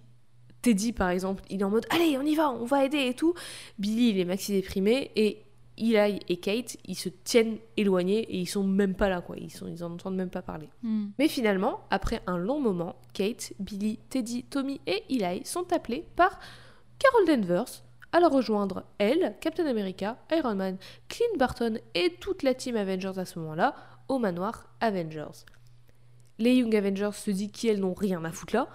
Teddy, 0.62 0.92
par 0.92 1.10
exemple, 1.10 1.42
il 1.50 1.60
est 1.60 1.64
en 1.64 1.70
mode 1.70 1.86
Allez, 1.90 2.16
on 2.18 2.22
y 2.22 2.34
va, 2.34 2.50
on 2.50 2.64
va 2.64 2.84
aider 2.84 3.06
et 3.06 3.14
tout, 3.14 3.34
Billy, 3.78 4.10
il 4.10 4.18
est 4.18 4.24
maxi 4.24 4.52
déprimé, 4.52 5.10
et 5.14 5.44
Eli 5.78 6.20
et 6.28 6.36
Kate, 6.38 6.76
ils 6.84 6.96
se 6.96 7.08
tiennent 7.08 7.58
éloignés 7.76 8.20
et 8.20 8.38
ils 8.38 8.48
sont 8.48 8.64
même 8.64 8.94
pas 8.94 9.08
là, 9.08 9.20
quoi. 9.20 9.36
Ils, 9.38 9.50
sont, 9.50 9.68
ils 9.68 9.84
en 9.84 9.92
entendent 9.92 10.16
même 10.16 10.30
pas 10.30 10.42
parler. 10.42 10.68
Hmm. 10.82 11.06
Mais 11.18 11.28
finalement, 11.28 11.80
après 11.90 12.20
un 12.26 12.36
long 12.36 12.60
moment, 12.60 12.96
Kate, 13.12 13.52
Billy, 13.60 13.98
Teddy, 14.08 14.44
Tommy 14.44 14.80
et 14.86 15.04
Eli 15.08 15.44
sont 15.44 15.72
appelés 15.72 16.04
par 16.16 16.38
Carol 16.98 17.26
Danvers 17.26 17.82
à 18.12 18.20
la 18.20 18.28
rejoindre, 18.28 18.84
elle, 18.98 19.36
Captain 19.40 19.66
America, 19.66 20.16
Iron 20.32 20.54
Man, 20.54 20.78
Clint 21.08 21.38
Barton 21.38 21.78
et 21.94 22.16
toute 22.20 22.42
la 22.42 22.54
team 22.54 22.76
Avengers 22.76 23.18
à 23.18 23.24
ce 23.24 23.38
moment-là, 23.38 23.74
au 24.08 24.18
manoir 24.18 24.66
Avengers. 24.80 25.44
Les 26.38 26.54
Young 26.54 26.74
Avengers 26.74 27.10
se 27.12 27.30
disent 27.30 27.52
qu'elles 27.52 27.80
n'ont 27.80 27.94
rien 27.94 28.24
à 28.24 28.30
foutre 28.30 28.54
là, 28.54 28.68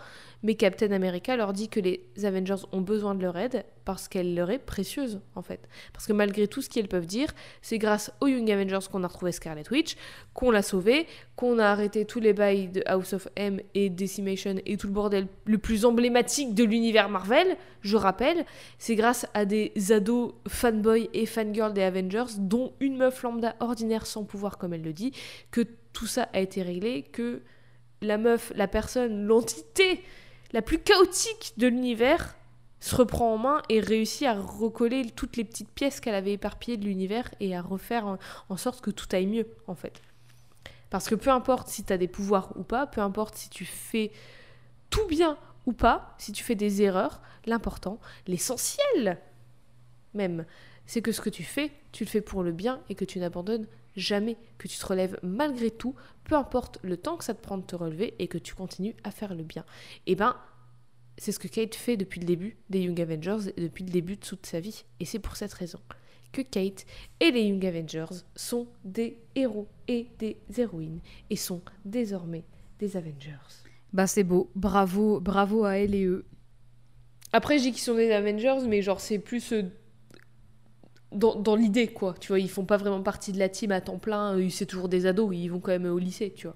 mais 0.44 0.56
Captain 0.56 0.92
America 0.92 1.36
leur 1.36 1.54
dit 1.54 1.70
que 1.70 1.80
les 1.80 2.04
Avengers 2.24 2.64
ont 2.74 2.82
besoin 2.82 3.16
de 3.16 3.22
leur 3.22 3.38
aide 3.38 3.66
parce 3.86 4.08
qu'elle 4.08 4.36
leur 4.36 4.52
est 4.52 4.60
précieuse 4.60 5.22
en 5.36 5.42
fait. 5.42 5.68
Parce 5.94 6.06
que 6.06 6.14
malgré 6.14 6.48
tout 6.48 6.62
ce 6.62 6.70
qu'elles 6.70 6.88
peuvent 6.88 7.06
dire, 7.06 7.30
c'est 7.62 7.78
grâce 7.78 8.12
aux 8.20 8.28
Young 8.28 8.50
Avengers 8.52 8.86
qu'on 8.92 9.04
a 9.04 9.08
retrouvé 9.08 9.32
Scarlet 9.32 9.64
Witch, 9.72 9.96
qu'on 10.34 10.52
l'a 10.52 10.62
sauvée, 10.62 11.08
qu'on 11.36 11.60
a 11.60 11.66
arrêté 11.66 12.06
tous 12.06 12.20
les 12.20 12.34
bails 12.34 12.68
de 12.68 12.84
House 12.86 13.14
of 13.14 13.28
M 13.36 13.62
et 13.74 13.90
Decimation 13.90 14.56
et 14.66 14.78
tout 14.78 14.88
le 14.88 14.94
bordel 14.94 15.28
le 15.46 15.58
plus 15.58 15.86
emblématique 15.86 16.54
de 16.54 16.64
l'univers 16.64 17.10
Marvel, 17.10 17.56
je 17.82 17.96
rappelle, 17.96 18.46
c'est 18.78 18.96
grâce 18.96 19.26
à 19.34 19.46
des 19.46 19.72
ados 19.92 20.34
fanboys 20.48 21.10
et 21.14 21.26
fangirls 21.26 21.74
des 21.74 21.84
Avengers, 21.84 22.34
dont 22.38 22.74
une 22.80 22.98
meuf 22.98 23.24
lambda 23.24 23.56
ordinaire 23.60 24.06
sans 24.06 24.24
pouvoir 24.24 24.58
comme 24.58 24.74
elle 24.74 24.84
le 24.84 24.94
dit, 24.94 25.14
que 25.52 25.62
tout 25.94 26.08
ça 26.08 26.28
a 26.34 26.40
été 26.40 26.62
réglé, 26.62 27.04
que 27.04 27.42
la 28.02 28.18
meuf, 28.18 28.52
la 28.56 28.68
personne, 28.68 29.26
l'entité 29.26 30.02
la 30.54 30.62
plus 30.62 30.80
chaotique 30.80 31.54
de 31.58 31.68
l'univers 31.68 32.36
se 32.80 32.96
reprend 32.96 33.34
en 33.34 33.38
main 33.38 33.62
et 33.70 33.80
réussit 33.80 34.28
à 34.28 34.34
recoller 34.34 35.10
toutes 35.10 35.38
les 35.38 35.44
petites 35.44 35.70
pièces 35.70 36.00
qu'elle 36.00 36.16
avait 36.16 36.34
éparpillées 36.34 36.78
de 36.78 36.86
l'univers 36.86 37.34
et 37.40 37.56
à 37.56 37.62
refaire 37.62 38.18
en, 38.50 38.58
sorte 38.58 38.82
que 38.82 38.92
tout 38.92 39.08
aille 39.14 39.28
mieux 39.28 39.48
en 39.68 39.76
fait. 39.76 40.02
Parce 40.90 41.08
que 41.08 41.16
peu 41.16 41.32
importe 41.32 41.70
si 41.70 41.84
tu 41.84 41.94
as 41.94 41.98
des 41.98 42.08
pouvoirs 42.08 42.52
ou 42.56 42.64
pas, 42.64 42.86
peu 42.86 43.02
importe 43.02 43.36
si 43.36 43.50
tu 43.50 43.66
fais 43.66 44.12
tout 44.90 45.08
bien 45.08 45.38
ou 45.66 45.74
pas, 45.74 46.14
si 46.18 46.34
tu 46.34 46.44
fais 46.44 46.56
des 46.56 46.82
erreurs, 46.82 47.22
l'important, 47.46 48.00
l'essentiel 48.28 49.18
même, 50.14 50.46
c'est 50.86 51.02
que 51.02 51.12
ce 51.12 51.22
que 51.22 51.30
tu 51.30 51.44
fais, 51.44 51.72
tu 51.92 52.04
le 52.04 52.10
fais 52.10 52.22
pour 52.22 52.44
le 52.44 52.52
bien 52.52 52.82
et 52.90 52.96
que 52.96 53.06
tu 53.06 53.20
n'abandonnes 53.20 53.68
jamais, 53.96 54.38
que 54.58 54.68
tu 54.68 54.78
te 54.78 54.86
relèves 54.86 55.20
malgré 55.24 55.72
tout, 55.72 55.96
peu 56.24 56.36
importe 56.36 56.80
le 56.84 56.98
temps 56.98 57.18
que 57.18 57.24
ça 57.24 57.34
te 57.34 57.42
prend 57.42 57.58
de 57.58 57.64
te 57.64 57.76
relever 57.76 58.16
et 58.20 58.28
que 58.28 58.38
tu 58.38 58.54
continues 58.56 58.96
à 59.04 59.12
faire 59.12 59.36
le 59.36 59.44
bien. 59.44 59.66
Et 60.08 60.16
ben, 60.16 60.36
c'est 61.18 61.32
ce 61.32 61.40
que 61.40 61.48
Kate 61.48 61.76
fait 61.76 61.98
depuis 61.98 62.20
le 62.20 62.26
début 62.26 62.58
des 62.70 62.82
Young 62.82 63.00
Avengers 63.00 63.52
et 63.56 63.62
depuis 63.62 63.84
le 63.84 63.92
début 63.92 64.16
de 64.16 64.26
toute 64.26 64.46
sa 64.46 64.60
vie. 64.60 64.84
Et 65.00 65.06
c'est 65.06 65.20
pour 65.20 65.36
cette 65.36 65.54
raison 65.54 65.80
que 66.32 66.42
Kate 66.42 66.86
et 67.20 67.32
les 67.32 67.44
Young 67.44 67.66
Avengers 67.66 68.24
sont 68.36 68.68
des 68.84 69.20
héros 69.36 69.68
et 69.88 70.08
des 70.20 70.38
héroïnes 70.58 71.00
et 71.30 71.36
sont 71.36 71.62
désormais 71.86 72.44
des 72.80 72.98
Avengers. 72.98 73.38
Bah 73.94 74.08
c'est 74.08 74.24
beau, 74.24 74.50
bravo, 74.56 75.20
bravo 75.20 75.66
à 75.66 75.78
elle 75.78 75.94
et 75.94 76.06
eux. 76.06 76.26
Après, 77.32 77.58
je 77.58 77.64
dis 77.64 77.72
qu'ils 77.72 77.82
sont 77.82 77.96
des 77.96 78.12
Avengers, 78.12 78.68
mais 78.68 78.82
genre, 78.82 79.00
c'est 79.00 79.18
plus 79.18 79.54
euh, 79.54 79.64
dans, 81.14 81.36
dans 81.36 81.56
l'idée, 81.56 81.88
quoi. 81.88 82.16
Tu 82.20 82.30
vois, 82.30 82.40
ils 82.40 82.50
font 82.50 82.66
pas 82.66 82.78
vraiment 82.78 83.02
partie 83.02 83.32
de 83.32 83.40
la 83.40 83.50
team 83.50 83.72
à 83.72 83.82
temps 83.82 83.98
plein. 84.00 84.38
euh, 84.38 84.50
C'est 84.50 84.66
toujours 84.66 84.90
des 84.90 85.06
ados, 85.06 85.36
ils 85.36 85.50
vont 85.50 85.60
quand 85.60 85.72
même 85.72 85.86
au 85.86 86.00
lycée, 86.00 86.34
tu 86.36 86.48
vois. 86.48 86.56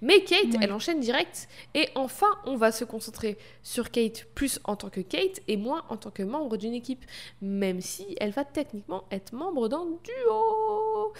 Mais 0.00 0.24
Kate, 0.24 0.56
elle 0.60 0.72
enchaîne 0.72 0.98
direct. 0.98 1.48
Et 1.74 1.88
enfin, 1.94 2.26
on 2.44 2.56
va 2.56 2.72
se 2.72 2.84
concentrer 2.84 3.38
sur 3.62 3.92
Kate 3.92 4.26
plus 4.34 4.58
en 4.64 4.74
tant 4.74 4.90
que 4.90 5.00
Kate 5.00 5.40
et 5.46 5.56
moins 5.56 5.84
en 5.90 5.96
tant 5.96 6.10
que 6.10 6.24
membre 6.24 6.56
d'une 6.56 6.74
équipe. 6.74 7.04
Même 7.40 7.80
si 7.80 8.16
elle 8.18 8.32
va 8.32 8.44
techniquement 8.44 9.04
être 9.12 9.32
membre 9.32 9.68
d'un 9.68 9.84
duo. 10.02 11.12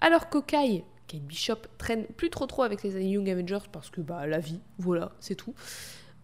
Alors 0.00 0.28
qu'Okai, 0.30 0.84
Kate 1.06 1.22
Bishop, 1.22 1.58
traîne 1.78 2.06
plus 2.06 2.28
trop 2.30 2.46
trop 2.46 2.64
avec 2.64 2.82
les 2.82 2.90
Young 3.04 3.30
Avengers 3.30 3.68
parce 3.70 3.88
que, 3.88 4.00
bah, 4.00 4.26
la 4.26 4.40
vie, 4.40 4.60
voilà, 4.78 5.12
c'est 5.20 5.36
tout. 5.36 5.54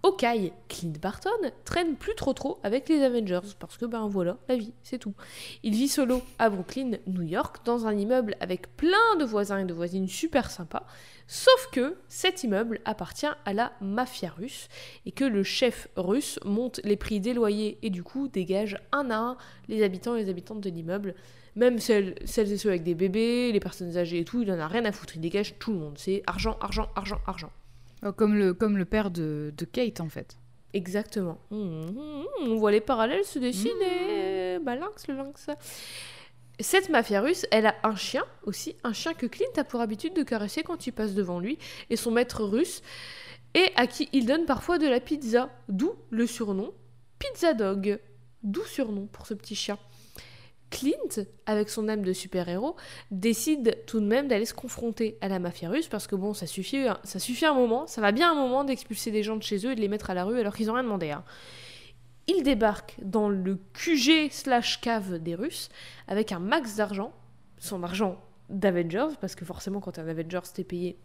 Hawkeye, 0.04 0.52
Clint 0.68 0.92
Barton, 1.00 1.30
traîne 1.64 1.96
plus 1.96 2.14
trop 2.14 2.34
trop 2.34 2.58
avec 2.62 2.90
les 2.90 3.00
Avengers 3.02 3.54
parce 3.58 3.78
que 3.78 3.86
ben 3.86 4.06
voilà, 4.06 4.36
la 4.50 4.56
vie, 4.56 4.74
c'est 4.82 4.98
tout. 4.98 5.14
Il 5.62 5.72
vit 5.72 5.88
solo 5.88 6.20
à 6.38 6.50
Brooklyn, 6.50 6.98
New 7.06 7.22
York, 7.22 7.64
dans 7.64 7.86
un 7.86 7.96
immeuble 7.96 8.36
avec 8.38 8.76
plein 8.76 9.16
de 9.18 9.24
voisins 9.24 9.60
et 9.60 9.64
de 9.64 9.72
voisines 9.72 10.06
super 10.06 10.50
sympas, 10.50 10.84
sauf 11.26 11.70
que 11.72 11.96
cet 12.06 12.44
immeuble 12.44 12.82
appartient 12.84 13.32
à 13.46 13.54
la 13.54 13.72
mafia 13.80 14.28
russe 14.28 14.68
et 15.06 15.10
que 15.10 15.24
le 15.24 15.42
chef 15.42 15.88
russe 15.96 16.38
monte 16.44 16.82
les 16.84 16.96
prix 16.96 17.18
des 17.18 17.32
loyers 17.32 17.78
et 17.80 17.88
du 17.88 18.02
coup 18.02 18.28
dégage 18.28 18.76
un 18.92 19.08
à 19.10 19.16
un 19.16 19.36
les 19.68 19.82
habitants 19.82 20.16
et 20.16 20.22
les 20.22 20.28
habitantes 20.28 20.60
de 20.60 20.68
l'immeuble. 20.68 21.14
Même 21.56 21.78
celles, 21.78 22.14
celles 22.26 22.52
et 22.52 22.58
ceux 22.58 22.68
avec 22.68 22.82
des 22.82 22.94
bébés, 22.94 23.52
les 23.52 23.60
personnes 23.60 23.96
âgées 23.96 24.18
et 24.18 24.24
tout, 24.26 24.42
il 24.42 24.52
en 24.52 24.58
a 24.58 24.68
rien 24.68 24.84
à 24.84 24.92
foutre, 24.92 25.16
il 25.16 25.22
dégage 25.22 25.58
tout 25.58 25.72
le 25.72 25.78
monde. 25.78 25.96
C'est 25.96 26.22
argent, 26.26 26.58
argent, 26.60 26.90
argent, 26.94 27.20
argent. 27.26 27.50
Oh, 28.04 28.12
Comme 28.12 28.34
le, 28.34 28.54
comme 28.54 28.76
le 28.76 28.84
père 28.84 29.10
de, 29.10 29.52
de 29.56 29.64
Kate 29.64 30.00
en 30.00 30.08
fait. 30.08 30.36
Exactement. 30.72 31.38
Mmh, 31.50 31.56
mmh, 31.56 31.90
mmh, 31.90 32.24
on 32.50 32.56
voit 32.56 32.72
les 32.72 32.80
parallèles 32.80 33.24
se 33.24 33.38
dessiner. 33.38 34.58
Bah, 34.58 34.74
lynx, 34.74 35.06
le 35.08 35.14
lynx. 35.14 35.46
Cette 36.60 36.88
mafia 36.88 37.20
russe, 37.20 37.46
elle 37.50 37.66
a 37.66 37.74
un 37.82 37.96
chien 37.96 38.24
aussi, 38.44 38.76
un 38.84 38.92
chien 38.92 39.14
que 39.14 39.26
Clint 39.26 39.56
a 39.56 39.64
pour 39.64 39.80
habitude 39.80 40.14
de 40.14 40.22
caresser 40.22 40.62
quand 40.62 40.86
il 40.86 40.92
passe 40.92 41.14
devant 41.14 41.40
lui, 41.40 41.58
et 41.90 41.96
son 41.96 42.12
maître 42.12 42.44
russe, 42.44 42.82
et 43.54 43.72
à 43.76 43.86
qui 43.86 44.08
il 44.12 44.26
donne 44.26 44.46
parfois 44.46 44.78
de 44.78 44.86
la 44.86 45.00
pizza, 45.00 45.48
d'où 45.68 45.94
le 46.10 46.26
surnom 46.26 46.72
Pizza 47.18 47.54
Dog. 47.54 47.98
D'où 48.42 48.62
surnom 48.64 49.06
pour 49.06 49.26
ce 49.26 49.34
petit 49.34 49.54
chien. 49.56 49.78
Clint, 50.74 51.24
avec 51.46 51.68
son 51.68 51.88
âme 51.88 52.02
de 52.02 52.12
super-héros, 52.12 52.76
décide 53.10 53.78
tout 53.86 54.00
de 54.00 54.06
même 54.06 54.28
d'aller 54.28 54.44
se 54.44 54.54
confronter 54.54 55.16
à 55.20 55.28
la 55.28 55.38
mafia 55.38 55.70
russe 55.70 55.88
parce 55.88 56.06
que 56.06 56.16
bon, 56.16 56.34
ça 56.34 56.46
suffit, 56.46 56.84
ça 57.04 57.18
suffit 57.18 57.46
un 57.46 57.54
moment, 57.54 57.86
ça 57.86 58.00
va 58.00 58.12
bien 58.12 58.32
un 58.32 58.34
moment 58.34 58.64
d'expulser 58.64 59.10
des 59.10 59.22
gens 59.22 59.36
de 59.36 59.42
chez 59.42 59.64
eux 59.66 59.72
et 59.72 59.74
de 59.76 59.80
les 59.80 59.88
mettre 59.88 60.10
à 60.10 60.14
la 60.14 60.24
rue 60.24 60.38
alors 60.38 60.54
qu'ils 60.56 60.66
n'ont 60.66 60.74
rien 60.74 60.82
demandé. 60.82 61.10
Hein. 61.10 61.24
Il 62.26 62.42
débarque 62.42 62.96
dans 63.02 63.28
le 63.28 63.58
QG 63.74 64.30
slash 64.30 64.80
cave 64.80 65.18
des 65.18 65.34
Russes 65.34 65.68
avec 66.08 66.32
un 66.32 66.38
max 66.38 66.76
d'argent, 66.76 67.12
son 67.58 67.82
argent 67.82 68.20
d'Avengers, 68.48 69.14
parce 69.20 69.34
que 69.34 69.44
forcément 69.44 69.80
quand 69.80 69.92
t'es 69.92 70.00
un 70.00 70.08
Avengers 70.08 70.40
t'es 70.52 70.64
payé, 70.64 70.98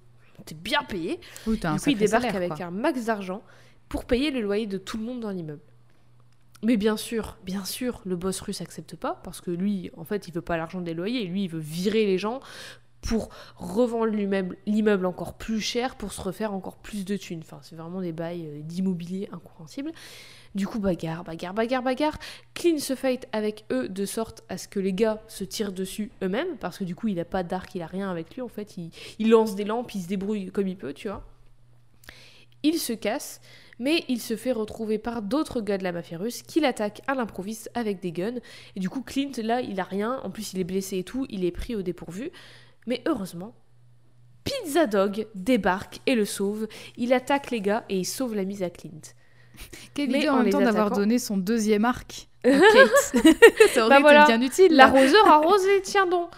t'es 0.46 0.56
bien 0.56 0.84
payé. 0.84 1.20
Oui, 1.46 1.58
du 1.58 1.68
coup 1.68 1.90
il 1.90 1.98
débarque 1.98 2.34
avec 2.34 2.60
un 2.62 2.72
max 2.72 3.06
d'argent 3.06 3.44
pour 3.88 4.06
payer 4.06 4.32
le 4.32 4.42
loyer 4.42 4.66
de 4.66 4.78
tout 4.78 4.98
le 4.98 5.04
monde 5.04 5.20
dans 5.20 5.32
l'immeuble. 5.32 5.62
Mais 6.62 6.76
bien 6.76 6.98
sûr, 6.98 7.38
bien 7.46 7.64
sûr, 7.64 8.02
le 8.06 8.16
boss 8.16 8.42
russe 8.42 8.62
accepte 8.62 8.96
pas 8.96 9.20
parce 9.24 9.40
que 9.40 9.52
lui, 9.52 9.92
en 9.96 10.04
fait, 10.04 10.28
il 10.28 10.34
veut 10.34 10.42
pas 10.42 10.58
l'argent 10.58 10.82
des 10.82 10.94
loyers, 10.94 11.26
lui, 11.26 11.46
il 11.46 11.50
veut 11.50 11.60
virer 11.60 12.06
les 12.06 12.18
gens 12.18 12.42
pour 13.02 13.30
revendre 13.56 14.14
l'immeuble 14.66 15.06
encore 15.06 15.38
plus 15.38 15.62
cher 15.62 15.96
pour 15.96 16.12
se 16.12 16.22
refaire 16.22 16.54
encore 16.54 16.78
plus 16.78 17.06
de 17.06 17.16
thunes. 17.16 17.40
Enfin, 17.42 17.60
c'est 17.62 17.76
vraiment 17.76 18.02
des 18.02 18.12
bails 18.12 18.46
euh, 18.46 18.62
d'immobilier 18.62 19.30
incompréhensibles. 19.32 19.92
Du 20.56 20.68
coup, 20.68 20.80
bagarre, 20.80 21.24
bagarre, 21.24 21.54
bagarre, 21.54 21.84
bagarre. 21.84 22.18
Clean 22.56 22.78
se 22.78 22.96
fight 22.96 23.28
avec 23.32 23.66
eux 23.72 23.88
de 23.88 24.06
sorte 24.06 24.44
à 24.50 24.58
ce 24.58 24.68
que 24.68 24.80
les 24.80 24.94
gars 24.94 25.22
se 25.28 25.44
tirent 25.44 25.72
dessus 25.72 26.12
eux-mêmes, 26.24 26.58
parce 26.60 26.78
que 26.78 26.84
du 26.84 26.96
coup, 26.96 27.08
il 27.08 27.20
a 27.20 27.26
pas 27.26 27.44
d'arc, 27.44 27.74
il 27.76 27.82
a 27.82 27.88
rien 27.88 28.10
avec 28.10 28.36
lui. 28.36 28.42
En 28.42 28.50
fait, 28.50 28.76
il, 28.78 28.92
il 29.20 29.30
lance 29.30 29.56
des 29.56 29.64
lampes, 29.64 29.94
il 29.94 30.02
se 30.02 30.08
débrouille 30.08 30.52
comme 30.52 30.68
il 30.68 30.76
peut, 30.76 30.94
tu 30.94 31.08
vois. 31.08 31.24
Il 32.64 32.80
se 32.80 32.92
casse, 32.92 33.40
mais 33.80 34.04
il 34.10 34.20
se 34.20 34.36
fait 34.36 34.52
retrouver 34.52 34.98
par 34.98 35.22
d'autres 35.22 35.62
gars 35.62 35.78
de 35.78 35.84
la 35.84 35.94
mafia 35.94 36.18
russe 36.18 36.44
qui 36.44 36.60
l'attaquent 36.60 37.02
à 37.08 37.16
l'improviste 37.16 37.72
avec 37.74 38.02
des 38.02 38.12
guns. 38.12 38.40
Et 38.76 38.80
du 38.80 38.90
coup, 38.90 39.02
Clint, 39.02 39.32
là, 39.42 39.62
il 39.62 39.80
a 39.80 39.84
rien. 39.84 40.20
En 40.24 40.30
plus, 40.30 40.54
il 40.54 40.60
est 40.60 40.66
blessé 40.66 40.98
et 40.98 41.04
tout. 41.04 41.26
Il 41.30 41.46
est 41.46 41.52
pris 41.52 41.76
au 41.76 41.82
dépourvu. 41.82 42.30
Mais 42.88 43.02
heureusement, 43.08 43.56
Pizza 44.44 44.86
Dog 44.86 45.28
débarque 45.34 46.00
et 46.06 46.16
le 46.16 46.26
sauve. 46.26 46.68
Il 46.98 47.14
attaque 47.14 47.52
les 47.52 47.62
gars 47.62 47.86
et 47.90 47.98
il 47.98 48.06
sauve 48.06 48.36
la 48.36 48.44
mise 48.44 48.64
à 48.64 48.70
Clint. 48.70 49.02
Quelle 49.94 50.10
idée 50.10 50.30
en, 50.30 50.44
même 50.44 50.50
temps 50.50 50.60
d'avoir 50.60 50.92
donné 50.92 51.18
son 51.18 51.38
deuxième 51.38 51.86
arc 51.86 52.28
à 52.44 52.50
Kate. 52.50 53.26
Ça 53.74 53.86
aurait 53.86 54.02
bah 54.02 54.24
été 54.24 54.38
bien 54.38 54.42
utile. 54.42 54.76
L'arroseur 54.76 55.28
arrose 55.28 55.66
les 55.66 55.82
tiens 55.82 56.06
donc. 56.06 56.30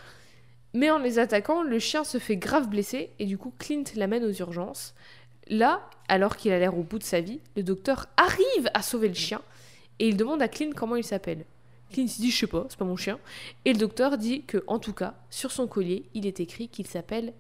Mais 0.74 0.90
en 0.90 1.00
les 1.00 1.20
attaquant, 1.20 1.64
le 1.64 1.80
chien 1.80 2.04
se 2.04 2.18
fait 2.18 2.38
grave 2.38 2.70
blessé 2.70 3.12
et 3.20 3.26
du 3.26 3.38
coup 3.38 3.54
Clint 3.60 3.84
l'amène 3.96 4.24
aux 4.24 4.32
urgences. 4.32 4.94
Là, 5.48 5.90
alors 6.08 6.38
qu'il 6.38 6.52
a 6.52 6.60
l'air 6.60 6.78
au 6.78 6.84
bout 6.84 7.00
de 7.00 7.04
sa 7.04 7.20
vie, 7.20 7.40
le 7.56 7.64
docteur 7.64 8.08
arrive 8.18 8.70
à 8.74 8.82
sauver 8.82 9.08
le 9.08 9.14
chien 9.14 9.42
et 10.00 10.08
il 10.08 10.18
demande 10.18 10.42
à 10.42 10.48
Clint 10.48 10.72
comment 10.76 10.96
il 10.96 11.04
s'appelle. 11.04 11.46
Clint 11.92 12.08
se 12.08 12.22
dit 12.22 12.32
je 12.32 12.38
sais 12.38 12.48
pas, 12.48 12.66
c'est 12.70 12.80
pas 12.80 12.86
mon 12.86 12.96
chien. 12.96 13.20
Et 13.66 13.74
le 13.74 13.80
docteur 13.80 14.18
dit 14.18 14.44
que 14.44 14.64
en 14.68 14.80
tout 14.80 14.94
cas, 14.94 15.16
sur 15.30 15.52
son 15.52 15.68
collier, 15.68 16.06
il 16.14 16.26
est 16.26 16.40
écrit 16.40 16.70
qu'il 16.70 16.88
s'appelle 16.88 17.34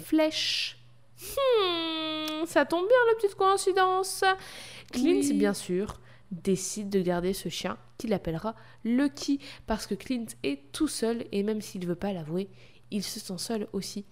Flèche. 0.00 0.78
Hmm, 1.20 2.44
ça 2.46 2.64
tombe 2.64 2.86
bien 2.86 2.96
la 3.08 3.14
petite 3.14 3.36
coïncidence. 3.36 4.24
Clint, 4.92 5.34
bien 5.34 5.54
sûr, 5.54 6.00
décide 6.32 6.88
de 6.90 7.00
garder 7.00 7.32
ce 7.32 7.48
chien 7.48 7.78
qu'il 7.98 8.12
appellera 8.12 8.54
Lucky 8.84 9.38
parce 9.66 9.86
que 9.86 9.94
Clint 9.94 10.26
est 10.42 10.72
tout 10.72 10.88
seul 10.88 11.24
et 11.30 11.42
même 11.42 11.60
s'il 11.60 11.82
ne 11.82 11.86
veut 11.86 11.94
pas 11.94 12.12
l'avouer, 12.12 12.48
il 12.90 13.02
se 13.02 13.20
sent 13.20 13.38
seul 13.38 13.68
aussi. 13.72 14.04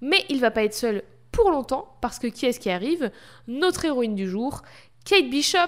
Mais 0.00 0.24
il 0.28 0.40
va 0.40 0.50
pas 0.50 0.64
être 0.64 0.74
seul 0.74 1.04
pour 1.32 1.50
longtemps 1.50 1.96
parce 2.00 2.18
que 2.18 2.28
qui 2.28 2.46
est-ce 2.46 2.60
qui 2.60 2.70
arrive? 2.70 3.10
Notre 3.48 3.84
héroïne 3.84 4.14
du 4.14 4.28
jour, 4.28 4.62
Kate 5.04 5.28
Bishop. 5.28 5.58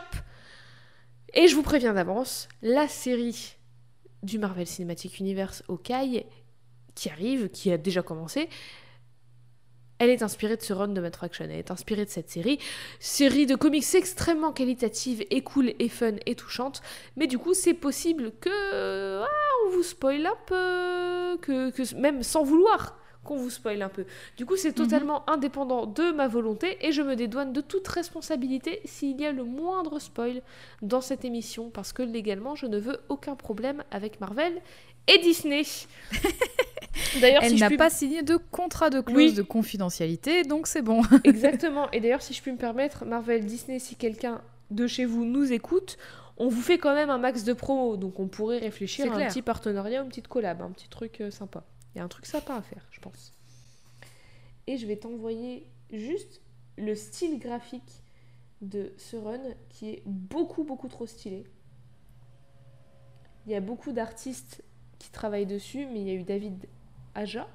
Et 1.33 1.49
je 1.49 1.57
vous 1.57 1.63
préviens 1.63 1.95
d'avance, 1.95 2.49
la 2.63 2.87
série 2.87 3.57
du 4.23 4.39
Marvel 4.39 4.67
Cinematic 4.67 5.19
Universe 5.19 5.65
Hawkeye 5.69 6.25
qui 6.95 7.11
arrive, 7.11 7.49
qui 7.49 7.73
a 7.73 7.77
déjà 7.77 8.03
commencé, 8.03 8.49
elle 9.99 10.11
est 10.11 10.23
inspirée 10.23 10.57
de 10.57 10.63
ce 10.63 10.73
run 10.73 10.89
de 10.89 11.01
Matt 11.01 11.17
Fraction, 11.17 11.45
elle 11.45 11.53
est 11.53 11.71
inspirée 11.71 12.05
de 12.05 12.11
cette 12.11 12.31
série. 12.31 12.59
Série 12.99 13.47
de 13.47 13.55
comics 13.55 13.95
extrêmement 13.95 14.53
qualitative 14.53 15.25
et 15.31 15.43
cool 15.43 15.73
et 15.79 15.89
fun 15.89 16.15
et 16.27 16.35
touchante. 16.35 16.83
Mais 17.17 17.27
du 17.27 17.39
coup, 17.39 17.55
c'est 17.55 17.75
possible 17.75 18.33
que. 18.41 19.23
Ah, 19.23 19.29
on 19.67 19.71
vous 19.71 19.83
spoil 19.83 20.27
un 20.27 20.37
peu. 20.47 21.39
Que, 21.41 21.95
même 21.97 22.23
sans 22.23 22.43
vouloir 22.43 22.99
qu'on 23.25 23.37
vous 23.37 23.51
spoil 23.51 23.83
un 23.83 23.89
peu. 23.89 24.05
Du 24.37 24.47
coup, 24.47 24.57
c'est 24.57 24.69
mhm. 24.69 24.87
totalement 24.87 25.29
indépendant 25.29 25.87
de 25.87 26.13
ma 26.13 26.29
volonté 26.29 26.79
et 26.81 26.93
je 26.93 27.03
me 27.03 27.17
dédouane 27.17 27.53
de 27.53 27.61
toute 27.61 27.89
responsabilité 27.89 28.81
s'il 28.85 29.21
y 29.21 29.27
a 29.27 29.33
le 29.33 29.45
moindre 29.45 29.99
spoil 29.99 30.43
dans 30.83 31.01
cette 31.01 31.25
émission 31.25 31.71
parce 31.71 31.93
que 31.93 32.03
légalement, 32.03 32.55
je 32.55 32.67
ne 32.67 32.79
veux 32.79 33.01
aucun 33.09 33.35
problème 33.35 33.83
avec 33.91 34.21
Marvel 34.21 34.61
et 35.09 35.19
Disney. 35.19 35.63
D'ailleurs, 37.21 37.43
elle 37.43 37.59
n'a 37.59 37.71
pas 37.71 37.91
signé 37.91 38.23
de 38.23 38.37
contrat 38.37 38.91
de 38.91 39.01
clause 39.01 39.35
de 39.35 39.43
confidentialité, 39.43 40.45
donc 40.45 40.67
c'est 40.67 40.83
bon. 40.83 41.03
Exactement. 41.25 41.91
Et 41.91 42.01
d'ailleurs, 42.01 42.23
si 42.23 42.35
je 42.35 42.43
puis 42.43 42.53
me 42.53 42.57
permettre, 42.57 43.05
Marvel, 43.05 43.45
Disney, 43.45 43.79
si 43.79 43.97
quelqu'un 43.97 44.41
de 44.71 44.87
chez 44.87 45.05
vous 45.05 45.25
nous 45.25 45.53
écoute, 45.53 45.99
on 46.37 46.49
vous 46.49 46.63
fait 46.63 46.79
quand 46.79 46.95
même 46.95 47.11
un 47.11 47.19
max 47.19 47.45
de 47.45 47.53
promo, 47.53 47.97
donc 47.97 48.19
on 48.19 48.27
pourrait 48.27 48.59
réfléchir 48.59 49.13
à 49.13 49.17
un 49.17 49.27
petit 49.27 49.43
partenariat, 49.43 50.03
une 50.03 50.09
petite 50.09 50.29
collab, 50.29 50.63
un 50.63 50.71
petit 50.71 50.89
truc 50.89 51.21
euh, 51.21 51.31
sympa. 51.31 51.63
Il 51.95 51.99
y 51.99 52.01
a 52.01 52.05
un 52.05 52.09
truc 52.09 52.27
sympa 52.27 52.57
à 52.57 52.63
faire, 52.63 52.87
je 52.91 53.01
pense. 53.01 53.33
Et 54.67 54.79
je 54.79 54.87
vais 54.87 54.97
t'envoyer 54.97 55.67
juste 55.93 56.41
le 56.77 56.95
style 56.95 57.39
graphique 57.39 58.03
de 58.63 58.93
ce 58.97 59.17
run 59.17 59.41
qui 59.69 59.91
est 59.91 60.03
beaucoup 60.07 60.65
beaucoup 60.65 60.89
trop 60.89 61.07
stylé. 61.07 61.45
Il 63.47 63.53
y 63.53 63.55
a 63.55 63.61
beaucoup 63.61 63.93
d'artistes 63.93 64.63
qui 64.99 65.11
travaillent 65.11 65.47
dessus, 65.47 65.87
mais 65.87 66.01
il 66.01 66.07
y 66.07 66.11
a 66.11 66.15
eu 66.15 66.23
David 66.23 66.67
Aja, 67.15 67.47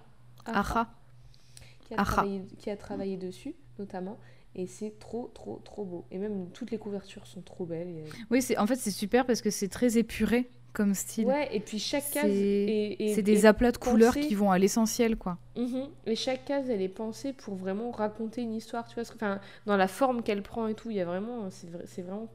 Qui, 1.82 1.96
a 1.96 2.04
travaillé, 2.04 2.44
qui 2.60 2.70
a 2.70 2.78
travaillé 2.78 3.18
dessus, 3.18 3.56
notamment. 3.80 4.20
Et 4.56 4.68
c'est 4.68 4.98
trop, 5.00 5.32
trop, 5.34 5.60
trop 5.66 5.84
beau. 5.84 6.06
Et 6.12 6.18
même 6.18 6.50
toutes 6.52 6.72
les 6.72 6.78
couvertures 6.78 7.26
sont 7.26 7.42
trop 7.42 7.66
belles. 7.66 8.04
Oui, 8.30 8.42
c'est 8.42 8.58
en 8.58 8.68
fait, 8.68 8.76
c'est 8.76 8.92
super 8.92 9.26
parce 9.26 9.42
que 9.42 9.50
c'est 9.50 9.68
très 9.68 9.98
épuré 9.98 10.50
comme 10.74 10.94
style. 10.94 11.26
Ouais, 11.26 11.50
et 11.56 11.60
puis 11.60 11.80
chaque 11.80 12.10
case 12.12 12.32
C'est 12.32 13.22
des 13.22 13.46
aplats 13.46 13.72
de 13.72 13.78
couleurs 13.78 14.14
qui 14.14 14.36
vont 14.36 14.52
à 14.52 14.58
l'essentiel, 14.58 15.16
quoi. 15.16 15.38
Mhm. 15.56 15.90
Et 16.06 16.16
chaque 16.16 16.46
case, 16.46 16.70
elle 16.70 16.82
est 16.82 16.90
pensée 16.90 17.34
pour 17.34 17.56
vraiment 17.56 17.92
raconter 17.92 18.42
une 18.42 18.54
histoire, 18.54 18.88
tu 18.88 18.96
vois. 18.96 19.04
Enfin, 19.14 19.40
dans 19.66 19.78
la 19.78 19.88
forme 19.88 20.24
qu'elle 20.24 20.44
prend 20.44 20.68
et 20.68 20.74
tout, 20.74 20.90
il 20.90 20.98
y 20.98 21.02
a 21.02 21.06
vraiment... 21.06 21.50
C'est 21.50 22.02
vraiment 22.02 22.30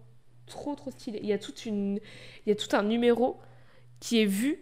trop, 0.46 0.74
trop 0.74 0.90
stylé. 0.90 1.20
Il 1.22 1.28
y 1.28 1.32
a 1.32 1.38
toute 1.38 1.66
une... 1.66 2.00
Il 2.46 2.48
y 2.48 2.52
a 2.52 2.56
tout 2.56 2.74
un 2.76 2.82
numéro 2.82 3.38
qui 4.00 4.20
est 4.20 4.26
vu 4.26 4.58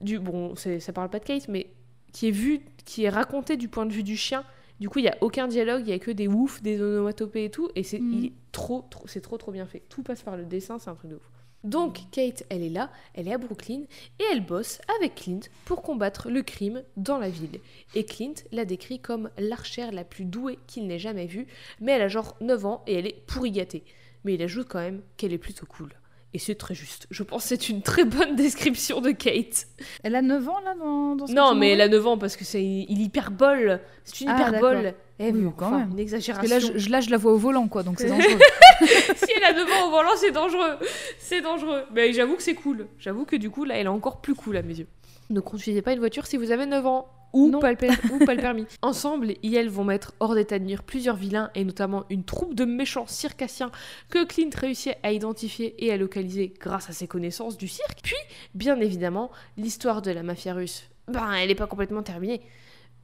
du... 0.00 0.18
Bon, 0.18 0.54
ça 0.56 0.92
parle 0.92 1.10
pas 1.10 1.18
de 1.18 1.24
Kate, 1.24 1.48
mais 1.48 1.70
qui 2.12 2.28
est 2.28 2.32
vu, 2.32 2.60
qui 2.84 3.04
est 3.04 3.10
raconté 3.10 3.56
du 3.56 3.68
point 3.68 3.86
de 3.86 3.92
vue 3.92 4.02
du 4.02 4.16
chien. 4.16 4.44
Du 4.80 4.88
coup, 4.88 4.98
il 4.98 5.04
y 5.04 5.08
a 5.08 5.16
aucun 5.20 5.46
dialogue, 5.46 5.82
il 5.86 5.90
y 5.90 5.92
a 5.92 5.98
que 5.98 6.10
des 6.10 6.26
ouf, 6.26 6.62
des 6.62 6.80
onomatopées 6.80 7.44
et 7.44 7.50
tout, 7.50 7.68
et 7.74 7.82
c'est 7.82 8.00
mm. 8.00 8.30
trop, 8.50 8.82
trop, 8.88 9.06
c'est 9.06 9.20
trop, 9.20 9.36
trop 9.36 9.52
bien 9.52 9.66
fait. 9.66 9.82
Tout 9.90 10.02
passe 10.02 10.22
par 10.22 10.38
le 10.38 10.46
dessin, 10.46 10.78
c'est 10.78 10.88
un 10.88 10.94
truc 10.94 11.10
de 11.10 11.16
ouf. 11.16 11.30
Donc 11.62 11.98
Kate, 12.10 12.44
elle 12.48 12.62
est 12.62 12.70
là, 12.70 12.90
elle 13.14 13.28
est 13.28 13.34
à 13.34 13.38
Brooklyn 13.38 13.82
et 14.18 14.24
elle 14.32 14.44
bosse 14.44 14.80
avec 14.98 15.14
Clint 15.14 15.40
pour 15.66 15.82
combattre 15.82 16.30
le 16.30 16.42
crime 16.42 16.82
dans 16.96 17.18
la 17.18 17.28
ville. 17.28 17.60
Et 17.94 18.04
Clint 18.04 18.34
la 18.50 18.64
décrit 18.64 18.98
comme 18.98 19.30
l'archère 19.36 19.92
la 19.92 20.04
plus 20.04 20.24
douée 20.24 20.58
qu'il 20.66 20.86
n'ait 20.86 20.98
jamais 20.98 21.26
vue, 21.26 21.46
mais 21.80 21.92
elle 21.92 22.02
a 22.02 22.08
genre 22.08 22.36
9 22.40 22.64
ans 22.64 22.82
et 22.86 22.94
elle 22.94 23.06
est 23.06 23.26
pourri 23.26 23.50
gâtée. 23.50 23.84
Mais 24.24 24.34
il 24.34 24.42
ajoute 24.42 24.68
quand 24.68 24.80
même 24.80 25.02
qu'elle 25.18 25.34
est 25.34 25.38
plutôt 25.38 25.66
cool. 25.66 25.90
Et 26.32 26.38
c'est 26.38 26.54
très 26.54 26.74
juste. 26.74 27.08
Je 27.10 27.24
pense 27.24 27.42
que 27.42 27.48
c'est 27.48 27.68
une 27.68 27.82
très 27.82 28.04
bonne 28.04 28.36
description 28.36 29.00
de 29.00 29.10
Kate. 29.10 29.66
Elle 30.04 30.14
a 30.14 30.22
9 30.22 30.48
ans 30.48 30.60
là 30.64 30.74
dans, 30.78 31.16
dans 31.16 31.26
Non, 31.26 31.54
mais 31.56 31.70
elle 31.70 31.80
a 31.80 31.88
9 31.88 32.06
ans 32.06 32.18
parce 32.18 32.36
que 32.36 32.44
c'est 32.44 32.62
il 32.62 33.02
hyperbole. 33.02 33.80
C'est 34.04 34.20
une 34.20 34.28
ah, 34.28 34.36
hyperbole. 34.36 34.94
Eh 35.18 35.32
oui, 35.32 35.50
quand 35.56 35.70
même. 35.70 35.90
Une 35.90 35.98
exagération. 35.98 36.48
Parce 36.48 36.64
que 36.64 36.68
là 36.70 36.78
je, 36.78 36.88
là, 36.88 37.00
je 37.00 37.10
la 37.10 37.16
vois 37.16 37.32
au 37.32 37.36
volant, 37.36 37.66
quoi, 37.66 37.82
donc 37.82 37.98
c'est 37.98 38.08
dangereux. 38.08 38.38
si 38.80 39.26
elle 39.36 39.44
a 39.44 39.52
9 39.52 39.72
ans 39.72 39.88
au 39.88 39.90
volant, 39.90 40.10
c'est 40.16 40.30
dangereux. 40.30 40.76
C'est 41.18 41.40
dangereux. 41.40 41.82
Mais 41.92 42.12
j'avoue 42.12 42.36
que 42.36 42.42
c'est 42.42 42.54
cool. 42.54 42.86
J'avoue 42.98 43.24
que 43.24 43.36
du 43.36 43.50
coup, 43.50 43.64
là, 43.64 43.76
elle 43.76 43.86
est 43.86 43.88
encore 43.88 44.20
plus 44.20 44.34
cool 44.34 44.56
à 44.56 44.62
mes 44.62 44.78
yeux. 44.78 44.86
Ne 45.30 45.40
conduisez 45.40 45.80
pas 45.80 45.92
une 45.92 46.00
voiture 46.00 46.26
si 46.26 46.36
vous 46.36 46.50
avez 46.50 46.66
9 46.66 46.86
ans 46.86 47.08
ou 47.32 47.50
pas, 47.60 47.70
le 47.70 47.78
ou 48.12 48.24
pas 48.24 48.34
le 48.34 48.40
permis. 48.40 48.66
Ensemble, 48.82 49.34
ils 49.44 49.54
elles 49.54 49.68
vont 49.68 49.84
mettre 49.84 50.14
hors 50.18 50.34
d'état 50.34 50.58
de 50.58 50.64
nuire 50.64 50.82
plusieurs 50.82 51.14
vilains 51.14 51.50
et 51.54 51.64
notamment 51.64 52.04
une 52.10 52.24
troupe 52.24 52.54
de 52.54 52.64
méchants 52.64 53.06
circassiens 53.06 53.70
que 54.10 54.24
Clint 54.24 54.50
réussit 54.52 54.94
à 55.04 55.12
identifier 55.12 55.84
et 55.84 55.92
à 55.92 55.96
localiser 55.96 56.52
grâce 56.58 56.90
à 56.90 56.92
ses 56.92 57.06
connaissances 57.06 57.56
du 57.56 57.68
cirque. 57.68 58.00
Puis, 58.02 58.16
bien 58.54 58.80
évidemment, 58.80 59.30
l'histoire 59.56 60.02
de 60.02 60.10
la 60.10 60.24
mafia 60.24 60.54
russe, 60.54 60.90
ben, 61.06 61.32
elle 61.32 61.48
n'est 61.48 61.54
pas 61.54 61.68
complètement 61.68 62.02
terminée. 62.02 62.40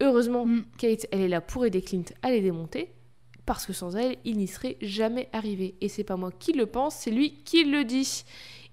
Heureusement, 0.00 0.44
mm. 0.44 0.64
Kate, 0.78 1.06
elle 1.12 1.20
est 1.20 1.28
là 1.28 1.40
pour 1.40 1.64
aider 1.64 1.82
Clint 1.82 2.04
à 2.22 2.30
les 2.30 2.40
démonter, 2.40 2.92
parce 3.46 3.64
que 3.64 3.72
sans 3.72 3.94
elle, 3.96 4.16
il 4.24 4.38
n'y 4.38 4.48
serait 4.48 4.76
jamais 4.82 5.28
arrivé. 5.32 5.76
Et 5.80 5.88
c'est 5.88 6.02
pas 6.02 6.16
moi 6.16 6.32
qui 6.36 6.52
le 6.52 6.66
pense, 6.66 6.96
c'est 6.96 7.12
lui 7.12 7.44
qui 7.44 7.64
le 7.64 7.84
dit. 7.84 8.24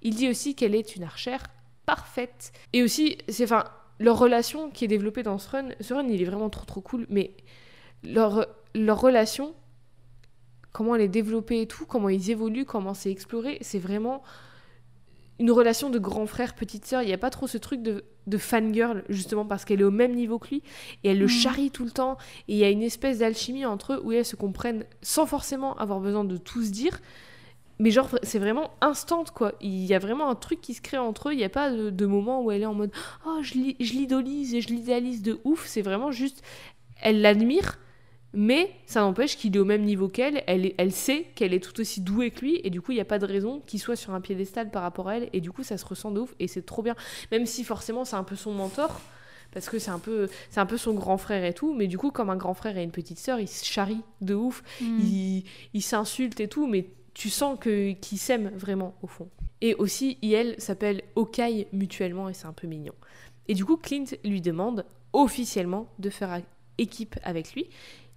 Il 0.01 0.15
dit 0.15 0.29
aussi 0.29 0.55
qu'elle 0.55 0.73
est 0.73 0.95
une 0.95 1.03
archère 1.03 1.43
parfaite. 1.85 2.51
Et 2.73 2.83
aussi, 2.83 3.17
c'est 3.29 3.43
enfin 3.43 3.65
leur 3.99 4.17
relation 4.17 4.69
qui 4.71 4.85
est 4.85 4.87
développée 4.87 5.23
dans 5.23 5.37
ce 5.37 5.49
run. 5.49 5.69
Ce 5.79 5.93
run, 5.93 6.07
il 6.07 6.21
est 6.21 6.25
vraiment 6.25 6.49
trop 6.49 6.65
trop 6.65 6.81
cool, 6.81 7.05
mais 7.09 7.35
leur, 8.03 8.45
leur 8.75 8.99
relation, 8.99 9.53
comment 10.71 10.95
elle 10.95 11.01
est 11.01 11.07
développée 11.07 11.61
et 11.61 11.67
tout, 11.67 11.85
comment 11.85 12.09
ils 12.09 12.31
évoluent, 12.31 12.65
comment 12.65 12.93
c'est 12.93 13.11
exploré, 13.11 13.57
c'est 13.61 13.79
vraiment 13.79 14.23
une 15.39 15.51
relation 15.51 15.89
de 15.89 15.99
grand 15.99 16.25
frère, 16.27 16.55
petite 16.55 16.85
sœur. 16.85 17.01
Il 17.01 17.07
n'y 17.07 17.13
a 17.13 17.17
pas 17.17 17.29
trop 17.29 17.47
ce 17.47 17.57
truc 17.57 17.81
de, 17.81 18.03
de 18.27 18.37
fangirl, 18.37 19.03
justement, 19.09 19.45
parce 19.45 19.65
qu'elle 19.65 19.81
est 19.81 19.85
au 19.85 19.91
même 19.91 20.13
niveau 20.13 20.37
que 20.39 20.49
lui, 20.49 20.63
et 21.03 21.09
elle 21.09 21.19
le 21.19 21.25
Mm. 21.25 21.29
charrie 21.29 21.71
tout 21.71 21.83
le 21.85 21.91
temps, 21.91 22.17
et 22.47 22.53
il 22.53 22.57
y 22.57 22.63
a 22.63 22.69
une 22.69 22.83
espèce 22.83 23.19
d'alchimie 23.19 23.65
entre 23.65 23.93
eux 23.93 24.01
où 24.03 24.11
elles 24.11 24.25
se 24.25 24.35
comprennent 24.35 24.85
sans 25.01 25.25
forcément 25.25 25.75
avoir 25.77 25.99
besoin 25.99 26.23
de 26.23 26.37
tout 26.37 26.63
se 26.63 26.69
dire. 26.69 26.99
Mais 27.83 27.91
genre, 27.91 28.07
c'est 28.23 28.39
vraiment 28.39 28.71
instant, 28.79 29.25
quoi. 29.25 29.51
Il 29.59 29.83
y 29.85 29.93
a 29.93 29.99
vraiment 29.99 30.29
un 30.29 30.35
truc 30.35 30.61
qui 30.61 30.73
se 30.73 30.81
crée 30.81 30.97
entre 30.97 31.29
eux. 31.29 31.33
Il 31.33 31.37
n'y 31.37 31.43
a 31.43 31.49
pas 31.49 31.69
de, 31.69 31.89
de 31.89 32.05
moment 32.05 32.41
où 32.41 32.49
elle 32.49 32.61
est 32.61 32.65
en 32.65 32.73
mode 32.73 32.91
«Oh, 33.27 33.39
je 33.41 33.55
l'i- 33.55 33.75
je 33.81 33.91
l'idolise 33.93 34.55
et 34.55 34.61
je 34.61 34.69
l'idéalise 34.69 35.21
de 35.21 35.39
ouf.» 35.43 35.65
C'est 35.67 35.81
vraiment 35.81 36.09
juste... 36.11 36.41
Elle 37.01 37.19
l'admire, 37.21 37.79
mais 38.31 38.71
ça 38.85 39.01
n'empêche 39.01 39.35
qu'il 39.37 39.53
est 39.55 39.59
au 39.59 39.65
même 39.65 39.83
niveau 39.83 40.07
qu'elle. 40.07 40.43
Elle, 40.47 40.73
elle 40.77 40.93
sait 40.93 41.25
qu'elle 41.35 41.53
est 41.53 41.59
tout 41.63 41.77
aussi 41.81 41.99
douée 41.99 42.31
que 42.31 42.39
lui. 42.39 42.61
Et 42.63 42.69
du 42.69 42.79
coup, 42.81 42.93
il 42.93 42.95
n'y 42.95 43.01
a 43.01 43.05
pas 43.05 43.19
de 43.19 43.25
raison 43.25 43.61
qu'il 43.67 43.81
soit 43.81 43.97
sur 43.97 44.13
un 44.13 44.21
piédestal 44.21 44.71
par 44.71 44.81
rapport 44.83 45.09
à 45.09 45.17
elle. 45.17 45.29
Et 45.33 45.41
du 45.41 45.51
coup, 45.51 45.63
ça 45.63 45.77
se 45.77 45.85
ressent 45.85 46.11
de 46.11 46.21
ouf. 46.21 46.33
Et 46.39 46.47
c'est 46.47 46.65
trop 46.65 46.81
bien. 46.83 46.95
Même 47.31 47.45
si 47.45 47.63
forcément, 47.65 48.05
c'est 48.05 48.15
un 48.15 48.23
peu 48.23 48.37
son 48.37 48.53
mentor. 48.53 49.01
Parce 49.51 49.67
que 49.69 49.77
c'est 49.77 49.91
un, 49.91 49.99
peu, 49.99 50.29
c'est 50.49 50.59
un 50.61 50.65
peu 50.65 50.77
son 50.77 50.93
grand 50.93 51.17
frère 51.17 51.43
et 51.43 51.53
tout. 51.53 51.73
Mais 51.73 51.87
du 51.87 51.97
coup, 51.97 52.09
comme 52.11 52.29
un 52.29 52.37
grand 52.37 52.53
frère 52.53 52.77
et 52.77 52.83
une 52.83 52.91
petite 52.91 53.19
sœur, 53.19 53.39
ils 53.39 53.47
se 53.49 53.65
charrient 53.65 54.01
de 54.21 54.33
ouf 54.33 54.63
Mm. 54.81 54.99
ils 55.01 55.43
ils 55.73 55.81
s'insultent 55.83 56.39
et 56.39 56.47
tout, 56.47 56.65
mais 56.65 56.87
tu 57.13 57.29
sens 57.29 57.57
que 57.59 57.91
qu'ils 57.93 58.17
s'aiment 58.17 58.51
vraiment 58.55 58.95
au 59.01 59.07
fond. 59.07 59.29
Et 59.61 59.75
aussi, 59.75 60.17
elle 60.21 60.59
s'appelle 60.59 61.01
Okai 61.15 61.67
mutuellement 61.71 62.29
et 62.29 62.33
c'est 62.33 62.47
un 62.47 62.53
peu 62.53 62.67
mignon. 62.67 62.93
Et 63.47 63.53
du 63.53 63.65
coup, 63.65 63.77
Clint 63.77 64.05
lui 64.23 64.41
demande 64.41 64.85
officiellement 65.13 65.87
de 65.99 66.09
faire 66.09 66.41
équipe 66.77 67.17
avec 67.23 67.53
lui. 67.53 67.69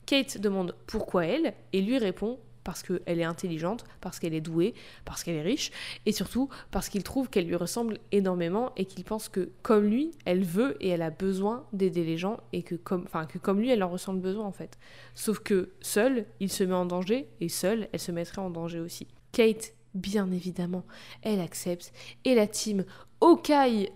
Kate 0.07 0.38
demande 0.38 0.74
pourquoi 0.86 1.26
elle 1.26 1.55
et 1.72 1.82
lui 1.82 1.99
répond 1.99 2.38
parce 2.66 2.82
qu'elle 2.82 3.20
est 3.20 3.24
intelligente, 3.24 3.84
parce 4.00 4.18
qu'elle 4.18 4.34
est 4.34 4.40
douée, 4.40 4.74
parce 5.04 5.22
qu'elle 5.22 5.36
est 5.36 5.42
riche 5.42 5.70
et 6.04 6.10
surtout 6.10 6.48
parce 6.72 6.88
qu'il 6.88 7.04
trouve 7.04 7.30
qu'elle 7.30 7.46
lui 7.46 7.54
ressemble 7.54 7.98
énormément 8.10 8.72
et 8.76 8.86
qu'il 8.86 9.04
pense 9.04 9.28
que 9.28 9.50
comme 9.62 9.84
lui, 9.84 10.10
elle 10.24 10.42
veut 10.42 10.76
et 10.80 10.88
elle 10.88 11.02
a 11.02 11.10
besoin 11.10 11.64
d'aider 11.72 12.02
les 12.02 12.18
gens 12.18 12.40
et 12.52 12.64
que 12.64 12.74
comme, 12.74 13.60
lui, 13.60 13.70
elle 13.70 13.84
en 13.84 13.88
ressent 13.88 14.12
le 14.12 14.18
besoin 14.18 14.44
en 14.44 14.50
fait. 14.50 14.78
Sauf 15.14 15.38
que 15.38 15.70
seule, 15.80 16.26
il 16.40 16.50
se 16.50 16.64
met 16.64 16.74
en 16.74 16.86
danger 16.86 17.28
et 17.40 17.48
seule, 17.48 17.88
elle 17.92 18.00
se 18.00 18.10
mettrait 18.10 18.42
en 18.42 18.50
danger 18.50 18.80
aussi. 18.80 19.06
Kate, 19.30 19.72
bien 19.94 20.28
évidemment, 20.32 20.84
elle 21.22 21.38
accepte 21.38 21.92
et 22.24 22.34
la 22.34 22.48
team 22.48 22.84
Okai 23.20 23.92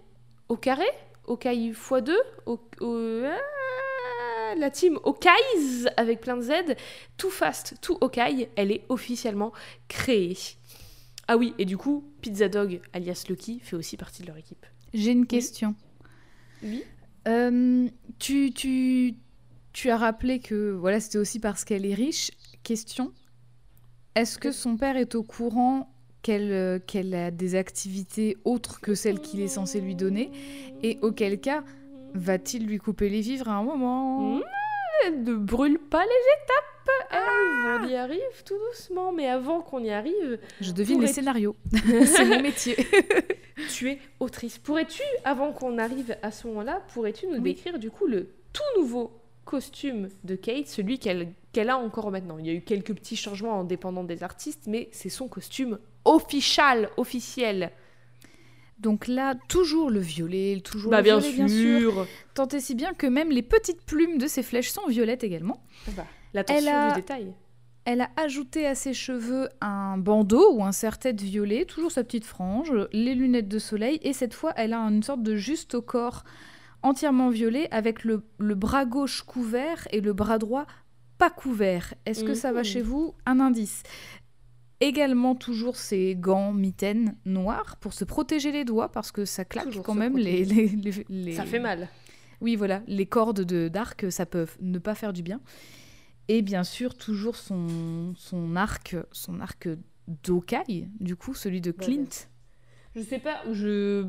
au 0.49 0.57
carré? 0.57 0.87
Okai 1.27 1.57
x2 1.73 2.13
au, 2.47 2.61
ah, 3.27 3.37
La 4.57 4.71
team 4.71 4.99
Okais 5.05 5.31
avec 5.97 6.21
plein 6.21 6.37
de 6.37 6.43
Z, 6.43 6.53
tout 7.17 7.31
fast, 7.31 7.75
tout 7.81 7.97
Okai, 8.01 8.49
elle 8.57 8.73
est 8.73 8.85
officiellement 8.89 9.53
créée. 9.89 10.37
Ah 11.29 11.37
oui, 11.37 11.55
et 11.59 11.65
du 11.65 11.77
coup, 11.77 12.05
Pizza 12.21 12.49
Dog 12.49 12.81
alias 12.93 13.25
Lucky 13.29 13.61
fait 13.61 13.77
aussi 13.77 13.97
partie 13.97 14.23
de 14.23 14.27
leur 14.27 14.37
équipe. 14.37 14.67
J'ai 14.93 15.13
une 15.13 15.27
question. 15.27 15.75
Oui. 16.63 16.83
Euh, 17.29 17.89
tu, 18.19 18.53
tu, 18.53 19.15
tu 19.73 19.91
as 19.91 19.97
rappelé 19.97 20.41
que 20.41 20.73
voilà, 20.73 21.01
c'était 21.01 21.19
aussi 21.19 21.39
parce 21.39 21.65
qu'elle 21.65 21.87
est 21.87 21.95
riche. 21.95 22.31
Question 22.63 23.13
est-ce 24.15 24.39
que 24.39 24.51
son 24.53 24.77
père 24.77 24.97
est 24.97 25.15
au 25.15 25.23
courant 25.23 25.89
qu'elle 26.23 26.53
euh, 26.53 26.79
qu'elle 26.79 27.15
a 27.15 27.31
des 27.31 27.55
activités 27.55 28.37
autres 28.45 28.81
que 28.81 28.95
celles 28.95 29.21
qu'il 29.21 29.41
est 29.41 29.49
censé 29.49 29.81
lui 29.81 29.95
donner 29.95 30.31
Et 30.83 30.99
auquel 31.01 31.41
cas, 31.41 31.65
va-t-il 32.15 32.67
lui 32.67 32.79
couper 32.79 33.09
les 33.09 33.21
vivres 33.21 33.49
à 33.49 33.55
un 33.55 33.63
moment 33.63 34.21
Mmh. 34.37 34.43
Ne 35.25 35.35
brûle 35.35 35.79
pas 35.79 36.03
les 36.05 36.09
étapes 36.43 36.65
Eve, 37.13 37.81
On 37.83 37.89
y 37.89 37.95
arrive 37.95 38.45
tout 38.45 38.57
doucement, 38.71 39.13
mais 39.13 39.29
avant 39.29 39.61
qu'on 39.63 39.83
y 39.83 39.91
arrive, 39.91 40.39
Je 40.61 40.73
devine 40.73 41.01
les 41.01 41.07
scénarios. 41.07 41.57
C'est 42.05 42.25
mon 42.25 42.41
métier. 42.43 42.77
tu 43.71 43.91
es 43.91 43.99
autrice. 44.19 44.59
Pourrais-tu, 44.59 45.03
avant 45.25 45.53
qu'on 45.53 45.79
arrive 45.79 46.17
à 46.23 46.31
ce 46.31 46.47
moment-là, 46.49 46.83
pourrais-tu 46.93 47.27
nous 47.29 47.35
Oui. 47.37 47.55
décrire 47.55 47.79
du 47.79 47.91
coup 47.91 48.07
le 48.07 48.31
tout 48.53 48.81
nouveau 48.81 49.13
costume 49.45 50.09
de 50.25 50.35
Kate, 50.37 50.67
celui 50.67 50.99
qu'elle 50.99 51.33
qu'elle 51.53 51.71
a 51.71 51.79
encore 51.79 52.11
maintenant? 52.11 52.39
Il 52.39 52.47
y 52.47 52.51
a 52.51 52.53
eu 52.53 52.61
quelques 52.61 52.95
petits 52.95 53.17
changements 53.17 53.61
en 53.61 53.65
dépendant 53.65 54.05
des 54.05 54.23
artistes, 54.23 54.65
mais 54.67 54.89
c'est 54.93 55.09
son 55.09 55.29
costume 55.29 55.79
official, 56.05 56.91
officiel. 56.97 57.71
Donc 58.81 59.07
là, 59.09 59.35
toujours 59.49 59.91
le 59.91 60.01
violet, 60.01 60.61
toujours 60.65 60.91
bah 60.91 60.99
le 60.99 61.03
bien 61.05 61.19
violet, 61.19 61.49
sûr. 61.49 61.93
bien 61.93 62.05
sûr. 62.05 62.07
Tant 62.35 62.49
et 62.49 62.61
si 62.61 62.75
bien 62.75 62.95
que 62.95 63.07
même 63.07 63.31
les 63.31 63.43
petites 63.43 63.83
plumes 63.85 64.19
de 64.19 64.27
ses 64.27 64.43
flèches 64.43 64.71
sont 64.71 64.87
violettes 64.89 65.23
également. 65.25 65.63
Bah, 65.97 66.07
L'attention 66.35 66.63
Elle 66.67 66.75
a- 66.75 66.89
du 66.95 67.01
détail. 67.01 67.35
Elle 67.87 68.01
a 68.03 68.11
ajouté 68.17 68.67
à 68.67 68.75
ses 68.75 68.93
cheveux 68.95 69.49
un 69.61 69.97
bandeau 69.99 70.53
ou 70.53 70.63
un 70.65 70.71
serre-tête 70.73 71.21
violet, 71.21 71.65
toujours 71.65 71.91
sa 71.91 72.05
petite 72.05 72.25
frange, 72.27 72.73
les 72.93 73.15
lunettes 73.15 73.49
de 73.49 73.59
soleil, 73.59 73.99
et 74.03 74.13
cette 74.13 74.35
fois, 74.35 74.53
elle 74.57 74.75
a 74.75 74.79
une 74.81 75.03
sorte 75.03 75.23
de 75.23 75.35
juste 75.37 75.75
au 75.75 75.83
corps 75.83 76.25
entièrement 76.83 77.31
violet 77.31 77.69
avec 77.71 78.05
le, 78.05 78.23
le 78.39 78.55
bras 78.55 78.85
gauche 78.85 79.23
couvert 79.23 79.87
et 79.93 80.01
le 80.01 80.13
bras 80.13 80.39
droit 80.39 80.67
pas 81.19 81.31
couvert. 81.31 81.93
Est-ce 82.07 82.25
que 82.25 82.33
ça 82.35 82.51
va 82.53 82.61
Mhm. 82.61 82.65
chez 82.65 82.81
vous? 82.83 83.15
Un 83.27 83.41
indice. 83.41 83.83
Également 84.81 85.35
toujours 85.35 85.77
ses 85.77 86.17
gants 86.17 86.53
mitaines 86.53 87.15
noirs 87.27 87.77
pour 87.81 87.93
se 87.93 88.05
protéger 88.05 88.51
les 88.51 88.65
doigts 88.65 88.91
parce 88.91 89.13
que 89.13 89.25
ça 89.27 89.45
claque 89.45 89.67
Toujours 89.67 89.85
quand 89.85 89.95
même 89.95 90.17
les, 90.17 90.45
les, 90.45 90.69
les- 90.69 91.05
les- 91.09 91.33
Ça 91.35 91.45
fait 91.45 91.61
mal. 91.61 91.89
oui, 92.41 92.57
voilà, 92.57 92.83
les 92.87 93.05
cordes 93.07 93.43
de 93.43 93.69
d'arc, 93.69 94.11
ça 94.11 94.25
peut 94.25 94.47
ne 94.61 94.79
pas 94.79 94.95
faire 94.95 95.13
du 95.13 95.23
bien. 95.23 95.41
Et 96.29 96.41
bien 96.43 96.65
sûr, 96.65 96.97
toujours 96.97 97.37
son, 97.37 98.15
son 98.17 98.57
arc, 98.57 98.97
son 99.13 99.41
arc 99.41 99.69
d'Okai, 100.25 100.89
du 100.99 101.15
coup, 101.17 101.35
celui 101.35 101.61
de 101.61 101.73
Bah, 101.73 101.85
Clint. 101.85 102.09
Je 102.97 103.03
sais 103.03 103.19
pas, 103.19 103.43
je 103.53 104.07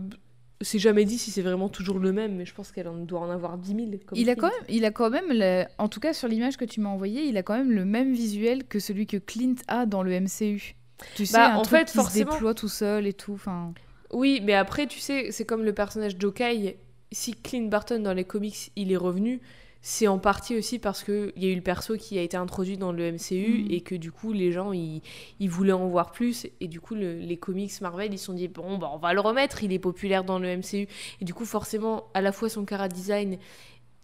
c'est 0.62 0.80
jamais 0.80 1.05
dit 1.05 1.18
si 1.18 1.32
c'est 1.32 1.41
vraiment 1.41 1.70
toujours 1.70 1.99
le 1.99 2.12
même, 2.12 2.36
mais 2.36 2.45
je 2.45 2.53
pense 2.53 2.72
qu'elle 2.72 2.88
en 2.88 2.95
doit 2.95 3.20
en 3.20 3.30
avoir 3.30 3.57
10 3.57 3.68
000. 3.76 3.80
Comme 4.05 4.18
Il 4.18 4.30
a, 4.30 4.36
quand 4.36 4.47
même, 4.47 4.66
il 4.70 4.86
a 4.86 4.91
quand 4.91 5.09
même, 5.09 5.66
en 5.78 5.88
tout 5.88 5.99
cas 5.99 6.14
sur 6.14 6.28
l'image 6.28 6.57
que 6.57 6.66
tu 6.66 6.80
m'as 6.82 6.89
envoyée, 6.89 7.24
il 7.26 7.38
a 7.38 7.43
quand 7.43 7.57
même 7.57 7.72
le 7.72 7.86
même 7.86 8.14
visuel 8.14 8.64
que 8.66 8.80
celui 8.80 9.07
que 9.07 9.18
Clint 9.18 9.55
a 9.68 9.86
dans 9.86 10.03
le 10.03 10.12
MCU. 10.20 10.76
Tu 11.16 11.26
sais, 11.26 11.34
Bah, 11.38 11.53
un 11.53 11.57
en 11.57 11.62
truc 11.64 11.80
fait, 11.80 11.86
qui 11.86 11.97
forcément- 11.97 12.32
se 12.32 12.36
déploie 12.36 12.53
tout 12.53 12.68
seul 12.68 13.07
et 13.07 13.14
tout. 13.14 13.34
Enfin, 13.34 13.74
Oui, 14.14 14.41
mais 14.43 14.53
après, 14.53 14.88
tu 14.88 14.99
sais, 14.99 15.32
c'est 15.32 15.45
comme 15.45 15.64
le 15.64 15.74
personnage 15.74 16.18
d'Okai. 16.18 16.78
Si 17.14 17.34
Clint 17.34 17.68
Barton 17.70 17.99
dans 17.99 18.14
les 18.14 18.24
comics, 18.24 18.72
il 18.76 18.91
est 18.91 18.97
revenu, 18.97 19.41
c'est 19.84 20.08
en 20.08 20.20
partie 20.20 20.56
aussi 20.56 20.78
parce 20.78 21.04
qu'il 21.04 21.34
y 21.38 21.46
a 21.48 21.50
eu 21.50 21.56
le 21.56 21.62
perso 21.62 21.98
qui 21.98 22.20
a 22.20 22.22
été 22.22 22.38
introduit 22.38 22.78
dans 22.78 22.92
le 22.92 23.04
MCU 23.14 23.64
Mhm. 23.64 23.72
et 23.72 23.82
que 23.82 23.96
du 23.96 24.12
coup, 24.12 24.32
les 24.32 24.52
gens, 24.52 24.74
ils, 24.74 25.02
ils 25.40 25.50
voulaient 25.50 25.72
en 25.72 25.88
voir 25.88 26.12
plus. 26.12 26.46
Et 26.60 26.68
du 26.68 26.80
coup, 26.80 26.94
le- 26.94 27.18
les 27.18 27.38
comics 27.38 27.82
Marvel, 27.82 28.14
ils 28.14 28.20
se 28.20 28.26
sont 28.26 28.34
dit, 28.34 28.48
bon, 28.48 28.78
bah, 28.78 28.92
on 28.94 28.98
va 28.98 29.14
le 29.14 29.20
remettre, 29.22 29.64
il 29.64 29.74
est 29.74 29.80
populaire 29.80 30.24
dans 30.24 30.38
le 30.38 30.48
MCU. 30.50 30.88
Et 31.20 31.26
du 31.26 31.34
coup, 31.34 31.46
forcément, 31.46 32.06
à 32.14 32.22
la 32.22 32.32
fois 32.32 32.48
son 32.50 32.64
cara 32.64 32.88
design 32.90 33.38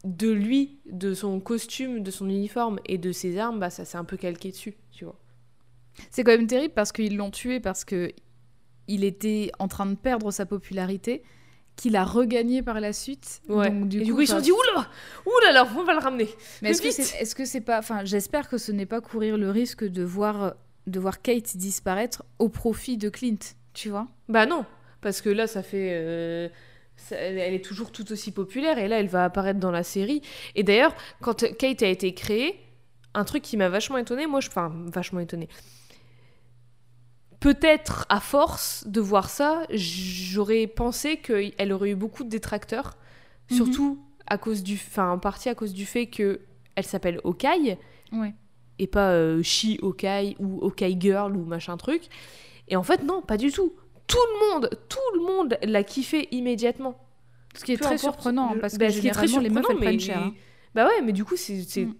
de 0.03 0.29
lui, 0.31 0.79
de 0.91 1.13
son 1.13 1.39
costume, 1.39 2.01
de 2.01 2.11
son 2.11 2.27
uniforme 2.29 2.79
et 2.85 2.97
de 2.97 3.11
ses 3.11 3.37
armes, 3.37 3.59
bah, 3.59 3.69
ça 3.69 3.85
s'est 3.85 3.97
un 3.97 4.03
peu 4.05 4.17
calqué 4.17 4.49
dessus, 4.49 4.77
tu 4.91 5.05
vois. 5.05 5.19
c'est 6.11 6.23
quand 6.23 6.31
même 6.31 6.47
terrible 6.47 6.73
parce 6.75 6.91
qu'ils 6.91 7.17
l'ont 7.17 7.31
tué 7.31 7.59
parce 7.59 7.83
que 7.85 8.11
il 8.87 9.03
était 9.03 9.51
en 9.59 9.67
train 9.67 9.85
de 9.87 9.95
perdre 9.95 10.31
sa 10.31 10.45
popularité, 10.45 11.23
qu'il 11.77 11.95
a 11.95 12.03
regagné 12.03 12.61
par 12.61 12.81
la 12.81 12.91
suite. 12.91 13.41
Ouais. 13.47 13.69
Donc, 13.69 13.93
et 13.93 13.99
du 14.01 14.13
coup, 14.13 14.19
ils 14.21 14.27
se 14.27 14.33
sont 14.33 14.41
dit, 14.41 14.51
oula, 14.51 14.89
oula, 15.25 15.51
là, 15.53 15.67
on 15.77 15.83
va 15.83 15.93
le 15.93 15.99
ramener. 15.99 16.27
Mais 16.61 16.71
est-ce 16.71 17.33
que 17.35 17.45
c'est 17.45 17.61
pas 17.61 17.79
enfin 17.79 18.03
j'espère 18.03 18.49
que 18.49 18.57
ce 18.57 18.71
n'est 18.73 18.85
pas 18.85 18.99
courir 18.99 19.37
le 19.37 19.49
risque 19.49 19.85
de 19.85 20.03
voir 20.03 20.55
de 20.87 20.99
voir 20.99 21.21
Kate 21.21 21.55
disparaître 21.57 22.23
au 22.39 22.49
profit 22.49 22.97
de 22.97 23.09
Clint, 23.09 23.37
tu 23.73 23.89
vois? 23.89 24.07
Bah 24.27 24.45
non, 24.45 24.65
parce 25.01 25.21
que 25.21 25.29
là, 25.29 25.45
ça 25.47 25.61
fait. 25.63 25.89
euh, 25.93 26.49
ça- 26.95 27.15
elle 27.15 27.37
elle 27.37 27.53
est 27.53 27.63
toujours 27.63 27.91
tout 27.91 28.11
aussi 28.11 28.31
populaire 28.31 28.77
et 28.79 28.87
là, 28.87 28.99
elle 28.99 29.07
va 29.09 29.23
apparaître 29.25 29.59
dans 29.59 29.71
la 29.71 29.83
série. 29.83 30.21
Et 30.55 30.63
d'ailleurs, 30.63 30.95
quand 31.21 31.45
Kate 31.57 31.83
a 31.83 31.87
été 31.87 32.13
créée, 32.13 32.59
un 33.13 33.23
truc 33.23 33.43
qui 33.43 33.55
m'a 33.57 33.69
vachement 33.69 33.97
étonnée, 33.97 34.27
moi, 34.27 34.39
je. 34.39 34.47
Enfin, 34.49 34.71
vachement 34.87 35.19
étonnée. 35.19 35.47
Peut-être 37.39 38.05
à 38.09 38.19
force 38.19 38.85
de 38.87 38.99
voir 38.99 39.29
ça, 39.29 39.63
j'aurais 39.71 40.65
pensé 40.65 41.17
qu'elle 41.17 41.71
aurait 41.71 41.91
eu 41.91 41.95
beaucoup 41.95 42.23
de 42.23 42.29
détracteurs, 42.29 42.97
Mhm. 43.51 43.55
surtout 43.57 43.99
à 44.25 44.37
cause 44.37 44.63
du, 44.63 44.73
enfin 44.73 45.11
en 45.11 45.19
partie 45.19 45.47
à 45.49 45.55
cause 45.55 45.73
du 45.73 45.85
fait 45.85 46.07
que 46.07 46.41
elle 46.75 46.85
s'appelle 46.85 47.21
Okai 47.23 47.77
Ouais. 48.11 48.33
et 48.79 48.87
pas 48.87 49.11
euh, 49.11 49.41
She 49.43 49.77
Okai 49.81 50.35
ou 50.39 50.59
Okai 50.61 50.97
Girl 50.99 51.35
ou 51.37 51.45
machin 51.45 51.77
truc. 51.77 52.03
Et 52.69 52.75
en 52.75 52.83
fait 52.83 53.03
non, 53.03 53.21
pas 53.21 53.37
du 53.37 53.51
tout. 53.51 53.73
Tout 54.07 54.17
le 54.33 54.53
monde, 54.53 54.69
tout 54.89 54.99
le 55.15 55.21
monde 55.21 55.57
l'a 55.63 55.83
kiffé 55.83 56.27
immédiatement. 56.31 56.97
Ce 57.55 57.63
qui 57.63 57.73
est 57.73 57.77
Peu 57.77 57.85
très 57.85 57.97
surprenant 57.97 58.53
le- 58.53 58.59
parce 58.59 58.73
que 58.73 58.79
bah, 58.79 58.89
ce 58.91 58.99
qui 58.99 59.07
est 59.07 59.11
très 59.11 59.27
généralement 59.27 59.43
les 59.43 59.49
meufs 59.49 59.57
elles 59.57 59.63
surprenant, 59.77 59.85
prennent 59.85 59.95
mais- 59.95 59.99
cher. 59.99 60.17
hein. 60.17 60.33
Bah 60.75 60.85
ouais, 60.87 61.01
mais 61.03 61.11
du 61.13 61.23
coup 61.23 61.35
c'est 61.35 61.61
c'est 61.63 61.85
Mm. 61.85 61.95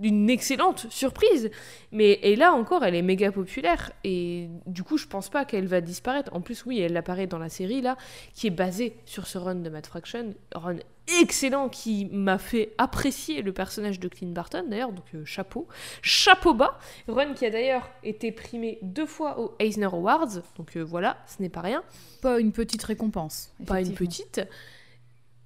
D'une 0.00 0.30
excellente 0.30 0.86
surprise. 0.90 1.50
Mais 1.92 2.18
et 2.22 2.36
là 2.36 2.52
encore, 2.52 2.84
elle 2.84 2.94
est 2.94 3.02
méga 3.02 3.32
populaire 3.32 3.92
et 4.04 4.48
du 4.66 4.82
coup, 4.82 4.96
je 4.96 5.06
pense 5.06 5.28
pas 5.28 5.44
qu'elle 5.44 5.66
va 5.66 5.80
disparaître. 5.80 6.34
En 6.34 6.40
plus, 6.40 6.64
oui, 6.66 6.80
elle 6.80 6.96
apparaît 6.96 7.26
dans 7.26 7.38
la 7.38 7.48
série 7.48 7.80
là, 7.80 7.96
qui 8.34 8.46
est 8.46 8.50
basée 8.50 8.96
sur 9.04 9.26
ce 9.26 9.38
run 9.38 9.56
de 9.56 9.70
Matt 9.70 9.86
Fraction, 9.86 10.34
run 10.54 10.76
excellent 11.20 11.68
qui 11.68 12.06
m'a 12.06 12.38
fait 12.38 12.74
apprécier 12.78 13.42
le 13.42 13.52
personnage 13.52 13.98
de 13.98 14.08
Clint 14.08 14.32
Barton 14.32 14.64
d'ailleurs. 14.68 14.92
Donc 14.92 15.04
euh, 15.14 15.24
chapeau, 15.24 15.66
chapeau 16.02 16.54
bas. 16.54 16.78
Run 17.08 17.34
qui 17.34 17.46
a 17.46 17.50
d'ailleurs 17.50 17.88
été 18.02 18.32
primé 18.32 18.78
deux 18.82 19.06
fois 19.06 19.38
aux 19.40 19.54
Eisner 19.58 19.86
Awards. 19.86 20.42
Donc 20.56 20.76
euh, 20.76 20.82
voilà, 20.82 21.18
ce 21.26 21.42
n'est 21.42 21.48
pas 21.48 21.62
rien. 21.62 21.82
Pas 22.20 22.38
une 22.38 22.52
petite 22.52 22.82
récompense. 22.82 23.52
Pas 23.66 23.80
une 23.80 23.94
petite. 23.94 24.40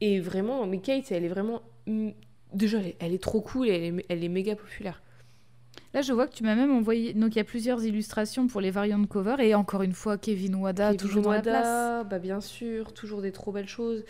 Et 0.00 0.18
vraiment, 0.18 0.66
mais 0.66 0.78
Kate, 0.78 1.12
elle 1.12 1.24
est 1.24 1.28
vraiment 1.28 1.62
mm, 1.86 2.10
déjà, 2.54 2.78
elle 2.78 2.86
est, 2.88 2.96
elle 3.00 3.12
est 3.14 3.22
trop 3.22 3.40
cool. 3.40 3.68
Et 3.68 3.70
elle 3.72 3.98
est, 3.98 4.06
elle 4.08 4.24
est 4.24 4.28
méga 4.28 4.56
populaire. 4.56 5.02
Là, 5.94 6.00
je 6.00 6.12
vois 6.12 6.26
que 6.26 6.34
tu 6.34 6.42
m'as 6.42 6.54
même 6.54 6.70
envoyé. 6.74 7.12
Donc, 7.12 7.34
il 7.34 7.38
y 7.38 7.40
a 7.40 7.44
plusieurs 7.44 7.84
illustrations 7.84 8.46
pour 8.46 8.60
les 8.60 8.70
variantes 8.70 9.08
cover. 9.08 9.36
Et 9.40 9.54
encore 9.54 9.82
une 9.82 9.92
fois, 9.92 10.16
Kevin 10.16 10.54
Wada, 10.54 10.86
Kevin 10.92 11.00
toujours 11.00 11.22
dans 11.22 11.32
la 11.32 11.42
place. 11.42 12.06
Bah 12.08 12.18
bien 12.18 12.40
sûr, 12.40 12.92
toujours 12.94 13.20
des 13.22 13.32
trop 13.32 13.52
belles 13.52 13.68
choses 13.68 14.04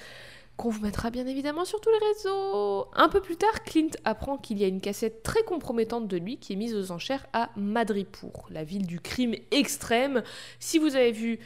qu'on 0.59 0.68
vous 0.68 0.82
mettra 0.82 1.11
bien 1.11 1.26
évidemment 1.26 1.64
sur 1.64 1.80
tous 1.80 1.88
les 1.90 2.07
réseaux. 2.09 2.86
Un 2.95 3.09
peu 3.09 3.20
plus 3.22 3.36
tard, 3.36 3.64
Clint 3.64 3.88
apprend 4.05 4.36
qu'il 4.36 4.59
y 4.59 4.64
a 4.64 4.68
une 4.68 4.82
cassette 4.82 5.22
très 5.22 5.43
compromettante 5.45 6.07
de 6.09 6.16
lui 6.18 6.36
qui 6.36 6.53
est 6.53 6.57
mise 6.57 6.74
aux 6.76 6.93
enchères 6.93 7.26
à 7.32 7.51
Madripour, 7.57 8.47
la 8.51 8.62
ville 8.62 8.86
du 8.86 9.01
crime 9.01 9.34
extrême. 9.51 10.22
Si 10.61 10.78
vous 10.78 10.95
avez 10.95 11.11
vu 11.11 11.38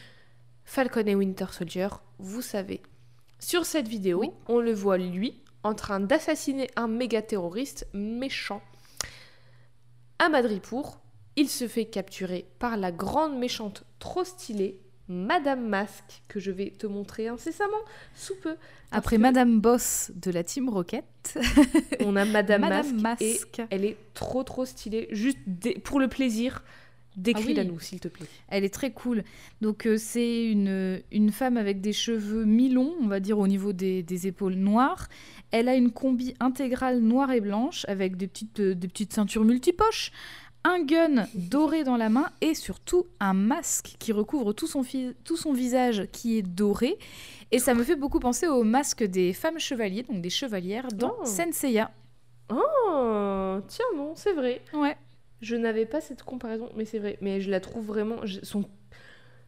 Falcon 0.65 1.07
et 1.07 1.15
Winter 1.15 1.47
Soldier, 1.53 1.89
vous 2.19 2.43
savez. 2.43 2.83
Sur 3.39 3.65
cette 3.65 3.87
vidéo, 3.87 4.19
Oui. 4.21 4.31
on 4.49 4.59
le 4.59 4.73
voit 4.73 4.99
lui 4.99 5.41
en 5.67 5.75
train 5.75 6.01
d'assassiner 6.01 6.69
un 6.77 6.89
méga 6.89 7.23
terroriste 7.23 7.87
méchant. 7.93 8.63
À 10.19 10.29
Madripour, 10.29 11.01
il 11.37 11.49
se 11.49 11.69
fait 11.69 11.85
capturer 11.85 12.47
par 12.59 12.77
la 12.77 12.93
grande 12.93 13.39
méchante 13.39 13.85
trop 13.99 14.25
stylée, 14.25 14.81
Madame 15.09 15.69
Masque, 15.69 16.23
que 16.29 16.41
je 16.41 16.51
vais 16.51 16.71
te 16.71 16.87
montrer 16.87 17.29
incessamment 17.29 17.77
sous 18.15 18.35
peu. 18.37 18.57
Après 18.91 19.17
que 19.17 19.21
Madame 19.21 19.61
Boss 19.61 20.11
de 20.15 20.31
la 20.31 20.43
Team 20.43 20.69
Rocket, 20.69 21.05
on 22.01 22.17
a 22.17 22.25
Madame, 22.25 22.61
Madame 22.63 23.01
Masque, 23.01 23.23
et 23.23 23.67
elle 23.71 23.85
est 23.85 23.97
trop 24.15 24.43
trop 24.43 24.65
stylée. 24.65 25.09
Juste 25.13 25.39
pour 25.85 26.01
le 26.01 26.09
plaisir, 26.09 26.65
décris-la 27.17 27.63
Ah 27.63 27.67
oui. 27.71 27.77
s'il 27.81 28.01
te 28.01 28.09
plaît. 28.09 28.27
Elle 28.49 28.65
est 28.65 28.73
très 28.73 28.93
cool. 28.93 29.25
Donc 29.61 29.87
euh, 29.87 29.97
c'est 29.99 30.45
une, 30.51 31.01
une 31.11 31.33
femme 31.33 31.57
avec 31.57 31.81
des 31.81 31.93
cheveux 31.93 32.45
mi-longs, 32.45 32.95
on 33.01 33.07
va 33.09 33.21
dire 33.21 33.39
au 33.39 33.47
niveau 33.49 33.73
des, 33.73 34.03
des 34.03 34.27
épaules 34.27 34.55
noires. 34.55 35.09
Elle 35.51 35.69
a 35.69 35.75
une 35.77 35.91
combi 35.91 36.35
intégrale 36.41 37.01
noire 37.01 37.31
et 37.33 37.41
blanche 37.41 37.85
avec 37.89 38.17
des 38.17 38.27
petites, 38.27 38.61
euh, 38.61 38.75
des 38.75 38.89
petites 38.89 39.13
ceintures 39.15 39.45
multipoches, 39.45 40.13
un 40.65 40.83
gun 40.83 41.27
doré 41.35 41.85
dans 41.85 41.97
la 41.97 42.09
main 42.09 42.27
et 42.41 42.55
surtout 42.55 43.07
un 43.21 43.35
masque 43.35 43.95
qui 44.01 44.11
recouvre 44.13 44.53
tout 44.53 44.67
son, 44.67 44.83
tout 45.25 45.37
son 45.37 45.53
visage 45.53 46.07
qui 46.11 46.39
est 46.39 46.43
doré. 46.43 46.99
Et 47.53 47.61
ça 47.61 47.75
me 47.75 47.85
fait 47.85 47.95
beaucoup 47.95 48.19
penser 48.19 48.49
au 48.49 48.65
masque 48.65 49.05
des 49.05 49.33
femmes 49.33 49.61
chevaliers, 49.61 50.03
donc 50.03 50.21
des 50.21 50.31
chevalières 50.31 50.89
dans 50.89 51.15
Oh. 51.21 51.25
Senseiya. 51.25 51.93
Oh, 52.51 53.59
tiens 53.69 53.85
non, 53.97 54.13
c'est 54.17 54.33
vrai. 54.33 54.61
Ouais. 54.73 54.97
Je 55.43 55.57
n'avais 55.57 55.87
pas 55.87 56.01
cette 56.01 56.23
comparaison, 56.23 56.71
mais 56.77 56.85
c'est 56.85 56.99
vrai. 56.99 57.19
Mais 57.21 57.41
je 57.41 57.51
la 57.51 57.61
trouve 57.61 57.85
vraiment. 57.87 58.25
je- 58.25 58.41
Son, 58.43 58.65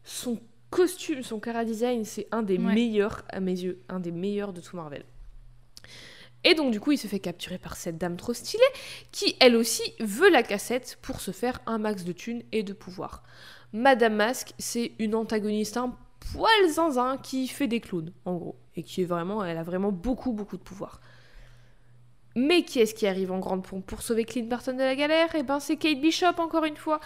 son 0.03 0.39
costume, 0.69 1.23
son 1.23 1.39
cara 1.39 1.65
design, 1.65 2.05
c'est 2.05 2.27
un 2.31 2.43
des 2.43 2.57
Ouais. 2.57 2.73
meilleurs 2.75 3.23
à 3.29 3.39
mes 3.39 3.59
yeux, 3.59 3.81
un 3.89 3.99
des 3.99 4.11
meilleurs 4.11 4.53
de 4.53 4.61
tout 4.61 4.75
Marvel. 4.75 5.03
Et 6.45 6.53
donc 6.53 6.71
du 6.71 6.79
coup, 6.79 6.91
il 6.93 6.97
se 6.97 7.07
fait 7.07 7.19
capturer 7.19 7.57
par 7.57 7.75
cette 7.75 7.97
dame 7.97 8.15
trop 8.15 8.33
stylée, 8.33 8.63
qui 9.11 9.35
elle 9.41 9.55
aussi 9.55 9.81
veut 9.99 10.29
la 10.29 10.43
cassette 10.43 10.97
pour 11.01 11.19
se 11.19 11.31
faire 11.31 11.59
un 11.65 11.77
max 11.79 12.05
de 12.05 12.13
thunes 12.13 12.43
et 12.51 12.63
de 12.63 12.71
pouvoir. 12.73 13.23
Madame 13.73 14.15
Masque, 14.15 14.53
c'est 14.57 14.93
une 14.99 15.15
antagoniste 15.15 15.75
un 15.77 15.97
poil 16.33 16.69
zinzin 16.69 17.17
qui 17.17 17.47
fait 17.47 17.67
des 17.67 17.81
clowns, 17.81 18.13
en 18.25 18.35
gros, 18.35 18.55
et 18.75 18.83
qui 18.83 19.01
est 19.01 19.05
vraiment, 19.05 19.43
elle 19.43 19.57
a 19.57 19.63
vraiment 19.63 19.91
beaucoup 19.91 20.31
beaucoup 20.31 20.57
de 20.57 20.63
pouvoir. 20.63 21.01
Mais 22.35 22.63
qui 22.63 22.79
est-ce 22.79 22.93
qui 22.93 23.07
arrive 23.07 23.31
en 23.31 23.39
grande 23.39 23.63
pompe 23.63 23.85
pour 23.85 24.01
sauver 24.01 24.23
Clint 24.25 24.45
Barton 24.47 24.73
de 24.73 24.79
la 24.79 24.95
galère? 24.95 25.29
Eh 25.35 25.43
ben 25.43 25.59
c'est 25.59 25.77
Kate 25.77 25.99
Bishop 25.99 26.39
encore 26.39 26.65
une 26.65 26.77
fois. 26.77 26.99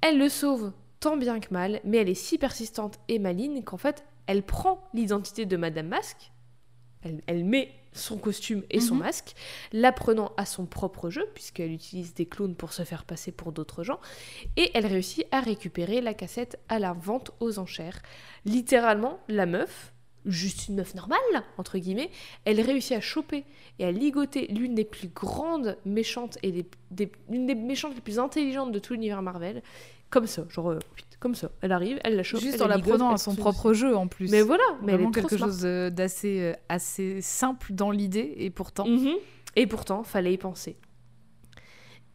Elle 0.00 0.18
le 0.18 0.28
sauve 0.28 0.72
tant 1.00 1.16
bien 1.16 1.40
que 1.40 1.52
mal, 1.52 1.80
mais 1.84 1.98
elle 1.98 2.08
est 2.08 2.14
si 2.14 2.38
persistante 2.38 2.98
et 3.08 3.18
maligne 3.18 3.62
qu'en 3.62 3.76
fait 3.76 4.04
elle 4.26 4.42
prend 4.42 4.88
l'identité 4.92 5.46
de 5.46 5.56
Madame 5.56 5.86
Masque, 5.88 6.32
elle, 7.02 7.20
elle 7.28 7.44
met 7.44 7.70
son 7.92 8.18
costume 8.18 8.64
et 8.70 8.80
son 8.80 8.94
Mhm. 8.96 9.02
masque, 9.02 9.34
l'apprenant 9.72 10.32
à 10.36 10.44
son 10.44 10.66
propre 10.66 11.10
jeu, 11.10 11.26
puisqu'elle 11.34 11.70
utilise 11.70 12.12
des 12.12 12.26
clowns 12.26 12.56
pour 12.56 12.72
se 12.72 12.82
faire 12.82 13.04
passer 13.04 13.30
pour 13.30 13.52
d'autres 13.52 13.84
gens, 13.84 14.00
et 14.56 14.70
elle 14.74 14.84
réussit 14.86 15.24
à 15.30 15.40
récupérer 15.40 16.00
la 16.00 16.12
cassette 16.12 16.58
à 16.68 16.78
la 16.78 16.92
vente 16.92 17.30
aux 17.40 17.58
enchères. 17.58 18.02
Littéralement, 18.44 19.20
la 19.28 19.46
meuf, 19.46 19.94
juste 20.26 20.68
une 20.68 20.74
meuf 20.76 20.94
normale, 20.94 21.18
entre 21.56 21.78
guillemets, 21.78 22.10
elle 22.44 22.60
réussit 22.60 22.92
à 22.96 23.00
choper 23.00 23.44
et 23.78 23.84
à 23.84 23.92
ligoter 23.92 24.46
l'une 24.48 24.74
des 24.74 24.84
plus 24.84 25.08
grandes 25.08 25.78
méchantes 25.84 26.36
et 26.42 26.52
des, 26.52 26.66
des- 26.90 27.12
l'une 27.30 27.46
des 27.46 27.54
méchantes 27.54 27.94
les 27.94 28.00
plus 28.00 28.18
intelligentes 28.18 28.72
de 28.72 28.78
tout 28.78 28.92
l'univers 28.92 29.22
Marvel, 29.22 29.62
comme 30.10 30.26
ça, 30.26 30.44
genre, 30.48 30.70
euh, 30.70 30.78
comme 31.20 31.34
ça. 31.34 31.50
Elle 31.62 31.72
arrive, 31.72 31.98
elle 32.04 32.16
la 32.16 32.22
chope, 32.22 32.40
Juste 32.40 32.56
elle 32.56 32.62
en 32.62 32.68
la 32.68 32.76
ligote, 32.76 32.90
prenant 32.90 33.10
à 33.12 33.18
son 33.18 33.34
propre 33.34 33.72
jeu 33.72 33.96
en 33.96 34.06
plus. 34.06 34.30
Mais 34.30 34.42
voilà, 34.42 34.62
mais 34.82 34.92
elle 34.92 35.02
est 35.02 35.10
quelque 35.10 35.36
smart. 35.36 35.48
chose 35.48 35.62
euh, 35.64 35.90
d'assez 35.90 36.40
euh, 36.40 36.52
assez 36.68 37.20
simple 37.22 37.72
dans 37.72 37.90
l'idée 37.90 38.34
et 38.38 38.50
pourtant. 38.50 38.86
Mhm. 38.86 39.14
Et 39.56 39.66
pourtant, 39.66 40.02
fallait 40.04 40.32
y 40.34 40.38
penser. 40.38 40.76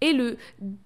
Et 0.04 0.14
le 0.14 0.38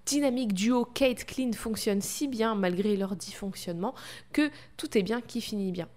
dynamique 0.04 0.52
duo 0.52 0.84
Kate 0.84 1.24
Clint 1.24 1.52
fonctionne 1.54 2.02
si 2.02 2.28
bien 2.28 2.54
malgré 2.54 2.96
leur 2.96 3.16
dysfonctionnement 3.16 3.94
que 4.32 4.50
tout 4.76 4.96
est 4.98 5.02
bien 5.02 5.20
qui 5.22 5.40
finit 5.40 5.72
bien. 5.72 5.88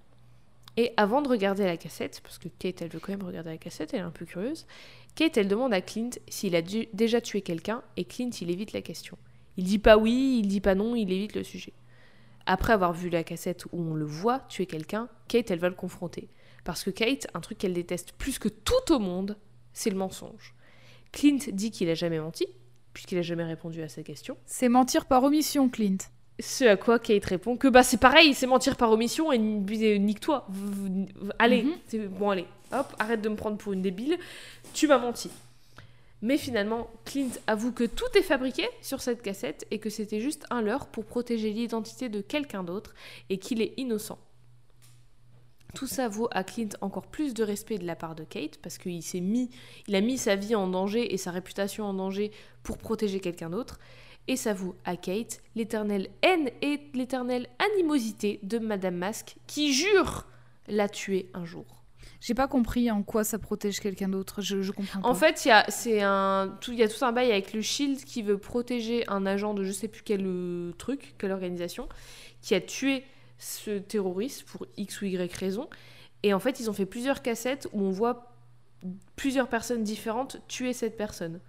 Et 0.77 0.93
avant 0.97 1.21
de 1.21 1.27
regarder 1.27 1.65
la 1.65 1.77
cassette, 1.77 2.21
parce 2.23 2.37
que 2.37 2.47
Kate 2.47 2.81
elle 2.81 2.89
veut 2.89 2.99
quand 2.99 3.11
même 3.11 3.23
regarder 3.23 3.49
la 3.49 3.57
cassette, 3.57 3.93
elle 3.93 3.99
est 3.99 4.03
un 4.03 4.11
peu 4.11 4.25
curieuse, 4.25 4.65
Kate 5.15 5.37
elle 5.37 5.47
demande 5.47 5.73
à 5.73 5.81
Clint 5.81 6.11
s'il 6.29 6.55
a 6.55 6.61
dû- 6.61 6.87
déjà 6.93 7.19
tué 7.21 7.41
quelqu'un 7.41 7.81
et 7.97 8.05
Clint 8.05 8.29
il 8.41 8.49
évite 8.49 8.71
la 8.73 8.81
question. 8.81 9.17
Il 9.57 9.65
dit 9.65 9.79
pas 9.79 9.97
oui, 9.97 10.39
il 10.41 10.47
dit 10.47 10.61
pas 10.61 10.75
non, 10.75 10.95
il 10.95 11.11
évite 11.11 11.35
le 11.35 11.43
sujet. 11.43 11.73
Après 12.45 12.73
avoir 12.73 12.93
vu 12.93 13.09
la 13.09 13.23
cassette 13.23 13.65
où 13.71 13.81
on 13.81 13.93
le 13.93 14.05
voit 14.05 14.39
tuer 14.47 14.65
quelqu'un, 14.65 15.09
Kate 15.27 15.51
elle 15.51 15.59
va 15.59 15.69
le 15.69 15.75
confronter. 15.75 16.29
Parce 16.63 16.83
que 16.83 16.89
Kate, 16.91 17.27
un 17.33 17.41
truc 17.41 17.57
qu'elle 17.57 17.73
déteste 17.73 18.13
plus 18.13 18.39
que 18.39 18.47
tout 18.49 18.91
au 18.93 18.99
monde, 18.99 19.37
c'est 19.73 19.89
le 19.89 19.97
mensonge. 19.97 20.55
Clint 21.11 21.39
dit 21.51 21.71
qu'il 21.71 21.89
a 21.89 21.95
jamais 21.95 22.19
menti, 22.19 22.47
puisqu'il 22.93 23.17
a 23.17 23.21
jamais 23.21 23.43
répondu 23.43 23.81
à 23.81 23.89
sa 23.89 24.03
question. 24.03 24.37
C'est 24.45 24.69
mentir 24.69 25.05
par 25.07 25.23
omission, 25.23 25.67
Clint. 25.69 25.97
Ce 26.39 26.63
à 26.63 26.77
quoi 26.77 26.99
Kate 26.99 27.25
répond 27.25 27.57
que 27.57 27.67
bah 27.67 27.83
c'est 27.83 27.97
pareil, 27.97 28.33
c'est 28.33 28.47
mentir 28.47 28.77
par 28.77 28.91
omission 28.91 29.31
et 29.31 29.37
ni- 29.37 29.99
nique-toi. 29.99 30.47
Allez, 31.37 31.63
Mhm. 31.63 31.73
c'est 31.87 32.07
bon 32.07 32.29
allez, 32.29 32.45
hop, 32.71 32.87
arrête 32.97 33.21
de 33.21 33.27
me 33.29 33.35
prendre 33.35 33.57
pour 33.57 33.73
une 33.73 33.81
débile. 33.81 34.17
Tu 34.73 34.87
m'as 34.87 34.97
menti. 34.99 35.29
Mais 36.21 36.37
finalement, 36.37 36.89
Clint 37.05 37.29
avoue 37.47 37.71
que 37.71 37.85
tout 37.85 38.05
est 38.15 38.21
fabriqué 38.21 38.67
sur 38.81 39.01
cette 39.01 39.21
cassette 39.21 39.65
et 39.71 39.79
que 39.79 39.89
c'était 39.89 40.19
juste 40.19 40.45
un 40.49 40.61
leurre 40.61 40.87
pour 40.87 41.05
protéger 41.05 41.49
l'identité 41.51 42.09
de 42.09 42.19
quelqu'un 42.21 42.63
d'autre 42.63 42.93
et 43.29 43.37
qu'il 43.37 43.61
est 43.61 43.73
innocent. 43.77 44.17
Tout 45.75 45.87
ça 45.87 46.07
vaut 46.07 46.27
à 46.31 46.43
Clint 46.43 46.69
encore 46.81 47.05
plus 47.07 47.33
de 47.33 47.43
respect 47.43 47.77
de 47.77 47.85
la 47.85 47.95
part 47.95 48.15
de 48.15 48.23
Kate 48.23 48.57
parce 48.61 48.77
qu'il 48.77 49.03
s'est 49.03 49.19
mis, 49.21 49.49
il 49.87 49.95
a 49.95 50.01
mis 50.01 50.17
sa 50.17 50.35
vie 50.35 50.55
en 50.55 50.67
danger 50.67 51.13
et 51.13 51.17
sa 51.17 51.31
réputation 51.31 51.85
en 51.85 51.93
danger 51.93 52.31
pour 52.63 52.77
protéger 52.79 53.19
quelqu'un 53.19 53.49
d'autre. 53.49 53.77
Et 54.27 54.35
ça 54.35 54.53
vaut 54.53 54.75
à 54.85 54.95
Kate 54.95 55.41
l'éternelle 55.55 56.09
haine 56.21 56.49
et 56.61 56.79
l'éternelle 56.93 57.47
animosité 57.73 58.39
de 58.43 58.59
Madame 58.59 58.95
Masque 58.95 59.35
qui 59.47 59.73
jure 59.73 60.27
la 60.67 60.87
tuer 60.87 61.29
un 61.33 61.45
jour. 61.45 61.65
J'ai 62.21 62.33
pas 62.33 62.47
compris 62.47 62.91
en 62.91 63.01
quoi 63.01 63.23
ça 63.23 63.39
protège 63.39 63.79
quelqu'un 63.79 64.09
d'autre. 64.09 64.41
Je, 64.41 64.61
je 64.61 64.71
comprends 64.71 65.01
pas. 65.01 65.07
En 65.07 65.15
fait, 65.15 65.45
il 65.45 65.47
y 65.47 65.51
a, 65.51 65.65
c'est 65.69 66.01
un, 66.01 66.57
tout, 66.59 66.73
il 66.73 66.79
y 66.79 66.83
a 66.83 66.89
tout 66.89 67.03
un 67.03 67.11
bail 67.11 67.31
avec 67.31 67.53
le 67.53 67.61
Shield 67.61 68.03
qui 68.03 68.21
veut 68.21 68.37
protéger 68.37 69.07
un 69.07 69.25
agent 69.25 69.53
de 69.53 69.63
je 69.63 69.71
sais 69.71 69.87
plus 69.87 70.03
quel 70.03 70.25
euh, 70.25 70.71
truc, 70.73 71.15
quelle 71.17 71.31
organisation, 71.31 71.87
qui 72.41 72.55
a 72.55 72.61
tué 72.61 73.03
ce 73.37 73.79
terroriste 73.79 74.43
pour 74.43 74.67
X 74.75 75.01
ou 75.01 75.05
Y 75.05 75.33
raison. 75.33 75.69
Et 76.23 76.33
en 76.33 76.39
fait, 76.39 76.59
ils 76.59 76.69
ont 76.69 76.73
fait 76.73 76.85
plusieurs 76.85 77.21
cassettes 77.21 77.69
où 77.71 77.81
on 77.83 77.91
voit 77.91 78.33
plusieurs 79.15 79.47
personnes 79.47 79.83
différentes 79.83 80.41
tuer 80.47 80.73
cette 80.73 80.97
personne. 80.97 81.39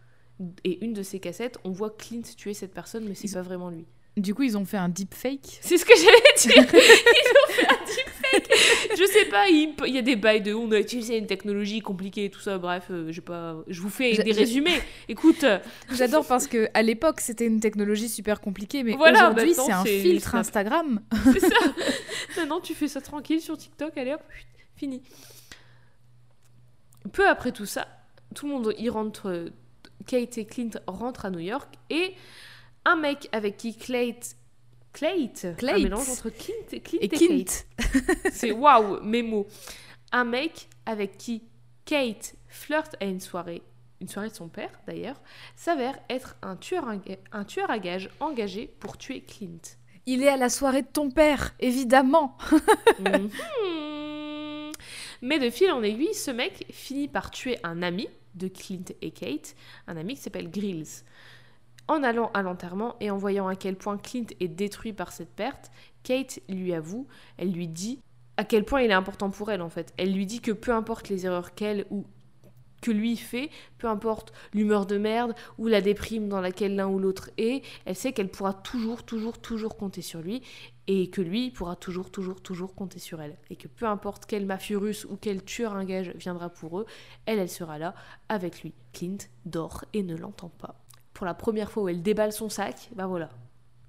Et 0.64 0.84
une 0.84 0.92
de 0.92 1.02
ces 1.02 1.20
cassettes, 1.20 1.58
on 1.64 1.70
voit 1.70 1.90
Clint 1.90 2.22
tuer 2.36 2.54
cette 2.54 2.72
personne, 2.72 3.04
mais 3.06 3.14
c'est 3.14 3.32
pas 3.32 3.42
vraiment 3.42 3.68
lui. 3.70 3.86
Du 4.16 4.34
coup, 4.34 4.42
ils 4.42 4.56
ont 4.58 4.64
fait 4.64 4.76
un 4.76 4.88
deepfake. 4.88 5.58
C'est 5.60 5.78
ce 5.78 5.84
que 5.84 5.94
j'allais 5.96 6.62
dire. 6.64 6.72
Ils 6.82 7.30
ont 7.30 7.52
fait 7.52 7.66
un 7.66 7.84
deepfake. 7.84 8.98
Je 8.98 9.04
sais 9.04 9.24
pas, 9.26 9.48
il, 9.48 9.74
il 9.86 9.94
y 9.94 9.98
a 9.98 10.02
des 10.02 10.16
bails 10.16 10.42
de 10.42 10.52
on 10.52 10.70
a 10.72 10.78
utilisé 10.78 11.16
une 11.16 11.26
technologie 11.26 11.80
compliquée 11.80 12.26
et 12.26 12.30
tout 12.30 12.40
ça. 12.40 12.58
Bref, 12.58 12.88
euh, 12.90 13.10
j'ai 13.12 13.20
pas, 13.20 13.56
je 13.68 13.80
vous 13.80 13.88
fais 13.88 14.12
des 14.22 14.32
résumés. 14.32 14.80
Écoute, 15.08 15.44
euh, 15.44 15.58
J'adore 15.92 16.26
parce 16.26 16.46
que 16.46 16.68
à 16.74 16.82
l'époque, 16.82 17.20
c'était 17.20 17.46
une 17.46 17.60
technologie 17.60 18.08
super 18.08 18.40
compliquée, 18.40 18.82
mais 18.82 18.94
Voilà, 18.94 19.30
aujourd'hui, 19.30 19.54
c'est 19.54 19.72
un 19.72 19.84
filtre. 19.84 20.34
Instagram. 20.34 21.00
c'est 21.32 21.40
ça. 21.40 21.56
Maintenant, 22.36 22.60
tu 22.60 22.74
fais 22.74 22.88
ça 22.88 23.00
tranquille 23.00 23.40
sur 23.40 23.56
TikTok. 23.56 23.96
Allez 23.96 24.14
hop, 24.14 24.22
fini. 24.76 25.02
Peu 27.12 27.26
après 27.28 27.52
tout 27.52 27.66
ça, 27.66 27.86
tout 28.34 28.46
le 28.46 28.52
monde 28.52 28.74
y 28.78 28.88
rentre 28.88 29.50
Kate 30.10 30.38
et 30.38 30.44
Clint 30.44 30.70
rentrent 30.88 31.26
à 31.26 31.30
New 31.30 31.38
York 31.38 31.72
et 31.88 32.14
un 32.84 32.96
mec 32.96 33.28
avec 33.30 33.56
qui 33.56 33.76
Kate 33.76 34.34
Clate. 34.92 35.46
un 35.62 35.78
mélange 35.78 36.10
entre 36.10 36.30
Clint 36.30 36.66
et, 36.72 36.80
Clint 36.80 36.98
Et 37.00 37.04
et. 37.04 37.44
Kate. 37.44 37.66
C'est 38.32 38.50
waouh, 38.50 39.00
mes 39.04 39.22
mots. 39.22 39.46
Un 40.10 40.24
mec 40.24 40.68
avec 40.84 41.16
qui 41.16 41.44
Kate 41.84 42.34
flirte 42.48 42.96
à 43.00 43.04
une 43.04 43.20
soirée, 43.20 43.62
une 44.00 44.08
soirée 44.08 44.30
de 44.30 44.34
son 44.34 44.48
père 44.48 44.72
d'ailleurs, 44.88 45.20
s'avère 45.54 45.96
être 46.08 46.34
un 46.42 46.56
tueur, 46.56 46.88
un 47.30 47.44
tueur 47.44 47.70
à 47.70 47.78
gages 47.78 48.10
engagé 48.18 48.66
pour 48.80 48.98
tuer 48.98 49.20
Clint. 49.20 49.60
Il 50.06 50.24
est 50.24 50.28
à 50.28 50.36
la 50.36 50.48
soirée 50.48 50.82
de 50.82 50.88
ton 50.88 51.12
père, 51.12 51.54
évidemment. 51.60 52.36
Mhm. 52.98 53.30
Mais 55.22 55.38
de 55.38 55.50
fil 55.50 55.70
en 55.70 55.82
aiguille, 55.84 56.14
ce 56.14 56.32
mec 56.32 56.66
finit 56.72 57.06
par 57.06 57.30
tuer 57.30 57.58
un 57.62 57.82
ami 57.82 58.08
de 58.34 58.48
Clint 58.48 58.84
et 59.02 59.10
Kate, 59.10 59.54
un 59.86 59.96
ami 59.96 60.14
qui 60.14 60.22
s'appelle 60.22 60.50
Grills. 60.50 61.04
En 61.88 62.02
allant 62.02 62.30
à 62.34 62.42
l'enterrement 62.42 62.96
et 63.00 63.10
en 63.10 63.16
voyant 63.16 63.48
à 63.48 63.56
quel 63.56 63.76
point 63.76 63.98
Clint 63.98 64.26
est 64.38 64.48
détruit 64.48 64.92
par 64.92 65.12
cette 65.12 65.34
perte, 65.34 65.70
Kate 66.02 66.40
lui 66.48 66.72
avoue, 66.72 67.06
elle 67.36 67.52
lui 67.52 67.66
dit 67.66 68.00
à 68.36 68.44
quel 68.44 68.64
point 68.64 68.80
il 68.82 68.90
est 68.90 68.94
important 68.94 69.30
pour 69.30 69.50
elle 69.50 69.60
en 69.60 69.68
fait. 69.68 69.92
Elle 69.96 70.14
lui 70.14 70.24
dit 70.24 70.40
que 70.40 70.52
peu 70.52 70.72
importe 70.72 71.08
les 71.08 71.26
erreurs 71.26 71.54
qu'elle 71.54 71.86
ou 71.90 72.06
que 72.80 72.90
lui 72.90 73.16
fait, 73.16 73.50
peu 73.78 73.88
importe 73.88 74.32
l'humeur 74.54 74.86
de 74.86 74.96
merde 74.98 75.34
ou 75.58 75.66
la 75.66 75.80
déprime 75.80 76.28
dans 76.28 76.40
laquelle 76.40 76.76
l'un 76.76 76.88
ou 76.88 76.98
l'autre 76.98 77.30
est, 77.38 77.62
elle 77.84 77.96
sait 77.96 78.12
qu'elle 78.12 78.30
pourra 78.30 78.54
toujours, 78.54 79.02
toujours, 79.04 79.38
toujours 79.38 79.76
compter 79.76 80.02
sur 80.02 80.20
lui 80.20 80.42
et 80.86 81.08
que 81.10 81.20
lui 81.20 81.50
pourra 81.50 81.76
toujours, 81.76 82.10
toujours, 82.10 82.40
toujours 82.42 82.74
compter 82.74 82.98
sur 82.98 83.20
elle. 83.20 83.36
Et 83.50 83.56
que 83.56 83.68
peu 83.68 83.86
importe 83.86 84.24
quel 84.26 84.46
mafieux 84.46 84.78
russe 84.78 85.04
ou 85.04 85.16
quel 85.20 85.44
tueur 85.44 85.74
un 85.74 85.84
gage 85.84 86.12
viendra 86.16 86.48
pour 86.48 86.80
eux, 86.80 86.86
elle, 87.26 87.38
elle 87.38 87.50
sera 87.50 87.78
là 87.78 87.94
avec 88.28 88.62
lui. 88.62 88.74
Clint 88.92 89.18
dort 89.44 89.84
et 89.92 90.02
ne 90.02 90.16
l'entend 90.16 90.48
pas. 90.48 90.74
Pour 91.14 91.26
la 91.26 91.34
première 91.34 91.70
fois 91.70 91.82
où 91.84 91.88
elle 91.88 92.02
déballe 92.02 92.32
son 92.32 92.48
sac, 92.48 92.88
bah 92.94 93.06
voilà. 93.06 93.28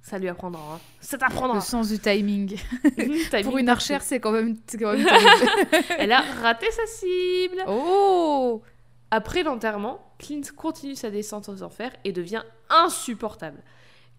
Ça 0.04 0.18
lui 0.18 0.28
apprendra. 0.28 0.62
hein. 0.76 0.80
Ça 1.00 1.18
t'apprendra. 1.18 1.56
Le 1.58 1.62
sens 1.62 1.90
du 1.90 2.00
timing. 2.00 2.58
Pour 3.44 3.60
une 3.60 3.70
archère, 3.70 4.02
c'est 4.02 4.20
quand 4.20 4.32
même. 4.32 4.58
quand. 4.80 4.96
Elle 6.00 6.12
a 6.12 6.22
raté 6.42 6.66
sa 6.72 6.88
cible. 6.88 7.64
oh 7.68 8.64
Après 9.12 9.44
l'enterrement, 9.44 10.14
Clint 10.20 10.42
continue 10.56 10.96
sa 10.96 11.12
descente 11.12 11.50
aux 11.50 11.64
enfers 11.64 11.92
et 12.06 12.14
devient 12.14 12.44
insupportable. 12.70 13.62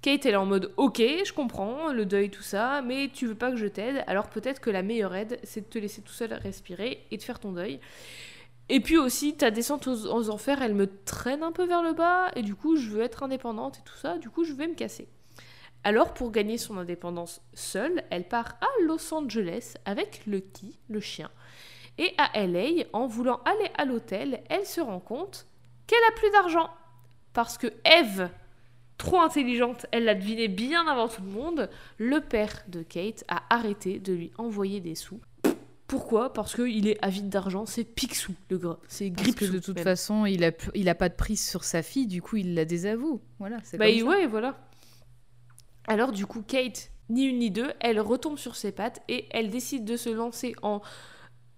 Kate, 0.02 0.26
est 0.26 0.36
en 0.36 0.44
mode 0.44 0.72
Ok, 0.76 0.98
je 0.98 1.32
comprends, 1.32 1.92
le 1.92 2.04
deuil, 2.04 2.28
tout 2.28 2.42
ça, 2.42 2.82
mais 2.82 3.08
tu 3.12 3.26
veux 3.26 3.34
pas 3.34 3.50
que 3.50 3.56
je 3.56 3.66
t'aide, 3.66 4.04
alors 4.06 4.28
peut-être 4.28 4.60
que 4.60 4.68
la 4.68 4.82
meilleure 4.82 5.14
aide, 5.14 5.38
c'est 5.44 5.62
de 5.62 5.66
te 5.66 5.78
laisser 5.78 6.02
tout 6.02 6.12
seul 6.12 6.34
respirer 6.34 7.06
et 7.10 7.16
de 7.16 7.22
faire 7.22 7.38
ton 7.38 7.52
deuil. 7.52 7.80
Et 8.68 8.80
puis 8.80 8.98
aussi, 8.98 9.36
ta 9.36 9.50
descente 9.50 9.86
aux, 9.86 10.12
aux 10.12 10.28
enfers, 10.28 10.60
elle 10.60 10.74
me 10.74 10.88
traîne 11.04 11.42
un 11.42 11.52
peu 11.52 11.64
vers 11.64 11.82
le 11.82 11.92
bas, 11.92 12.30
et 12.36 12.42
du 12.42 12.54
coup, 12.54 12.76
je 12.76 12.90
veux 12.90 13.02
être 13.02 13.22
indépendante 13.22 13.78
et 13.78 13.82
tout 13.84 13.96
ça, 13.96 14.18
du 14.18 14.28
coup, 14.28 14.44
je 14.44 14.52
vais 14.52 14.66
me 14.66 14.74
casser. 14.74 15.08
Alors, 15.84 16.14
pour 16.14 16.30
gagner 16.30 16.58
son 16.58 16.78
indépendance 16.78 17.40
seule, 17.54 18.04
elle 18.10 18.28
part 18.28 18.56
à 18.60 18.82
Los 18.84 19.12
Angeles 19.14 19.74
avec 19.84 20.26
Lucky, 20.26 20.78
le 20.88 21.00
chien. 21.00 21.30
Et 21.98 22.12
à 22.18 22.46
LA, 22.46 22.84
en 22.92 23.06
voulant 23.06 23.40
aller 23.44 23.70
à 23.76 23.84
l'hôtel, 23.84 24.42
elle 24.48 24.64
se 24.66 24.80
rend 24.80 25.00
compte 25.00 25.46
qu'elle 25.86 26.02
a 26.08 26.12
plus 26.16 26.30
d'argent. 26.30 26.70
Parce 27.32 27.58
que 27.58 27.66
Eve, 27.84 28.28
trop 28.98 29.20
intelligente, 29.20 29.86
elle 29.92 30.04
l'a 30.04 30.14
deviné 30.14 30.48
bien 30.48 30.86
avant 30.86 31.08
tout 31.08 31.22
le 31.22 31.28
monde, 31.30 31.68
le 31.98 32.20
père 32.20 32.62
de 32.68 32.82
Kate 32.82 33.24
a 33.28 33.42
arrêté 33.50 33.98
de 33.98 34.12
lui 34.12 34.32
envoyer 34.38 34.80
des 34.80 34.94
sous. 34.94 35.20
Pourquoi? 35.86 36.32
Parce 36.32 36.54
qu'il 36.54 36.88
est 36.88 36.98
avide 37.04 37.28
d'argent, 37.28 37.66
c'est 37.66 37.84
Picsou, 37.84 38.32
le 38.48 38.56
gras. 38.56 38.78
C'est 38.88 39.10
Parce 39.10 39.26
que 39.28 39.32
Gripsou. 39.34 39.52
de 39.52 39.58
toute 39.58 39.74
même. 39.76 39.84
façon, 39.84 40.24
il 40.24 40.42
a, 40.44 40.50
il 40.74 40.88
a 40.88 40.94
pas 40.94 41.10
de 41.10 41.14
prise 41.14 41.46
sur 41.46 41.64
sa 41.64 41.82
fille, 41.82 42.06
du 42.06 42.22
coup, 42.22 42.36
il 42.36 42.54
la 42.54 42.64
désavoue. 42.64 43.20
Voilà, 43.38 43.58
c'est 43.62 43.76
Bah 43.76 43.84
comme 43.86 43.94
il- 43.94 44.00
ça. 44.00 44.06
ouais, 44.06 44.26
voilà. 44.26 44.56
Alors 45.86 46.12
du 46.12 46.24
coup, 46.26 46.42
Kate, 46.42 46.90
ni 47.10 47.24
une 47.24 47.38
ni 47.40 47.50
deux, 47.50 47.72
elle 47.80 48.00
retombe 48.00 48.38
sur 48.38 48.56
ses 48.56 48.72
pattes 48.72 49.02
et 49.08 49.26
elle 49.32 49.50
décide 49.50 49.84
de 49.84 49.96
se 49.96 50.08
lancer 50.08 50.54
en 50.62 50.80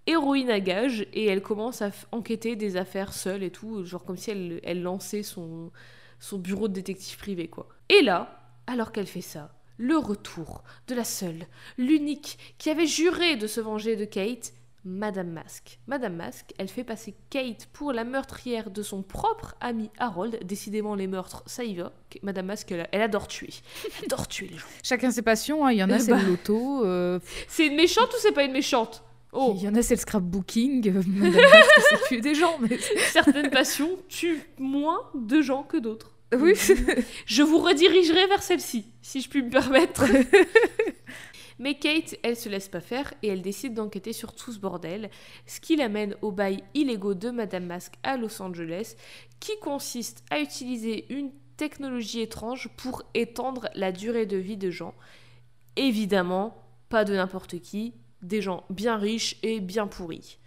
héroïne 0.07 0.49
à 0.49 0.59
gage 0.59 1.07
et 1.13 1.25
elle 1.25 1.41
commence 1.41 1.81
à 1.81 1.91
enquêter 2.11 2.55
des 2.55 2.77
affaires 2.77 3.13
seule 3.13 3.43
et 3.43 3.51
tout, 3.51 3.83
genre 3.85 4.03
comme 4.05 4.17
si 4.17 4.31
elle, 4.31 4.59
elle 4.63 4.81
lançait 4.81 5.23
son, 5.23 5.71
son 6.19 6.37
bureau 6.37 6.67
de 6.67 6.73
détective 6.73 7.17
privé, 7.17 7.47
quoi. 7.47 7.67
Et 7.89 8.01
là, 8.01 8.41
alors 8.67 8.91
qu'elle 8.91 9.07
fait 9.07 9.21
ça, 9.21 9.53
le 9.77 9.97
retour 9.97 10.63
de 10.87 10.95
la 10.95 11.03
seule, 11.03 11.45
l'unique, 11.77 12.37
qui 12.57 12.69
avait 12.69 12.85
juré 12.87 13.35
de 13.35 13.47
se 13.47 13.59
venger 13.61 13.95
de 13.95 14.05
Kate, 14.05 14.53
Madame 14.87 15.31
Masque. 15.31 15.79
Madame 15.87 16.15
Masque, 16.15 16.53
elle 16.59 16.67
fait 16.67 16.83
passer 16.83 17.15
Kate 17.31 17.65
pour 17.73 17.91
la 17.91 18.03
meurtrière 18.03 18.69
de 18.69 18.83
son 18.83 19.01
propre 19.01 19.55
ami 19.59 19.89
Harold. 19.97 20.37
Décidément, 20.45 20.93
les 20.93 21.07
meurtres, 21.07 21.41
ça 21.47 21.63
y 21.63 21.73
va. 21.73 21.91
Madame 22.21 22.45
Masque, 22.45 22.71
elle, 22.71 22.87
elle 22.91 23.01
adore 23.01 23.27
tuer. 23.27 23.49
Elle 23.97 24.05
adore 24.05 24.27
tuer 24.27 24.47
les 24.47 24.57
gens. 24.57 24.67
Chacun 24.83 25.09
ses 25.09 25.23
passions, 25.23 25.65
hein. 25.65 25.71
il 25.71 25.79
y 25.79 25.83
en 25.83 25.89
a, 25.89 25.95
Euh, 25.95 25.99
c'est 25.99 26.11
bah. 26.11 26.19
le 26.21 26.27
loto. 26.29 26.85
euh, 26.85 27.19
C'est 27.47 27.65
une 27.65 27.75
méchante 27.75 28.09
ou 28.13 28.17
c'est 28.19 28.31
pas 28.31 28.43
une 28.43 28.51
méchante? 28.51 29.03
Oh, 29.35 29.53
Il 29.57 29.63
y 29.63 29.67
en 29.67 29.75
a, 29.75 29.81
c'est 29.81 29.95
le 29.95 29.99
scrapbooking. 29.99 30.87
euh, 30.89 31.01
Madame 31.05 31.41
Masque, 31.41 31.81
c'est 31.89 32.07
tuer 32.07 32.21
des 32.21 32.35
gens. 32.35 32.57
Mais... 32.59 32.77
certaines 33.11 33.49
passions 33.49 33.91
tuent 34.09 34.41
moins 34.57 34.99
de 35.13 35.41
gens 35.41 35.63
que 35.63 35.77
d'autres. 35.77 36.11
Oui. 36.35 36.53
Je 37.25 37.43
vous 37.43 37.59
redirigerai 37.59 38.27
vers 38.27 38.41
celle-ci, 38.41 38.85
si 39.01 39.21
je 39.21 39.29
puis 39.29 39.43
me 39.43 39.49
permettre. 39.49 40.05
Mais 41.59 41.75
Kate, 41.75 42.17
elle 42.23 42.35
se 42.35 42.49
laisse 42.49 42.67
pas 42.67 42.81
faire 42.81 43.13
et 43.23 43.29
elle 43.29 43.41
décide 43.41 43.73
d'enquêter 43.73 44.11
sur 44.11 44.33
tout 44.35 44.51
ce 44.51 44.59
bordel, 44.59 45.09
ce 45.45 45.61
qui 45.61 45.77
l'amène 45.77 46.15
au 46.21 46.31
bail 46.31 46.63
illégaux 46.73 47.13
de 47.13 47.29
Madame 47.29 47.65
Masque 47.65 47.93
à 48.03 48.17
Los 48.17 48.41
Angeles, 48.41 48.95
qui 49.39 49.53
consiste 49.61 50.23
à 50.29 50.39
utiliser 50.39 51.05
une 51.13 51.31
technologie 51.55 52.19
étrange 52.21 52.69
pour 52.75 53.03
étendre 53.13 53.69
la 53.73 53.93
durée 53.93 54.25
de 54.25 54.35
vie 54.35 54.57
de 54.57 54.69
gens. 54.69 54.93
Évidemment, 55.77 56.57
pas 56.89 57.05
de 57.05 57.13
n'importe 57.13 57.61
qui, 57.61 57.93
des 58.25 58.41
gens 58.41 58.65
bien 58.69 58.97
riches 58.97 59.37
et 59.43 59.59
bien 59.59 59.87
pourris. 59.87 60.37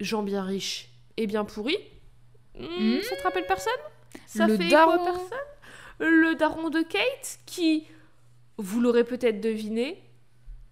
Gens 0.00 0.22
bien 0.22 0.42
riches 0.44 0.90
et 1.16 1.26
bien 1.26 1.44
pourris 1.44 1.78
Hmm, 2.58 2.64
Hmm. 2.98 3.02
Ça 3.02 3.16
te 3.16 3.22
rappelle 3.22 3.46
personne? 3.46 3.72
Ça 4.26 4.46
Le 4.46 4.56
fait 4.56 4.68
daron. 4.68 4.96
quoi 4.98 5.04
personne? 5.12 5.38
Le 6.00 6.34
daron 6.34 6.68
de 6.68 6.82
Kate, 6.82 7.38
qui, 7.46 7.86
vous 8.58 8.80
l'aurez 8.80 9.04
peut-être 9.04 9.40
deviné, 9.40 10.02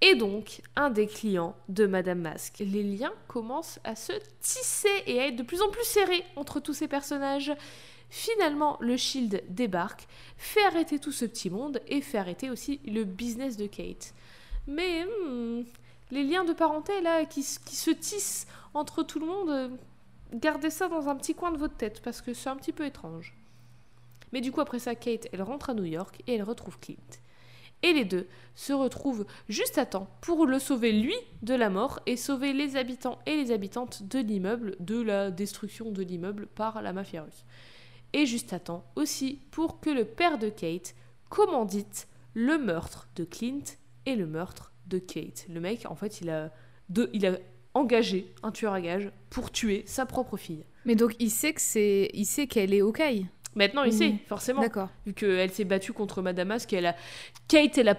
est 0.01 0.17
donc 0.17 0.61
un 0.77 0.91
des 0.91 1.07
clients 1.07 1.57
de 1.69 1.87
Madame 1.87 2.21
Masque. 2.21 2.59
Les 2.61 2.83
liens 2.83 3.13
commencent 3.29 3.79
à 3.85 3.95
se 3.95 4.13
tisser 4.41 5.03
et 5.07 5.21
à 5.21 5.27
être 5.29 5.37
de 5.37 5.43
plus 5.45 5.63
en 5.63 5.71
plus 5.71 5.85
serrés 5.85 6.25
entre 6.37 6.61
tous 6.61 6.75
ces 6.75 6.89
personnages. 6.89 7.53
Finalement, 8.11 8.77
le 8.81 8.97
Shield 8.97 9.45
débarque, 9.49 10.09
fait 10.37 10.65
arrêter 10.65 10.99
tout 10.99 11.13
ce 11.13 11.25
petit 11.27 11.49
monde 11.51 11.81
et 11.89 12.01
fait 12.01 12.19
arrêter 12.19 12.51
aussi 12.51 12.81
le 12.87 13.05
business 13.05 13.57
de 13.57 13.67
Kate. 13.67 14.15
Mais 14.67 15.05
hmm, 15.05 15.63
les 16.11 16.25
liens 16.25 16.45
de 16.45 16.53
parenté 16.53 17.01
là 17.01 17.25
qui, 17.25 17.43
se 17.43 17.91
tissent 17.91 18.47
entre 18.75 19.03
tout 19.03 19.19
le 19.19 19.27
monde, 19.27 19.51
euh, 19.51 19.69
gardez 20.33 20.71
ça 20.71 20.89
dans 20.89 21.09
un 21.09 21.17
petit 21.17 21.35
coin 21.35 21.53
de 21.53 21.59
votre 21.59 21.77
tête 21.77 22.01
parce 22.03 22.21
que 22.21 22.35
c'est 22.35 22.49
un 22.49 22.57
petit 22.57 22.73
peu 22.73 22.87
étrange. 22.87 23.35
Mais 24.33 24.41
du 24.41 24.53
coup, 24.53 24.61
après 24.61 24.79
ça, 24.79 24.95
Kate, 24.95 25.29
elle 25.33 25.43
rentre 25.43 25.71
à 25.71 25.75
New 25.75 25.85
York 25.85 26.23
et 26.27 26.35
elle 26.35 26.43
retrouve 26.43 26.79
Clint. 26.79 26.97
Et 27.83 27.93
les 27.93 28.05
deux 28.05 28.27
se 28.55 28.73
retrouvent 28.73 29.25
juste 29.49 29.79
à 29.79 29.87
temps 29.87 30.09
pour 30.21 30.47
le 30.47 30.59
sauver 30.59 30.93
lui 30.93 31.15
de 31.43 31.55
la 31.55 31.71
mort 31.71 32.01
et 32.07 32.17
sauver 32.17 32.53
les 32.53 32.77
habitants 32.77 33.19
et 33.25 33.37
les 33.37 33.53
habitantes 33.53 34.03
de 34.03 34.19
l'immeuble 34.19 34.77
de 34.81 35.01
la 35.01 35.31
destruction 35.31 35.93
de 35.93 36.03
l'immeuble 36.03 36.47
par 36.49 36.83
la 36.83 36.93
mafia 36.93 37.23
russe. 37.23 37.45
Et 38.13 38.27
juste 38.27 38.53
à 38.53 38.59
temps 38.59 38.85
aussi 38.97 39.41
pour 39.53 39.81
que 39.81 39.91
le 39.91 40.05
père 40.05 40.39
de 40.39 40.49
Kate 40.49 40.95
commandite 41.29 42.09
le 42.35 42.59
meurtre 42.59 43.09
de 43.15 43.25
Clint 43.25 43.77
et 44.07 44.17
le 44.17 44.27
meurtre 44.27 44.73
de 44.89 44.99
Kate. 44.99 45.47
Le 45.49 45.61
mec, 45.61 45.87
en 45.89 45.95
fait, 45.95 46.21
il 46.21 46.31
a, 46.31 46.51
il 47.13 47.27
a 47.27 47.39
engagé 47.75 48.33
un 48.43 48.51
tueur 48.51 48.73
à 48.73 48.81
gages 48.81 49.11
pour 49.31 49.51
tuer 49.53 49.83
sa 49.87 50.07
propre 50.07 50.37
fille. 50.37 50.65
Mais 50.85 50.95
donc, 50.97 51.15
il 51.19 51.31
sait 51.31 51.53
que 51.53 51.61
c'est, 51.61 52.11
il 52.15 52.25
sait 52.25 52.47
qu'elle 52.47 52.73
est 52.75 52.83
OK. 52.83 53.03
Maintenant, 53.55 53.83
il 53.85 53.93
Mhm. 53.93 53.99
sait, 53.99 54.15
forcément. 54.27 54.61
D'accord. 54.63 54.89
vu 55.07 55.13
qu'elle 55.15 55.51
s'est 55.51 55.65
battue 55.65 55.93
contre 55.93 56.23
Madame 56.23 56.49
Masque, 56.49 56.73
elle 56.73 56.87
a... 56.87 56.97
Kate, 57.49 57.77
elle 57.79 57.89
a... 57.89 57.97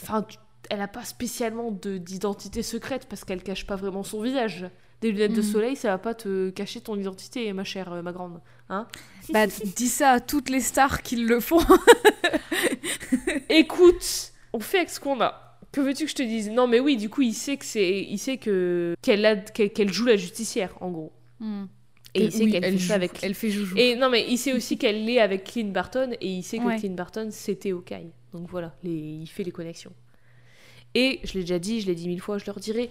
Enfin, 0.00 0.26
elle 0.68 0.80
a 0.80 0.88
pas 0.88 1.04
spécialement 1.04 1.70
de- 1.70 1.96
d'identité 1.98 2.62
secrète 2.62 3.06
parce 3.08 3.24
qu'elle 3.24 3.42
cache 3.42 3.66
pas 3.66 3.76
vraiment 3.76 4.02
son 4.02 4.20
visage. 4.20 4.66
Des 5.02 5.12
lunettes 5.12 5.32
de 5.34 5.42
Mhm. 5.42 5.52
soleil, 5.52 5.76
ça 5.76 5.88
va 5.90 5.98
pas 5.98 6.14
te 6.14 6.50
cacher 6.50 6.80
ton 6.80 6.96
identité, 6.98 7.52
ma 7.52 7.64
chère, 7.64 7.92
euh, 7.92 8.02
ma 8.02 8.12
grande. 8.12 8.40
Hein 8.68 8.86
Bah, 9.32 9.46
dis 9.46 9.88
ça 9.88 10.10
à 10.12 10.20
toutes 10.20 10.48
les 10.50 10.60
stars 10.60 11.02
qui 11.02 11.16
le 11.16 11.38
font. 11.40 11.60
Écoute, 13.48 14.32
on 14.52 14.60
fait 14.60 14.78
avec 14.78 14.90
ce 14.90 15.00
qu'on 15.00 15.20
a. 15.20 15.45
Que 15.76 15.82
veux-tu 15.82 16.04
que 16.04 16.10
je 16.10 16.14
te 16.14 16.22
dise? 16.22 16.48
Non, 16.50 16.66
mais 16.66 16.80
oui, 16.80 16.96
du 16.96 17.10
coup, 17.10 17.20
il 17.20 17.34
sait 17.34 17.58
que 17.58 17.64
c'est, 17.66 18.00
il 18.00 18.16
sait 18.18 18.38
que 18.38 18.94
qu'elle 19.02 19.92
joue 19.92 20.06
la 20.06 20.16
justicière, 20.16 20.72
en 20.80 20.90
gros. 20.90 21.12
Et 22.14 22.24
il 22.24 22.32
sait 22.32 22.44
Oui, 22.44 22.50
qu'elle 22.52 22.62
fait 22.62 22.68
elle 22.70 22.80
ça 22.80 22.86
joue, 22.86 22.92
avec. 22.94 23.10
Elle 23.22 23.34
fait 23.34 23.50
joujou. 23.50 23.76
Et 23.76 23.94
non, 23.94 24.08
mais 24.08 24.24
il 24.26 24.38
sait 24.38 24.54
aussi 24.54 24.78
qu'elle 24.78 25.04
l'est 25.04 25.18
avec 25.20 25.44
Clint 25.44 25.66
Barton 25.68 26.12
et 26.18 26.28
il 26.28 26.42
sait 26.42 26.56
que 26.56 26.64
Ouais. 26.64 26.78
Clint 26.78 26.94
Barton 26.94 27.28
c'était 27.30 27.72
Hawkeye. 27.72 28.10
Donc 28.32 28.48
voilà, 28.48 28.74
les- 28.84 28.90
il 28.90 29.26
fait 29.26 29.44
les 29.44 29.50
connexions. 29.50 29.92
Et 30.94 31.20
je 31.24 31.34
l'ai 31.34 31.40
déjà 31.40 31.58
dit, 31.58 31.82
je 31.82 31.86
l'ai 31.88 31.94
dit 31.94 32.08
mille 32.08 32.22
fois, 32.22 32.38
je 32.38 32.46
leur 32.46 32.58
dirai 32.58 32.88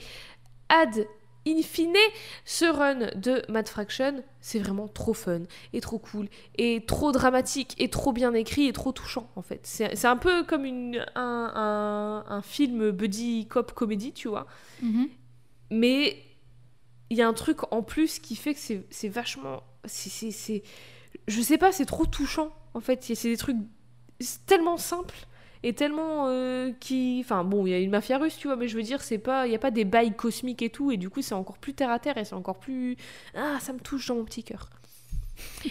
ad 0.69 1.07
in 1.47 1.61
fine, 1.61 1.95
ce 2.43 2.65
run 2.65 3.11
de 3.15 3.43
Mad 3.49 3.67
Fraction, 3.67 4.23
c'est 4.41 4.59
vraiment 4.59 4.87
trop 4.87 5.13
fun 5.13 5.41
et 5.73 5.81
trop 5.81 5.99
cool 5.99 6.27
et 6.57 6.83
trop 6.85 7.11
dramatique 7.11 7.75
et 7.77 7.89
trop 7.89 8.13
bien 8.13 8.33
écrit 8.33 8.67
et 8.67 8.73
trop 8.73 8.91
touchant 8.91 9.29
en 9.35 9.41
fait. 9.41 9.59
C'est 9.63 10.05
un 10.05 10.17
peu 10.17 10.43
comme 10.43 10.65
une, 10.65 11.05
un, 11.15 12.23
un- 12.25 12.25
un 12.35 12.41
film 12.41 12.91
buddy 12.91 13.47
cop 13.47 13.73
comédie, 13.73 14.11
tu 14.13 14.27
vois. 14.27 14.47
Mhm. 14.81 15.07
Mais 15.71 16.17
il 17.09 17.17
y 17.17 17.21
a 17.21 17.27
un 17.27 17.33
truc 17.33 17.71
en 17.71 17.83
plus 17.83 18.19
qui 18.19 18.35
fait 18.35 18.53
que 18.55 18.59
c'est 18.89 19.09
vachement. 19.09 19.61
c'est- 19.85 20.09
c'est- 20.09 20.31
c'est- 20.31 20.63
Je 21.27 21.41
sais 21.41 21.57
pas, 21.59 21.71
c'est 21.71 21.85
trop 21.85 22.05
touchant 22.07 22.49
en 22.73 22.79
fait. 22.81 23.03
C'est 23.03 23.29
des 23.29 23.37
trucs 23.37 23.57
tellement 24.47 24.77
simples 24.77 25.15
et 25.63 25.73
tellement 25.73 26.27
euh, 26.27 26.71
qui. 26.79 27.21
Enfin 27.23 27.43
bon, 27.43 27.65
il 27.65 27.71
y 27.71 27.73
a 27.73 27.79
une 27.79 27.91
mafia 27.91 28.17
russe, 28.17 28.37
tu 28.37 28.47
vois, 28.47 28.55
mais 28.55 28.67
je 28.67 28.75
veux 28.75 28.83
dire, 28.83 29.01
c'est 29.01 29.17
pas. 29.17 29.47
Il 29.47 29.51
y 29.51 29.55
a 29.55 29.59
pas 29.59 29.71
des 29.71 29.85
bails 29.85 30.15
cosmiques 30.15 30.61
et 30.61 30.69
tout, 30.69 30.91
et 30.91 30.97
du 30.97 31.09
coup, 31.09 31.21
c'est 31.21 31.35
encore 31.35 31.57
plus 31.57 31.73
terre 31.73 31.91
à 31.91 31.99
terre 31.99 32.17
et 32.17 32.25
c'est 32.25 32.35
encore 32.35 32.59
plus. 32.59 32.97
Ah, 33.35 33.57
ça 33.59 33.73
me 33.73 33.79
touche 33.79 34.07
dans 34.07 34.15
mon 34.15 34.25
petit 34.25 34.43
cœur. 34.43 34.69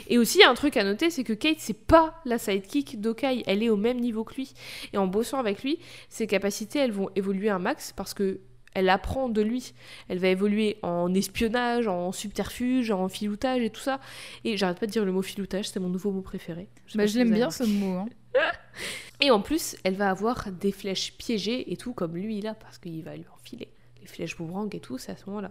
Et 0.08 0.18
aussi, 0.18 0.42
un 0.44 0.54
truc 0.54 0.76
à 0.76 0.84
noter, 0.84 1.10
c'est 1.10 1.24
que 1.24 1.32
Kate, 1.32 1.58
c'est 1.58 1.86
pas 1.86 2.20
la 2.24 2.38
sidekick 2.38 3.00
d'Okai, 3.00 3.44
elle 3.46 3.62
est 3.62 3.70
au 3.70 3.76
même 3.76 3.98
niveau 3.98 4.24
que 4.24 4.34
lui. 4.34 4.52
Et 4.92 4.98
en 4.98 5.06
bossant 5.06 5.38
avec 5.38 5.62
lui, 5.62 5.78
ses 6.08 6.26
capacités, 6.26 6.78
elles 6.78 6.92
vont 6.92 7.08
évoluer 7.16 7.50
un 7.50 7.58
max 7.58 7.92
parce 7.92 8.14
que 8.14 8.40
elle 8.74 8.88
apprend 8.88 9.28
de 9.28 9.40
lui. 9.40 9.72
Elle 10.08 10.18
va 10.18 10.28
évoluer 10.28 10.78
en 10.82 11.12
espionnage, 11.14 11.86
en 11.88 12.12
subterfuge, 12.12 12.90
en 12.90 13.08
filoutage 13.08 13.62
et 13.62 13.70
tout 13.70 13.80
ça. 13.80 14.00
Et 14.44 14.56
j'arrête 14.56 14.78
pas 14.78 14.86
de 14.86 14.92
dire 14.92 15.04
le 15.04 15.12
mot 15.12 15.22
filoutage, 15.22 15.68
c'est 15.68 15.80
mon 15.80 15.88
nouveau 15.88 16.10
mot 16.10 16.22
préféré. 16.22 16.68
sais 16.86 16.98
Bah, 16.98 17.06
je 17.06 17.18
l'aime 17.18 17.32
bien 17.32 17.50
ce 17.50 17.64
mot. 17.64 17.98
hein. 17.98 18.06
et 19.20 19.30
en 19.30 19.40
plus, 19.40 19.76
elle 19.84 19.94
va 19.94 20.10
avoir 20.10 20.50
des 20.50 20.72
flèches 20.72 21.16
piégées 21.16 21.72
et 21.72 21.76
tout, 21.76 21.92
comme 21.92 22.16
lui 22.16 22.40
là, 22.40 22.54
parce 22.54 22.78
qu'il 22.78 23.02
va 23.02 23.16
lui 23.16 23.26
enfiler 23.34 23.68
les 24.00 24.06
flèches 24.06 24.36
boomerang 24.36 24.74
et 24.74 24.80
tout, 24.80 24.98
c'est 24.98 25.12
à 25.12 25.16
ce 25.16 25.26
moment-là. 25.26 25.50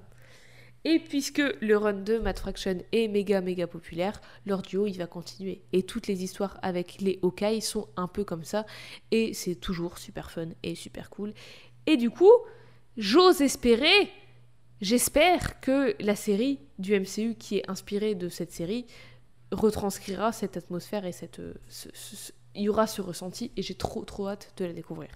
Et 0.86 1.00
puisque 1.00 1.42
le 1.62 1.78
run 1.78 1.94
de 1.94 2.18
Mad 2.18 2.38
Fraction 2.38 2.78
est 2.92 3.08
méga 3.08 3.40
méga 3.40 3.68
populaire, 3.68 4.20
leur 4.46 4.62
duo 4.62 4.86
il 4.86 4.98
va 4.98 5.08
continuer. 5.08 5.62
Et 5.72 5.84
toutes 5.84 6.08
les 6.08 6.24
histoires 6.24 6.60
avec 6.62 7.00
les 7.00 7.20
Hawkeye 7.24 7.62
sont 7.62 7.88
un 7.96 8.08
peu 8.08 8.26
comme 8.26 8.44
ça, 8.44 8.66
et 9.12 9.34
c'est 9.34 9.56
toujours 9.56 9.98
super 9.98 10.30
fun 10.30 10.50
et 10.62 10.76
super 10.76 11.10
cool. 11.10 11.34
Et 11.86 11.96
du 11.96 12.10
coup, 12.10 12.32
j'ose 12.98 13.42
espérer, 13.42 14.12
j'espère 14.82 15.60
que 15.62 15.96
la 16.00 16.16
série 16.16 16.60
du 16.80 16.94
MCU 17.00 17.36
qui 17.36 17.58
est 17.58 17.70
inspirée 17.70 18.16
de 18.16 18.30
cette 18.30 18.52
série 18.52 18.86
retranscrira 19.52 20.32
cette 20.32 20.58
atmosphère 20.58 21.06
et 21.06 21.12
cette, 21.12 21.40
euh, 21.40 21.54
ce- 21.70 21.90
ce- 21.94 22.16
ce- 22.16 22.32
il 22.56 22.64
y 22.64 22.70
aura 22.70 22.88
ce 22.88 23.02
ressenti 23.02 23.52
et 23.58 23.62
j'ai 23.62 23.76
trop 23.76 24.04
trop 24.04 24.28
hâte 24.30 24.52
de 24.58 24.66
la 24.66 24.74
découvrir. 24.74 25.10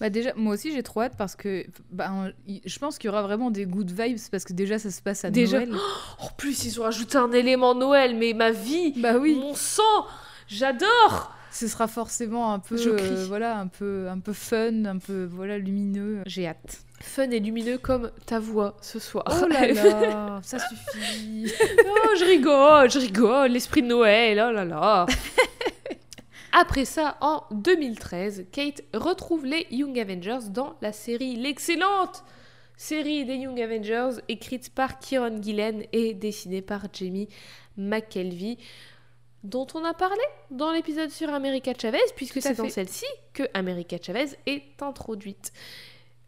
Bah 0.00 0.08
déjà, 0.08 0.32
moi 0.34 0.54
aussi 0.54 0.72
j'ai 0.72 0.82
trop 0.82 1.02
hâte 1.02 1.14
parce 1.18 1.36
que 1.36 1.66
bah, 1.90 2.10
je 2.64 2.78
pense 2.78 2.96
qu'il 2.98 3.08
y 3.08 3.10
aura 3.10 3.22
vraiment 3.22 3.50
des 3.50 3.66
good 3.66 3.90
vibes 3.90 4.18
parce 4.30 4.44
que 4.44 4.52
déjà 4.54 4.78
ça 4.78 4.90
se 4.90 5.02
passe 5.02 5.24
à 5.24 5.30
Déjà 5.30 5.58
Noël. 5.66 5.74
En 6.18 6.28
plus, 6.28 6.64
ils 6.64 6.80
ont 6.80 6.84
rajouté 6.84 7.18
un 7.18 7.32
élément 7.32 7.74
Noël, 7.74 8.16
mais 8.16 8.32
ma 8.32 8.50
vie, 8.50 8.92
Bah 8.98 9.16
oui, 9.18 9.34
mon 9.34 9.54
sang, 9.54 9.82
j'adore 10.46 11.34
ce 11.50 11.68
sera 11.68 11.88
forcément 11.88 12.52
un 12.52 12.58
peu, 12.58 12.76
euh, 12.78 13.24
voilà, 13.26 13.58
un 13.58 13.66
peu, 13.66 14.08
un 14.08 14.18
peu 14.18 14.32
fun, 14.32 14.84
un 14.84 14.98
peu 14.98 15.24
voilà 15.30 15.58
lumineux. 15.58 16.22
J'ai 16.26 16.46
hâte. 16.46 16.82
Fun 17.00 17.30
et 17.30 17.40
lumineux 17.40 17.78
comme 17.78 18.10
ta 18.26 18.38
voix 18.38 18.76
ce 18.82 18.98
soir. 18.98 19.24
Oh 19.28 19.46
là 19.46 19.66
là, 19.72 20.40
ça 20.42 20.58
suffit. 20.58 21.52
Oh, 21.86 22.16
je 22.18 22.24
rigole, 22.24 22.90
je 22.90 22.98
rigole, 22.98 23.52
l'esprit 23.52 23.82
de 23.82 23.88
Noël, 23.88 24.44
oh 24.46 24.52
là 24.52 24.64
là. 24.64 25.06
Après 26.52 26.84
ça, 26.84 27.16
en 27.20 27.44
2013, 27.52 28.46
Kate 28.50 28.82
retrouve 28.92 29.46
les 29.46 29.66
Young 29.70 29.98
Avengers 29.98 30.50
dans 30.50 30.74
la 30.82 30.92
série 30.92 31.36
L'excellente 31.36 32.24
série 32.80 33.26
des 33.26 33.34
Young 33.34 33.60
Avengers, 33.60 34.22
écrite 34.28 34.74
par 34.74 34.98
Kieron 34.98 35.42
Gillen 35.42 35.84
et 35.92 36.14
dessinée 36.14 36.62
par 36.62 36.86
Jamie 36.90 37.28
McKelvey, 37.76 38.56
dont 39.44 39.66
on 39.74 39.84
a 39.84 39.94
parlé 39.94 40.22
dans 40.50 40.72
l'épisode 40.72 41.10
sur 41.10 41.30
America 41.30 41.72
Chavez, 41.80 41.98
puisque 42.16 42.42
c'est 42.42 42.54
dans 42.54 42.68
celle-ci 42.68 43.06
que 43.32 43.44
America 43.54 43.96
Chavez 44.00 44.36
est 44.46 44.82
introduite. 44.82 45.52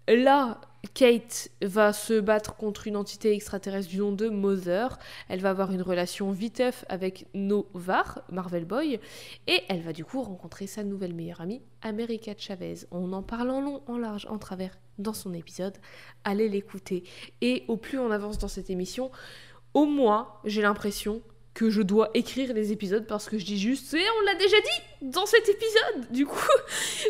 Là, 0.08 0.60
Kate 0.94 1.50
va 1.62 1.92
se 1.92 2.18
battre 2.18 2.56
contre 2.56 2.88
une 2.88 2.96
entité 2.96 3.32
extraterrestre 3.32 3.88
du 3.88 3.98
nom 3.98 4.10
de 4.12 4.28
Mother. 4.28 4.98
Elle 5.28 5.40
va 5.40 5.50
avoir 5.50 5.70
une 5.70 5.82
relation 5.82 6.32
viteuf 6.32 6.84
avec 6.88 7.26
Novar, 7.34 8.22
Marvel 8.30 8.64
Boy, 8.64 8.98
et 9.46 9.60
elle 9.68 9.82
va 9.82 9.92
du 9.92 10.04
coup 10.04 10.22
rencontrer 10.22 10.66
sa 10.66 10.82
nouvelle 10.82 11.14
meilleure 11.14 11.40
amie, 11.40 11.62
America 11.82 12.32
Chavez. 12.36 12.86
On 12.90 13.12
en 13.12 13.22
parle 13.22 13.50
en 13.50 13.60
long, 13.60 13.82
en 13.86 13.96
large, 13.96 14.26
en 14.28 14.38
travers 14.38 14.76
dans 14.98 15.14
son 15.14 15.34
épisode. 15.34 15.78
Allez 16.24 16.48
l'écouter. 16.48 17.04
Et 17.40 17.64
au 17.68 17.76
plus 17.76 17.98
on 17.98 18.10
avance 18.10 18.38
dans 18.38 18.48
cette 18.48 18.70
émission, 18.70 19.12
au 19.74 19.86
moins 19.86 20.34
j'ai 20.44 20.62
l'impression 20.62 21.22
que 21.54 21.68
je 21.68 21.82
dois 21.82 22.08
écrire 22.14 22.54
les 22.54 22.72
épisodes 22.72 23.06
parce 23.06 23.28
que 23.28 23.36
je 23.38 23.44
dis 23.44 23.58
juste, 23.58 23.92
et 23.92 24.00
on 24.20 24.24
l'a 24.24 24.34
déjà 24.36 24.56
dit 24.56 25.08
dans 25.10 25.26
cet 25.26 25.48
épisode. 25.48 26.10
Du 26.10 26.24
coup, 26.26 26.38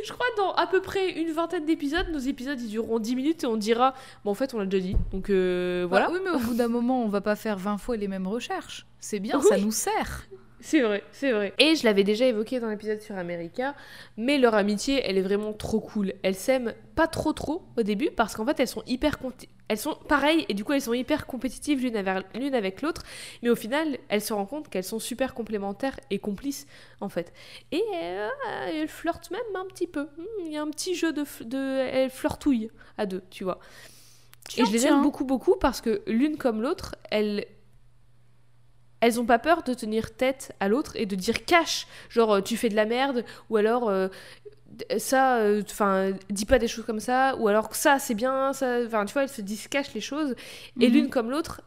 je 0.05 0.13
crois 0.13 0.27
dans 0.37 0.53
à 0.55 0.67
peu 0.67 0.81
près 0.81 1.13
une 1.13 1.31
vingtaine 1.33 1.65
d'épisodes, 1.65 2.07
nos 2.13 2.19
épisodes 2.19 2.61
ils 2.61 2.69
dureront 2.69 2.99
10 2.99 3.15
minutes 3.17 3.45
et 3.45 3.47
on 3.47 3.57
dira, 3.57 3.95
bon 4.25 4.33
en 4.33 4.35
fait 4.35 4.53
on 4.55 4.59
l'a 4.59 4.67
déjà 4.67 4.83
dit. 4.85 4.97
Donc 5.13 5.31
euh, 5.31 5.87
voilà. 5.89 6.09
Voilà. 6.09 6.21
oui, 6.25 6.29
mais 6.31 6.37
au 6.37 6.41
bout 6.41 6.55
d'un 6.55 6.69
moment, 6.69 7.05
on 7.05 7.09
va 7.09 7.21
pas 7.21 7.37
faire 7.37 7.57
20 7.57 7.79
fois 7.79 7.97
les 7.97 8.09
mêmes 8.09 8.27
recherches. 8.27 8.87
C'est 8.99 9.21
bien, 9.21 9.39
Oui. 9.43 9.47
ça 9.49 9.59
nous 9.59 9.71
sert. 9.73 10.27
C'est 10.63 10.81
vrai, 10.81 11.03
c'est 11.11 11.33
vrai. 11.33 11.53
Et 11.59 11.75
je 11.75 11.85
l'avais 11.85 12.05
déjà 12.05 12.25
évoqué 12.25 12.61
dans 12.61 12.69
l'épisode 12.69 13.01
sur 13.01 13.17
America, 13.17 13.75
mais 14.17 14.39
leur 14.39 14.55
amitié, 14.55 15.03
elle 15.05 15.19
est 15.19 15.23
vraiment 15.23 15.53
trop 15.53 15.81
cool. 15.81 16.15
Elles 16.23 16.37
s'aiment 16.37 16.73
pas 16.95 17.09
trop 17.09 17.33
trop 17.33 17.65
au 17.77 17.83
début 17.83 18.11
parce 18.13 18.37
qu'en 18.37 18.47
fait 18.47 18.61
elles 18.61 18.69
sont 18.69 18.85
hyper 18.87 19.19
elles 19.69 19.79
sont 19.79 19.97
pareilles 20.09 20.47
et 20.49 20.55
du 20.55 20.65
coup 20.65 20.73
elles 20.73 20.83
sont 20.83 20.93
hyper 20.93 21.27
compétitives 21.27 21.81
l'une 21.81 22.55
avec 22.55 22.81
l'autre, 22.83 23.03
mais 23.43 23.51
au 23.51 23.57
final 23.57 23.99
elles 24.09 24.21
se 24.21 24.33
rendent 24.33 24.49
compte 24.49 24.69
qu'elles 24.69 24.85
sont 24.85 25.01
super 25.01 25.35
complémentaires 25.35 25.99
et 26.11 26.21
complices 26.21 26.67
en 27.01 27.09
fait. 27.09 27.33
Et 27.73 27.83
euh, 27.95 28.29
elles 28.69 28.89
flirtent 28.89 29.33
même 29.33 29.41
un 29.57 29.67
petit 29.67 29.89
peu. 29.89 30.03
Hmm, 30.17 30.47
Il 30.47 30.53
y 30.53 30.57
a 30.57 30.63
un 30.63 30.71
petit 30.71 30.95
jeu 30.95 31.13
de, 31.13 31.25
elles 31.59 32.11
flirtouillent 32.11 32.71
à 32.99 33.07
deux, 33.07 33.23
tu 33.31 33.43
vois. 33.43 33.59
Et 34.57 34.65
je 34.65 34.71
les 34.71 34.81
Tiens, 34.81 34.97
aime 34.97 35.03
beaucoup, 35.03 35.25
beaucoup 35.25 35.57
parce 35.57 35.81
que 35.81 36.03
l'une 36.07 36.37
comme 36.37 36.63
l'autre, 36.63 36.95
elles. 37.11 37.47
Elles 39.03 39.21
ont 39.21 39.27
pas 39.27 39.39
peur 39.39 39.63
de 39.65 39.75
tenir 39.75 40.17
tête 40.17 40.53
à 40.61 40.69
l'autre 40.69 40.93
et 40.97 41.05
de 41.07 41.15
dire 41.17 41.45
cash, 41.45 41.87
genre 42.09 42.37
euh, 42.37 42.41
tu 42.41 42.57
fais 42.57 42.71
de 42.71 42.77
la 42.77 42.87
merde, 42.87 43.25
ou 43.51 43.59
alors 43.59 43.91
euh, 43.91 44.09
ça, 44.99 45.41
enfin, 45.63 46.13
dis 46.31 46.47
pas 46.47 46.59
des 46.59 46.69
choses 46.69 46.87
comme 46.87 47.01
ça, 47.01 47.37
ou 47.39 47.49
alors 47.49 47.75
ça 47.75 47.99
c'est 47.99 48.15
bien, 48.15 48.53
ça, 48.55 48.79
enfin 48.87 49.05
tu 49.05 49.13
vois, 49.13 49.25
elles 49.25 49.29
se 49.29 49.43
disent 49.43 49.69
cash 49.69 49.93
les 49.95 50.01
choses, 50.01 50.35
et 50.81 50.89
Mhm. 50.89 50.95
l'une 50.95 51.11
comme 51.11 51.31
l'autre, 51.31 51.63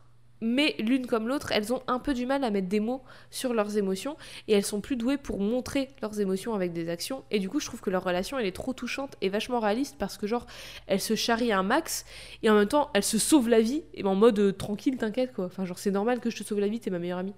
mais 0.46 0.76
l'une 0.80 1.08
comme 1.08 1.28
l'autre, 1.28 1.52
elles 1.52 1.74
ont 1.74 1.82
un 1.88 2.00
peu 2.00 2.14
du 2.14 2.26
mal 2.26 2.44
à 2.44 2.52
mettre 2.52 2.68
des 2.68 2.80
mots 2.80 3.02
sur 3.32 3.54
leurs 3.54 3.78
émotions, 3.78 4.16
et 4.48 4.54
elles 4.54 4.66
sont 4.66 4.80
plus 4.80 4.96
douées 4.96 5.18
pour 5.18 5.40
montrer 5.40 5.90
leurs 6.02 6.20
émotions 6.20 6.54
avec 6.54 6.72
des 6.72 6.90
actions, 6.90 7.24
et 7.32 7.40
du 7.40 7.50
coup 7.50 7.60
je 7.60 7.66
trouve 7.66 7.82
que 7.82 7.90
leur 7.90 8.04
relation 8.04 8.38
elle 8.38 8.46
est 8.46 8.56
trop 8.56 8.74
touchante 8.74 9.16
et 9.22 9.30
vachement 9.30 9.60
réaliste 9.60 9.96
parce 9.98 10.18
que 10.18 10.28
genre 10.28 10.46
elles 10.88 11.02
se 11.02 11.16
charrient 11.16 11.52
un 11.54 11.64
max 11.64 12.06
et 12.44 12.50
en 12.50 12.56
même 12.56 12.68
temps 12.68 12.90
elles 12.94 13.04
se 13.04 13.18
sauvent 13.18 13.50
la 13.50 13.62
vie 13.62 13.84
et 13.94 14.04
en 14.04 14.16
mode 14.16 14.40
euh, 14.40 14.52
tranquille 14.52 14.98
t'inquiète 14.98 15.34
quoi. 15.34 15.46
Enfin 15.46 15.66
genre 15.66 15.80
c'est 15.80 15.92
normal 15.92 16.20
que 16.20 16.30
je 16.30 16.38
te 16.38 16.44
sauve 16.44 16.60
la 16.60 16.68
vie 16.68 16.80
t'es 16.80 16.92
ma 16.92 17.00
meilleure 17.00 17.20
amie. 17.20 17.34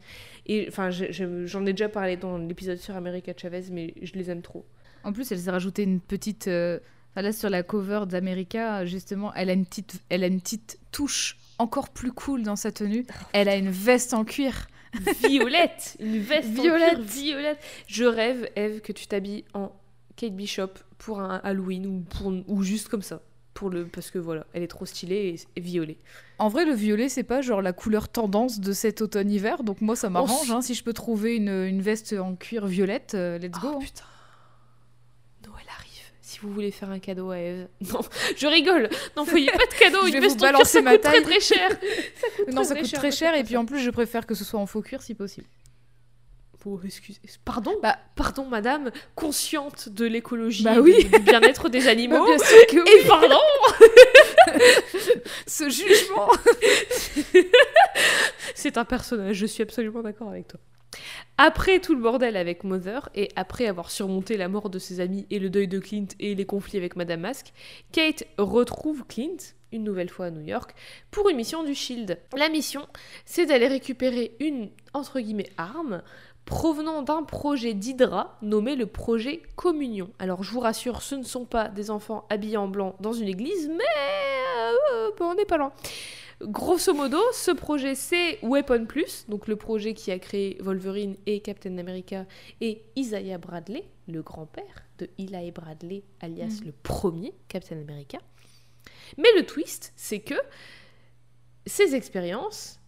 Et 0.45 0.65
enfin 0.67 0.89
j'en 0.91 1.65
ai 1.65 1.71
déjà 1.71 1.89
parlé 1.89 2.17
dans 2.17 2.37
l'épisode 2.37 2.77
sur 2.77 2.95
America 2.95 3.31
Chavez 3.35 3.63
mais 3.71 3.93
je 4.01 4.13
les 4.13 4.29
aime 4.29 4.41
trop. 4.41 4.65
En 5.03 5.13
plus, 5.13 5.31
elle 5.31 5.39
s'est 5.39 5.51
rajouté 5.51 5.83
une 5.83 6.01
petite. 6.01 6.47
euh, 6.47 6.79
là, 7.15 7.31
sur 7.31 7.49
la 7.49 7.63
cover 7.63 8.01
d'America, 8.07 8.85
justement, 8.85 9.33
elle 9.35 9.49
a, 9.49 9.53
une 9.53 9.65
petite... 9.65 10.01
elle 10.09 10.23
a 10.23 10.27
une 10.27 10.41
petite 10.41 10.79
touche 10.91 11.37
encore 11.59 11.89
plus 11.89 12.11
cool 12.11 12.43
dans 12.43 12.55
sa 12.55 12.71
tenue. 12.71 13.05
Elle 13.33 13.49
a 13.49 13.55
une 13.55 13.69
veste 13.69 14.13
en 14.13 14.23
cuir. 14.23 14.67
violette 15.27 15.97
une 15.99 16.19
veste 16.19 16.57
en 16.57 16.61
Violette. 16.61 16.95
cuir 16.95 17.01
violette 17.05 17.59
je 17.87 18.05
rêve 18.05 18.49
Eve 18.55 18.79
que 18.81 18.91
tu 18.93 19.05
t'habilles 19.05 19.43
en 19.53 19.71
Kate 20.15 20.33
Bishop 20.35 20.69
pour 20.97 21.19
un 21.19 21.35
Halloween 21.43 21.85
ou 21.85 21.99
pour 22.01 22.33
ou 22.47 22.63
juste 22.63 22.87
comme 22.87 23.01
ça 23.01 23.21
pour 23.53 23.69
le 23.69 23.85
parce 23.85 24.09
que 24.11 24.17
voilà 24.17 24.45
elle 24.53 24.63
est 24.63 24.67
trop 24.67 24.85
stylée 24.85 25.35
et, 25.55 25.59
et 25.59 25.61
violet 25.61 25.97
En 26.39 26.47
vrai, 26.47 26.63
le 26.65 26.73
violet, 26.73 27.09
c'est 27.09 27.23
pas 27.23 27.41
genre 27.41 27.61
la 27.61 27.73
couleur 27.73 28.07
tendance 28.07 28.59
de 28.59 28.71
cet 28.71 29.01
automne-hiver. 29.01 29.63
Donc, 29.63 29.81
moi, 29.81 29.95
ça 29.95 30.09
m'arrange. 30.09 30.51
hein. 30.51 30.61
Si 30.61 30.75
je 30.75 30.83
peux 30.83 30.93
trouver 30.93 31.35
une, 31.35 31.49
une 31.49 31.81
veste 31.81 32.13
en 32.13 32.35
cuir 32.35 32.67
violette, 32.67 33.13
euh, 33.15 33.39
let's 33.39 33.59
go. 33.59 33.69
oh 33.73 33.75
hein. 33.77 33.79
putain 33.81 34.03
si 36.39 36.45
vous 36.45 36.53
voulez 36.53 36.71
faire 36.71 36.89
un 36.91 36.99
cadeau 36.99 37.31
à 37.31 37.39
Eve 37.39 37.67
non 37.93 37.99
je 38.35 38.45
rigole 38.47 38.89
n'envoyez 39.15 39.49
pas 39.51 39.65
de 39.65 39.73
cadeau 39.79 39.99
Je 40.03 40.07
une 40.07 40.13
vais 40.13 40.19
veste 40.19 40.35
vous 40.35 40.41
cuir, 40.43 40.51
balancer 40.51 40.71
ça 40.73 40.81
ma 40.81 40.91
coûte 40.91 41.01
très 41.01 41.13
taille. 41.13 41.23
très 41.23 41.39
cher 41.39 41.69
ça 42.21 42.27
coûte 42.37 42.47
non, 42.53 42.61
très, 42.63 42.65
ça 42.65 42.75
coûte 42.81 42.93
très 42.93 43.11
cher. 43.11 43.35
Et 43.35 43.43
puis, 43.43 43.57
en 43.57 43.65
plus, 43.65 43.79
je 43.79 43.89
préfère 43.89 44.25
que 44.27 44.35
ce 44.35 44.43
soit 44.43 44.59
en 44.59 44.65
faux 44.65 44.81
cuir 44.81 45.01
si 45.01 45.13
possible. 45.15 45.47
Pour 46.59 46.83
excuse- 46.85 47.19
Pardon 47.45 47.73
Bah- 47.81 47.97
Pardon, 48.15 48.45
madame, 48.45 48.91
consciente 49.15 49.89
de 49.89 50.05
l'écologie 50.05 50.63
Bah 50.63 50.79
oui. 50.79 51.03
du, 51.05 51.09
du 51.09 51.19
bien-être 51.19 51.69
des 51.69 51.87
animaux. 51.95 52.19
Bah, 52.19 52.25
bien 52.35 52.37
sûr 52.45 52.65
que 52.67 52.77
oui. 52.77 53.03
Et 53.03 53.07
pardon 53.07 53.39
Ce 55.47 55.69
jugement 55.69 56.29
C'est 58.55 58.77
un 58.77 58.85
personnage, 58.85 59.35
je 59.37 59.45
suis 59.45 59.63
absolument 59.63 60.01
d'accord 60.01 60.29
avec 60.29 60.47
toi. 60.47 60.59
Après 61.39 61.79
tout 61.79 61.93
le 61.93 62.01
bordel 62.01 62.35
avec 62.35 62.63
Mother, 62.63 63.09
et 63.13 63.29
après 63.35 63.67
avoir 63.67 63.91
surmonté 63.91 64.37
la 64.37 64.47
mort 64.47 64.71
de 64.71 64.79
ses 64.79 64.99
amis 64.99 65.27
et 65.29 65.37
le 65.37 65.51
deuil 65.51 65.67
de 65.67 65.77
Clint 65.77 66.07
et 66.19 66.33
les 66.33 66.45
conflits 66.47 66.79
avec 66.79 66.95
Madame 66.95 67.19
Mask, 67.19 67.53
Kate 67.91 68.23
retrouve 68.39 69.05
Clint, 69.05 69.37
une 69.71 69.83
nouvelle 69.83 70.09
fois 70.09 70.25
à 70.25 70.31
New 70.31 70.41
York, 70.41 70.73
pour 71.11 71.29
une 71.29 71.37
mission 71.37 71.63
du 71.63 71.75
Shield. 71.75 72.17
La 72.35 72.49
mission, 72.49 72.87
c'est 73.25 73.45
d'aller 73.45 73.67
récupérer 73.67 74.35
une, 74.39 74.71
entre 74.95 75.19
guillemets, 75.19 75.51
arme 75.57 76.01
provenant 76.45 77.03
d'un 77.03 77.21
projet 77.21 77.75
d'Hydra 77.75 78.39
nommé 78.41 78.75
le 78.75 78.87
projet 78.87 79.43
Communion. 79.55 80.09
Alors 80.17 80.43
je 80.43 80.51
vous 80.51 80.61
rassure, 80.61 81.03
ce 81.03 81.13
ne 81.13 81.23
sont 81.23 81.45
pas 81.45 81.67
des 81.67 81.91
enfants 81.91 82.25
habillés 82.31 82.57
en 82.57 82.67
blanc 82.67 82.95
dans 82.99 83.13
une 83.13 83.27
église, 83.27 83.69
mais 83.69 83.83
euh, 84.95 85.11
on 85.19 85.35
n'est 85.35 85.45
pas 85.45 85.57
loin. 85.57 85.71
Grosso 86.41 86.93
modo, 86.93 87.17
ce 87.33 87.49
projet 87.51 87.95
c'est 87.95 88.37
Weapon 88.43 88.85
Plus, 88.85 89.25
donc 89.27 89.47
le 89.47 89.55
projet 89.55 89.95
qui 89.95 90.11
a 90.11 90.19
créé 90.19 90.57
Wolverine 90.61 91.15
et 91.25 91.39
Captain 91.39 91.75
America 91.79 92.25
et 92.61 92.83
Isaiah 92.95 93.39
Bradley, 93.39 93.83
le 94.07 94.21
grand-père 94.21 94.85
de 94.99 95.09
Eli 95.17 95.51
Bradley, 95.51 96.03
alias 96.19 96.59
Mhm. 96.59 96.67
le 96.67 96.71
premier 96.83 97.33
Captain 97.47 97.77
America. 97.81 98.19
Mais 99.17 99.29
le 99.35 99.45
twist, 99.47 99.93
c'est 99.95 100.19
que 100.19 100.35
ces 101.65 101.95
expériences, 101.95 102.79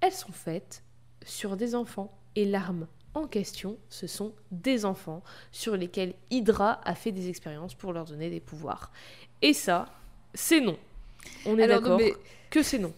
elles 0.00 0.12
sont 0.12 0.32
faites 0.32 0.84
sur 1.24 1.56
des 1.56 1.74
enfants. 1.74 2.16
Et 2.36 2.44
l'arme 2.44 2.86
en 3.14 3.26
question, 3.26 3.78
ce 3.88 4.06
sont 4.06 4.32
des 4.52 4.84
enfants 4.84 5.22
sur 5.50 5.76
lesquels 5.76 6.14
Hydra 6.30 6.80
a 6.84 6.94
fait 6.94 7.12
des 7.12 7.28
expériences 7.28 7.74
pour 7.74 7.92
leur 7.92 8.04
donner 8.06 8.30
des 8.30 8.40
pouvoirs. 8.40 8.90
Et 9.42 9.52
ça, 9.54 9.86
c'est 10.34 10.60
non. 10.60 10.78
On 11.46 11.58
est 11.58 11.66
d'accord 11.66 11.98
que 12.52 12.62
c'est 12.62 12.78
non. 12.78 12.92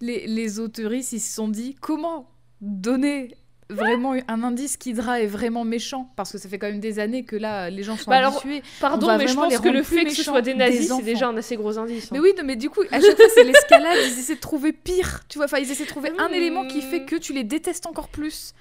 les, 0.00 0.26
les 0.26 0.60
auteuristes, 0.60 1.12
ils 1.12 1.20
se 1.20 1.34
sont 1.34 1.48
dit 1.48 1.74
comment 1.80 2.30
donner 2.60 3.36
vraiment 3.68 4.14
un 4.28 4.42
indice 4.44 4.76
qu'Hydra 4.76 5.20
est 5.20 5.26
vraiment 5.26 5.64
méchant? 5.64 6.08
Parce 6.16 6.30
que 6.30 6.38
ça 6.38 6.48
fait 6.48 6.58
quand 6.58 6.68
même 6.68 6.78
des 6.80 6.98
années 7.00 7.24
que 7.24 7.34
là 7.36 7.68
les 7.68 7.82
gens 7.82 7.96
sont 7.96 8.10
Bah 8.10 8.18
alors, 8.18 8.34
habitués. 8.38 8.62
Pardon, 8.80 9.18
mais 9.18 9.26
je 9.26 9.34
pense 9.34 9.58
que 9.58 9.68
le 9.68 9.82
fait 9.82 10.04
que 10.04 10.10
ce 10.14 10.22
soit 10.22 10.40
des 10.40 10.54
nazis, 10.54 10.88
des 10.88 10.94
c'est 10.94 11.02
déjà 11.02 11.28
un 11.28 11.36
assez 11.36 11.56
gros 11.56 11.76
indice. 11.78 12.04
hein. 12.04 12.08
Mais 12.12 12.20
oui, 12.20 12.32
non, 12.38 12.44
mais 12.44 12.56
du 12.56 12.70
coup, 12.70 12.82
à 12.92 13.00
chaque 13.00 13.16
fois 13.16 13.26
c'est 13.34 13.44
l'escalade, 13.44 13.98
ils 14.06 14.18
essaient 14.18 14.36
de 14.36 14.40
trouver 14.40 14.72
pire, 14.72 15.24
tu 15.28 15.38
vois, 15.38 15.46
enfin 15.46 15.58
ils 15.58 15.70
essaient 15.70 15.84
de 15.84 15.88
trouver 15.88 16.12
un 16.18 16.28
Hmm. 16.28 16.34
élément 16.34 16.66
qui 16.68 16.80
fait 16.80 17.04
que 17.04 17.16
tu 17.16 17.32
les 17.32 17.44
détestes 17.44 17.86
encore 17.86 18.08
plus. 18.08 18.54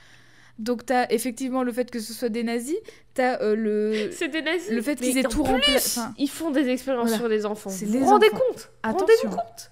Donc 0.57 0.85
t'as 0.85 1.06
effectivement 1.10 1.64
le 1.64 1.72
fait 1.73 1.91
que 1.91 1.99
ce 1.99 2.14
soit 2.14 2.30
des 2.30 2.43
nazis, 2.43 2.77
t'as 3.14 3.41
euh, 3.41 3.56
le... 3.57 4.10
C'est 4.14 4.30
des 4.30 4.41
nazis? 4.41 4.72
Le 4.72 4.81
fait 4.81 4.95
qu'ils 4.95 5.18
aient 5.18 5.26
en 5.26 5.30
tout 5.30 5.43
remplacé. 5.43 5.99
enfin, 5.99 6.14
Ils 6.18 6.30
font 6.30 6.49
des 6.49 6.69
expériences 6.69 7.10
Voilà. 7.10 7.18
sur 7.19 7.27
les 7.27 7.45
enfants. 7.45 7.69
C'est 7.69 7.85
Vous 7.85 7.99
vous 7.99 8.06
rendez 8.06 8.30
compte? 8.30 8.72
Attention. 8.81 9.06
Rendez-vous 9.06 9.35
compte? 9.35 9.72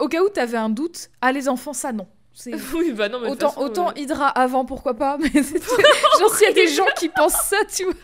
Au 0.00 0.08
cas 0.08 0.22
où 0.22 0.28
t'avais 0.28 0.56
un 0.58 0.68
doute, 0.70 1.10
ah 1.20 1.32
les 1.32 1.48
enfants 1.48 1.72
ça 1.72 1.92
non. 1.92 2.06
Oui, 2.74 2.92
bah 2.92 3.08
non, 3.08 3.20
mais 3.20 3.28
Autant, 3.28 3.48
façon, 3.50 3.60
autant 3.60 3.88
euh, 3.88 3.92
Hydra 4.00 4.28
avant, 4.28 4.64
pourquoi 4.64 4.94
pas, 4.94 5.18
mais 5.20 5.28
c'est- 5.42 5.60
genre 6.20 6.34
s'il 6.34 6.46
y 6.46 6.50
a 6.50 6.54
des 6.54 6.68
gens 6.68 6.86
qui 6.96 7.08
pensent 7.10 7.34
ça, 7.34 7.56
tu 7.70 7.84
vois. 7.84 7.92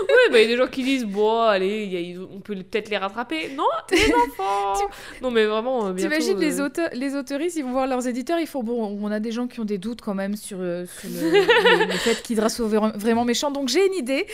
Oui, 0.00 0.32
bah 0.32 0.38
il 0.38 0.42
y 0.42 0.44
a 0.44 0.48
des 0.48 0.56
gens 0.56 0.68
qui 0.68 0.82
disent, 0.84 1.04
bon, 1.04 1.42
allez, 1.42 1.84
y 1.86 2.16
a- 2.16 2.20
on 2.34 2.40
peut 2.40 2.54
peut-être 2.54 2.88
les 2.88 2.96
rattraper. 2.96 3.50
Non, 3.56 3.64
les 3.90 4.06
enfants 4.14 4.74
Non, 5.20 5.30
mais 5.30 5.44
vraiment, 5.44 5.88
euh, 5.88 5.92
T'imagines 5.92 6.38
les, 6.38 6.60
euh, 6.60 6.66
auteurs, 6.66 6.88
les 6.94 7.14
auteuristes, 7.14 7.56
ils 7.56 7.64
vont 7.64 7.72
voir 7.72 7.86
leurs 7.86 8.06
éditeurs, 8.06 8.38
ils 8.38 8.46
font 8.46 8.62
bon, 8.62 8.96
on 9.02 9.10
a 9.10 9.20
des 9.20 9.32
gens 9.32 9.48
qui 9.48 9.60
ont 9.60 9.64
des 9.66 9.76
doutes 9.78 10.00
quand 10.00 10.14
même 10.14 10.36
sur, 10.36 10.58
euh, 10.60 10.86
sur 11.00 11.08
le, 11.10 11.30
le- 11.30 11.84
le 11.86 11.92
fait 11.98 12.22
qu'Hydra 12.22 12.48
soit 12.48 12.68
vra- 12.68 12.96
vraiment 12.96 13.24
méchant, 13.26 13.50
donc 13.50 13.68
j'ai 13.68 13.84
une 13.86 13.94
idée. 13.94 14.26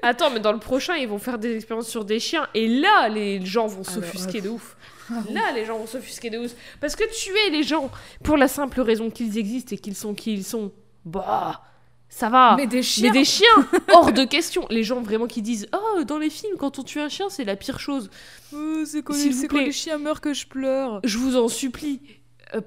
Attends, 0.00 0.30
mais 0.30 0.40
dans 0.40 0.52
le 0.52 0.60
prochain, 0.60 0.94
ils 0.96 1.08
vont 1.08 1.18
faire 1.18 1.38
des 1.38 1.56
expériences 1.56 1.88
sur 1.88 2.04
des 2.04 2.20
chiens. 2.20 2.46
Et 2.54 2.68
là, 2.68 3.08
les 3.08 3.44
gens 3.44 3.66
vont 3.66 3.82
Ah 3.86 3.90
s'offusquer 3.90 4.40
de 4.40 4.48
ouf. 4.48 4.76
Là, 5.32 5.52
les 5.54 5.64
gens 5.64 5.78
vont 5.78 5.86
s'offusquer 5.86 6.30
de 6.30 6.38
ouf. 6.38 6.52
Parce 6.80 6.96
que 6.96 7.04
tuer 7.14 7.50
les 7.50 7.62
gens 7.62 7.90
pour 8.24 8.36
la 8.36 8.48
simple 8.48 8.80
raison 8.80 9.10
qu'ils 9.10 9.38
existent 9.38 9.74
et 9.74 9.78
qu'ils 9.78 9.96
sont 9.96 10.14
qui 10.14 10.34
ils 10.34 10.44
sont, 10.44 10.72
bah, 11.04 11.62
ça 12.08 12.28
va. 12.28 12.54
mais 12.56 12.66
des 12.66 12.76
Mais 12.78 12.82
chiens. 12.82 13.12
des 13.12 13.24
chiens, 13.24 13.68
hors 13.94 14.12
de 14.12 14.24
question. 14.24 14.66
Les 14.70 14.82
gens 14.84 15.00
vraiment 15.02 15.26
qui 15.26 15.42
disent 15.42 15.68
Oh, 15.74 16.04
dans 16.04 16.18
les 16.18 16.30
films, 16.30 16.56
quand 16.58 16.78
on 16.78 16.82
tue 16.82 17.00
un 17.00 17.08
chien, 17.08 17.28
c'est 17.28 17.44
la 17.44 17.56
pire 17.56 17.78
chose. 17.80 18.10
Euh, 18.54 18.84
c'est 18.86 19.02
quand, 19.02 19.14
les- 19.14 19.72
chiens 19.72 19.98
meurent 19.98 20.20
que 20.20 20.32
je 20.34 20.46
pleure. 20.46 21.00
Je 21.04 21.18
vous 21.18 21.36
en 21.36 21.48
supplie, 21.48 22.00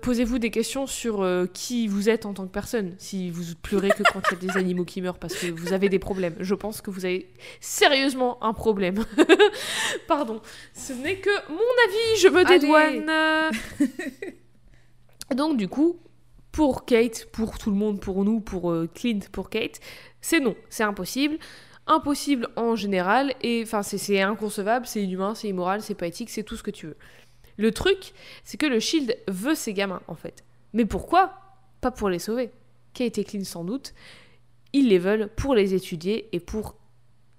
posez-vous 0.01 0.37
des 0.39 0.51
questions 0.51 0.85
sur 0.87 1.21
euh, 1.21 1.45
qui 1.51 1.87
vous 1.87 2.09
êtes 2.09 2.25
en 2.25 2.33
tant 2.33 2.45
que 2.45 2.51
personne. 2.51 2.93
Si 2.97 3.29
vous 3.29 3.43
pleurez 3.61 3.89
que 3.89 4.03
quand 4.03 4.21
il 4.31 4.33
y 4.45 4.49
a 4.49 4.53
des 4.53 4.57
animaux 4.59 4.85
qui 4.85 5.01
meurent 5.01 5.17
parce 5.19 5.35
que 5.35 5.47
vous 5.51 5.73
avez 5.73 5.89
des 5.89 5.99
problèmes. 5.99 6.35
Je 6.39 6.53
pense 6.55 6.81
que 6.81 6.89
vous 6.91 7.05
avez 7.05 7.29
sérieusement 7.59 8.43
un 8.43 8.53
problème. 8.53 9.03
Pardon. 10.07 10.41
Ce 10.73 10.93
n'est 10.93 11.17
que 11.17 11.29
mon 11.49 11.55
avis, 11.55 12.19
je 12.21 12.27
me 12.27 12.43
dédouane. 12.45 13.51
Donc, 15.35 15.57
du 15.57 15.67
coup, 15.67 15.99
pour 16.51 16.85
Kate, 16.85 17.27
pour 17.31 17.57
tout 17.57 17.69
le 17.71 17.77
monde, 17.77 17.99
pour 18.01 18.23
nous, 18.25 18.39
pour 18.41 18.71
euh, 18.71 18.89
Clint, 18.93 19.19
pour 19.31 19.49
Kate, 19.49 19.79
c'est 20.19 20.39
non, 20.39 20.55
c'est 20.69 20.83
impossible. 20.83 21.37
Impossible 21.87 22.47
en 22.57 22.75
général, 22.75 23.33
et 23.41 23.63
enfin, 23.63 23.81
c'est- 23.81 23.97
c'est 23.97 24.21
inconcevable, 24.21 24.85
c'est 24.85 25.01
inhumain, 25.01 25.33
c'est 25.33 25.47
immoral, 25.47 25.81
c'est 25.81 25.95
pas 25.95 26.05
éthique, 26.07 26.29
c'est 26.29 26.43
tout 26.43 26.55
ce 26.55 26.63
que 26.63 26.69
tu 26.71 26.85
veux. 26.87 26.97
Le 27.57 27.71
truc, 27.71 28.13
c'est 28.43 28.57
que 28.57 28.65
le 28.65 28.79
Shield 28.79 29.17
veut 29.27 29.55
ses 29.55 29.73
gamins, 29.73 30.01
en 30.07 30.15
fait. 30.15 30.43
Mais 30.73 30.85
pourquoi 30.85 31.33
Pas 31.81 31.91
pour 31.91 32.09
les 32.09 32.19
sauver? 32.19 32.51
Kate 32.93 33.17
et 33.17 33.23
Clint, 33.23 33.43
sans 33.43 33.63
doute, 33.63 33.93
ils 34.73 34.89
les 34.89 34.99
veulent 34.99 35.29
pour 35.29 35.55
les 35.55 35.73
étudier 35.73 36.29
et 36.33 36.39
pour 36.39 36.75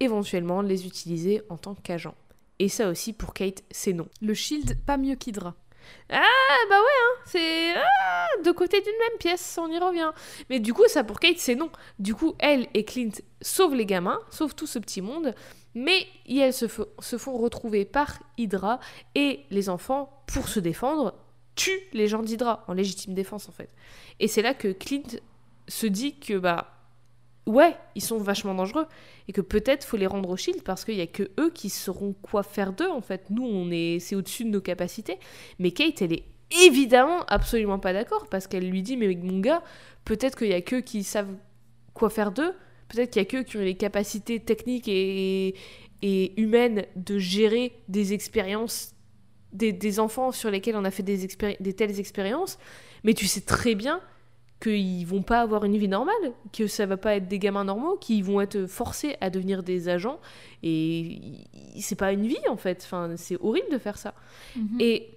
éventuellement 0.00 0.62
les 0.62 0.86
utiliser 0.86 1.42
en 1.48 1.56
tant 1.56 1.74
qu'agents. 1.74 2.14
Et 2.58 2.68
ça 2.68 2.88
aussi, 2.88 3.12
pour 3.12 3.34
Kate, 3.34 3.62
c'est 3.70 3.92
non. 3.92 4.08
Le 4.20 4.34
shield, 4.34 4.78
pas 4.84 4.96
mieux 4.96 5.16
qu'Hydra. 5.16 5.54
Ah 6.10 6.22
bah 6.68 6.78
ouais, 6.78 6.84
hein, 6.84 7.22
c'est 7.26 7.74
ah, 7.74 8.26
deux 8.44 8.52
côtés 8.52 8.80
d'une 8.80 8.98
même 8.98 9.18
pièce, 9.18 9.58
on 9.60 9.68
y 9.68 9.78
revient. 9.78 10.12
Mais 10.48 10.60
du 10.60 10.72
coup, 10.72 10.86
ça 10.86 11.02
pour 11.02 11.18
Kate, 11.18 11.38
c'est 11.38 11.54
non. 11.54 11.70
Du 11.98 12.14
coup, 12.14 12.34
elle 12.38 12.68
et 12.74 12.84
Clint 12.84 13.10
sauvent 13.40 13.74
les 13.74 13.86
gamins, 13.86 14.20
sauvent 14.30 14.54
tout 14.54 14.66
ce 14.66 14.78
petit 14.78 15.00
monde, 15.00 15.34
mais 15.74 16.06
elles 16.28 16.52
se, 16.52 16.66
se 16.98 17.18
font 17.18 17.36
retrouver 17.38 17.84
par 17.84 18.20
Hydra 18.38 18.80
et 19.14 19.40
les 19.50 19.68
enfants, 19.68 20.22
pour 20.26 20.48
se 20.48 20.60
défendre, 20.60 21.14
tuent 21.54 21.88
les 21.92 22.08
gens 22.08 22.22
d'Hydra 22.22 22.64
en 22.68 22.72
légitime 22.72 23.14
défense 23.14 23.48
en 23.48 23.52
fait. 23.52 23.70
Et 24.20 24.28
c'est 24.28 24.42
là 24.42 24.54
que 24.54 24.68
Clint 24.68 25.18
se 25.68 25.86
dit 25.86 26.18
que 26.18 26.38
bah 26.38 26.68
ouais, 27.46 27.76
ils 27.94 28.02
sont 28.02 28.18
vachement 28.18 28.54
dangereux 28.54 28.86
et 29.28 29.32
que 29.32 29.40
peut-être 29.40 29.84
faut 29.84 29.96
les 29.96 30.06
rendre 30.06 30.30
au 30.30 30.36
shield 30.36 30.62
parce 30.62 30.84
qu'il 30.84 30.94
y 30.94 31.00
a 31.00 31.06
que 31.06 31.30
eux 31.38 31.50
qui 31.50 31.70
sauront 31.70 32.14
quoi 32.22 32.42
faire 32.42 32.72
d'eux 32.72 32.90
en 32.90 33.00
fait. 33.00 33.30
Nous, 33.30 33.44
on 33.44 33.70
est 33.70 33.98
c'est 34.00 34.14
au-dessus 34.14 34.44
de 34.44 34.50
nos 34.50 34.60
capacités. 34.60 35.18
Mais 35.58 35.72
Kate, 35.72 36.02
elle 36.02 36.12
est 36.12 36.24
évidemment 36.66 37.24
absolument 37.28 37.78
pas 37.78 37.92
d'accord 37.92 38.26
parce 38.30 38.46
qu'elle 38.46 38.68
lui 38.68 38.82
dit 38.82 38.96
mais 38.96 39.14
mon 39.14 39.40
gars, 39.40 39.62
peut-être 40.04 40.36
qu'il 40.36 40.48
y 40.48 40.54
a 40.54 40.62
que 40.62 40.76
qui 40.76 41.04
savent 41.04 41.34
quoi 41.94 42.10
faire 42.10 42.32
d'eux, 42.32 42.54
peut-être 42.92 43.10
qu'il 43.10 43.22
y 43.22 43.24
a 43.24 43.28
que 43.28 43.42
qui 43.42 43.56
ont 43.56 43.60
les 43.60 43.74
capacités 43.74 44.38
techniques 44.38 44.86
et, 44.88 45.54
et 46.02 46.40
humaines 46.40 46.84
de 46.94 47.18
gérer 47.18 47.72
des 47.88 48.12
expériences 48.12 48.94
des, 49.52 49.72
des 49.72 50.00
enfants 50.00 50.32
sur 50.32 50.50
lesquels 50.50 50.76
on 50.76 50.84
a 50.84 50.90
fait 50.90 51.02
des, 51.02 51.26
expéri- 51.26 51.56
des 51.60 51.74
telles 51.74 51.98
expériences, 52.00 52.58
mais 53.04 53.14
tu 53.14 53.26
sais 53.26 53.42
très 53.42 53.74
bien 53.74 54.00
qu'ils 54.60 55.04
vont 55.06 55.22
pas 55.22 55.40
avoir 55.40 55.64
une 55.64 55.76
vie 55.76 55.88
normale, 55.88 56.32
que 56.52 56.68
ça 56.68 56.86
va 56.86 56.96
pas 56.96 57.16
être 57.16 57.26
des 57.26 57.40
gamins 57.40 57.64
normaux, 57.64 57.96
qu'ils 57.96 58.22
vont 58.22 58.40
être 58.40 58.66
forcés 58.66 59.16
à 59.20 59.28
devenir 59.28 59.62
des 59.62 59.88
agents, 59.88 60.20
et 60.62 61.20
c'est 61.80 61.98
pas 61.98 62.12
une 62.12 62.26
vie 62.28 62.48
en 62.48 62.56
fait, 62.56 62.82
enfin, 62.84 63.10
c'est 63.16 63.36
horrible 63.40 63.66
de 63.72 63.78
faire 63.78 63.98
ça. 63.98 64.14
Et 64.80 65.11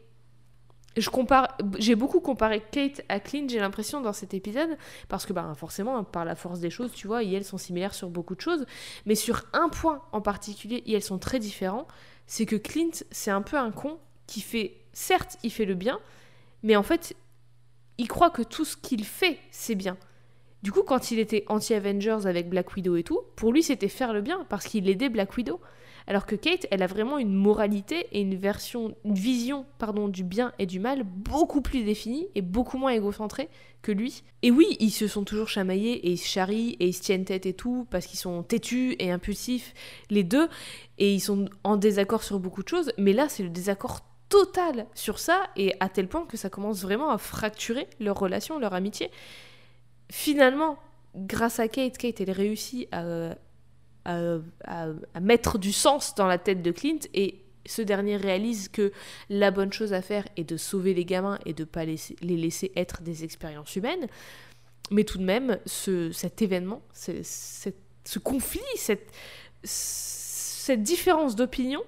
je 0.98 1.10
compare, 1.10 1.58
j'ai 1.78 1.96
beaucoup 1.96 2.20
comparé 2.20 2.64
Kate 2.72 3.02
à 3.10 3.20
Clint, 3.20 3.48
j'ai 3.50 3.60
l'impression 3.60 4.02
dans 4.02 4.14
cet 4.14 4.34
épisode, 4.34 4.78
parce 5.10 5.26
que 5.26 5.34
bah, 5.34 5.54
forcément, 5.56 6.04
par 6.04 6.26
la 6.26 6.36
force 6.36 6.60
des 6.60 6.70
choses, 6.70 6.92
tu 6.94 7.08
vois, 7.08 7.24
elles 7.24 7.44
sont 7.44 7.58
similaires 7.58 7.94
sur 7.94 8.10
beaucoup 8.10 8.36
de 8.36 8.42
choses, 8.42 8.66
mais 9.06 9.16
sur 9.16 9.44
un 9.54 9.70
point 9.70 10.02
en 10.12 10.22
particulier, 10.22 10.84
elles 10.88 11.02
sont 11.02 11.20
très 11.20 11.40
différents, 11.40 11.88
c'est 12.28 12.46
que 12.46 12.56
Clint, 12.56 12.92
c'est 13.12 13.32
un 13.32 13.42
peu 13.42 13.58
un 13.58 13.72
con 13.72 14.00
qui 14.28 14.42
fait, 14.42 14.78
certes, 14.94 15.38
il 15.44 15.52
fait 15.52 15.66
le 15.66 15.76
bien, 15.76 16.00
mais 16.64 16.76
en 16.76 16.84
fait, 16.84 17.16
il 17.98 18.08
croit 18.08 18.30
que 18.30 18.42
tout 18.42 18.66
ce 18.66 18.78
qu'il 18.78 19.06
fait, 19.06 19.40
c'est 19.52 19.76
bien. 19.76 19.98
Du 20.64 20.72
coup, 20.72 20.82
quand 20.82 21.12
il 21.12 21.20
était 21.20 21.46
anti-Avengers 21.48 22.26
avec 22.26 22.50
Black 22.50 22.76
Widow 22.76 22.96
et 22.96 23.04
tout, 23.04 23.22
pour 23.36 23.54
lui, 23.54 23.62
c'était 23.62 23.88
faire 23.88 24.14
le 24.14 24.22
bien, 24.22 24.46
parce 24.50 24.66
qu'il 24.66 24.90
aidait 24.90 25.10
Black 25.10 25.36
Widow. 25.38 25.60
Alors 26.08 26.26
que 26.26 26.36
Kate, 26.36 26.68
elle 26.70 26.84
a 26.84 26.88
vraiment 26.88 27.18
une 27.18 27.34
moralité 27.34 28.08
et 28.12 28.22
une 28.22 28.36
version, 28.36 28.96
une 29.04 29.16
vision, 29.16 29.66
pardon, 29.80 30.08
du 30.08 30.24
bien 30.24 30.54
et 30.60 30.66
du 30.66 30.80
mal 30.80 31.04
beaucoup 31.04 31.62
plus 31.62 31.84
définie 31.84 32.28
et 32.36 32.42
beaucoup 32.42 32.78
moins 32.78 32.92
égocentrée 32.92 33.50
que 33.82 33.92
lui. 33.92 34.24
Et 34.44 34.52
oui, 34.52 34.78
ils 34.80 34.92
se 34.92 35.08
sont 35.08 35.24
toujours 35.24 35.50
chamaillés 35.50 35.94
et 36.08 36.12
ils 36.12 36.18
se 36.18 36.28
charrient 36.28 36.78
et 36.80 36.88
ils 36.88 36.94
se 36.94 37.02
tiennent 37.02 37.26
tête 37.26 37.46
et 37.46 37.54
tout 37.54 37.88
parce 37.90 38.06
qu'ils 38.06 38.20
sont 38.20 38.44
têtus 38.44 38.96
et 39.00 39.12
impulsifs 39.12 39.74
les 40.10 40.24
deux 40.24 40.48
et 41.00 41.14
ils 41.14 41.20
sont 41.20 41.50
en 41.64 41.78
désaccord 41.78 42.24
sur 42.24 42.40
beaucoup 42.40 42.62
de 42.62 42.70
choses. 42.70 42.92
Mais 42.98 43.14
là, 43.14 43.28
c'est 43.28 43.44
le 43.44 43.50
désaccord 43.50 44.02
total 44.30 44.86
sur 44.94 45.20
ça 45.20 45.44
et 45.56 45.74
à 45.80 45.90
tel 45.90 46.08
point 46.08 46.26
que 46.26 46.38
ça 46.38 46.50
commence 46.50 46.82
vraiment 46.82 47.10
à 47.10 47.18
fracturer 47.18 47.88
leur 48.00 48.20
relation, 48.20 48.60
leur 48.60 48.74
amitié. 48.74 49.10
Finalement, 50.12 50.78
grâce 51.16 51.60
à 51.60 51.68
Kate, 51.68 51.98
Kate, 51.98 52.22
elle 52.22 52.32
réussit 52.32 52.88
à 52.92 53.36
à, 54.06 54.88
mettre 55.20 55.58
du 55.58 55.72
sens 55.72 56.16
dans 56.16 56.28
la 56.28 56.38
tête 56.38 56.62
de 56.62 56.72
Clint 56.72 57.00
et 57.14 57.42
ce 57.66 57.82
dernier 57.82 58.18
réalise 58.18 58.70
que 58.70 58.92
la 59.30 59.50
bonne 59.50 59.74
chose 59.74 59.94
à 59.94 60.02
faire 60.02 60.28
est 60.38 60.44
de 60.44 60.58
sauver 60.58 60.94
les 60.94 61.06
gamins 61.06 61.40
et 61.46 61.54
de 61.54 61.64
ne 61.64 61.66
pas 61.66 61.86
les 61.86 61.98
laisser 62.22 62.72
être 62.76 63.02
des 63.02 63.24
expériences 63.24 63.76
humaines. 63.76 64.08
Mais 64.92 65.04
tout 65.04 65.18
de 65.18 65.24
même, 65.24 65.58
ce, 65.66 66.12
cet 66.12 66.42
événement, 66.42 66.82
ce 66.94 68.20
conflit, 68.20 68.62
cette, 68.76 69.10
cette 69.64 70.84
différence 70.84 71.36
d'opinion 71.36 71.82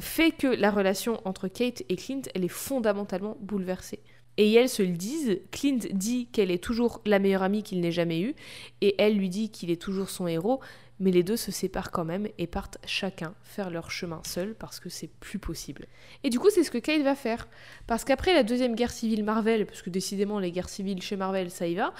fait 0.00 0.32
que 0.32 0.48
la 0.48 0.70
relation 0.70 1.20
entre 1.26 1.48
Kate 1.48 1.82
et 1.88 1.96
Clint, 1.96 2.22
elle 2.34 2.44
est 2.44 2.48
fondamentalement 2.48 3.36
bouleversée. 3.40 4.00
Et 4.36 4.52
elles 4.52 4.68
se 4.68 4.82
le 4.82 4.96
disent, 4.96 5.38
Clint 5.50 5.78
dit 5.92 6.26
qu'elle 6.26 6.50
est 6.50 6.62
toujours 6.62 7.00
la 7.06 7.18
meilleure 7.18 7.42
amie 7.42 7.62
qu'il 7.62 7.80
n'ait 7.80 7.92
jamais 7.92 8.20
eue, 8.20 8.34
et 8.80 8.94
elle 8.98 9.16
lui 9.16 9.28
dit 9.28 9.50
qu'il 9.50 9.70
est 9.70 9.80
toujours 9.80 10.10
son 10.10 10.26
héros, 10.26 10.60
mais 11.00 11.10
les 11.10 11.22
deux 11.22 11.36
se 11.36 11.50
séparent 11.50 11.90
quand 11.90 12.04
même 12.04 12.28
et 12.38 12.46
partent 12.46 12.78
chacun 12.86 13.34
faire 13.42 13.70
leur 13.70 13.90
chemin 13.90 14.20
seul 14.24 14.54
parce 14.54 14.80
que 14.80 14.88
c'est 14.88 15.08
plus 15.08 15.38
possible. 15.38 15.86
Et 16.22 16.30
du 16.30 16.38
coup, 16.38 16.50
c'est 16.50 16.64
ce 16.64 16.70
que 16.70 16.78
Kate 16.78 17.02
va 17.02 17.14
faire. 17.14 17.48
Parce 17.86 18.04
qu'après 18.04 18.32
la 18.32 18.42
deuxième 18.42 18.74
guerre 18.74 18.90
civile 18.90 19.24
Marvel, 19.24 19.66
parce 19.66 19.82
que 19.82 19.90
décidément 19.90 20.38
les 20.38 20.52
guerres 20.52 20.68
civiles 20.68 21.02
chez 21.02 21.16
Marvel, 21.16 21.50
ça 21.50 21.66
y 21.66 21.74
va, 21.74 21.92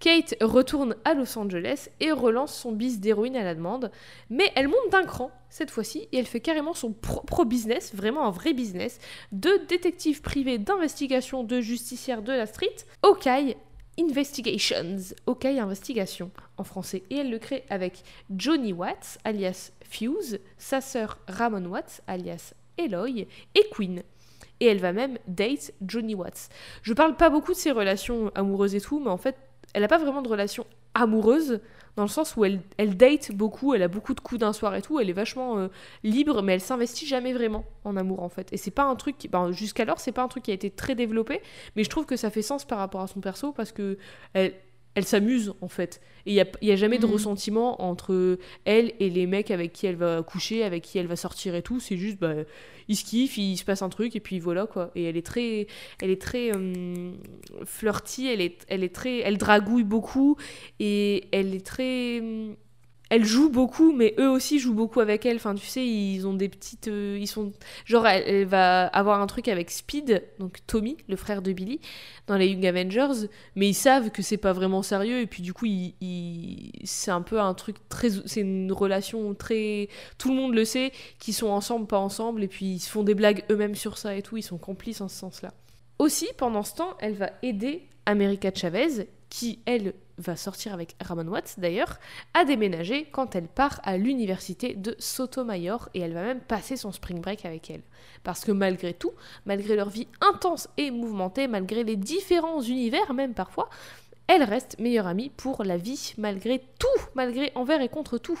Kate 0.00 0.34
retourne 0.40 0.96
à 1.04 1.14
Los 1.14 1.38
Angeles 1.38 1.88
et 2.00 2.12
relance 2.12 2.54
son 2.54 2.72
bis 2.72 3.00
d'héroïne 3.00 3.36
à 3.36 3.44
la 3.44 3.54
demande, 3.54 3.90
mais 4.30 4.50
elle 4.54 4.68
monte 4.68 4.90
d'un 4.90 5.04
cran 5.04 5.30
cette 5.48 5.70
fois-ci 5.70 6.08
et 6.12 6.18
elle 6.18 6.26
fait 6.26 6.40
carrément 6.40 6.72
son 6.72 6.92
propre 6.92 7.44
business, 7.44 7.94
vraiment 7.94 8.26
un 8.26 8.30
vrai 8.30 8.54
business, 8.54 8.98
de 9.32 9.50
détective 9.68 10.22
privé 10.22 10.58
d'investigation 10.58 11.44
de 11.44 11.60
justicière 11.60 12.22
de 12.22 12.32
la 12.32 12.46
street, 12.46 12.76
Hawkeye 13.02 13.56
Investigations, 13.98 15.14
Hawkeye 15.26 15.58
Investigation 15.58 16.30
en 16.56 16.64
français, 16.64 17.02
et 17.10 17.16
elle 17.16 17.30
le 17.30 17.38
crée 17.38 17.64
avec 17.68 18.02
Johnny 18.34 18.72
Watts, 18.72 19.18
alias 19.24 19.72
Fuse, 19.88 20.40
sa 20.56 20.80
sœur 20.80 21.18
Ramon 21.28 21.66
Watts, 21.66 22.00
alias 22.06 22.54
Eloy, 22.78 23.26
et 23.54 23.66
Queen. 23.70 24.02
Et 24.60 24.66
elle 24.66 24.80
va 24.80 24.92
même 24.92 25.18
date 25.26 25.72
Johnny 25.82 26.14
Watts. 26.14 26.48
Je 26.82 26.94
parle 26.94 27.16
pas 27.16 27.30
beaucoup 27.30 27.52
de 27.52 27.58
ses 27.58 27.72
relations 27.72 28.30
amoureuses 28.34 28.74
et 28.74 28.80
tout, 28.80 28.98
mais 28.98 29.10
en 29.10 29.18
fait, 29.18 29.36
elle 29.74 29.84
a 29.84 29.88
pas 29.88 29.98
vraiment 29.98 30.22
de 30.22 30.28
relation 30.28 30.66
amoureuse, 30.94 31.60
dans 31.96 32.04
le 32.04 32.08
sens 32.08 32.36
où 32.36 32.44
elle, 32.44 32.60
elle 32.78 32.96
date 32.96 33.32
beaucoup, 33.32 33.74
elle 33.74 33.82
a 33.82 33.88
beaucoup 33.88 34.14
de 34.14 34.20
coups 34.20 34.40
d'un 34.40 34.52
soir 34.54 34.74
et 34.74 34.80
tout, 34.82 34.98
elle 34.98 35.10
est 35.10 35.14
vachement 35.14 35.58
euh, 35.58 35.68
libre, 36.02 36.40
mais 36.42 36.54
elle 36.54 36.60
s'investit 36.60 37.06
jamais 37.06 37.32
vraiment 37.34 37.64
en 37.84 37.96
amour 37.96 38.22
en 38.22 38.28
fait. 38.30 38.50
Et 38.52 38.56
c'est 38.56 38.70
pas 38.70 38.84
un 38.84 38.96
truc, 38.96 39.18
qui- 39.18 39.28
ben, 39.28 39.52
jusqu'alors, 39.52 40.00
c'est 40.00 40.12
pas 40.12 40.22
un 40.22 40.28
truc 40.28 40.44
qui 40.44 40.50
a 40.50 40.54
été 40.54 40.70
très 40.70 40.94
développé, 40.94 41.42
mais 41.76 41.84
je 41.84 41.90
trouve 41.90 42.06
que 42.06 42.16
ça 42.16 42.30
fait 42.30 42.40
sens 42.42 42.64
par 42.64 42.78
rapport 42.78 43.02
à 43.02 43.06
son 43.06 43.20
perso 43.20 43.52
parce 43.52 43.72
que 43.72 43.98
elle, 44.32 44.54
elle 44.94 45.04
s'amuse 45.04 45.54
en 45.60 45.68
fait. 45.68 46.00
Et 46.26 46.30
il 46.32 46.34
y 46.34 46.40
a, 46.40 46.46
y 46.62 46.70
a 46.72 46.76
jamais 46.76 46.98
de 46.98 47.06
Mhm. 47.06 47.12
ressentiment 47.12 47.82
entre 47.82 48.38
elle 48.64 48.92
et 49.00 49.10
les 49.10 49.26
mecs 49.26 49.50
avec 49.50 49.72
qui 49.72 49.86
elle 49.86 49.96
va 49.96 50.22
coucher, 50.22 50.64
avec 50.64 50.82
qui 50.84 50.98
elle 50.98 51.06
va 51.06 51.16
sortir 51.16 51.54
et 51.54 51.62
tout. 51.62 51.78
C'est 51.80 51.96
juste, 51.98 52.18
bah, 52.18 52.34
ils 52.88 52.96
se 52.96 53.04
kiffent, 53.04 53.38
il 53.38 53.56
se 53.56 53.64
passe 53.64 53.82
un 53.82 53.88
truc 53.88 54.16
et 54.16 54.20
puis 54.20 54.38
voilà 54.38 54.66
quoi. 54.66 54.90
Et 54.94 55.04
elle 55.04 55.16
est 55.16 55.26
très, 55.26 55.66
elle 56.00 56.10
est 56.10 56.20
très 56.20 56.52
hum, 56.52 57.16
flirty, 57.64 58.28
elle 58.28 58.40
est, 58.40 58.64
elle 58.68 58.84
est 58.84 58.94
très, 58.94 59.18
elle 59.20 59.38
dragouille 59.38 59.84
beaucoup 59.84 60.36
et 60.80 61.28
elle 61.32 61.54
est 61.54 61.66
très, 61.66 62.22
elle 63.12 63.26
joue 63.26 63.50
beaucoup, 63.50 63.92
mais 63.92 64.14
eux 64.18 64.30
aussi 64.30 64.58
jouent 64.58 64.72
beaucoup 64.72 65.00
avec 65.00 65.26
elle. 65.26 65.36
Enfin, 65.36 65.54
tu 65.54 65.66
sais, 65.66 65.86
ils 65.86 66.26
ont 66.26 66.32
des 66.32 66.48
petites, 66.48 66.88
euh, 66.88 67.18
ils 67.20 67.26
sont, 67.26 67.52
genre, 67.84 68.06
elle, 68.06 68.46
va 68.46 68.86
avoir 68.86 69.20
un 69.20 69.26
truc 69.26 69.48
avec 69.48 69.70
Speed, 69.70 70.24
donc 70.38 70.60
Tommy, 70.66 70.96
le 71.08 71.16
frère 71.16 71.42
de 71.42 71.52
Billy, 71.52 71.78
dans 72.26 72.38
les 72.38 72.46
Young 72.48 72.64
Avengers, 72.64 73.28
mais 73.54 73.68
ils 73.68 73.74
savent 73.74 74.08
que 74.12 74.22
c'est 74.22 74.38
pas 74.38 74.54
vraiment 74.54 74.82
sérieux 74.82 75.20
et 75.20 75.26
puis 75.26 75.42
du 75.42 75.52
coup, 75.52 75.66
ils- 75.66 75.94
ils- 76.00 76.72
c'est 76.84 77.10
un 77.10 77.20
peu 77.20 77.38
un 77.38 77.52
truc 77.52 77.76
très, 77.90 78.08
c'est 78.24 78.40
une 78.40 78.72
relation 78.72 79.34
très, 79.34 79.90
tout 80.16 80.30
le 80.30 80.34
monde 80.34 80.54
le 80.54 80.64
sait, 80.64 80.90
qu'ils 81.18 81.34
sont 81.34 81.48
ensemble, 81.48 81.86
pas 81.86 81.98
ensemble, 81.98 82.42
et 82.42 82.48
puis 82.48 82.64
ils 82.64 82.80
se 82.80 82.88
font 82.88 83.02
des 83.02 83.14
blagues 83.14 83.44
eux-mêmes 83.50 83.74
sur 83.74 83.98
ça 83.98 84.16
et 84.16 84.22
tout, 84.22 84.38
ils 84.38 84.42
sont 84.42 84.56
complices 84.56 85.02
en 85.02 85.08
ce 85.08 85.16
sens-là. 85.18 85.52
Aussi, 85.98 86.28
pendant 86.38 86.62
ce 86.62 86.76
temps, 86.76 86.96
elle 86.98 87.12
va 87.14 87.30
aider 87.42 87.82
America 88.06 88.50
Chavez, 88.54 89.06
qui, 89.28 89.58
elle, 89.66 89.92
va 90.22 90.36
sortir 90.36 90.72
avec 90.72 90.96
Ramon 91.00 91.28
Watts 91.28 91.56
d'ailleurs, 91.58 91.98
à 92.34 92.44
déménager 92.44 93.06
quand 93.10 93.36
elle 93.36 93.48
part 93.48 93.80
à 93.84 93.96
l'université 93.96 94.74
de 94.74 94.96
Sotomayor 94.98 95.88
et 95.94 96.00
elle 96.00 96.14
va 96.14 96.22
même 96.22 96.40
passer 96.40 96.76
son 96.76 96.92
spring 96.92 97.20
break 97.20 97.44
avec 97.44 97.70
elle. 97.70 97.82
Parce 98.22 98.44
que 98.44 98.52
malgré 98.52 98.94
tout, 98.94 99.12
malgré 99.46 99.76
leur 99.76 99.90
vie 99.90 100.08
intense 100.20 100.68
et 100.76 100.90
mouvementée, 100.90 101.48
malgré 101.48 101.84
les 101.84 101.96
différents 101.96 102.62
univers 102.62 103.12
même 103.12 103.34
parfois, 103.34 103.68
elle 104.28 104.42
reste 104.42 104.78
meilleure 104.78 105.06
amie 105.06 105.30
pour 105.30 105.64
la 105.64 105.76
vie 105.76 106.14
malgré 106.16 106.62
tout, 106.78 106.86
malgré 107.14 107.52
envers 107.54 107.82
et 107.82 107.88
contre 107.88 108.18
tout. 108.18 108.40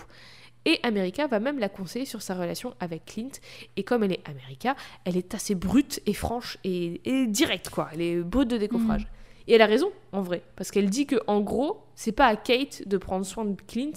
Et 0.64 0.78
America 0.84 1.26
va 1.26 1.40
même 1.40 1.58
la 1.58 1.68
conseiller 1.68 2.06
sur 2.06 2.22
sa 2.22 2.34
relation 2.34 2.74
avec 2.78 3.04
Clint. 3.04 3.32
Et 3.76 3.82
comme 3.82 4.04
elle 4.04 4.12
est 4.12 4.28
America, 4.28 4.76
elle 5.04 5.16
est 5.16 5.34
assez 5.34 5.54
brute 5.54 6.00
et 6.06 6.14
franche 6.14 6.56
et, 6.62 7.26
directe, 7.26 7.68
quoi. 7.68 7.88
Elle 7.92 8.00
est 8.00 8.16
brute 8.20 8.48
de 8.48 8.58
décoffrage. 8.58 9.06
Et 9.48 9.54
elle 9.54 9.62
a 9.62 9.66
raison, 9.66 9.90
en 10.12 10.22
vrai. 10.22 10.42
Parce 10.56 10.70
qu'elle 10.70 10.88
dit 10.90 11.06
que 11.06 11.16
en 11.26 11.40
gros, 11.40 11.82
c'est 11.94 12.12
pas 12.12 12.26
à 12.26 12.36
Kate 12.36 12.86
de 12.86 12.96
prendre 12.96 13.26
soin 13.26 13.44
de 13.44 13.60
Clint, 13.66 13.92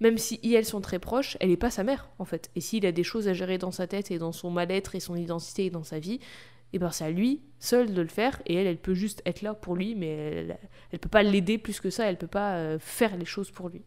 même 0.00 0.18
si 0.18 0.38
elles 0.44 0.64
sont 0.64 0.80
très 0.80 0.98
proches, 0.98 1.36
elle 1.40 1.50
est 1.50 1.56
pas 1.56 1.70
sa 1.70 1.84
mère, 1.84 2.10
en 2.18 2.24
fait. 2.24 2.50
Et 2.56 2.60
s'il 2.60 2.86
a 2.86 2.92
des 2.92 3.04
choses 3.04 3.28
à 3.28 3.32
gérer 3.32 3.58
dans 3.58 3.70
sa 3.72 3.86
tête 3.86 4.10
et 4.10 4.18
dans 4.18 4.32
son 4.32 4.50
mal-être 4.50 4.94
et 4.94 5.00
son 5.00 5.16
identité 5.16 5.66
et 5.66 5.70
dans 5.70 5.84
sa 5.84 5.98
vie, 5.98 6.20
et 6.72 6.78
ben 6.78 6.90
c'est 6.90 7.04
à 7.04 7.10
lui 7.10 7.40
seul 7.60 7.94
de 7.94 8.02
le 8.02 8.08
faire. 8.08 8.42
Et 8.46 8.54
elle, 8.54 8.66
elle 8.66 8.78
peut 8.78 8.94
juste 8.94 9.22
être 9.26 9.42
là 9.42 9.54
pour 9.54 9.76
lui, 9.76 9.94
mais 9.94 10.08
elle, 10.08 10.58
elle 10.90 10.98
peut 10.98 11.08
pas 11.08 11.22
l'aider 11.22 11.56
plus 11.58 11.80
que 11.80 11.90
ça, 11.90 12.06
elle 12.10 12.16
peut 12.18 12.26
pas 12.26 12.56
euh, 12.56 12.78
faire 12.80 13.16
les 13.16 13.24
choses 13.24 13.50
pour 13.50 13.68
lui. 13.68 13.82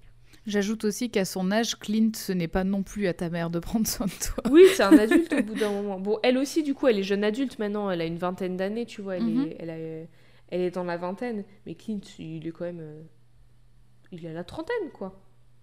J'ajoute 0.46 0.86
aussi 0.86 1.10
qu'à 1.10 1.26
son 1.26 1.52
âge, 1.52 1.78
Clint, 1.78 2.12
ce 2.16 2.32
n'est 2.32 2.48
pas 2.48 2.64
non 2.64 2.82
plus 2.82 3.08
à 3.08 3.14
ta 3.14 3.30
mère 3.30 3.50
de 3.50 3.60
prendre 3.60 3.86
soin 3.86 4.06
de 4.06 4.12
toi. 4.12 4.42
Oui, 4.50 4.64
c'est 4.74 4.84
un 4.84 4.98
adulte 4.98 5.34
au 5.34 5.42
bout 5.44 5.56
d'un 5.56 5.70
moment. 5.72 6.00
Bon, 6.00 6.20
elle 6.24 6.38
aussi, 6.38 6.64
du 6.64 6.74
coup, 6.74 6.88
elle 6.88 7.00
est 7.00 7.04
jeune 7.04 7.26
adulte 7.26 7.60
maintenant, 7.60 7.92
elle 7.92 8.00
a 8.00 8.06
une 8.06 8.18
vingtaine 8.18 8.56
d'années, 8.56 8.86
tu 8.86 9.02
vois, 9.02 9.18
elle, 9.18 9.24
Mhm. 9.24 9.46
est, 9.48 9.58
elle, 9.60 9.70
a- 9.70 10.08
elle 10.50 10.62
est 10.62 10.72
dans 10.72 10.84
la 10.84 10.98
vingtaine. 10.98 11.44
Mais 11.66 11.76
Clint, 11.76 12.02
il 12.20 12.48
est 12.48 12.52
quand 12.52 12.66
même. 12.66 12.80
euh, 12.82 13.02
il 14.12 14.26
a 14.28 14.34
la 14.34 14.44
trentaine, 14.44 14.92
quoi. 14.94 15.20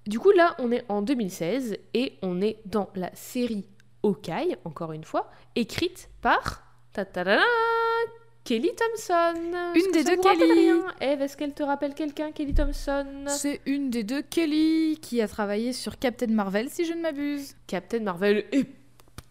Du 0.06 0.18
coup, 0.18 0.32
là, 0.32 0.54
on 0.58 0.70
est 0.70 0.84
en 0.90 1.00
2016 1.02 1.76
et 1.94 2.18
on 2.22 2.40
est 2.42 2.58
dans 2.66 2.90
la 2.94 3.10
série 3.14 3.66
Hawkeye, 4.02 4.56
encore 4.64 4.92
une 4.92 5.04
fois, 5.04 5.30
écrite 5.56 6.10
par. 6.20 6.62
ta-ta-da-da, 6.92 7.42
Kelly 8.44 8.70
Thompson. 8.76 9.34
Une 9.74 9.90
des 9.92 10.04
deux 10.04 10.18
Kelly. 10.20 10.68
Eve, 11.00 11.22
est-ce 11.22 11.36
qu'elle 11.38 11.54
te 11.54 11.62
rappelle 11.62 11.94
quelqu'un, 11.94 12.30
Kelly 12.32 12.52
Thompson? 12.52 13.24
C'est 13.28 13.62
une 13.64 13.88
des 13.88 14.04
deux 14.04 14.20
Kelly 14.20 14.98
qui 15.00 15.22
a 15.22 15.28
travaillé 15.28 15.72
sur 15.72 15.98
Captain 15.98 16.26
Marvel, 16.26 16.68
si 16.68 16.84
je 16.84 16.92
ne 16.92 17.00
m'abuse. 17.00 17.56
Captain 17.66 18.00
Marvel 18.00 18.44
et 18.52 18.66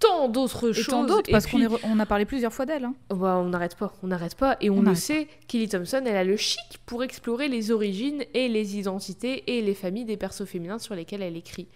tant 0.03 0.27
d'autres 0.29 0.69
Et 0.69 0.73
choses. 0.73 0.87
tant 0.87 1.03
d'autres, 1.03 1.31
parce 1.31 1.47
qu'on 1.47 1.57
re- 1.59 1.79
on 1.83 1.99
a 1.99 2.05
parlé 2.05 2.25
plusieurs 2.25 2.53
fois 2.53 2.65
d'elle. 2.65 2.85
hein. 2.85 2.93
Bah, 3.09 3.37
on 3.43 3.49
n'arrête 3.49 3.75
pas, 3.75 3.93
on 4.03 4.07
n'arrête 4.07 4.35
pas. 4.35 4.57
Et 4.61 4.69
on, 4.69 4.77
On 4.77 4.81
le 4.81 4.95
sait, 4.95 5.27
Kelly 5.47 5.67
Thompson, 5.69 6.03
elle 6.05 6.15
a 6.15 6.23
le 6.23 6.37
chic 6.37 6.79
pour 6.85 7.03
explorer 7.03 7.47
les 7.47 7.71
origines 7.71 8.23
et 8.33 8.47
les 8.47 8.77
identités 8.77 9.43
et 9.57 9.61
les 9.61 9.73
familles 9.73 10.05
des 10.05 10.17
persos 10.17 10.45
féminins 10.45 10.79
sur 10.79 10.93
lesquels 10.95 11.21
elle 11.21 11.37
écrit. 11.37 11.67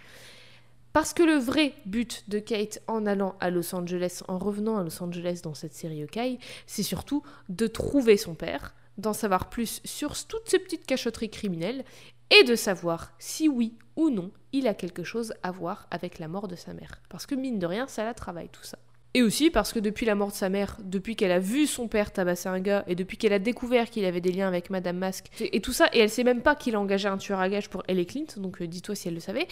Parce 0.93 1.13
que 1.13 1.21
le 1.23 1.35
vrai 1.35 1.73
but 1.85 2.23
de 2.27 2.39
Kate 2.39 2.81
en 2.87 3.05
allant 3.05 3.35
à 3.39 3.49
Los 3.51 3.75
Angeles, 3.75 4.21
en 4.27 4.37
revenant 4.39 4.77
à 4.77 4.83
Los 4.83 5.01
Angeles 5.03 5.41
dans 5.43 5.53
cette 5.53 5.73
série 5.75 6.01
Hawkeye, 6.01 6.39
c'est 6.65 6.81
surtout 6.83 7.21
de 7.49 7.67
trouver 7.67 8.17
son 8.17 8.33
père, 8.33 8.73
d'en 8.97 9.13
savoir 9.13 9.49
plus 9.49 9.79
sur 9.85 10.15
toutes 10.25 10.49
ces 10.49 10.57
petites 10.57 10.87
cachotteries 10.87 11.29
criminelles 11.29 11.83
et 12.29 12.43
de 12.43 12.55
savoir 12.55 13.13
si 13.19 13.47
oui 13.47 13.77
ou 13.95 14.09
non 14.09 14.31
il 14.53 14.67
a 14.67 14.73
quelque 14.73 15.03
chose 15.03 15.33
à 15.43 15.51
voir 15.51 15.87
avec 15.91 16.19
la 16.19 16.27
mort 16.27 16.47
de 16.47 16.55
sa 16.55 16.73
mère. 16.73 17.01
Parce 17.09 17.25
que 17.25 17.35
mine 17.35 17.59
de 17.59 17.65
rien, 17.65 17.87
ça 17.87 18.03
la 18.03 18.13
travaille 18.13 18.49
tout 18.49 18.63
ça. 18.63 18.77
Et 19.13 19.23
aussi 19.23 19.49
parce 19.49 19.73
que 19.73 19.79
depuis 19.79 20.05
la 20.05 20.13
mort 20.13 20.27
de 20.27 20.35
sa 20.35 20.47
mère, 20.47 20.77
depuis 20.83 21.15
qu'elle 21.15 21.31
a 21.31 21.39
vu 21.39 21.65
son 21.65 21.87
père 21.87 22.13
tabasser 22.13 22.49
un 22.49 22.59
gars, 22.59 22.83
et 22.85 22.93
depuis 22.93 23.17
qu'elle 23.17 23.33
a 23.33 23.39
découvert 23.39 23.89
qu'il 23.89 24.05
avait 24.05 24.21
des 24.21 24.31
liens 24.31 24.47
avec 24.47 24.69
Madame 24.69 24.97
Masque, 24.97 25.31
et 25.39 25.59
tout 25.59 25.73
ça, 25.73 25.89
et 25.91 25.99
elle 25.99 26.09
sait 26.09 26.23
même 26.23 26.41
pas 26.41 26.55
qu'il 26.55 26.75
a 26.75 26.79
engagé 26.79 27.07
un 27.07 27.17
tueur 27.17 27.39
à 27.39 27.49
gages 27.49 27.69
pour 27.69 27.81
elle 27.87 27.97
et 27.97 28.05
Clint, 28.05 28.27
donc 28.37 28.61
euh, 28.61 28.67
dis-toi 28.67 28.93
si 28.93 29.07
elle 29.07 29.15
le 29.15 29.19
savait, 29.19 29.47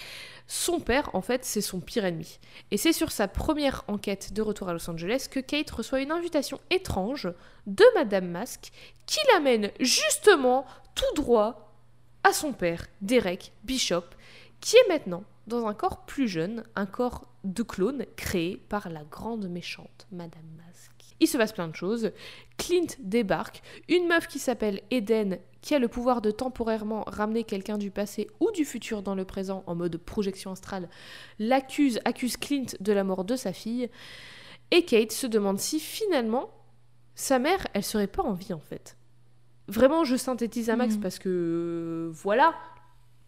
son 0.45 0.79
père, 0.79 1.09
en 1.13 1.21
fait, 1.21 1.43
c'est 1.43 1.61
son 1.61 1.79
pire 1.79 2.05
ennemi. 2.05 2.37
Et 2.69 2.77
c'est 2.77 2.93
sur 2.93 3.11
sa 3.11 3.27
première 3.27 3.83
enquête 3.87 4.33
de 4.33 4.41
retour 4.43 4.69
à 4.69 4.73
Los 4.73 4.87
Angeles 4.87 5.27
que 5.31 5.39
Kate 5.39 5.71
reçoit 5.71 6.01
une 6.01 6.11
invitation 6.11 6.59
étrange 6.69 7.27
de 7.65 7.85
Madame 7.95 8.27
Masque 8.27 8.71
qui 9.07 9.19
l'amène 9.33 9.71
justement 9.79 10.65
tout 10.93 11.21
droit 11.23 11.64
à 12.25 12.33
son 12.33 12.53
père, 12.53 12.87
Derek 13.01 13.53
Bishop, 13.63 14.03
qui 14.59 14.75
est 14.77 14.89
maintenant 14.89 15.23
dans 15.45 15.67
un 15.67 15.75
corps 15.75 16.07
plus 16.07 16.27
jeune, 16.27 16.63
un 16.75 16.87
corps 16.87 17.27
de 17.43 17.61
clone 17.61 18.03
créé 18.15 18.57
par 18.57 18.89
la 18.89 19.03
grande 19.03 19.47
méchante 19.47 20.07
Madame 20.11 20.47
Masque. 20.57 21.15
Il 21.19 21.27
se 21.27 21.37
passe 21.37 21.53
plein 21.53 21.67
de 21.67 21.75
choses. 21.75 22.11
Clint 22.57 22.87
débarque, 22.97 23.61
une 23.89 24.07
meuf 24.07 24.27
qui 24.27 24.39
s'appelle 24.39 24.81
Eden, 24.89 25.37
qui 25.61 25.75
a 25.75 25.79
le 25.79 25.87
pouvoir 25.87 26.19
de 26.23 26.31
temporairement 26.31 27.03
ramener 27.05 27.43
quelqu'un 27.43 27.77
du 27.77 27.91
passé 27.91 28.27
ou 28.39 28.49
du 28.51 28.65
futur 28.65 29.03
dans 29.03 29.13
le 29.13 29.23
présent 29.23 29.63
en 29.67 29.75
mode 29.75 29.95
projection 29.97 30.51
astrale, 30.51 30.89
l'accuse, 31.37 31.99
accuse 32.05 32.37
Clint 32.37 32.75
de 32.79 32.91
la 32.91 33.03
mort 33.03 33.23
de 33.23 33.35
sa 33.35 33.53
fille. 33.53 33.87
Et 34.71 34.83
Kate 34.83 35.11
se 35.11 35.27
demande 35.27 35.59
si 35.59 35.79
finalement 35.79 36.49
sa 37.13 37.37
mère, 37.37 37.67
elle 37.75 37.83
serait 37.83 38.07
pas 38.07 38.23
en 38.23 38.33
vie 38.33 38.53
en 38.53 38.59
fait. 38.59 38.97
Vraiment, 39.67 40.03
je 40.03 40.15
synthétise 40.15 40.69
à 40.69 40.75
max 40.75 40.95
Mhm. 40.95 41.01
parce 41.01 41.19
que 41.19 41.29
euh, 41.29 42.09
voilà, 42.13 42.53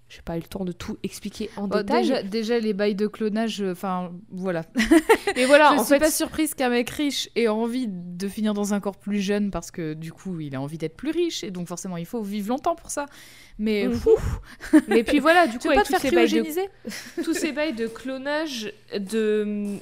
j'ai 0.09 0.21
pas 0.21 0.37
eu 0.37 0.39
le 0.39 0.45
temps 0.47 0.63
de 0.63 0.71
tout 0.71 0.97
expliquer 1.03 1.49
en 1.57 1.67
détail. 1.67 2.03
déjà, 2.03 2.23
déjà, 2.23 2.59
les 2.59 2.73
bails 2.73 2.95
de 2.95 3.07
clonage, 3.07 3.61
euh, 3.61 3.71
enfin, 3.73 4.11
voilà. 4.31 4.63
Mais 5.35 5.45
voilà, 5.45 5.71
je 5.73 5.79
en 5.79 5.83
suis 5.83 5.95
fait, 5.95 5.99
pas 5.99 6.11
surprise 6.11 6.53
qu'un 6.53 6.69
mec 6.69 6.89
riche 6.91 7.27
ait 7.35 7.47
envie 7.49 7.87
de 7.89 8.27
finir 8.27 8.53
dans 8.53 8.73
un 8.73 8.79
corps 8.79 8.97
plus 8.97 9.19
jeune 9.19 9.51
parce 9.51 9.69
que 9.71 9.93
du 9.95 10.13
coup, 10.13 10.39
il 10.39 10.55
a 10.55 10.61
envie 10.61 10.77
d'être 10.77 10.95
plus 10.95 11.11
riche 11.11 11.43
et 11.43 11.51
donc 11.51 11.67
forcément, 11.67 11.97
il 11.97 12.05
faut 12.05 12.21
vivre 12.21 12.49
longtemps 12.49 12.75
pour 12.75 12.89
ça. 12.89 13.05
Mais 13.59 13.87
ouf, 13.87 14.39
mais 14.87 15.03
puis 15.03 15.19
voilà, 15.19 15.47
du 15.47 15.57
coup, 15.59 15.67
pas 15.67 15.73
avec 15.73 15.87
te 15.87 15.93
tous 15.93 15.99
ces 15.99 16.11
de 16.11 16.13
tous 17.23 17.33
ces 17.33 17.51
bails 17.51 17.73
de 17.73 17.87
clonage 17.87 18.71
de 18.97 19.77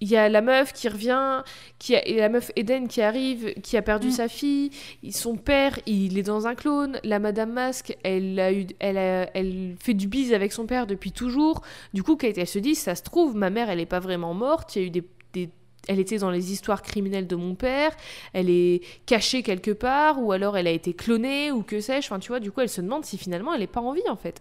il 0.00 0.08
y 0.08 0.16
a 0.16 0.28
la 0.28 0.40
meuf 0.40 0.72
qui 0.72 0.88
revient 0.88 1.42
qui 1.78 1.94
a... 1.94 2.06
et 2.06 2.16
la 2.16 2.28
meuf 2.28 2.50
Eden 2.56 2.88
qui 2.88 3.02
arrive 3.02 3.52
qui 3.62 3.76
a 3.76 3.82
perdu 3.82 4.08
Mm. 4.08 4.12
sa 4.12 4.28
fille. 4.28 4.70
Son 5.10 5.36
père 5.36 5.78
il 5.86 6.18
est 6.18 6.22
dans 6.22 6.46
un 6.46 6.54
clone. 6.54 6.98
La 7.04 7.18
madame 7.18 7.52
Masque 7.52 7.96
elle 8.02 8.38
a 8.40 8.52
eu 8.52 8.66
elle 8.78 8.96
a- 8.98 9.30
elle 9.36 9.76
fait 9.78 9.94
du 9.94 10.08
bise 10.08 10.32
avec 10.32 10.52
son 10.52 10.66
père 10.66 10.86
depuis 10.86 11.12
toujours. 11.12 11.62
Du 11.94 12.02
coup 12.02 12.16
Kate 12.16 12.38
elle 12.38 12.46
se 12.46 12.58
dit 12.58 12.74
ça 12.74 12.94
se 12.94 13.02
trouve 13.02 13.36
ma 13.36 13.50
mère 13.50 13.68
elle 13.70 13.80
est 13.80 13.86
pas 13.86 14.00
vraiment 14.00 14.32
morte. 14.34 14.74
Il 14.76 14.82
y 14.82 14.84
a 14.84 14.86
eu 14.88 14.90
des, 14.90 15.04
des- 15.32 15.50
elle 15.88 15.98
était 15.98 16.18
dans 16.18 16.30
les 16.30 16.52
histoires 16.52 16.82
criminelles 16.82 17.26
de 17.26 17.36
mon 17.36 17.54
père, 17.54 17.92
elle 18.34 18.50
est 18.50 18.82
cachée 19.06 19.42
quelque 19.42 19.70
part, 19.70 20.22
ou 20.22 20.30
alors 20.32 20.56
elle 20.58 20.66
a 20.66 20.70
été 20.70 20.92
clonée, 20.92 21.50
ou 21.52 21.62
que 21.62 21.80
sais-je. 21.80 22.06
Enfin, 22.06 22.18
tu 22.18 22.28
vois, 22.28 22.38
du 22.38 22.52
coup, 22.52 22.60
elle 22.60 22.68
se 22.68 22.82
demande 22.82 23.04
si 23.06 23.16
finalement 23.16 23.54
elle 23.54 23.62
est 23.62 23.66
pas 23.66 23.80
en 23.80 23.92
vie, 23.94 24.06
en 24.08 24.14
fait. 24.16 24.40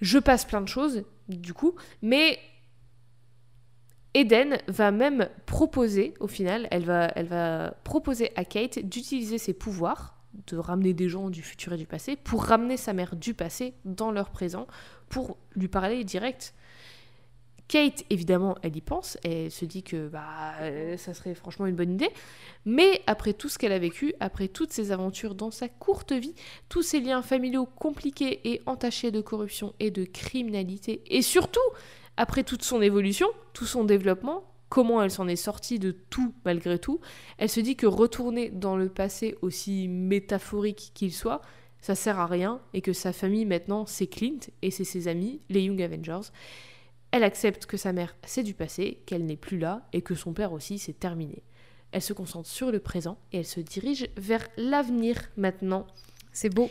Je 0.00 0.18
passe 0.18 0.44
plein 0.44 0.60
de 0.60 0.68
choses, 0.68 1.02
du 1.28 1.52
coup, 1.52 1.74
mais 2.02 2.38
Eden 4.14 4.58
va 4.68 4.92
même 4.92 5.28
proposer, 5.44 6.14
au 6.20 6.28
final, 6.28 6.68
elle 6.70 6.84
va, 6.84 7.74
proposer 7.82 8.30
à 8.36 8.44
Kate 8.44 8.78
d'utiliser 8.78 9.38
ses 9.38 9.52
pouvoirs, 9.52 10.16
de 10.46 10.56
ramener 10.56 10.94
des 10.94 11.08
gens 11.08 11.30
du 11.30 11.42
futur 11.42 11.72
et 11.72 11.76
du 11.76 11.86
passé, 11.86 12.16
pour 12.16 12.44
ramener 12.44 12.76
sa 12.76 12.92
mère 12.92 13.16
du 13.16 13.34
passé 13.34 13.74
dans 13.84 14.12
leur 14.12 14.30
présent, 14.30 14.66
pour 15.08 15.36
lui 15.56 15.68
parler 15.68 16.04
direct. 16.04 16.54
Kate, 17.66 18.04
évidemment, 18.10 18.56
elle 18.62 18.76
y 18.76 18.82
pense, 18.82 19.16
elle 19.24 19.50
se 19.50 19.64
dit 19.64 19.82
que 19.82 20.08
bah, 20.08 20.54
euh, 20.60 20.98
ça 20.98 21.14
serait 21.14 21.34
franchement 21.34 21.66
une 21.66 21.74
bonne 21.74 21.92
idée, 21.92 22.10
mais 22.66 23.00
après 23.06 23.32
tout 23.32 23.48
ce 23.48 23.58
qu'elle 23.58 23.72
a 23.72 23.78
vécu, 23.78 24.12
après 24.20 24.48
toutes 24.48 24.70
ses 24.70 24.92
aventures 24.92 25.34
dans 25.34 25.50
sa 25.50 25.68
courte 25.68 26.12
vie, 26.12 26.34
tous 26.68 26.82
ces 26.82 27.00
liens 27.00 27.22
familiaux 27.22 27.64
compliqués 27.64 28.40
et 28.44 28.60
entachés 28.66 29.10
de 29.10 29.22
corruption 29.22 29.72
et 29.80 29.90
de 29.90 30.04
criminalité, 30.04 31.02
et 31.06 31.22
surtout, 31.22 31.58
après 32.16 32.44
toute 32.44 32.62
son 32.62 32.80
évolution, 32.80 33.28
tout 33.52 33.66
son 33.66 33.84
développement, 33.84 34.44
comment 34.68 35.02
elle 35.02 35.10
s'en 35.10 35.28
est 35.28 35.36
sortie 35.36 35.78
de 35.78 35.92
tout 35.92 36.34
malgré 36.44 36.78
tout, 36.78 37.00
elle 37.38 37.48
se 37.48 37.60
dit 37.60 37.76
que 37.76 37.86
retourner 37.86 38.50
dans 38.50 38.76
le 38.76 38.88
passé 38.88 39.36
aussi 39.42 39.88
métaphorique 39.88 40.92
qu'il 40.94 41.12
soit, 41.12 41.42
ça 41.80 41.94
sert 41.94 42.18
à 42.18 42.26
rien, 42.26 42.60
et 42.72 42.80
que 42.80 42.92
sa 42.92 43.12
famille 43.12 43.44
maintenant 43.44 43.86
c'est 43.86 44.06
Clint, 44.06 44.40
et 44.62 44.70
c'est 44.70 44.84
ses 44.84 45.06
amis, 45.06 45.42
les 45.50 45.62
Young 45.62 45.80
Avengers. 45.82 46.30
Elle 47.10 47.24
accepte 47.24 47.66
que 47.66 47.76
sa 47.76 47.92
mère 47.92 48.16
c'est 48.24 48.42
du 48.42 48.54
passé, 48.54 49.02
qu'elle 49.06 49.26
n'est 49.26 49.36
plus 49.36 49.58
là, 49.58 49.86
et 49.92 50.02
que 50.02 50.14
son 50.14 50.32
père 50.32 50.52
aussi 50.52 50.78
c'est 50.78 50.98
terminé. 50.98 51.42
Elle 51.92 52.02
se 52.02 52.12
concentre 52.12 52.48
sur 52.48 52.72
le 52.72 52.80
présent, 52.80 53.18
et 53.32 53.38
elle 53.38 53.46
se 53.46 53.60
dirige 53.60 54.08
vers 54.16 54.48
l'avenir 54.56 55.20
maintenant. 55.36 55.86
C'est 56.32 56.52
beau. 56.52 56.68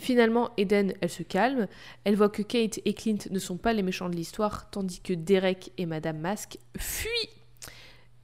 Finalement, 0.00 0.50
Eden, 0.56 0.94
elle 1.02 1.10
se 1.10 1.22
calme. 1.22 1.68
Elle 2.04 2.16
voit 2.16 2.30
que 2.30 2.40
Kate 2.40 2.80
et 2.86 2.94
Clint 2.94 3.18
ne 3.30 3.38
sont 3.38 3.58
pas 3.58 3.74
les 3.74 3.82
méchants 3.82 4.08
de 4.08 4.16
l'histoire, 4.16 4.70
tandis 4.70 5.00
que 5.00 5.12
Derek 5.12 5.72
et 5.76 5.84
Madame 5.84 6.18
Mask 6.18 6.58
fuient. 6.78 7.28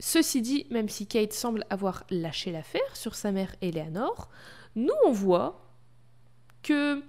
Ceci 0.01 0.41
dit, 0.41 0.67
même 0.71 0.89
si 0.89 1.07
Kate 1.07 1.35
semble 1.35 1.67
avoir 1.69 2.05
lâché 2.09 2.51
l'affaire 2.51 2.97
sur 2.97 3.15
sa 3.15 3.31
mère 3.31 3.55
Eleanor, 3.61 4.31
nous 4.75 4.95
on 5.05 5.13
voit 5.13 5.67
que 6.63 7.03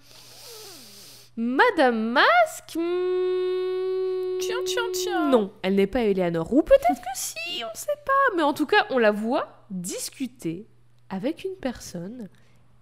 Madame 1.38 2.12
Mask. 2.12 2.76
hmm, 2.76 4.40
Tiens, 4.42 4.64
tiens, 4.66 4.92
tiens. 4.92 5.30
Non, 5.30 5.54
elle 5.62 5.76
n'est 5.76 5.88
pas 5.88 6.04
Eleanor. 6.04 6.54
Ou 6.54 6.62
peut-être 6.62 7.02
que 7.02 7.08
si, 7.16 7.64
on 7.64 7.74
sait 7.74 7.88
pas. 8.06 8.36
Mais 8.36 8.44
en 8.44 8.54
tout 8.54 8.66
cas, 8.66 8.86
on 8.90 8.98
la 8.98 9.12
voit 9.12 9.66
discuter 9.70 10.68
avec 11.10 11.46
une 11.46 11.56
personne 11.56 12.28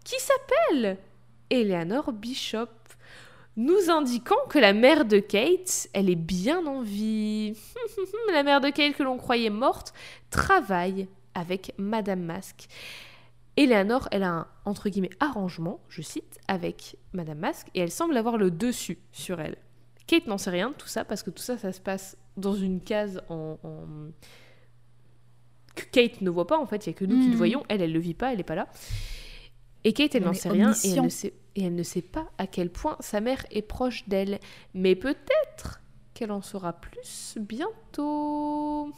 qui 0.04 0.16
s'appelle 0.20 0.98
Eleanor 1.56 2.12
Bishop, 2.14 2.68
nous 3.58 3.90
indiquant 3.90 4.36
que 4.50 4.60
la 4.60 4.74
mère 4.74 5.06
de 5.06 5.20
Kate, 5.20 5.88
elle 5.94 6.10
est 6.10 6.16
bien 6.16 6.66
en 6.66 6.82
vie. 6.82 7.54
la 8.34 8.44
mère 8.44 8.62
de 8.62 8.70
Kate 8.70 8.96
que 8.96 9.04
l'on 9.04 9.18
croyait 9.18 9.50
morte 9.50 9.94
travaille 10.30 11.08
avec 11.34 11.74
Madame 11.78 12.22
Masque. 12.22 12.68
Eleanor, 13.58 14.10
elle 14.12 14.24
a 14.24 14.30
un 14.32 14.48
entre 14.66 14.90
guillemets 14.90 15.10
arrangement, 15.22 15.80
je 15.88 16.02
cite, 16.02 16.38
avec 16.50 16.98
Madame 17.14 17.40
Masque 17.40 17.68
et 17.74 17.80
elle 17.80 17.92
semble 17.92 18.18
avoir 18.18 18.38
le 18.38 18.52
dessus 18.52 18.98
sur 19.14 19.40
elle. 19.40 19.56
Kate 20.08 20.28
n'en 20.28 20.38
sait 20.38 20.50
rien 20.50 20.70
de 20.70 20.76
tout 20.76 20.88
ça 20.88 21.06
parce 21.06 21.24
que 21.24 21.30
tout 21.30 21.42
ça, 21.42 21.58
ça 21.58 21.72
se 21.72 21.80
passe 21.80 22.18
dans 22.36 22.54
une 22.54 22.82
case 22.82 23.22
en, 23.30 23.58
en- 23.64 24.12
que 25.76 25.84
Kate 25.86 26.22
ne 26.22 26.30
voit 26.30 26.48
pas 26.48 26.58
en 26.58 26.66
fait. 26.66 26.86
Il 26.86 26.90
y 26.90 26.94
a 26.94 26.94
que 26.94 27.06
nous 27.06 27.16
qui 27.20 27.26
le 27.28 27.32
Mhm. 27.32 27.38
voyons. 27.38 27.64
Elle, 27.70 27.82
elle 27.82 27.94
le 27.94 28.00
vit 28.00 28.14
pas, 28.14 28.34
elle 28.34 28.40
est 28.40 28.44
pas 28.44 28.56
là. 28.56 28.68
Et 29.84 29.94
Kate, 29.94 30.16
elle 30.16 30.24
n'en 30.24 30.34
sait 30.34 30.50
rien 30.50 30.74
et 30.84 30.90
elle, 30.92 31.02
ne 31.04 31.10
sait, 31.10 31.34
et 31.56 31.64
elle 31.64 31.76
ne 31.76 31.84
sait 31.84 32.02
pas 32.02 32.28
à 32.38 32.48
quel 32.48 32.70
point 32.70 32.98
sa 33.00 33.22
mère 33.22 33.46
est 33.52 33.62
proche 33.62 34.08
d'elle. 34.08 34.40
Mais 34.74 34.96
peut-être 34.96 35.82
qu'elle 36.14 36.32
en 36.32 36.42
saura 36.42 36.74
plus 36.74 37.38
bientôt. 37.40 38.92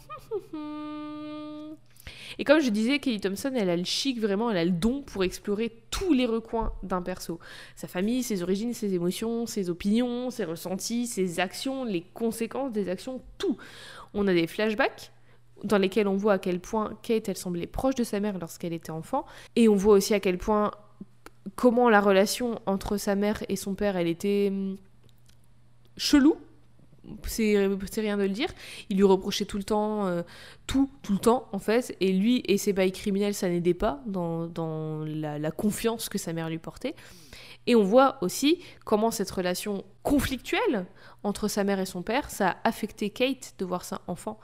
Et 2.39 2.43
comme 2.43 2.59
je 2.59 2.69
disais, 2.69 2.99
Kelly 2.99 3.19
Thompson, 3.19 3.51
elle 3.55 3.69
a 3.69 3.75
le 3.75 3.83
chic 3.83 4.19
vraiment, 4.19 4.51
elle 4.51 4.57
a 4.57 4.65
le 4.65 4.71
don 4.71 5.01
pour 5.01 5.23
explorer 5.23 5.71
tous 5.91 6.13
les 6.13 6.25
recoins 6.25 6.71
d'un 6.83 7.01
perso. 7.01 7.39
Sa 7.75 7.87
famille, 7.87 8.23
ses 8.23 8.43
origines, 8.43 8.73
ses 8.73 8.93
émotions, 8.93 9.45
ses 9.45 9.69
opinions, 9.69 10.29
ses 10.29 10.43
ressentis, 10.43 11.07
ses 11.07 11.39
actions, 11.39 11.83
les 11.83 12.01
conséquences 12.13 12.71
des 12.71 12.89
actions, 12.89 13.21
tout. 13.37 13.57
On 14.13 14.27
a 14.27 14.33
des 14.33 14.47
flashbacks 14.47 15.11
dans 15.63 15.77
lesquels 15.79 16.07
on 16.07 16.15
voit 16.15 16.33
à 16.33 16.37
quel 16.37 16.59
point 16.59 16.97
Kate, 17.01 17.29
elle 17.29 17.37
semblait 17.37 17.67
proche 17.67 17.95
de 17.95 18.03
sa 18.03 18.19
mère 18.19 18.37
lorsqu'elle 18.37 18.73
était 18.73 18.91
enfant. 18.91 19.25
Et 19.55 19.67
on 19.67 19.75
voit 19.75 19.95
aussi 19.95 20.13
à 20.13 20.19
quel 20.19 20.37
point, 20.37 20.71
comment 21.55 21.89
la 21.89 22.01
relation 22.01 22.59
entre 22.65 22.97
sa 22.97 23.15
mère 23.15 23.43
et 23.49 23.55
son 23.55 23.73
père, 23.73 23.97
elle 23.97 24.07
était 24.07 24.47
hum, 24.51 24.77
chelou. 25.97 26.37
C'est 27.25 27.55
rien 27.97 28.17
de 28.17 28.23
le 28.23 28.29
dire. 28.29 28.49
Il 28.89 28.97
lui 28.97 29.05
reprochait 29.05 29.45
tout 29.45 29.57
le 29.57 29.63
temps, 29.63 30.07
euh, 30.07 30.23
tout, 30.65 30.89
tout 31.01 31.13
le 31.13 31.19
temps, 31.19 31.47
en 31.53 31.59
fait. 31.59 31.95
Et 32.01 32.11
lui 32.11 32.43
et 32.47 32.57
ses 32.57 32.73
bails 32.73 32.91
criminels, 32.91 33.33
ça 33.33 33.47
n'aidait 33.47 33.73
pas 33.73 34.01
dans, 34.05 34.45
dans 34.47 35.05
la, 35.05 35.39
la 35.39 35.51
confiance 35.51 36.09
que 36.09 36.17
sa 36.17 36.33
mère 36.33 36.49
lui 36.49 36.57
portait. 36.57 36.95
Et 37.65 37.75
on 37.75 37.83
voit 37.83 38.17
aussi 38.21 38.61
comment 38.83 39.09
cette 39.11 39.31
relation 39.31 39.85
conflictuelle 40.03 40.85
entre 41.23 41.47
sa 41.47 41.63
mère 41.63 41.79
et 41.79 41.85
son 41.85 42.01
père, 42.01 42.29
ça 42.29 42.49
a 42.49 42.67
affecté 42.67 43.09
Kate 43.09 43.55
de 43.59 43.65
voir 43.65 43.83
ça 43.83 44.01
enfant. 44.07 44.39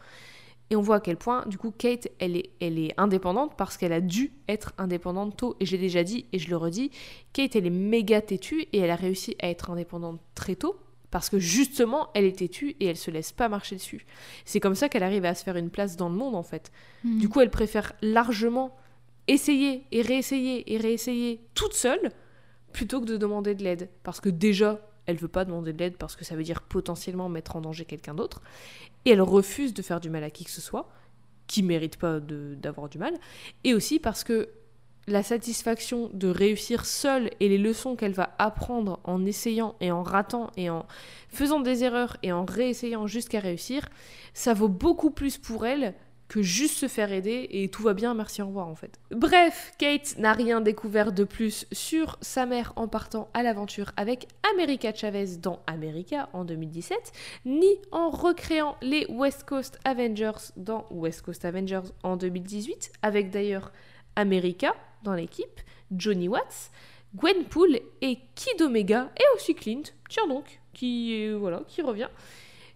Et 0.69 0.75
on 0.75 0.81
voit 0.81 0.95
à 0.95 0.99
quel 0.99 1.17
point, 1.17 1.45
du 1.47 1.57
coup, 1.57 1.71
Kate, 1.71 2.07
elle 2.19 2.35
est, 2.35 2.51
elle 2.59 2.79
est 2.79 2.93
indépendante 2.97 3.53
parce 3.57 3.77
qu'elle 3.77 3.93
a 3.93 4.01
dû 4.01 4.31
être 4.47 4.73
indépendante 4.77 5.37
tôt. 5.37 5.55
Et 5.59 5.65
je 5.65 5.73
l'ai 5.73 5.77
déjà 5.77 6.03
dit 6.03 6.25
et 6.31 6.39
je 6.39 6.49
le 6.49 6.57
redis, 6.57 6.89
Kate, 7.33 7.55
elle 7.55 7.67
est 7.67 7.71
méga 7.71 8.21
têtue 8.21 8.61
et 8.73 8.79
elle 8.79 8.89
a 8.89 8.95
réussi 8.95 9.35
à 9.41 9.49
être 9.49 9.69
indépendante 9.69 10.19
très 10.35 10.55
tôt 10.55 10.77
parce 11.11 11.29
que 11.29 11.37
justement, 11.37 12.09
elle 12.15 12.25
est 12.25 12.39
têtue 12.39 12.75
et 12.79 12.87
elle 12.87 12.97
se 12.97 13.11
laisse 13.11 13.31
pas 13.31 13.47
marcher 13.47 13.75
dessus. 13.75 14.07
C'est 14.45 14.59
comme 14.59 14.73
ça 14.73 14.89
qu'elle 14.89 15.03
arrive 15.03 15.25
à 15.25 15.35
se 15.35 15.43
faire 15.43 15.57
une 15.57 15.69
place 15.69 15.95
dans 15.95 16.09
le 16.09 16.15
monde, 16.15 16.33
en 16.33 16.41
fait. 16.41 16.71
Mm. 17.03 17.19
Du 17.19 17.29
coup, 17.29 17.41
elle 17.41 17.51
préfère 17.51 17.93
largement 18.01 18.75
essayer 19.27 19.85
et 19.91 20.01
réessayer 20.01 20.73
et 20.73 20.77
réessayer 20.77 21.41
toute 21.53 21.73
seule 21.73 22.11
plutôt 22.71 22.99
que 22.99 23.05
de 23.05 23.17
demander 23.17 23.53
de 23.53 23.63
l'aide. 23.63 23.89
Parce 24.01 24.19
que 24.19 24.29
déjà, 24.29 24.81
elle 25.05 25.17
veut 25.17 25.27
pas 25.27 25.45
demander 25.45 25.73
de 25.73 25.79
l'aide 25.79 25.97
parce 25.97 26.15
que 26.15 26.25
ça 26.25 26.35
veut 26.35 26.43
dire 26.43 26.61
potentiellement 26.61 27.29
mettre 27.29 27.55
en 27.55 27.61
danger 27.61 27.85
quelqu'un 27.85 28.13
d'autre. 28.13 28.41
Et 29.05 29.11
elle 29.11 29.21
refuse 29.21 29.73
de 29.73 29.81
faire 29.81 29.99
du 29.99 30.09
mal 30.09 30.23
à 30.23 30.29
qui 30.29 30.45
que 30.45 30.51
ce 30.51 30.61
soit, 30.61 30.89
qui 31.47 31.63
mérite 31.63 31.97
pas 31.97 32.19
d'avoir 32.19 32.89
du 32.89 32.97
mal. 32.97 33.13
Et 33.63 33.73
aussi 33.73 33.99
parce 33.99 34.23
que 34.23 34.49
la 35.07 35.23
satisfaction 35.23 36.09
de 36.13 36.29
réussir 36.29 36.85
seule 36.85 37.29
et 37.39 37.49
les 37.49 37.57
leçons 37.57 37.95
qu'elle 37.95 38.13
va 38.13 38.33
apprendre 38.39 39.01
en 39.03 39.25
essayant 39.25 39.75
et 39.81 39.91
en 39.91 40.01
ratant 40.01 40.51
et 40.55 40.69
en 40.69 40.85
faisant 41.27 41.59
des 41.59 41.83
erreurs 41.83 42.15
et 42.23 42.31
en 42.31 42.45
réessayant 42.45 43.05
jusqu'à 43.05 43.39
réussir, 43.39 43.89
ça 44.33 44.53
vaut 44.53 44.69
beaucoup 44.69 45.11
plus 45.11 45.37
pour 45.37 45.65
elle 45.65 45.93
que 46.27 46.41
juste 46.41 46.77
se 46.77 46.87
faire 46.87 47.11
aider 47.11 47.47
et 47.51 47.69
tout 47.69 47.83
va 47.83 47.93
bien, 47.93 48.13
merci, 48.13 48.41
au 48.41 48.47
revoir 48.47 48.67
en 48.67 48.75
fait. 48.75 48.99
Bref, 49.11 49.73
Kate 49.77 50.17
n'a 50.17 50.33
rien 50.33 50.61
découvert 50.61 51.11
de 51.11 51.23
plus 51.23 51.67
sur 51.71 52.17
sa 52.21 52.45
mère 52.45 52.73
en 52.75 52.87
partant 52.87 53.29
à 53.33 53.43
l'aventure 53.43 53.91
avec 53.97 54.27
America 54.53 54.93
Chavez 54.95 55.37
dans 55.37 55.59
America 55.67 56.29
en 56.33 56.43
2017, 56.45 56.97
ni 57.45 57.67
en 57.91 58.09
recréant 58.09 58.75
les 58.81 59.05
West 59.09 59.43
Coast 59.43 59.79
Avengers 59.85 60.51
dans 60.57 60.85
West 60.89 61.21
Coast 61.21 61.45
Avengers 61.45 61.91
en 62.03 62.15
2018, 62.17 62.93
avec 63.03 63.29
d'ailleurs 63.29 63.71
America 64.15 64.73
dans 65.03 65.13
l'équipe, 65.13 65.61
Johnny 65.91 66.27
Watts, 66.29 66.71
Gwenpool 67.15 67.79
et 68.01 68.17
Kid 68.33 68.61
Omega 68.61 69.11
et 69.17 69.23
aussi 69.35 69.53
Clint, 69.53 69.83
tiens 70.09 70.27
donc, 70.27 70.59
qui, 70.73 71.13
est- 71.13 71.33
voilà, 71.33 71.61
qui 71.67 71.81
revient. 71.83 72.09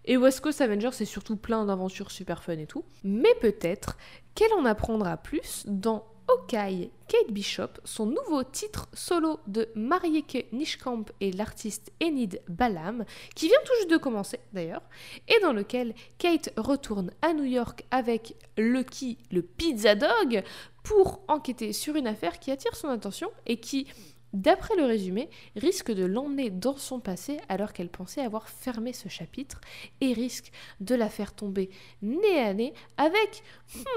Et 0.09 0.15
West 0.15 0.39
Coast 0.39 0.61
Avengers, 0.61 0.91
c'est 0.93 1.03
surtout 1.03 1.35
plein 1.35 1.65
d'aventures 1.65 2.11
super 2.11 2.41
fun 2.41 2.53
et 2.53 2.65
tout. 2.65 2.85
Mais 3.03 3.35
peut-être 3.41 3.97
qu'elle 4.35 4.53
en 4.53 4.63
apprendra 4.63 5.17
plus 5.17 5.65
dans 5.67 6.05
Okai 6.29 6.91
Kate 7.09 7.31
Bishop, 7.31 7.69
son 7.83 8.05
nouveau 8.05 8.43
titre 8.43 8.87
solo 8.93 9.39
de 9.47 9.67
Marieke 9.75 10.47
Nishkamp 10.53 11.05
et 11.19 11.31
l'artiste 11.31 11.91
Enid 12.01 12.41
Balam, 12.47 13.03
qui 13.35 13.47
vient 13.47 13.59
tout 13.65 13.73
juste 13.79 13.91
de 13.91 13.97
commencer 13.97 14.39
d'ailleurs, 14.53 14.81
et 15.27 15.39
dans 15.41 15.53
lequel 15.53 15.93
Kate 16.17 16.53
retourne 16.57 17.11
à 17.21 17.33
New 17.33 17.45
York 17.45 17.83
avec 17.91 18.35
Lucky, 18.57 19.17
le 19.31 19.41
pizza 19.41 19.95
dog, 19.95 20.43
pour 20.83 21.21
enquêter 21.27 21.73
sur 21.73 21.95
une 21.95 22.07
affaire 22.07 22.39
qui 22.39 22.51
attire 22.51 22.75
son 22.75 22.87
attention 22.87 23.29
et 23.45 23.59
qui 23.59 23.87
d'après 24.33 24.75
le 24.75 24.85
résumé, 24.85 25.29
risque 25.55 25.91
de 25.91 26.05
l'emmener 26.05 26.49
dans 26.49 26.77
son 26.77 26.99
passé 26.99 27.39
alors 27.49 27.73
qu'elle 27.73 27.89
pensait 27.89 28.21
avoir 28.21 28.49
fermé 28.49 28.93
ce 28.93 29.09
chapitre 29.09 29.61
et 30.01 30.13
risque 30.13 30.51
de 30.79 30.95
la 30.95 31.09
faire 31.09 31.33
tomber 31.33 31.69
nez 32.01 32.39
à 32.39 32.53
nez 32.53 32.73
avec 32.97 33.43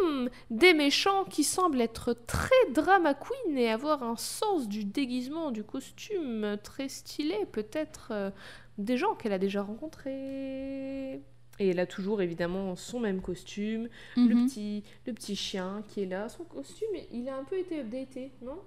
hmm, 0.02 0.26
des 0.50 0.72
méchants 0.74 1.24
qui 1.24 1.44
semblent 1.44 1.80
être 1.80 2.14
très 2.26 2.54
drama 2.72 3.14
queen 3.14 3.58
et 3.58 3.68
avoir 3.70 4.02
un 4.02 4.16
sens 4.16 4.68
du 4.68 4.84
déguisement, 4.84 5.50
du 5.50 5.64
costume 5.64 6.56
très 6.62 6.88
stylé, 6.88 7.34
peut-être 7.52 8.08
euh, 8.12 8.30
des 8.78 8.96
gens 8.96 9.14
qu'elle 9.14 9.32
a 9.32 9.38
déjà 9.38 9.62
rencontrés. 9.62 11.20
Et 11.58 11.68
elle 11.68 11.80
a 11.80 11.86
toujours 11.86 12.22
évidemment 12.22 12.74
son 12.74 13.00
même 13.00 13.20
costume, 13.20 13.88
le, 14.16 14.34
Mhm. 14.34 14.46
petit, 14.46 14.82
le 15.06 15.12
petit 15.12 15.36
chien 15.36 15.82
qui 15.88 16.02
est 16.02 16.06
là. 16.06 16.28
Son 16.30 16.44
costume, 16.44 16.88
il 17.12 17.28
a 17.28 17.36
un 17.36 17.44
peu 17.44 17.58
été 17.58 17.80
updaté, 17.80 18.32
non? 18.40 18.58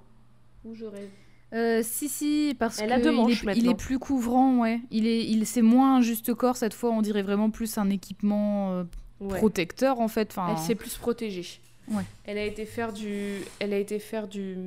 Ou 0.64 0.76
je 0.76 0.86
rêve 0.86 1.10
Euh, 1.54 1.82
si, 1.84 2.10
si, 2.10 2.56
parce 2.58 2.80
Elle 2.80 2.90
que 2.90 2.94
a 2.94 3.00
deux 3.00 3.12
il 3.12 3.16
manches 3.16 3.32
est, 3.32 3.42
il 3.42 3.46
maintenant. 3.46 3.72
est 3.72 3.76
plus 3.76 4.00
couvrant, 4.00 4.58
ouais. 4.60 4.82
Il 4.90 5.06
est, 5.08 5.24
il, 5.26 5.46
c'est 5.46 5.62
moins 5.62 5.98
un 5.98 6.02
juste 6.02 6.34
corps 6.34 6.58
cette 6.58 6.74
fois. 6.74 6.90
On 6.92 7.02
dirait 7.02 7.22
vraiment 7.22 7.50
plus 7.52 7.78
un 7.78 7.90
équipement 7.90 8.72
euh, 8.74 8.84
Ouais. 9.20 9.38
protecteur 9.38 10.00
en 10.02 10.08
fait. 10.10 10.30
Enfin, 10.32 10.48
Elle 10.52 10.58
s'est 10.58 10.76
plus 10.76 10.98
protégée. 10.98 11.46
Ouais. 11.90 12.04
Elle 12.26 12.38
a 12.38 12.44
été 12.46 12.66
faire 12.66 12.92
du, 12.92 13.36
elle 13.60 13.72
a 13.74 13.78
été 13.78 14.00
faire 14.00 14.28
du, 14.28 14.58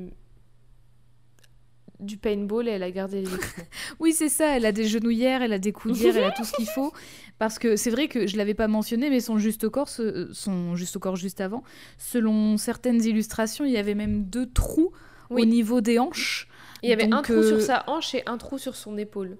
du 1.99 2.17
paintball 2.17 2.67
et 2.67 2.71
elle 2.71 2.83
a 2.83 2.91
gardé 2.91 3.21
les. 3.21 3.27
Oui, 3.99 4.13
c'est 4.13 4.29
ça. 4.29 4.55
Elle 4.55 4.65
a 4.65 4.71
des 4.71 4.85
genouillères, 4.85 5.41
elle 5.41 5.53
a 5.53 5.59
des 5.59 5.71
coudières, 5.71 6.15
elle 6.15 6.23
a 6.23 6.31
tout 6.31 6.43
ce 6.43 6.53
qu'il 6.53 6.67
faut. 6.67 6.93
Parce 7.39 7.57
que 7.59 7.75
c'est 7.75 7.89
vrai 7.89 8.07
que 8.07 8.27
je 8.27 8.37
l'avais 8.37 8.53
pas 8.53 8.67
mentionné, 8.67 9.09
mais 9.09 9.19
son 9.19 9.37
juste 9.39 9.67
corps, 9.69 9.89
son 9.89 10.75
juste 10.75 10.97
corps 10.99 11.15
juste 11.15 11.41
avant, 11.41 11.63
selon 11.97 12.57
certaines 12.57 13.03
illustrations, 13.03 13.65
il 13.65 13.71
y 13.71 13.77
avait 13.77 13.95
même 13.95 14.23
deux 14.23 14.45
trous 14.47 14.91
Oui. 15.29 15.41
au 15.41 15.45
niveau 15.45 15.81
des 15.81 15.99
hanches. 15.99 16.46
Il 16.83 16.89
y 16.89 16.93
avait 16.93 17.11
un 17.11 17.21
trou 17.21 17.33
euh, 17.33 17.47
sur 17.47 17.61
sa 17.61 17.83
hanche 17.87 18.13
et 18.15 18.23
un 18.25 18.37
trou 18.37 18.57
sur 18.57 18.75
son 18.75 18.97
épaule. 18.97 19.37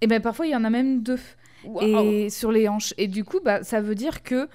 Et 0.00 0.06
ben 0.06 0.20
parfois 0.20 0.46
il 0.46 0.50
y 0.50 0.56
en 0.56 0.64
a 0.64 0.70
même 0.70 1.02
deux. 1.02 1.18
et 1.80 2.30
sur 2.30 2.52
les 2.52 2.68
hanches. 2.68 2.94
Et 2.98 3.06
du 3.06 3.24
coup, 3.24 3.40
bah, 3.40 3.62
ça 3.62 3.80
veut 3.80 3.94
dire 3.94 4.22
que 4.22 4.48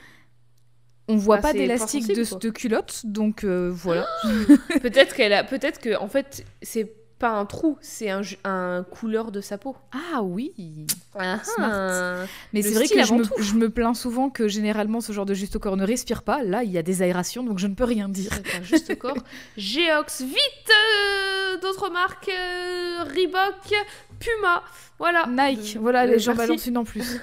on 1.08 1.16
voit 1.16 1.38
Bah, 1.38 1.44
pas 1.44 1.54
d'élastique 1.54 2.08
de 2.08 2.50
culotte, 2.50 3.06
donc 3.06 3.44
euh, 3.44 3.70
voilà. 3.74 4.06
peut-être 4.82 5.16
qu'elle 5.16 5.34
a, 5.34 5.44
peut-être 5.44 5.80
que 5.80 5.98
en 5.98 6.08
fait 6.08 6.46
c'est 6.62 6.97
pas 7.20 7.30
un 7.30 7.46
trou, 7.46 7.78
c'est 7.82 8.10
un, 8.10 8.84
couleur 8.92 9.32
de 9.32 9.42
sa 9.42 9.58
peau. 9.58 9.76
Ah 9.92 10.22
oui. 10.22 10.54
Ah, 11.18 11.40
Smart. 11.44 12.28
Mais 12.54 12.62
c'est 12.62 12.74
vrai 12.74 12.88
que 12.88 13.04
je 13.04 13.14
me, 13.14 13.26
tout. 13.26 13.34
je 13.40 13.54
me 13.54 13.70
plains 13.70 13.94
souvent 13.94 14.30
que 14.30 14.48
généralement 14.48 15.02
ce 15.02 15.12
genre 15.12 15.26
de 15.26 15.34
juste 15.34 15.58
corps 15.58 15.78
ne 15.78 15.86
respire 15.86 16.24
pas. 16.24 16.44
Là, 16.44 16.64
il 16.64 16.72
y 16.72 16.78
a 16.78 16.84
des 16.84 17.02
aérations, 17.02 17.44
donc 17.44 17.60
je 17.60 17.68
ne 17.68 17.74
peux 17.74 17.84
rien 17.84 18.10
dire. 18.10 18.32
Un 18.58 18.64
juste 18.64 18.98
corps. 18.98 19.18
Geox, 19.58 20.22
vite 20.22 20.38
euh, 20.70 21.58
D'autres 21.62 21.90
marques 21.90 22.30
euh, 22.30 23.04
Reebok, 23.04 23.74
Puma, 24.20 24.64
voilà. 25.00 25.26
Nike, 25.28 25.76
Euh, 25.76 25.80
voilà, 25.80 26.04
euh, 26.04 26.08
les 26.08 26.20
gens 26.20 26.36
balancent 26.36 26.66
une 26.66 26.78
en 26.78 26.84
plus. 26.84 27.20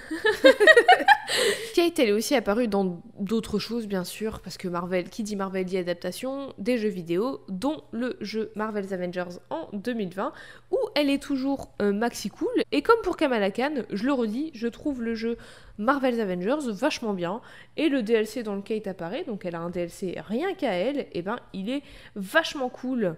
Kate, 1.75 1.99
elle 1.99 2.09
est 2.09 2.13
aussi 2.13 2.35
apparue 2.35 2.69
dans 2.69 3.03
d'autres 3.19 3.59
choses, 3.59 3.87
bien 3.87 4.05
sûr, 4.05 4.41
parce 4.41 4.57
que 4.57 4.69
Marvel, 4.69 5.09
qui 5.09 5.23
dit 5.23 5.37
Marvel 5.37 5.65
dit 5.65 5.77
adaptation, 5.77 6.55
des 6.59 6.79
jeux 6.79 6.89
vidéo, 6.89 7.41
dont 7.49 7.83
le 7.93 8.17
jeu 8.21 8.53
Marvel's 8.55 8.93
Avengers 8.93 9.39
en 9.51 9.69
2020, 9.73 10.33
où 10.71 10.79
elle 10.95 11.11
est 11.11 11.23
toujours 11.23 11.71
euh, 11.83 11.93
maxi 11.93 12.31
cool. 12.31 12.63
Et 12.73 12.83
comme 12.83 13.01
pour 13.03 13.17
Kamala 13.17 13.51
Khan, 13.51 13.75
je 13.91 14.05
le 14.05 14.13
redis, 14.13 14.51
je 14.55 14.69
trouve 14.69 15.03
le 15.03 15.15
jeu 15.15 15.37
Marvel's 15.79 16.21
Avengers 16.21 16.71
vachement 16.71 17.13
bien, 17.13 17.41
et 17.77 17.89
le 17.89 18.03
DLC 18.03 18.43
dans 18.43 18.55
le 18.55 18.63
Kate 18.63 18.87
apparaît, 18.87 19.25
donc 19.25 19.45
elle 19.45 19.57
a 19.57 19.61
un 19.61 19.71
DLC 19.71 20.17
rien 20.29 20.55
qu'à 20.55 20.73
elle, 20.73 21.07
et 21.13 21.23
ben 21.23 21.39
il 21.53 21.71
est 21.71 21.83
vachement 22.15 22.69
cool. 22.69 23.17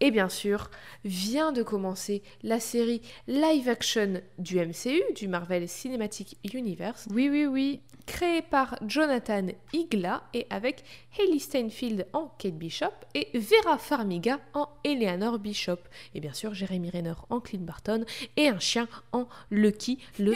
Et 0.00 0.10
bien 0.10 0.28
sûr, 0.28 0.70
vient 1.04 1.52
de 1.52 1.62
commencer 1.62 2.22
la 2.42 2.60
série 2.60 3.00
live 3.28 3.68
action 3.68 4.20
du 4.38 4.58
MCU, 4.58 5.02
du 5.14 5.26
Marvel 5.28 5.68
Cinematic 5.68 6.36
Universe, 6.52 7.06
Oui, 7.10 7.28
oui, 7.30 7.46
oui. 7.46 7.80
créé 8.04 8.42
par 8.42 8.76
Jonathan 8.86 9.46
Igla 9.72 10.22
et 10.34 10.46
avec 10.50 10.84
Hailey 11.18 11.38
Steinfeld 11.38 12.06
en 12.12 12.30
Kate 12.38 12.54
Bishop 12.58 12.92
et 13.14 13.28
Vera 13.34 13.78
Farmiga 13.78 14.38
en 14.54 14.68
Eleanor 14.84 15.38
Bishop. 15.38 15.78
Et 16.14 16.20
bien 16.20 16.32
sûr, 16.34 16.52
Jeremy 16.54 16.90
Renner 16.90 17.14
en 17.30 17.40
Clint 17.40 17.62
Barton 17.64 18.04
et 18.36 18.48
un 18.48 18.58
chien 18.60 18.86
en 19.12 19.26
Lucky, 19.50 19.98
le 20.18 20.34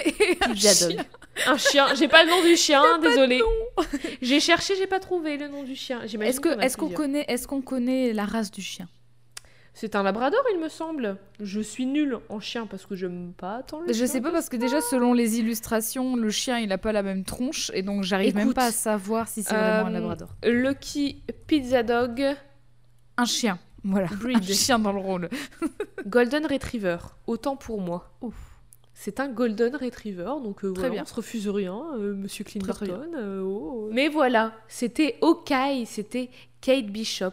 Pizza 0.52 0.88
Dog. 0.88 1.00
Un 1.46 1.58
chien, 1.58 1.94
j'ai 1.94 2.08
pas 2.08 2.24
le 2.24 2.30
nom 2.30 2.42
du 2.42 2.56
chien, 2.56 2.98
désolé. 3.02 3.40
J'ai 4.22 4.40
cherché, 4.40 4.74
j'ai 4.76 4.86
pas 4.86 5.00
trouvé 5.00 5.36
le 5.36 5.48
nom 5.48 5.62
du 5.64 5.76
chien. 5.76 6.00
Qu'on 6.76 6.88
connaît, 6.96 7.24
est-ce 7.28 7.46
qu'on 7.46 7.62
connaît 7.62 8.12
la 8.12 8.24
race 8.24 8.50
du 8.50 8.62
chien? 8.62 8.88
C'est 9.72 9.94
un 9.94 10.02
labrador, 10.02 10.40
il 10.52 10.60
me 10.60 10.68
semble. 10.68 11.16
Je 11.40 11.60
suis 11.60 11.86
nulle 11.86 12.18
en 12.28 12.40
chien 12.40 12.66
parce 12.66 12.84
que 12.86 12.94
j'aime 12.97 13.32
pas 13.36 13.62
tant 13.62 13.80
le 13.80 13.86
Je 13.88 13.92
chien 13.98 14.06
sais 14.09 14.20
pas 14.20 14.30
parce 14.32 14.48
que 14.48 14.56
déjà 14.56 14.80
selon 14.80 15.12
les 15.14 15.38
illustrations, 15.38 16.16
le 16.16 16.28
chien 16.30 16.59
il 16.59 16.70
a 16.72 16.78
pas 16.78 16.92
la 16.92 17.02
même 17.02 17.24
tronche 17.24 17.70
et 17.72 17.82
donc 17.82 18.02
j'arrive 18.02 18.34
même 18.34 18.52
pas 18.52 18.66
à 18.66 18.72
savoir 18.72 19.28
si 19.28 19.42
c'est 19.42 19.55
vraiment 19.55 19.86
un 19.86 19.90
Euh, 19.90 19.92
labrador. 20.01 20.28
Lucky 20.44 21.22
Pizza 21.47 21.82
Dog 21.82 22.22
Un 23.16 23.24
chien, 23.24 23.59
voilà. 23.84 24.09
Breed. 24.09 24.38
Un 24.38 24.42
chien 24.42 24.78
dans 24.78 24.92
le 24.92 25.01
rôle. 25.01 25.28
Golden 26.06 26.47
Retriever, 26.47 26.98
autant 27.26 27.56
pour 27.56 27.80
moi. 27.80 28.10
Ouf. 28.22 28.34
C'est 28.92 29.18
un 29.20 29.28
Golden 29.28 29.74
Retriever, 29.76 30.32
donc 30.42 30.62
euh, 30.64 30.72
Très 30.72 30.80
voilà, 30.82 30.90
bien. 30.97 31.02
on 31.05 31.06
se 31.06 31.14
refuse 31.14 31.48
rien, 31.48 31.80
euh, 31.97 32.12
Monsieur 32.14 32.44
Clint 32.44 32.60
Barton. 32.66 33.01
euh, 33.16 33.40
oh. 33.40 33.88
Mais 33.92 34.09
voilà, 34.09 34.52
c'était 34.68 35.16
Okai, 35.22 35.84
c'était 35.86 36.28
Kate 36.60 36.86
Bishop, 36.88 37.32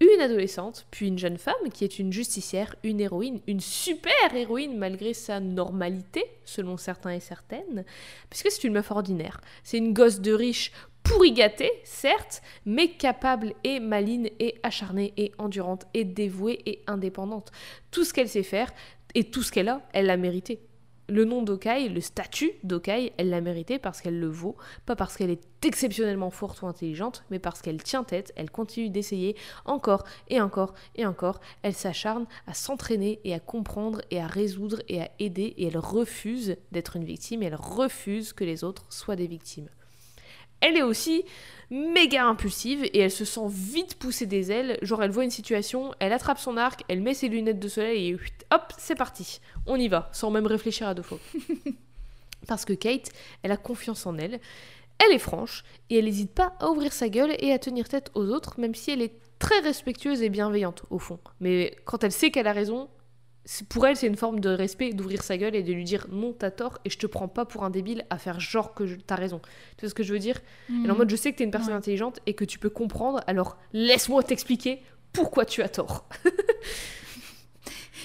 une 0.00 0.20
adolescente, 0.20 0.86
puis 0.90 1.08
une 1.08 1.18
jeune 1.18 1.38
femme 1.38 1.54
qui 1.72 1.84
est 1.84 1.98
une 1.98 2.12
justicière, 2.12 2.74
une 2.84 3.00
héroïne, 3.00 3.40
une 3.46 3.60
super 3.60 4.34
héroïne 4.34 4.78
malgré 4.78 5.12
sa 5.12 5.40
normalité, 5.40 6.24
selon 6.44 6.76
certains 6.76 7.10
et 7.10 7.20
certaines, 7.20 7.84
puisque 8.30 8.50
c'est 8.50 8.64
une 8.64 8.74
meuf 8.74 8.90
ordinaire. 8.90 9.40
C'est 9.64 9.78
une 9.78 9.92
gosse 9.92 10.20
de 10.20 10.32
riche 10.32 10.72
pourri 11.02 11.32
gâtée, 11.32 11.72
certes, 11.84 12.42
mais 12.64 12.88
capable 12.88 13.54
et 13.64 13.80
maline 13.80 14.28
et 14.38 14.56
acharnée 14.62 15.14
et 15.16 15.32
endurante 15.38 15.86
et 15.94 16.04
dévouée 16.04 16.60
et 16.66 16.82
indépendante. 16.86 17.50
Tout 17.90 18.04
ce 18.04 18.12
qu'elle 18.12 18.28
sait 18.28 18.42
faire 18.42 18.72
et 19.14 19.24
tout 19.24 19.42
ce 19.42 19.50
qu'elle 19.50 19.68
a, 19.68 19.82
elle 19.92 20.06
l'a 20.06 20.16
mérité. 20.16 20.60
Le 21.10 21.24
nom 21.24 21.42
d'Okai, 21.42 21.88
le 21.88 22.02
statut 22.02 22.52
d'Okai, 22.64 23.14
elle 23.16 23.30
l'a 23.30 23.40
mérité 23.40 23.78
parce 23.78 24.02
qu'elle 24.02 24.20
le 24.20 24.28
vaut, 24.28 24.56
pas 24.84 24.94
parce 24.94 25.16
qu'elle 25.16 25.30
est 25.30 25.40
exceptionnellement 25.64 26.30
forte 26.30 26.60
ou 26.60 26.66
intelligente, 26.66 27.24
mais 27.30 27.38
parce 27.38 27.62
qu'elle 27.62 27.82
tient 27.82 28.04
tête, 28.04 28.30
elle 28.36 28.50
continue 28.50 28.90
d'essayer 28.90 29.34
encore 29.64 30.04
et 30.28 30.38
encore 30.38 30.74
et 30.96 31.06
encore, 31.06 31.40
elle 31.62 31.72
s'acharne 31.72 32.26
à 32.46 32.52
s'entraîner 32.52 33.20
et 33.24 33.32
à 33.32 33.40
comprendre 33.40 34.02
et 34.10 34.20
à 34.20 34.26
résoudre 34.26 34.82
et 34.88 35.00
à 35.00 35.10
aider, 35.18 35.54
et 35.56 35.68
elle 35.68 35.78
refuse 35.78 36.56
d'être 36.72 36.96
une 36.96 37.04
victime, 37.04 37.42
elle 37.42 37.54
refuse 37.54 38.34
que 38.34 38.44
les 38.44 38.62
autres 38.62 38.84
soient 38.90 39.16
des 39.16 39.26
victimes. 39.26 39.70
Elle 40.60 40.76
est 40.76 40.82
aussi 40.82 41.24
méga 41.70 42.24
impulsive 42.24 42.84
et 42.84 42.98
elle 43.00 43.10
se 43.10 43.24
sent 43.24 43.46
vite 43.48 43.96
pousser 43.96 44.26
des 44.26 44.50
ailes. 44.50 44.78
Genre, 44.82 45.02
elle 45.02 45.10
voit 45.10 45.24
une 45.24 45.30
situation, 45.30 45.92
elle 45.98 46.12
attrape 46.12 46.38
son 46.38 46.56
arc, 46.56 46.82
elle 46.88 47.00
met 47.00 47.14
ses 47.14 47.28
lunettes 47.28 47.60
de 47.60 47.68
soleil 47.68 48.10
et 48.10 48.16
hop, 48.52 48.72
c'est 48.78 48.94
parti. 48.94 49.40
On 49.66 49.76
y 49.76 49.88
va, 49.88 50.08
sans 50.12 50.30
même 50.30 50.46
réfléchir 50.46 50.88
à 50.88 50.94
deux 50.94 51.02
fois. 51.02 51.18
Parce 52.46 52.64
que 52.64 52.72
Kate, 52.72 53.10
elle 53.42 53.52
a 53.52 53.56
confiance 53.56 54.06
en 54.06 54.16
elle, 54.16 54.40
elle 55.04 55.14
est 55.14 55.18
franche 55.18 55.64
et 55.90 55.98
elle 55.98 56.06
n'hésite 56.06 56.32
pas 56.32 56.54
à 56.60 56.70
ouvrir 56.70 56.92
sa 56.92 57.08
gueule 57.08 57.36
et 57.38 57.52
à 57.52 57.58
tenir 57.58 57.88
tête 57.88 58.10
aux 58.14 58.28
autres, 58.28 58.58
même 58.58 58.74
si 58.74 58.90
elle 58.90 59.02
est 59.02 59.14
très 59.38 59.58
respectueuse 59.60 60.22
et 60.22 60.30
bienveillante 60.30 60.84
au 60.90 60.98
fond. 60.98 61.20
Mais 61.40 61.76
quand 61.84 62.02
elle 62.02 62.12
sait 62.12 62.30
qu'elle 62.30 62.46
a 62.46 62.52
raison, 62.52 62.88
pour 63.68 63.86
elle, 63.86 63.96
c'est 63.96 64.06
une 64.06 64.16
forme 64.16 64.40
de 64.40 64.50
respect 64.50 64.92
d'ouvrir 64.92 65.22
sa 65.22 65.36
gueule 65.38 65.54
et 65.56 65.62
de 65.62 65.72
lui 65.72 65.84
dire 65.84 66.06
non, 66.10 66.32
t'as 66.32 66.50
tort 66.50 66.78
et 66.84 66.90
je 66.90 66.98
te 66.98 67.06
prends 67.06 67.28
pas 67.28 67.44
pour 67.44 67.64
un 67.64 67.70
débile 67.70 68.04
à 68.10 68.18
faire 68.18 68.40
genre 68.40 68.74
que 68.74 68.84
t'as 69.06 69.14
raison. 69.16 69.40
Tu 69.76 69.82
vois 69.84 69.88
ce 69.90 69.94
que 69.94 70.02
je 70.02 70.12
veux 70.12 70.18
dire? 70.18 70.38
Elle 70.68 70.86
est 70.86 70.90
en 70.90 70.96
mode 70.96 71.08
je 71.10 71.16
sais 71.16 71.32
que 71.32 71.38
t'es 71.38 71.44
une 71.44 71.50
personne 71.50 71.72
Ouais. 71.72 71.78
intelligente 71.78 72.20
et 72.26 72.34
que 72.34 72.44
tu 72.44 72.58
peux 72.58 72.68
comprendre, 72.70 73.20
alors 73.26 73.56
laisse-moi 73.72 74.22
t'expliquer 74.22 74.82
pourquoi 75.12 75.44
tu 75.46 75.62
as 75.62 75.68
tort. 75.70 76.06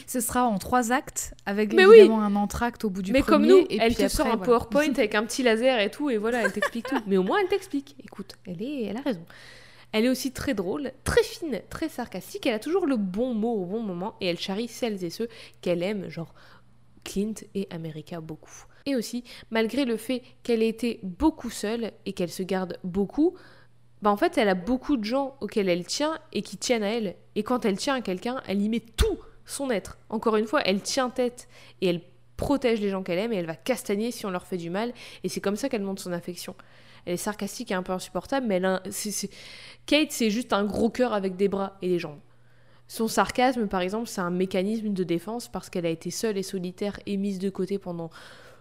Ce 0.07 0.19
sera 0.19 0.45
en 0.45 0.57
trois 0.57 0.91
actes 0.91 1.33
avec 1.45 1.73
Mais 1.73 1.83
évidemment 1.83 2.21
un 2.21 2.35
entracte 2.35 2.83
au 2.83 2.89
bout 2.89 3.01
du 3.01 3.11
Mais 3.11 3.21
premier. 3.21 3.31
comme 3.31 3.45
nous, 3.47 3.65
et 3.69 3.77
elle 3.79 3.95
te 3.95 4.07
sort 4.07 4.25
un 4.27 4.31
voilà. 4.37 4.45
PowerPoint 4.45 4.89
avec 4.97 5.15
un 5.15 5.23
petit 5.25 5.43
laser 5.43 5.79
et 5.79 5.89
tout, 5.91 6.09
et 6.09 6.17
voilà, 6.17 6.41
elle 6.43 6.51
t'explique 6.51 6.87
tout. 6.87 6.99
Mais 7.07 7.17
au 7.17 7.23
moins, 7.23 7.39
elle 7.41 7.47
t'explique. 7.47 7.95
Écoute, 8.03 8.33
elle, 8.47 8.61
est, 8.61 8.83
elle 8.85 8.97
a 8.97 9.01
raison. 9.01 9.23
Elle 9.93 10.05
est 10.05 10.09
aussi 10.09 10.31
très 10.31 10.55
drôle, 10.55 10.91
très 11.03 11.23
fine, 11.23 11.61
très 11.69 11.87
sarcastique. 11.87 12.47
Elle 12.47 12.55
a 12.55 12.59
toujours 12.59 12.87
le 12.87 12.97
bon 12.97 13.33
mot 13.33 13.53
au 13.53 13.65
bon 13.65 13.81
moment 13.81 14.15
et 14.19 14.25
elle 14.25 14.39
charrie 14.39 14.67
celles 14.67 15.03
et 15.03 15.11
ceux 15.11 15.29
qu'elle 15.61 15.83
aime, 15.83 16.09
genre 16.09 16.33
Clint 17.03 17.35
et 17.53 17.67
America 17.69 18.19
beaucoup. 18.19 18.65
Et 18.85 18.95
aussi, 18.95 19.23
malgré 19.51 19.85
le 19.85 19.97
fait 19.97 20.23
qu'elle 20.41 20.63
ait 20.63 20.69
été 20.69 20.99
beaucoup 21.03 21.51
seule 21.51 21.91
et 22.05 22.13
qu'elle 22.13 22.31
se 22.31 22.43
garde 22.43 22.79
beaucoup, 22.83 23.35
bah 24.01 24.09
en 24.09 24.17
fait, 24.17 24.37
elle 24.37 24.49
a 24.49 24.55
beaucoup 24.55 24.97
de 24.97 25.05
gens 25.05 25.37
auxquels 25.41 25.69
elle 25.69 25.85
tient 25.85 26.17
et 26.33 26.41
qui 26.41 26.57
tiennent 26.57 26.83
à 26.83 26.89
elle. 26.89 27.15
Et 27.35 27.43
quand 27.43 27.63
elle 27.63 27.77
tient 27.77 27.93
à 27.93 28.01
quelqu'un, 28.01 28.41
elle 28.47 28.61
y 28.61 28.69
met 28.69 28.81
tout 28.81 29.19
son 29.45 29.69
être. 29.69 29.97
Encore 30.09 30.37
une 30.37 30.47
fois, 30.47 30.61
elle 30.65 30.81
tient 30.81 31.09
tête 31.09 31.47
et 31.81 31.87
elle 31.87 32.01
protège 32.35 32.81
les 32.81 32.89
gens 32.89 33.03
qu'elle 33.03 33.19
aime 33.19 33.31
et 33.31 33.37
elle 33.37 33.45
va 33.45 33.55
castagner 33.55 34.11
si 34.11 34.25
on 34.25 34.31
leur 34.31 34.47
fait 34.47 34.57
du 34.57 34.69
mal. 34.69 34.91
Et 35.23 35.29
c'est 35.29 35.39
comme 35.39 35.55
ça 35.55 35.69
qu'elle 35.69 35.83
montre 35.83 36.01
son 36.01 36.11
affection. 36.11 36.55
Elle 37.05 37.13
est 37.13 37.17
sarcastique 37.17 37.71
et 37.71 37.73
un 37.73 37.83
peu 37.83 37.91
insupportable, 37.93 38.47
mais 38.47 38.55
elle 38.55 38.81
c'est- 38.91 39.29
Kate, 39.85 40.11
c'est 40.11 40.29
juste 40.29 40.53
un 40.53 40.63
gros 40.63 40.89
cœur 40.89 41.13
avec 41.13 41.35
des 41.35 41.49
bras 41.49 41.77
et 41.81 41.89
des 41.89 41.99
jambes. 41.99 42.19
Son 42.87 43.07
sarcasme, 43.07 43.67
par 43.67 43.81
exemple, 43.81 44.07
c'est 44.07 44.21
un 44.21 44.29
mécanisme 44.29 44.89
de 44.89 45.03
défense 45.03 45.47
parce 45.47 45.69
qu'elle 45.69 45.85
a 45.85 45.89
été 45.89 46.11
seule 46.11 46.37
et 46.37 46.43
solitaire 46.43 46.99
et 47.05 47.17
mise 47.17 47.39
de 47.39 47.49
côté 47.49 47.79
pendant 47.79 48.09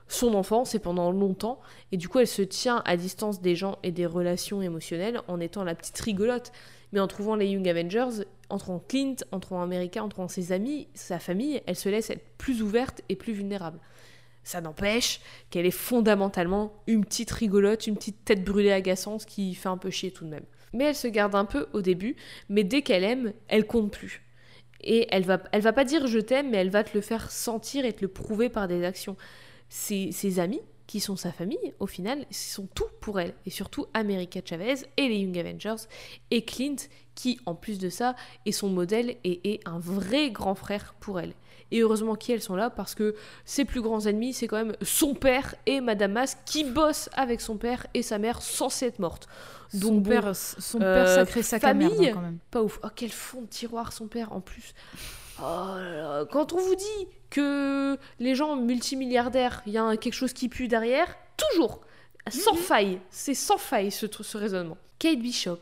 son 0.09 0.35
enfance 0.35 0.75
et 0.75 0.79
pendant 0.79 1.11
longtemps. 1.11 1.61
Et 1.91 1.97
du 1.97 2.09
coup, 2.09 2.19
elle 2.19 2.27
se 2.27 2.43
tient 2.43 2.83
à 2.85 2.97
distance 2.97 3.41
des 3.41 3.57
gens 3.57 3.79
et 3.83 3.93
des 3.93 4.07
relations 4.07 4.63
émotionnelles 4.63 5.21
en 5.29 5.41
étant 5.41 5.65
la 5.65 5.75
petite 5.75 5.99
rigolote. 6.01 6.53
Mais 6.93 7.01
en 7.01 7.07
trouvant 7.07 7.37
les 7.37 7.47
Young 7.47 7.67
Avengers, 7.69 8.25
en 8.51 8.59
trouvant 8.59 8.83
Clint, 8.87 9.17
en 9.33 9.41
trouvant 9.41 9.63
America, 9.63 10.05
en 10.05 10.09
trouvant 10.09 10.29
ses 10.29 10.53
amis, 10.53 10.89
sa 10.95 11.19
famille, 11.19 11.63
elle 11.67 11.77
se 11.77 11.89
laisse 11.89 12.11
être 12.11 12.25
plus 12.37 12.63
ouverte 12.63 13.01
et 13.09 13.17
plus 13.17 13.33
vulnérable. 13.33 13.79
Ça 14.45 14.61
n'empêche 14.61 15.21
qu'elle 15.51 15.67
est 15.67 15.71
fondamentalement 15.71 16.73
une 16.87 17.05
petite 17.05 17.31
rigolote, 17.31 17.87
une 17.87 17.97
petite 17.97 18.25
tête 18.25 18.45
brûlée 18.45 18.73
agaçante 18.73 19.25
qui 19.25 19.55
fait 19.55 19.69
un 19.69 19.79
peu 19.79 19.91
chier 19.91 20.11
tout 20.11 20.25
de 20.25 20.31
même. 20.31 20.45
Mais 20.73 20.85
elle 20.85 20.97
se 20.97 21.09
garde 21.09 21.35
un 21.35 21.45
peu 21.45 21.69
au 21.73 21.83
début, 21.83 22.17
mais 22.49 22.65
dès 22.65 22.83
qu'elle 22.83 23.05
aime, 23.05 23.33
elle 23.49 23.67
compte 23.67 23.93
plus. 23.93 24.23
Et 24.83 25.07
elle 25.11 25.25
va, 25.25 25.41
elle 25.53 25.63
va 25.63 25.73
pas 25.73 25.85
dire 25.85 26.07
je 26.07 26.19
t'aime, 26.19 26.51
mais 26.51 26.59
elle 26.59 26.71
va 26.71 26.83
te 26.83 26.95
le 26.95 27.01
faire 27.01 27.31
sentir 27.31 27.85
et 27.85 27.93
te 27.93 28.03
le 28.03 28.09
prouver 28.09 28.49
par 28.49 28.69
des 28.69 28.85
actions. 28.85 29.17
Ses, 29.69 30.39
amis, 30.39 30.61
qui 30.87 31.01
sont 31.01 31.17
sa 31.17 31.33
famille, 31.33 31.73
au 31.79 31.87
final, 31.87 32.27
sont 32.31 32.67
tout 32.75 32.89
pour 33.01 33.21
elle. 33.21 33.35
Et 33.47 33.51
surtout 33.51 33.87
America 33.95 34.41
Chavez 34.45 34.75
et 34.97 35.09
les 35.09 35.19
Young 35.19 35.39
Avengers 35.39 35.87
et 36.31 36.45
Clint, 36.45 36.77
qui, 37.15 37.39
en 37.47 37.55
plus 37.55 37.79
de 37.79 37.89
ça, 37.89 38.17
est 38.45 38.53
son 38.53 38.69
modèle 38.69 39.17
et 39.25 39.55
est 39.55 39.67
un 39.67 39.79
vrai 39.79 40.31
grand 40.31 40.55
frère 40.55 40.95
pour 41.01 41.21
elle. 41.21 41.33
Et 41.73 41.81
heureusement 41.81 42.15
qu'elles 42.15 42.43
sont 42.43 42.55
là 42.55 42.71
parce 42.71 42.95
que 42.95 43.17
ses 43.45 43.65
plus 43.65 43.81
grands 43.81 44.07
ennemis, 44.07 44.35
c'est 44.35 44.47
quand 44.47 44.59
même 44.59 44.77
son 44.83 45.15
père 45.15 45.55
et 45.67 45.81
Madame 45.81 46.13
Masque 46.13 46.39
qui 46.45 46.65
bosse 46.65 47.09
avec 47.15 47.41
son 47.41 47.57
père 47.57 47.87
et 47.95 48.03
sa 48.03 48.19
mère 48.19 48.43
censée 48.43 48.87
être 48.87 48.99
morte. 48.99 49.27
Son 49.73 49.79
Donc 49.79 50.03
bon, 50.03 50.11
père, 50.11 50.37
son 50.37 50.81
euh, 50.83 51.05
père 51.05 51.15
sacré 51.15 51.43
sac 51.43 51.65
à 51.65 51.73
merde 51.73 51.93
famille. 51.95 52.09
hein, 52.11 52.13
quand 52.15 52.21
même. 52.21 52.39
pas 52.51 52.63
ouf. 52.63 52.79
Oh, 52.85 52.89
quel 52.95 53.11
fond 53.11 53.41
de 53.41 53.47
tiroir 53.47 53.93
son 53.93 54.07
père 54.07 54.33
en 54.33 54.41
plus. 54.41 54.75
Oh 55.41 55.43
là 55.77 55.95
là. 55.95 56.25
Quand 56.31 56.53
on 56.53 56.59
vous 56.59 56.75
dit 56.75 57.09
que 57.31 57.97
les 58.21 58.35
gens 58.35 58.55
multimilliardaires, 58.57 59.63
il 59.67 59.73
y 59.73 59.79
a 59.79 59.97
quelque 59.97 60.13
chose 60.13 60.35
qui 60.35 60.51
pue 60.51 60.69
derrière, 60.69 61.17
toujours, 61.39 61.81
sans 62.31 62.55
faille, 62.55 63.01
c'est 63.11 63.35
sans 63.35 63.57
faille 63.57 63.91
ce 63.91 64.37
raisonnement. 64.37 64.77
Kate 64.99 65.19
Bishop, 65.19 65.59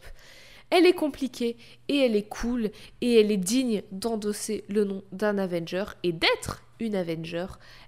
elle 0.71 0.87
est 0.87 0.95
compliquée 0.95 1.57
et 1.89 1.99
elle 1.99 2.17
est 2.17 2.29
cool 2.29 2.71
et 3.01 3.21
elle 3.21 3.31
est 3.31 3.37
digne 3.37 3.83
d'endosser 3.91 4.65
le 4.69 4.85
nom 4.85 5.03
d'un 5.13 5.39
Avenger 5.39 5.85
et 6.03 6.13
d'être 6.13 6.63
une 6.79 6.95
Avenger. 6.95 7.47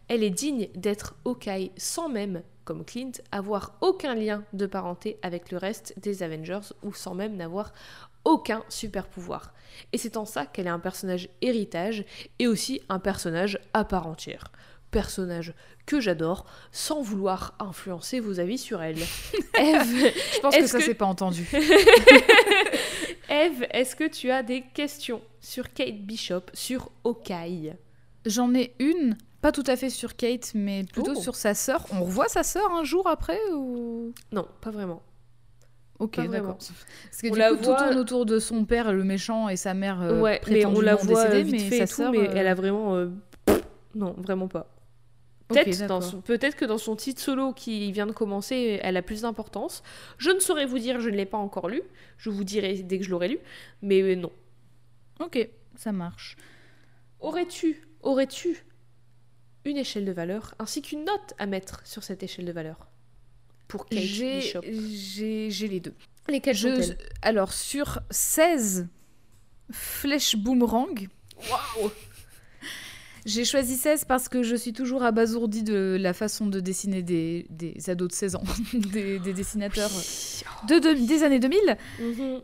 Elle 0.08 0.22
est 0.22 0.30
digne 0.30 0.68
d'être 0.74 1.14
Hawkeye 1.24 1.70
sans 1.76 2.08
même, 2.08 2.42
comme 2.64 2.84
Clint, 2.84 3.12
avoir 3.30 3.76
aucun 3.80 4.14
lien 4.14 4.44
de 4.52 4.66
parenté 4.66 5.18
avec 5.22 5.50
le 5.50 5.58
reste 5.58 5.94
des 5.98 6.22
Avengers 6.22 6.72
ou 6.82 6.92
sans 6.92 7.14
même 7.14 7.36
n'avoir 7.36 7.72
aucun 8.24 8.64
super 8.68 9.08
pouvoir. 9.08 9.52
Et 9.92 9.98
c'est 9.98 10.16
en 10.16 10.24
ça 10.24 10.46
qu'elle 10.46 10.66
est 10.66 10.70
un 10.70 10.78
personnage 10.78 11.28
héritage 11.40 12.04
et 12.38 12.46
aussi 12.46 12.80
un 12.88 12.98
personnage 12.98 13.58
à 13.72 13.84
part 13.84 14.06
entière. 14.06 14.44
Personnage 14.90 15.54
que 15.86 16.00
j'adore 16.00 16.46
sans 16.70 17.02
vouloir 17.02 17.54
influencer 17.58 18.20
vos 18.20 18.38
avis 18.40 18.58
sur 18.58 18.82
elle. 18.82 18.96
Eve, 19.58 20.12
Je 20.34 20.40
pense 20.40 20.56
que 20.56 20.66
ça 20.66 20.78
que- 20.78 20.84
s'est 20.84 20.94
pas 20.94 21.06
entendu. 21.06 21.48
Eve, 23.28 23.66
est-ce 23.70 23.96
que 23.96 24.08
tu 24.08 24.30
as 24.30 24.42
des 24.42 24.62
questions 24.74 25.20
sur 25.40 25.72
Kate 25.72 25.98
Bishop, 26.02 26.42
sur 26.54 26.90
Hawkeye 27.04 27.74
J'en 28.26 28.54
ai 28.54 28.74
une, 28.78 29.16
pas 29.40 29.52
tout 29.52 29.64
à 29.66 29.76
fait 29.76 29.90
sur 29.90 30.16
Kate, 30.16 30.52
mais 30.54 30.84
plutôt 30.84 31.14
Oh. 31.16 31.20
sur 31.20 31.34
sa 31.34 31.54
sœur. 31.54 31.84
On 31.92 32.04
revoit 32.04 32.28
sa 32.28 32.42
sœur 32.42 32.70
un 32.72 32.84
jour 32.84 33.08
après 33.08 33.38
ou? 33.52 34.12
Non, 34.32 34.46
pas 34.60 34.70
vraiment. 34.70 35.02
Ok, 35.98 36.16
d'accord. 36.28 36.56
Parce 36.58 36.70
que 37.22 37.28
On 37.28 37.30
du 37.30 37.58
coup, 37.58 37.64
voit- 37.64 37.76
tout 37.76 37.84
tourne 37.84 37.98
autour 37.98 38.26
de 38.26 38.38
son 38.38 38.64
père, 38.64 38.92
le 38.92 39.04
méchant, 39.04 39.48
et 39.48 39.56
sa 39.56 39.72
mère 39.72 40.02
euh, 40.02 40.20
ouais, 40.20 40.40
mais 40.48 40.64
on 40.64 40.80
la 40.80 40.96
voit 40.96 41.24
décédée, 41.26 41.42
vite 41.44 41.52
mais 41.52 41.58
fait 41.70 41.86
sa 41.86 41.86
sœur, 41.86 42.12
mais 42.12 42.28
euh, 42.28 42.32
elle 42.34 42.46
a 42.48 42.54
vraiment... 42.54 42.96
euh, 42.96 43.08
Non, 43.94 44.14
vraiment 44.18 44.48
pas. 44.48 44.66
Peut-être 46.22 46.56
que 46.56 46.64
dans 46.64 46.78
son 46.78 46.96
titre 46.96 47.20
solo 47.20 47.52
qui 47.52 47.90
vient 47.92 48.06
de 48.06 48.12
commencer, 48.12 48.78
elle 48.82 48.96
a 48.96 49.02
plus 49.02 49.22
d'importance. 49.22 49.82
Je 50.18 50.30
ne 50.30 50.40
saurais 50.40 50.66
vous 50.66 50.78
dire, 50.78 51.00
je 51.00 51.08
ne 51.10 51.16
l'ai 51.16 51.26
pas 51.26 51.38
encore 51.38 51.68
lu. 51.68 51.82
Je 52.18 52.30
vous 52.30 52.44
dirai 52.44 52.74
dès 52.82 52.98
que 52.98 53.04
je 53.04 53.10
l'aurai 53.10 53.28
lu. 53.28 53.38
Mais 53.82 54.00
euh, 54.02 54.14
non. 54.16 54.32
Ok, 55.20 55.48
ça 55.76 55.92
marche. 55.92 56.36
Aurais-tu, 57.20 57.86
aurais-tu 58.02 58.64
une 59.64 59.76
échelle 59.76 60.04
de 60.04 60.12
valeur 60.12 60.54
ainsi 60.58 60.82
qu'une 60.82 61.04
note 61.04 61.34
à 61.38 61.46
mettre 61.46 61.86
sur 61.86 62.02
cette 62.02 62.22
échelle 62.22 62.44
de 62.46 62.52
valeur 62.52 62.88
pour 63.68 63.86
Kate 63.86 64.00
J'ai 64.00 64.38
Bishop? 64.40 64.60
j'ai- 64.62 65.50
j'ai 65.50 65.68
les 65.68 65.78
deux. 65.80 65.94
Lesquelles 66.28 66.56
Je- 66.56 66.92
alors, 67.22 67.52
sur 67.52 68.00
16 68.10 68.88
flèches 69.70 70.36
boomerang, 70.36 71.08
Waouh 71.50 71.90
j'ai 73.24 73.44
choisi 73.44 73.76
16 73.76 74.04
parce 74.06 74.28
que 74.28 74.42
je 74.42 74.56
suis 74.56 74.72
toujours 74.72 75.02
abasourdie 75.02 75.62
de 75.62 75.96
la 76.00 76.12
façon 76.12 76.46
de 76.46 76.60
dessiner 76.60 77.02
des, 77.02 77.46
des 77.50 77.74
ados 77.88 78.08
de 78.08 78.14
16 78.14 78.36
ans, 78.36 78.42
des, 78.74 79.18
des 79.18 79.32
dessinateurs 79.32 79.90
de, 80.68 80.78
de- 80.78 81.06
des 81.06 81.22
années 81.22 81.38
2000. 81.40 81.76
Mhm. 82.00 82.40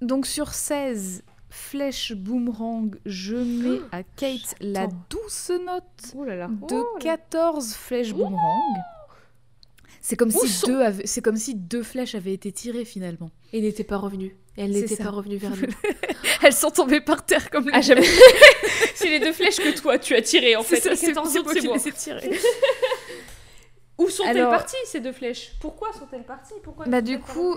Donc 0.00 0.26
sur 0.26 0.52
16 0.54 1.22
flèches 1.50 2.12
boomerang, 2.14 2.94
je 3.04 3.36
mets 3.36 3.80
à 3.92 4.02
Kate 4.02 4.54
la 4.60 4.88
douce 5.10 5.50
note 5.64 5.84
Oh 6.16 6.24
là 6.24 6.34
là. 6.36 6.48
de 6.48 6.74
Oh 6.74 6.94
là. 6.96 7.00
14 7.00 7.74
flèches 7.74 8.12
boomerang. 8.14 8.76
C'est 10.00 10.16
comme, 10.16 10.30
si 10.32 10.66
deux 10.66 10.80
avaient- 10.80 11.04
comme 11.22 11.36
si 11.36 11.54
deux 11.54 11.82
flèches 11.84 12.14
avaient 12.16 12.32
été 12.32 12.50
tirées 12.50 12.84
finalement. 12.84 13.30
Et 13.52 13.60
n'était 13.60 13.84
pas 13.84 13.98
revenue. 13.98 14.34
Elle 14.56 14.72
n'était 14.72 14.96
pas 14.96 15.10
revenue 15.10 15.36
vers 15.36 15.50
nous. 15.56 15.68
Elles 16.42 16.52
sont 16.52 16.70
tombées 16.70 17.00
par 17.00 17.24
terre 17.24 17.50
comme 17.50 17.70
Ah, 17.72 17.80
jamais. 17.80 18.06
C'est 18.94 19.08
les 19.08 19.20
deux 19.20 19.32
flèches 19.32 19.56
que 19.56 19.78
toi 19.78 19.98
tu 19.98 20.14
as 20.14 20.22
tirées 20.22 20.56
en 20.56 20.62
fait. 20.62 20.76
c'est 20.80 20.90
14 20.90 21.30
c'est 21.30 21.38
autres, 21.38 21.44
moi 21.44 21.54
qui 21.54 21.66
moi. 21.66 21.76
les 21.76 21.88
ai 21.88 21.92
tirées. 21.92 22.30
Où 23.98 24.08
sont-elles 24.08 24.38
Alors- 24.38 24.50
parties 24.50 24.76
ces 24.84 25.00
deux 25.00 25.12
flèches? 25.12 25.52
Pourquoi 25.60 25.92
sont-elles 25.92 26.24
parties? 26.24 26.54
Pourquoi 26.62 26.86
Bah 26.86 27.00
du 27.00 27.18
coup, 27.18 27.56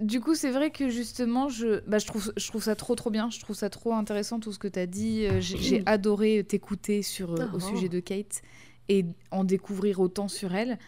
du 0.00 0.20
coup, 0.20 0.34
c'est 0.34 0.50
vrai 0.50 0.70
que 0.70 0.88
justement, 0.88 1.48
je, 1.48 1.80
bah, 1.88 1.98
je 1.98 2.06
trouve, 2.06 2.32
je 2.36 2.48
trouve 2.48 2.62
ça 2.62 2.74
trop, 2.74 2.94
trop 2.94 3.10
bien. 3.10 3.30
Je 3.30 3.40
trouve 3.40 3.54
ça 3.56 3.70
trop 3.70 3.94
intéressant 3.94 4.40
tout 4.40 4.52
ce 4.52 4.58
que 4.58 4.68
tu 4.68 4.78
as 4.78 4.86
dit. 4.86 5.26
Euh, 5.26 5.40
J'ai 5.40 5.82
adoré 5.86 6.44
t'écouter 6.44 7.02
sur 7.02 7.32
euh, 7.32 7.46
au 7.52 7.56
oh. 7.56 7.60
sujet 7.60 7.88
de 7.88 8.00
Kate 8.00 8.42
et 8.88 9.06
en 9.30 9.44
découvrir 9.44 10.00
autant 10.00 10.28
sur 10.28 10.54
elle. 10.54 10.78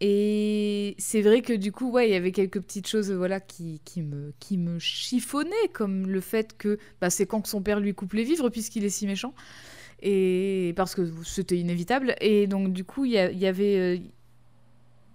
Et 0.00 0.94
c'est 0.98 1.22
vrai 1.22 1.42
que 1.42 1.52
du 1.52 1.72
coup, 1.72 1.90
ouais, 1.90 2.08
il 2.08 2.12
y 2.12 2.16
avait 2.16 2.30
quelques 2.30 2.60
petites 2.60 2.86
choses, 2.86 3.10
voilà, 3.10 3.40
qui, 3.40 3.80
qui 3.84 4.02
me, 4.02 4.32
qui 4.38 4.56
me 4.56 4.78
chiffonnaient, 4.78 5.68
comme 5.72 6.06
le 6.06 6.20
fait 6.20 6.56
que, 6.56 6.78
bah, 7.00 7.10
c'est 7.10 7.26
quand 7.26 7.40
que 7.40 7.48
son 7.48 7.62
père 7.62 7.80
lui 7.80 7.94
coupe 7.94 8.12
les 8.12 8.22
vivres 8.22 8.48
puisqu'il 8.48 8.84
est 8.84 8.90
si 8.90 9.06
méchant. 9.06 9.34
Et 10.00 10.72
parce 10.76 10.94
que 10.94 11.10
c'était 11.24 11.56
inévitable. 11.56 12.14
Et 12.20 12.46
donc, 12.46 12.72
du 12.72 12.84
coup, 12.84 13.04
il 13.04 13.12
y, 13.12 13.18
avait, 13.46 13.76
euh, 13.76 13.98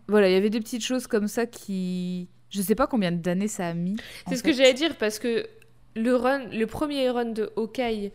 voilà, 0.09 0.27
il 0.27 0.33
y 0.33 0.35
avait 0.35 0.49
des 0.49 0.59
petites 0.59 0.83
choses 0.83 1.07
comme 1.07 1.29
ça 1.29 1.45
qui, 1.45 2.27
je 2.49 2.61
sais 2.61 2.75
pas 2.75 2.87
combien 2.87 3.13
d'années 3.13 3.47
ça 3.47 3.69
a 3.69 3.73
mis. 3.73 3.95
C'est 4.27 4.35
ce 4.35 4.41
fait. 4.41 4.49
que 4.49 4.57
j'allais 4.57 4.73
dire 4.73 4.97
parce 4.97 5.17
que 5.17 5.47
le 5.95 6.15
run, 6.15 6.47
le 6.49 6.67
premier 6.67 7.09
run 7.09 7.31
de 7.31 7.51
Hawkeye, 7.55 8.11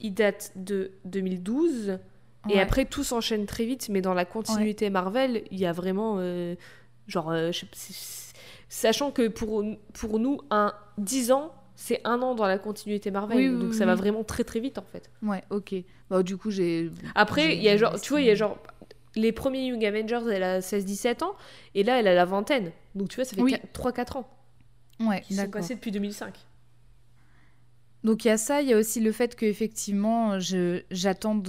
il 0.00 0.14
date 0.14 0.52
de 0.54 0.92
2012 1.04 1.98
et 2.48 2.54
Ouais. 2.54 2.60
après 2.60 2.84
tout 2.84 3.04
s'enchaîne 3.04 3.46
très 3.46 3.64
vite. 3.64 3.88
Mais 3.88 4.00
dans 4.00 4.14
la 4.14 4.24
continuité 4.24 4.90
Marvel, 4.90 5.44
il 5.50 5.58
y 5.58 5.66
a 5.66 5.72
vraiment 5.72 6.16
euh, 6.18 6.54
genre, 7.08 7.30
euh, 7.30 7.52
je 7.52 7.64
sais 7.72 7.94
sachant 8.68 9.10
que 9.10 9.28
pour 9.28 9.64
pour 9.92 10.18
nous 10.18 10.38
un 10.50 10.72
10 10.98 11.32
ans 11.32 11.52
c'est 11.76 12.00
un 12.04 12.22
an 12.22 12.34
dans 12.34 12.46
la 12.46 12.58
continuité 12.58 13.10
Marvel, 13.10 13.36
Oui, 13.36 13.58
donc 13.60 13.72
oui, 13.72 13.76
ça 13.76 13.86
va 13.86 13.94
vraiment 13.94 14.22
très 14.24 14.44
très 14.44 14.60
vite 14.60 14.78
en 14.78 14.84
fait. 14.84 15.10
Ouais, 15.22 15.42
ok. 15.50 15.74
Bah, 16.10 16.22
du 16.22 16.36
coup, 16.36 16.50
j'ai. 16.50 16.90
Après, 17.14 17.56
il 17.56 17.62
y 17.62 17.68
a 17.68 17.76
genre, 17.76 18.00
tu 18.00 18.10
vois, 18.10 18.20
il 18.20 18.26
y 18.26 18.30
a 18.30 18.34
genre 18.36 18.56
les 19.16 19.32
premiers 19.32 19.66
Young 19.66 19.84
Avengers, 19.84 20.20
elle 20.32 20.42
a 20.42 20.60
16-17 20.60 21.24
ans 21.24 21.34
et 21.74 21.82
là 21.82 21.98
elle 21.98 22.06
a 22.08 22.14
la 22.14 22.24
vingtaine. 22.24 22.70
Donc 22.94 23.08
tu 23.08 23.16
vois, 23.16 23.24
ça 23.24 23.34
fait 23.34 23.42
Oui. 23.42 23.56
3-4 23.74 24.18
ans 24.18 24.28
Ouais, 25.00 25.20
qui 25.22 25.34
sont 25.34 25.48
passés 25.50 25.74
depuis 25.74 25.90
2005. 25.90 26.34
Donc 28.04 28.24
il 28.24 28.28
y 28.28 28.30
a 28.30 28.36
ça, 28.38 28.62
il 28.62 28.68
y 28.68 28.72
a 28.72 28.76
aussi 28.76 29.00
le 29.00 29.12
fait 29.12 29.36
que 29.36 29.46
effectivement, 29.46 30.38
je 30.40 30.82
j'attends 30.90 31.42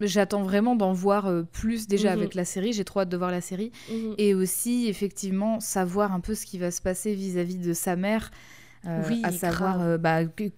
j'attends 0.00 0.42
vraiment 0.42 0.76
d'en 0.76 0.92
voir 0.92 1.26
euh, 1.26 1.42
plus 1.42 1.86
déjà 1.88 2.08
Mhm. 2.10 2.18
avec 2.18 2.34
la 2.34 2.44
série, 2.44 2.72
j'ai 2.72 2.84
trop 2.84 3.00
hâte 3.00 3.08
de 3.08 3.16
voir 3.16 3.30
la 3.30 3.40
série 3.40 3.70
Mhm. 3.90 4.14
et 4.18 4.34
aussi 4.34 4.88
effectivement 4.88 5.60
savoir 5.60 6.12
un 6.12 6.20
peu 6.20 6.34
ce 6.34 6.46
qui 6.46 6.58
va 6.58 6.70
se 6.70 6.80
passer 6.80 7.14
vis-à-vis 7.14 7.56
de 7.58 7.72
sa 7.72 7.96
mère. 7.96 8.30
euh, 8.86 9.02
Oui, 9.08 9.20
à 9.24 9.30
savoir 9.30 9.82
euh, 9.82 9.98
bah, 9.98 10.24
que, 10.24 10.48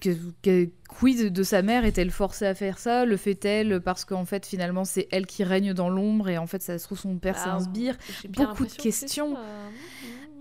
quid 0.89 1.32
de 1.32 1.43
sa 1.43 1.62
mère? 1.62 1.85
Est-elle 1.85 2.10
forcée 2.12 2.47
à 2.47 2.55
faire 2.55 2.78
ça? 2.78 3.05
Le 3.05 3.16
fait-elle? 3.16 3.81
Parce 3.81 4.05
qu'en 4.05 4.24
fait 4.24 4.47
finalement 4.47 4.85
c'est 4.85 5.09
elle 5.10 5.27
qui 5.27 5.43
règne 5.43 5.73
dans 5.74 5.89
l'ombre 5.90 6.28
et 6.28 6.39
en 6.39 6.47
fait 6.47 6.62
ça 6.62 6.78
se 6.78 6.85
trouve 6.85 6.98
son 7.01 7.16
père 7.16 7.36
c'est 7.36 7.48
Ah, 7.48 7.56
un 7.56 7.60
sbire 7.60 7.97
beaucoup 8.31 8.64
de 8.64 8.70
que 8.73 8.81
questions. 8.82 9.35
ça. 9.35 9.40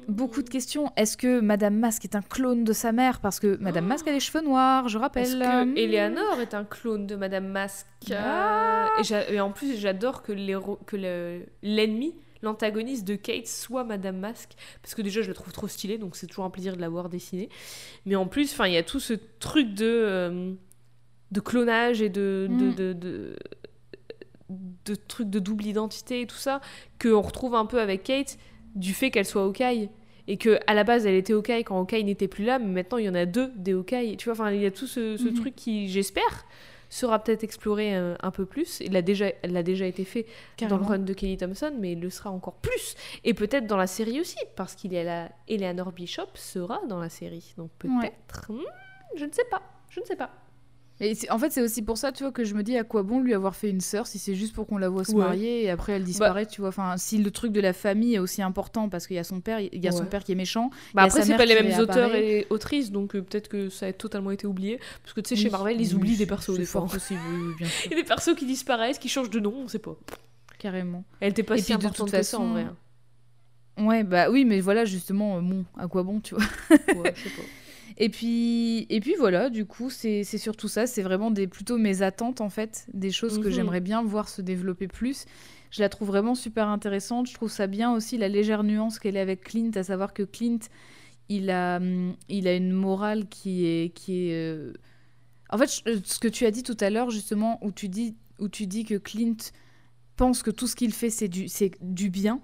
Beaucoup 0.07 0.41
de 0.41 0.49
questions. 0.49 0.91
Est-ce 0.95 1.15
que 1.17 1.39
Madame 1.39 1.75
Masque 1.77 2.03
est 2.05 2.15
un 2.15 2.21
clone 2.21 2.63
de 2.63 2.73
sa 2.73 2.91
mère? 2.91 3.19
Parce 3.19 3.39
que 3.39 3.57
Madame 3.61 3.85
Masque 3.85 4.07
a 4.07 4.11
les 4.11 4.19
cheveux 4.19 4.43
noirs, 4.43 4.89
je 4.89 4.97
Est-ce 4.97 5.01
rappelle. 5.01 5.73
que 5.73 5.79
Eleanor 5.79 6.39
est 6.41 6.53
un 6.53 6.63
clone 6.65 7.07
de 7.07 7.15
Madame 7.15 7.47
Masque? 7.47 7.87
Ah. 8.13 8.87
Euh, 9.11 9.23
et, 9.29 9.39
en 9.39 9.51
plus, 9.51 9.77
j'adore 9.79 10.21
que 10.23 10.31
le- 10.33 11.45
l'ennemi, 11.63 12.15
l'antagoniste 12.41 13.07
de 13.07 13.15
Kate 13.15 13.47
soit 13.47 13.83
Madame 13.83 14.17
Masque. 14.17 14.51
Parce 14.81 14.95
que 14.95 15.01
déjà, 15.01 15.21
je 15.21 15.27
la 15.27 15.33
trouve 15.33 15.53
trop 15.53 15.67
stylée, 15.67 15.97
donc 15.97 16.15
c'est 16.15 16.27
toujours 16.27 16.45
un 16.45 16.49
plaisir 16.49 16.75
de 16.75 16.81
la 16.81 16.89
voir 16.89 17.07
dessinée. 17.09 17.49
Mais 18.05 18.15
en 18.15 18.25
plus, 18.27 18.55
il 18.65 18.71
y 18.73 18.77
a 18.77 18.83
tout 18.83 18.99
ce 18.99 19.13
truc 19.39 19.73
de, 19.73 19.85
euh, 19.85 20.53
de 21.31 21.39
clonage 21.39 22.01
et 22.01 22.09
de, 22.09 22.47
de, 22.49 22.65
Mm. 22.65 22.75
de, 22.75 22.93
de, 22.93 23.35
de 24.85 24.95
trucs 24.95 25.29
de 25.29 25.39
double 25.39 25.65
identité 25.65 26.21
et 26.21 26.27
tout 26.27 26.35
ça, 26.35 26.59
qu'on 27.01 27.21
retrouve 27.21 27.55
un 27.55 27.65
peu 27.65 27.79
avec 27.79 28.03
Kate, 28.03 28.37
du 28.75 28.93
fait 28.93 29.11
qu'elle 29.11 29.25
soit 29.25 29.43
Hawkeye. 29.43 29.89
Et 30.27 30.37
que 30.37 30.59
à 30.67 30.73
la 30.75 30.83
base 30.83 31.05
elle 31.07 31.15
était 31.15 31.33
Hawkeye 31.33 31.63
quand 31.63 31.79
Hawkeye 31.79 32.03
n'était 32.03 32.27
plus 32.27 32.43
là, 32.45 32.59
mais 32.59 32.67
maintenant 32.67 32.97
il 32.99 33.05
y 33.05 33.09
en 33.09 33.15
a 33.15 33.25
deux 33.25 33.51
des 33.55 33.73
Hawkeye. 33.73 34.17
Tu 34.17 34.25
vois, 34.25 34.33
enfin 34.33 34.51
il 34.51 34.61
y 34.61 34.65
a 34.65 34.71
tout 34.71 34.87
ce, 34.87 35.17
ce 35.17 35.23
Mhm. 35.29 35.33
truc 35.33 35.55
qui, 35.55 35.89
j'espère, 35.89 36.45
sera 36.89 37.19
peut-être 37.19 37.43
exploré 37.43 37.95
euh, 37.95 38.15
un 38.21 38.31
peu 38.31 38.45
plus. 38.45 38.81
Il 38.81 38.95
a 38.95 39.01
déjà, 39.01 39.27
elle 39.41 39.57
a 39.57 39.63
déjà 39.63 39.85
été 39.87 40.03
fait 40.05 40.25
dans 40.69 40.77
le 40.77 40.83
run 40.83 40.99
de 40.99 41.13
Kelly 41.13 41.37
Thompson, 41.37 41.73
mais 41.79 41.93
il 41.93 42.01
le 42.01 42.09
sera 42.09 42.29
encore 42.29 42.55
plus. 42.55 42.95
Et 43.23 43.33
peut-être 43.33 43.65
dans 43.65 43.77
la 43.77 43.87
série 43.87 44.19
aussi, 44.21 44.37
parce 44.55 44.75
qu'il 44.75 44.93
y 44.93 44.97
a 44.97 45.03
la 45.03 45.29
Eleanor 45.47 45.91
Bishop 45.91 46.27
sera 46.35 46.81
dans 46.87 46.99
la 46.99 47.09
série. 47.09 47.53
Donc 47.57 47.71
Ouais. 47.83 47.89
peut-être. 48.01 48.51
Hmm, 48.51 48.59
je 49.15 49.25
ne 49.25 49.31
sais 49.31 49.45
pas. 49.49 49.61
Je 49.89 50.01
ne 50.01 50.05
sais 50.05 50.15
pas. 50.15 50.29
C'est- 51.15 51.31
en 51.31 51.39
fait, 51.39 51.49
c'est 51.51 51.61
aussi 51.61 51.81
pour 51.81 51.97
ça, 51.97 52.11
tu 52.11 52.23
vois, 52.23 52.31
que 52.31 52.43
je 52.43 52.53
me 52.53 52.61
dis 52.63 52.77
à 52.77 52.83
quoi 52.83 53.01
bon 53.03 53.19
lui 53.21 53.33
avoir 53.33 53.55
fait 53.55 53.69
une 53.69 53.81
sœur 53.81 54.05
si 54.07 54.19
c'est 54.19 54.35
juste 54.35 54.53
pour 54.53 54.67
qu'on 54.67 54.77
la 54.77 54.87
voit 54.89 55.03
se 55.03 55.11
Ouais. 55.13 55.17
Bah 55.17 55.25
marier 55.25 55.63
et 55.63 55.69
après 55.71 55.93
elle 55.93 56.03
disparaît, 56.03 56.45
tu 56.45 56.61
vois. 56.61 56.69
Enfin, 56.69 56.95
si 56.97 57.17
le 57.17 57.31
truc 57.31 57.51
de 57.51 57.59
la 57.59 57.73
famille 57.73 58.13
est 58.15 58.19
aussi 58.19 58.41
important 58.41 58.87
parce 58.87 59.07
qu'il 59.07 59.15
y 59.15 59.19
a 59.19 59.23
son 59.23 59.41
père, 59.41 59.59
il 59.59 59.83
y 59.83 59.87
a 59.87 59.91
son 59.91 60.05
père 60.05 60.23
qui 60.23 60.31
est 60.31 60.35
méchant. 60.35 60.69
Bah 60.93 61.03
après, 61.03 61.23
c'est 61.23 61.35
pas 61.35 61.45
les 61.45 61.55
mêmes 61.61 61.79
auteurs 61.79 62.13
et 62.15 62.45
autrices, 62.51 62.91
donc 62.91 63.15
euh, 63.15 63.21
peut-être 63.21 63.47
que 63.47 63.69
ça 63.69 63.87
a 63.87 63.93
totalement 63.93 64.31
été 64.31 64.45
oublié. 64.47 64.79
Parce 65.03 65.13
que 65.13 65.21
tu 65.21 65.29
sais, 65.29 65.35
chez. 65.35 65.49
Marvel, 65.49 65.81
ils 65.81 65.89
Oui, 65.89 65.95
oublient 65.95 66.17
des 66.17 66.25
persos 66.27 66.55
des 66.57 66.65
fort 66.65 66.87
fois. 66.87 66.97
possible, 66.99 67.19
oui, 67.33 67.53
bien 67.57 67.67
sûr, 67.67 67.85
Il 67.91 67.91
y 67.91 67.99
a 67.99 68.01
des 68.01 68.07
persos 68.07 68.35
qui 68.35 68.45
disparaissent, 68.45 68.99
qui 68.99 69.09
changent 69.09 69.29
de 69.31 69.39
nom, 69.39 69.53
on 69.63 69.67
sait 69.67 69.79
pas. 69.79 69.97
carrément. 70.59 71.03
Elle 71.19 71.31
était 71.31 71.43
pas 71.43 71.55
Et 71.55 71.61
si 71.61 71.65
puis, 71.65 71.73
de 71.73 71.77
importante 71.87 72.07
toute 72.11 72.15
que 72.17 72.23
ça 72.23 72.37
en 72.37 72.41
façon, 72.43 72.51
vrai. 72.53 72.61
hein. 72.63 72.75
Ouais, 73.79 74.03
bah 74.03 74.29
oui, 74.29 74.45
mais 74.45 74.59
voilà, 74.61 74.85
justement, 74.85 75.37
euh, 75.37 75.41
bon, 75.41 75.65
à 75.77 75.87
quoi 75.87 76.03
bon, 76.03 76.19
tu 76.19 76.35
vois. 76.35 76.43
Ouais, 76.95 77.13
je 77.15 77.23
sais 77.23 77.29
pas. 77.29 77.41
Et 77.97 78.09
puis, 78.09 78.85
et 78.89 78.99
puis 78.99 79.15
voilà, 79.17 79.49
du 79.49 79.65
coup, 79.65 79.89
c'est 79.89 80.23
surtout 80.23 80.67
ça. 80.67 80.87
C'est 80.87 81.01
vraiment 81.01 81.31
des, 81.31 81.47
plutôt 81.47 81.77
mes 81.77 82.01
attentes, 82.01 82.41
en 82.41 82.49
fait, 82.49 82.87
des 82.93 83.11
choses 83.11 83.37
que 83.39 83.47
Mhm. 83.47 83.53
j'aimerais 83.53 83.81
bien 83.81 84.01
voir 84.03 84.29
se 84.29 84.41
développer 84.41 84.87
plus. 84.87 85.25
Je 85.71 85.81
la 85.81 85.89
trouve 85.89 86.07
vraiment 86.09 86.35
super 86.35 86.67
intéressante. 86.67 87.27
Je 87.27 87.33
trouve 87.33 87.51
ça 87.51 87.67
bien 87.67 87.93
aussi, 87.93 88.17
la 88.17 88.27
légère 88.27 88.63
nuance 88.63 88.99
qu'elle 88.99 89.15
est 89.17 89.21
avec 89.21 89.43
Clint, 89.43 89.71
à 89.75 89.83
savoir 89.83 90.13
que 90.13 90.23
Clint, 90.23 90.59
il 91.29 91.49
a, 91.49 91.77
hum, 91.77 92.15
il 92.29 92.47
a 92.47 92.55
une 92.55 92.71
morale 92.71 93.27
qui 93.29 93.65
est... 93.65 93.93
Qui 93.93 94.29
est 94.29 94.33
euh, 94.33 94.73
En 95.49 95.57
fait, 95.57 95.67
ce 95.67 96.19
que 96.19 96.27
tu 96.27 96.45
as 96.45 96.51
dit 96.51 96.63
tout 96.63 96.77
à 96.79 96.89
l'heure, 96.89 97.09
justement, 97.09 97.59
où 97.63 97.71
tu 97.71 97.89
dis, 97.89 98.15
où 98.39 98.47
tu 98.49 98.67
dis 98.67 98.85
que 98.85 98.95
Clint 98.95 99.37
pense 100.17 100.43
que 100.43 100.51
tout 100.51 100.67
ce 100.67 100.75
qu'il 100.75 100.93
fait, 100.93 101.09
c'est 101.09 101.27
du, 101.29 101.47
c'est 101.47 101.71
du 101.81 102.09
bien. 102.09 102.41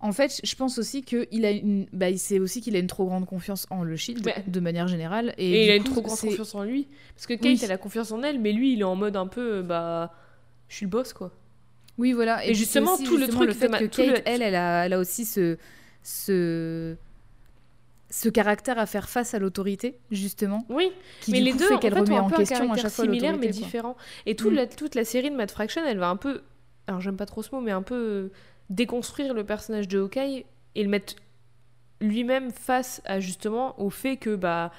En 0.00 0.12
fait, 0.12 0.40
je 0.44 0.54
pense 0.54 0.78
aussi 0.78 1.02
qu'il 1.02 1.44
a 1.44 1.50
une, 1.50 1.86
bah, 1.92 2.06
c'est 2.16 2.38
aussi 2.38 2.60
qu'il 2.60 2.76
a 2.76 2.78
une 2.78 2.86
trop 2.86 3.06
grande 3.06 3.26
confiance 3.26 3.66
en 3.70 3.82
le 3.82 3.96
Shield 3.96 4.24
Ouais. 4.24 4.44
de 4.46 4.60
manière 4.60 4.86
générale. 4.86 5.34
Et, 5.38 5.50
Et, 5.50 5.64
il 5.66 5.70
a 5.72 5.76
une 5.76 5.82
coup, 5.82 5.90
trop 5.90 6.02
grande 6.02 6.18
confiance 6.18 6.54
en 6.54 6.62
lui. 6.62 6.86
Parce 7.16 7.26
que 7.26 7.34
Kate, 7.34 7.44
Oui. 7.44 7.60
elle 7.64 7.72
a 7.72 7.78
confiance 7.78 8.12
en 8.12 8.22
elle, 8.22 8.38
mais 8.38 8.52
lui, 8.52 8.74
il 8.74 8.80
est 8.80 8.84
en 8.84 8.94
mode 8.94 9.16
un 9.16 9.26
peu, 9.26 9.54
euh, 9.56 9.62
bah, 9.62 10.14
je 10.68 10.76
suis 10.76 10.86
le 10.86 10.90
boss, 10.90 11.12
quoi. 11.12 11.32
Oui, 11.98 12.12
voilà. 12.12 12.46
Et 12.46 12.54
justement, 12.54 12.94
aussi 12.94 13.02
tout 13.04 13.16
le 13.16 13.26
truc 13.26 13.48
le 13.48 13.54
fait 13.54 13.66
que 13.68 13.82
le- 13.82 13.88
Kate, 13.88 14.22
elle, 14.24 14.42
elle 14.42 14.54
a, 14.54 14.86
elle 14.86 14.92
a 14.92 15.00
aussi 15.00 15.24
ce, 15.24 15.56
ce, 16.04 16.94
ce 18.10 18.28
caractère 18.28 18.78
à 18.78 18.86
faire 18.86 19.08
face 19.08 19.34
à 19.34 19.40
l'autorité, 19.40 19.96
justement, 20.12 20.64
Oui, 20.68 20.92
qui 21.20 21.32
mais 21.32 21.38
du 21.38 21.44
les 21.46 21.50
coup 21.52 21.58
deux, 21.58 21.66
fait 21.66 21.74
en 21.74 21.78
qu'elle 21.80 21.94
fait, 21.94 21.98
ont 22.00 22.04
remet 22.04 22.16
un 22.16 22.20
en 22.22 22.28
peu 22.28 22.34
un 22.36 22.38
question 22.38 22.56
à 22.56 22.60
caractère 22.60 22.82
chaque 22.84 22.92
fois 22.92 23.04
similaire, 23.04 23.32
mais 23.36 23.46
quoi. 23.48 23.52
différent. 23.52 23.96
Et 24.26 24.36
tout 24.36 24.50
Mm. 24.50 24.54
la- 24.54 24.66
toute 24.68 24.94
la 24.94 25.04
série 25.04 25.30
de 25.30 25.34
Mad 25.36 25.50
Fraction, 25.50 25.82
elle 25.84 25.98
va 25.98 26.08
un 26.08 26.16
peu, 26.16 26.42
alors 26.86 27.00
j'aime 27.00 27.16
pas 27.16 27.26
trop 27.26 27.42
ce 27.42 27.52
mot, 27.52 27.60
mais 27.60 27.72
un 27.72 27.82
peu 27.82 28.30
déconstruire 28.70 29.34
le 29.34 29.44
personnage 29.44 29.88
de 29.88 29.98
Hawkeye 30.00 30.44
et 30.74 30.82
le 30.82 30.88
mettre 30.88 31.14
lui-même 32.00 32.50
face 32.50 33.00
à 33.04 33.18
justement 33.20 33.80
au 33.80 33.90
fait 33.90 34.16
que 34.16 34.36
bah 34.36 34.70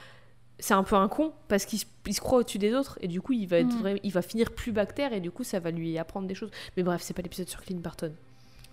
c'est 0.59 0.73
un 0.73 0.83
peu 0.83 0.95
un 0.95 1.07
con 1.07 1.33
parce 1.47 1.65
qu'il 1.65 1.79
se, 1.79 1.85
se 2.09 2.19
croit 2.21 2.39
au-dessus 2.39 2.57
des 2.59 2.73
autres 2.73 2.97
et 3.01 3.07
du 3.07 3.21
coup 3.21 3.33
il 3.33 3.47
va 3.47 3.57
être 3.59 3.67
Mm. 3.83 3.97
il 4.03 4.11
va 4.11 4.21
finir 4.21 4.51
plus 4.51 4.71
bactère 4.71 5.13
et 5.13 5.19
du 5.19 5.31
coup 5.31 5.43
ça 5.43 5.59
va 5.59 5.71
lui 5.71 5.97
apprendre 5.97 6.27
des 6.27 6.35
choses. 6.35 6.51
Mais 6.77 6.83
bref, 6.83 7.01
c'est 7.01 7.13
pas 7.13 7.21
l'épisode 7.21 7.47
sur 7.49 7.61
Clint 7.61 7.79
Barton. 7.79 8.13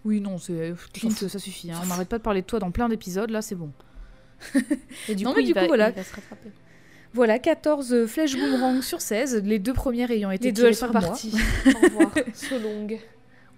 Oui, 0.05 0.21
non, 0.21 0.39
c'est 0.39 0.73
Clint, 0.93 1.11
ça 1.11 1.39
suffit. 1.41 1.71
hein. 1.73 1.81
On 1.83 1.87
n'arrête 1.87 2.09
pas 2.09 2.19
de 2.19 2.23
parler 2.23 2.43
de 2.43 2.47
toi 2.47 2.59
dans 2.61 2.71
plein 2.71 2.89
d'épisodes, 2.89 3.31
là, 3.31 3.43
c'est 3.43 3.57
bon. 3.57 3.73
Et 5.09 5.15
du 5.17 5.25
Non, 5.25 5.31
coup, 5.33 5.39
mais 5.39 5.43
il 5.43 5.47
du 5.49 5.53
va, 5.53 5.63
coup, 5.63 5.67
voilà. 5.69 5.89
il 5.91 5.95
va 5.97 6.05
se 6.05 6.15
rattraper. 6.15 6.51
Voilà, 7.15 7.39
14 7.41 8.07
flèches 8.07 8.37
boomerang 8.37 8.83
sur 8.83 9.01
16, 9.01 9.43
les 9.45 9.59
deux 9.59 9.73
premières 9.73 10.11
ayant 10.13 10.31
été 10.31 10.45
Les 10.49 10.53
deux 10.53 10.67
elles 10.67 10.77
sont 10.77 10.91
par 10.91 11.03
parties. 11.03 11.33
Au 11.67 11.79
revoir. 11.87 12.13
So 12.35 12.59
long. 12.59 12.87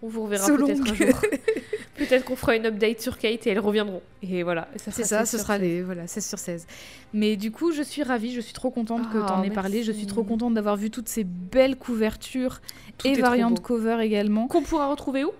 On 0.03 0.09
vous 0.09 0.23
reverra 0.25 0.47
peut-être 0.47 0.81
un 0.91 0.95
jour. 0.95 1.21
peut-être 1.97 2.25
qu'on 2.25 2.37
fera 2.37 2.55
une 2.57 2.67
update 2.67 3.01
sur 3.01 3.19
Kate 3.19 3.47
et 3.47 3.51
elles 3.51 3.59
reviendront. 3.59 4.03
Et 4.23 4.43
voilà. 4.45 4.69
C'est 4.77 4.93
ça, 5.05 5.25
16 5.25 5.31
ce 5.31 5.39
sera 5.39 5.55
16. 5.55 5.63
les 5.63 5.83
voilà, 5.83 6.07
16 6.07 6.25
sur 6.27 6.39
16. 6.39 6.67
Mais 7.15 7.37
du 7.37 7.51
coup, 7.51 7.73
je 7.73 7.83
suis 7.83 8.03
ravie, 8.05 8.33
je 8.33 8.41
suis 8.41 8.53
trop 8.53 8.71
contente 8.71 9.11
que 9.13 9.19
Ah, 9.21 9.27
tu 9.27 9.33
en 9.33 9.43
aies 9.43 9.51
parlé, 9.51 9.83
je 9.83 9.91
suis 9.93 10.07
trop 10.07 10.23
contente 10.23 10.55
d'avoir 10.55 10.77
vu 10.77 10.91
toutes 10.91 11.09
ces 11.09 11.25
belles 11.25 11.77
couvertures 11.77 12.61
Tout 12.99 13.09
et 13.09 13.15
variantes 13.15 13.61
cover 13.61 13.99
également. 14.01 14.47
Qu'on 14.47 14.63
pourra 14.63 14.89
retrouver 14.91 15.25
où? 15.25 15.33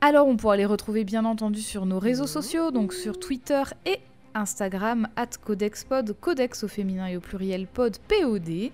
Alors, 0.00 0.28
on 0.28 0.36
pourra 0.36 0.56
les 0.56 0.66
retrouver 0.66 1.04
bien 1.04 1.24
entendu 1.24 1.60
sur 1.62 1.86
nos 1.86 1.98
réseaux 1.98 2.24
Mhm. 2.24 2.28
sociaux, 2.28 2.70
donc 2.70 2.92
sur 2.92 3.18
Twitter 3.18 3.62
et 3.86 3.98
Instagram, 4.34 5.08
at 5.16 5.30
CodexPod, 5.44 6.14
Codex 6.20 6.62
au 6.62 6.68
féminin 6.68 7.06
et 7.06 7.16
au 7.16 7.20
pluriel 7.20 7.66
pod, 7.66 7.96
POD. 8.06 8.70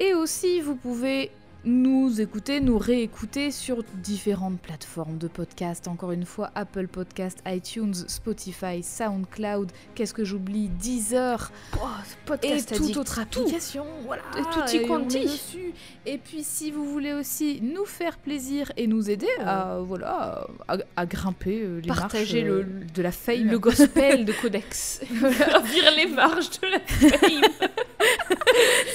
Et 0.00 0.14
aussi, 0.14 0.60
vous 0.60 0.74
pouvez 0.74 1.30
nous 1.64 2.20
écouter, 2.20 2.60
nous 2.60 2.78
réécouter 2.78 3.50
sur 3.50 3.82
différentes 4.02 4.58
plateformes 4.60 5.18
de 5.18 5.28
podcast. 5.28 5.88
Encore 5.88 6.12
une 6.12 6.24
fois, 6.24 6.50
Apple 6.54 6.86
Podcast, 6.88 7.38
iTunes, 7.46 7.94
Spotify, 8.08 8.82
SoundCloud, 8.82 9.70
qu'est-ce 9.94 10.14
que 10.14 10.24
j'oublie, 10.24 10.68
Deezer 10.68 11.52
oh, 11.76 11.78
et 11.82 12.26
Podcast 12.26 12.68
toute 12.74 12.82
addict. 12.84 12.96
autre 12.96 13.18
application. 13.18 13.84
Voilà, 14.06 14.22
Et 14.36 14.76
et 14.76 14.84
on 14.84 14.88
quanti. 14.88 15.24
dessus. 15.24 15.72
Et 16.06 16.16
puis 16.18 16.42
si 16.44 16.70
vous 16.70 16.84
voulez 16.86 17.12
aussi 17.12 17.60
nous 17.62 17.84
faire 17.84 18.16
plaisir 18.16 18.72
et 18.76 18.86
nous 18.86 19.10
aider 19.10 19.28
à 19.44 19.78
voilà 19.84 20.46
à, 20.68 20.78
à 20.96 21.06
grimper 21.06 21.60
euh, 21.62 21.80
les 21.82 21.88
Partager 21.88 22.42
marches, 22.42 22.64
le- 22.66 22.80
euh, 22.82 22.86
de 22.94 23.02
la 23.02 23.12
fame. 23.12 23.48
Le 23.50 23.58
gospel 23.58 24.24
de 24.24 24.32
Codex. 24.32 25.00
Gravir 25.12 25.90
les 25.96 26.06
marches 26.06 26.50
de 26.60 26.66
la 26.68 26.80
fame. 26.80 27.68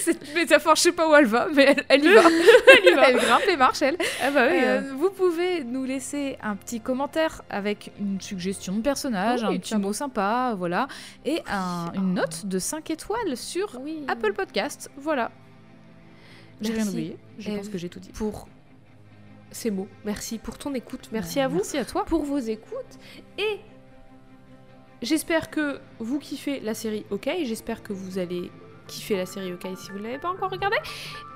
Cette 0.04 0.34
métaphore, 0.34 0.76
je 0.76 0.82
sais 0.82 0.92
pas 0.92 1.10
où 1.10 1.16
elle 1.16 1.26
va, 1.26 1.48
mais 1.54 1.76
elle, 1.78 1.86
elle 1.90 2.04
y 2.06 2.14
va. 2.14 2.22
Elle 2.88 3.00
elle 3.08 3.16
grimpe 3.18 3.46
les 3.48 3.58
marches, 3.58 3.82
elle. 3.82 3.98
Ah 4.24 4.32
bah 4.32 4.48
oui. 4.50 4.60
Euh, 4.64 4.94
vous 4.98 5.10
pouvez 5.10 5.64
nous 5.64 5.84
laisser 5.84 6.38
un 6.42 6.56
petit 6.56 6.80
commentaire 6.80 7.42
avec 7.50 7.92
une 8.00 8.20
suggestion 8.22 8.76
de 8.76 8.82
personnage, 8.82 9.44
Oui, 9.44 9.56
un 9.56 9.60
petit 9.60 9.76
mot 9.78 9.94
sympa, 9.94 10.54
voilà, 10.58 10.88
et 11.26 11.42
un- 11.48 11.92
une 11.96 12.14
note 12.14 12.46
de 12.46 12.60
5 12.60 12.90
étoiles 12.90 13.36
sur 13.38 13.80
oui. 13.82 14.04
Apple 14.08 14.34
Podcast. 14.34 14.90
Voilà. 14.98 15.32
J'ai 16.62 16.74
rien 16.74 16.88
oublié. 16.88 17.18
Je 17.38 17.52
Euh, 17.52 17.58
pense 17.58 17.70
que 17.70 17.78
j'ai 17.78 17.90
tout 17.90 18.00
dit. 18.00 18.10
Pour 18.14 18.48
ces 19.52 19.72
mots. 19.72 19.88
Merci 20.06 20.38
pour 20.38 20.58
ton 20.58 20.74
écoute. 20.74 21.10
Merci 21.12 21.40
Euh, 21.40 21.46
à 21.46 21.48
vous. 21.48 21.56
Merci 21.58 21.78
à 21.78 21.86
toi. 21.86 22.06
pour 22.06 22.24
vos 22.24 22.38
écoutes. 22.40 23.00
Et 23.38 23.60
j'espère 25.02 25.50
que 25.50 25.80
vous 26.00 26.20
kiffez 26.20 26.60
la 26.62 26.74
série 26.74 27.06
OK. 27.10 27.30
J'espère 27.44 27.84
que 27.84 27.94
vous 27.94 28.18
allez 28.18 28.52
kiffer 28.88 29.18
la 29.18 29.26
série 29.26 29.54
OK 29.54 29.68
si 29.76 29.92
vous 29.92 29.98
ne 30.00 30.04
l'avez 30.04 30.20
pas 30.20 30.30
encore 30.30 30.50
regardée. 30.52 30.78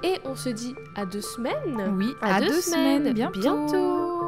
Et 0.04 0.16
on 0.26 0.36
se 0.36 0.50
dit 0.50 0.76
à 0.96 1.06
deux 1.06 1.22
semaines. 1.22 1.94
Oui, 1.98 2.14
À, 2.22 2.40
deux, 2.40 2.62
semaines. 2.62 3.12
bientôt. 3.14 3.40
bientôt. 3.40 4.19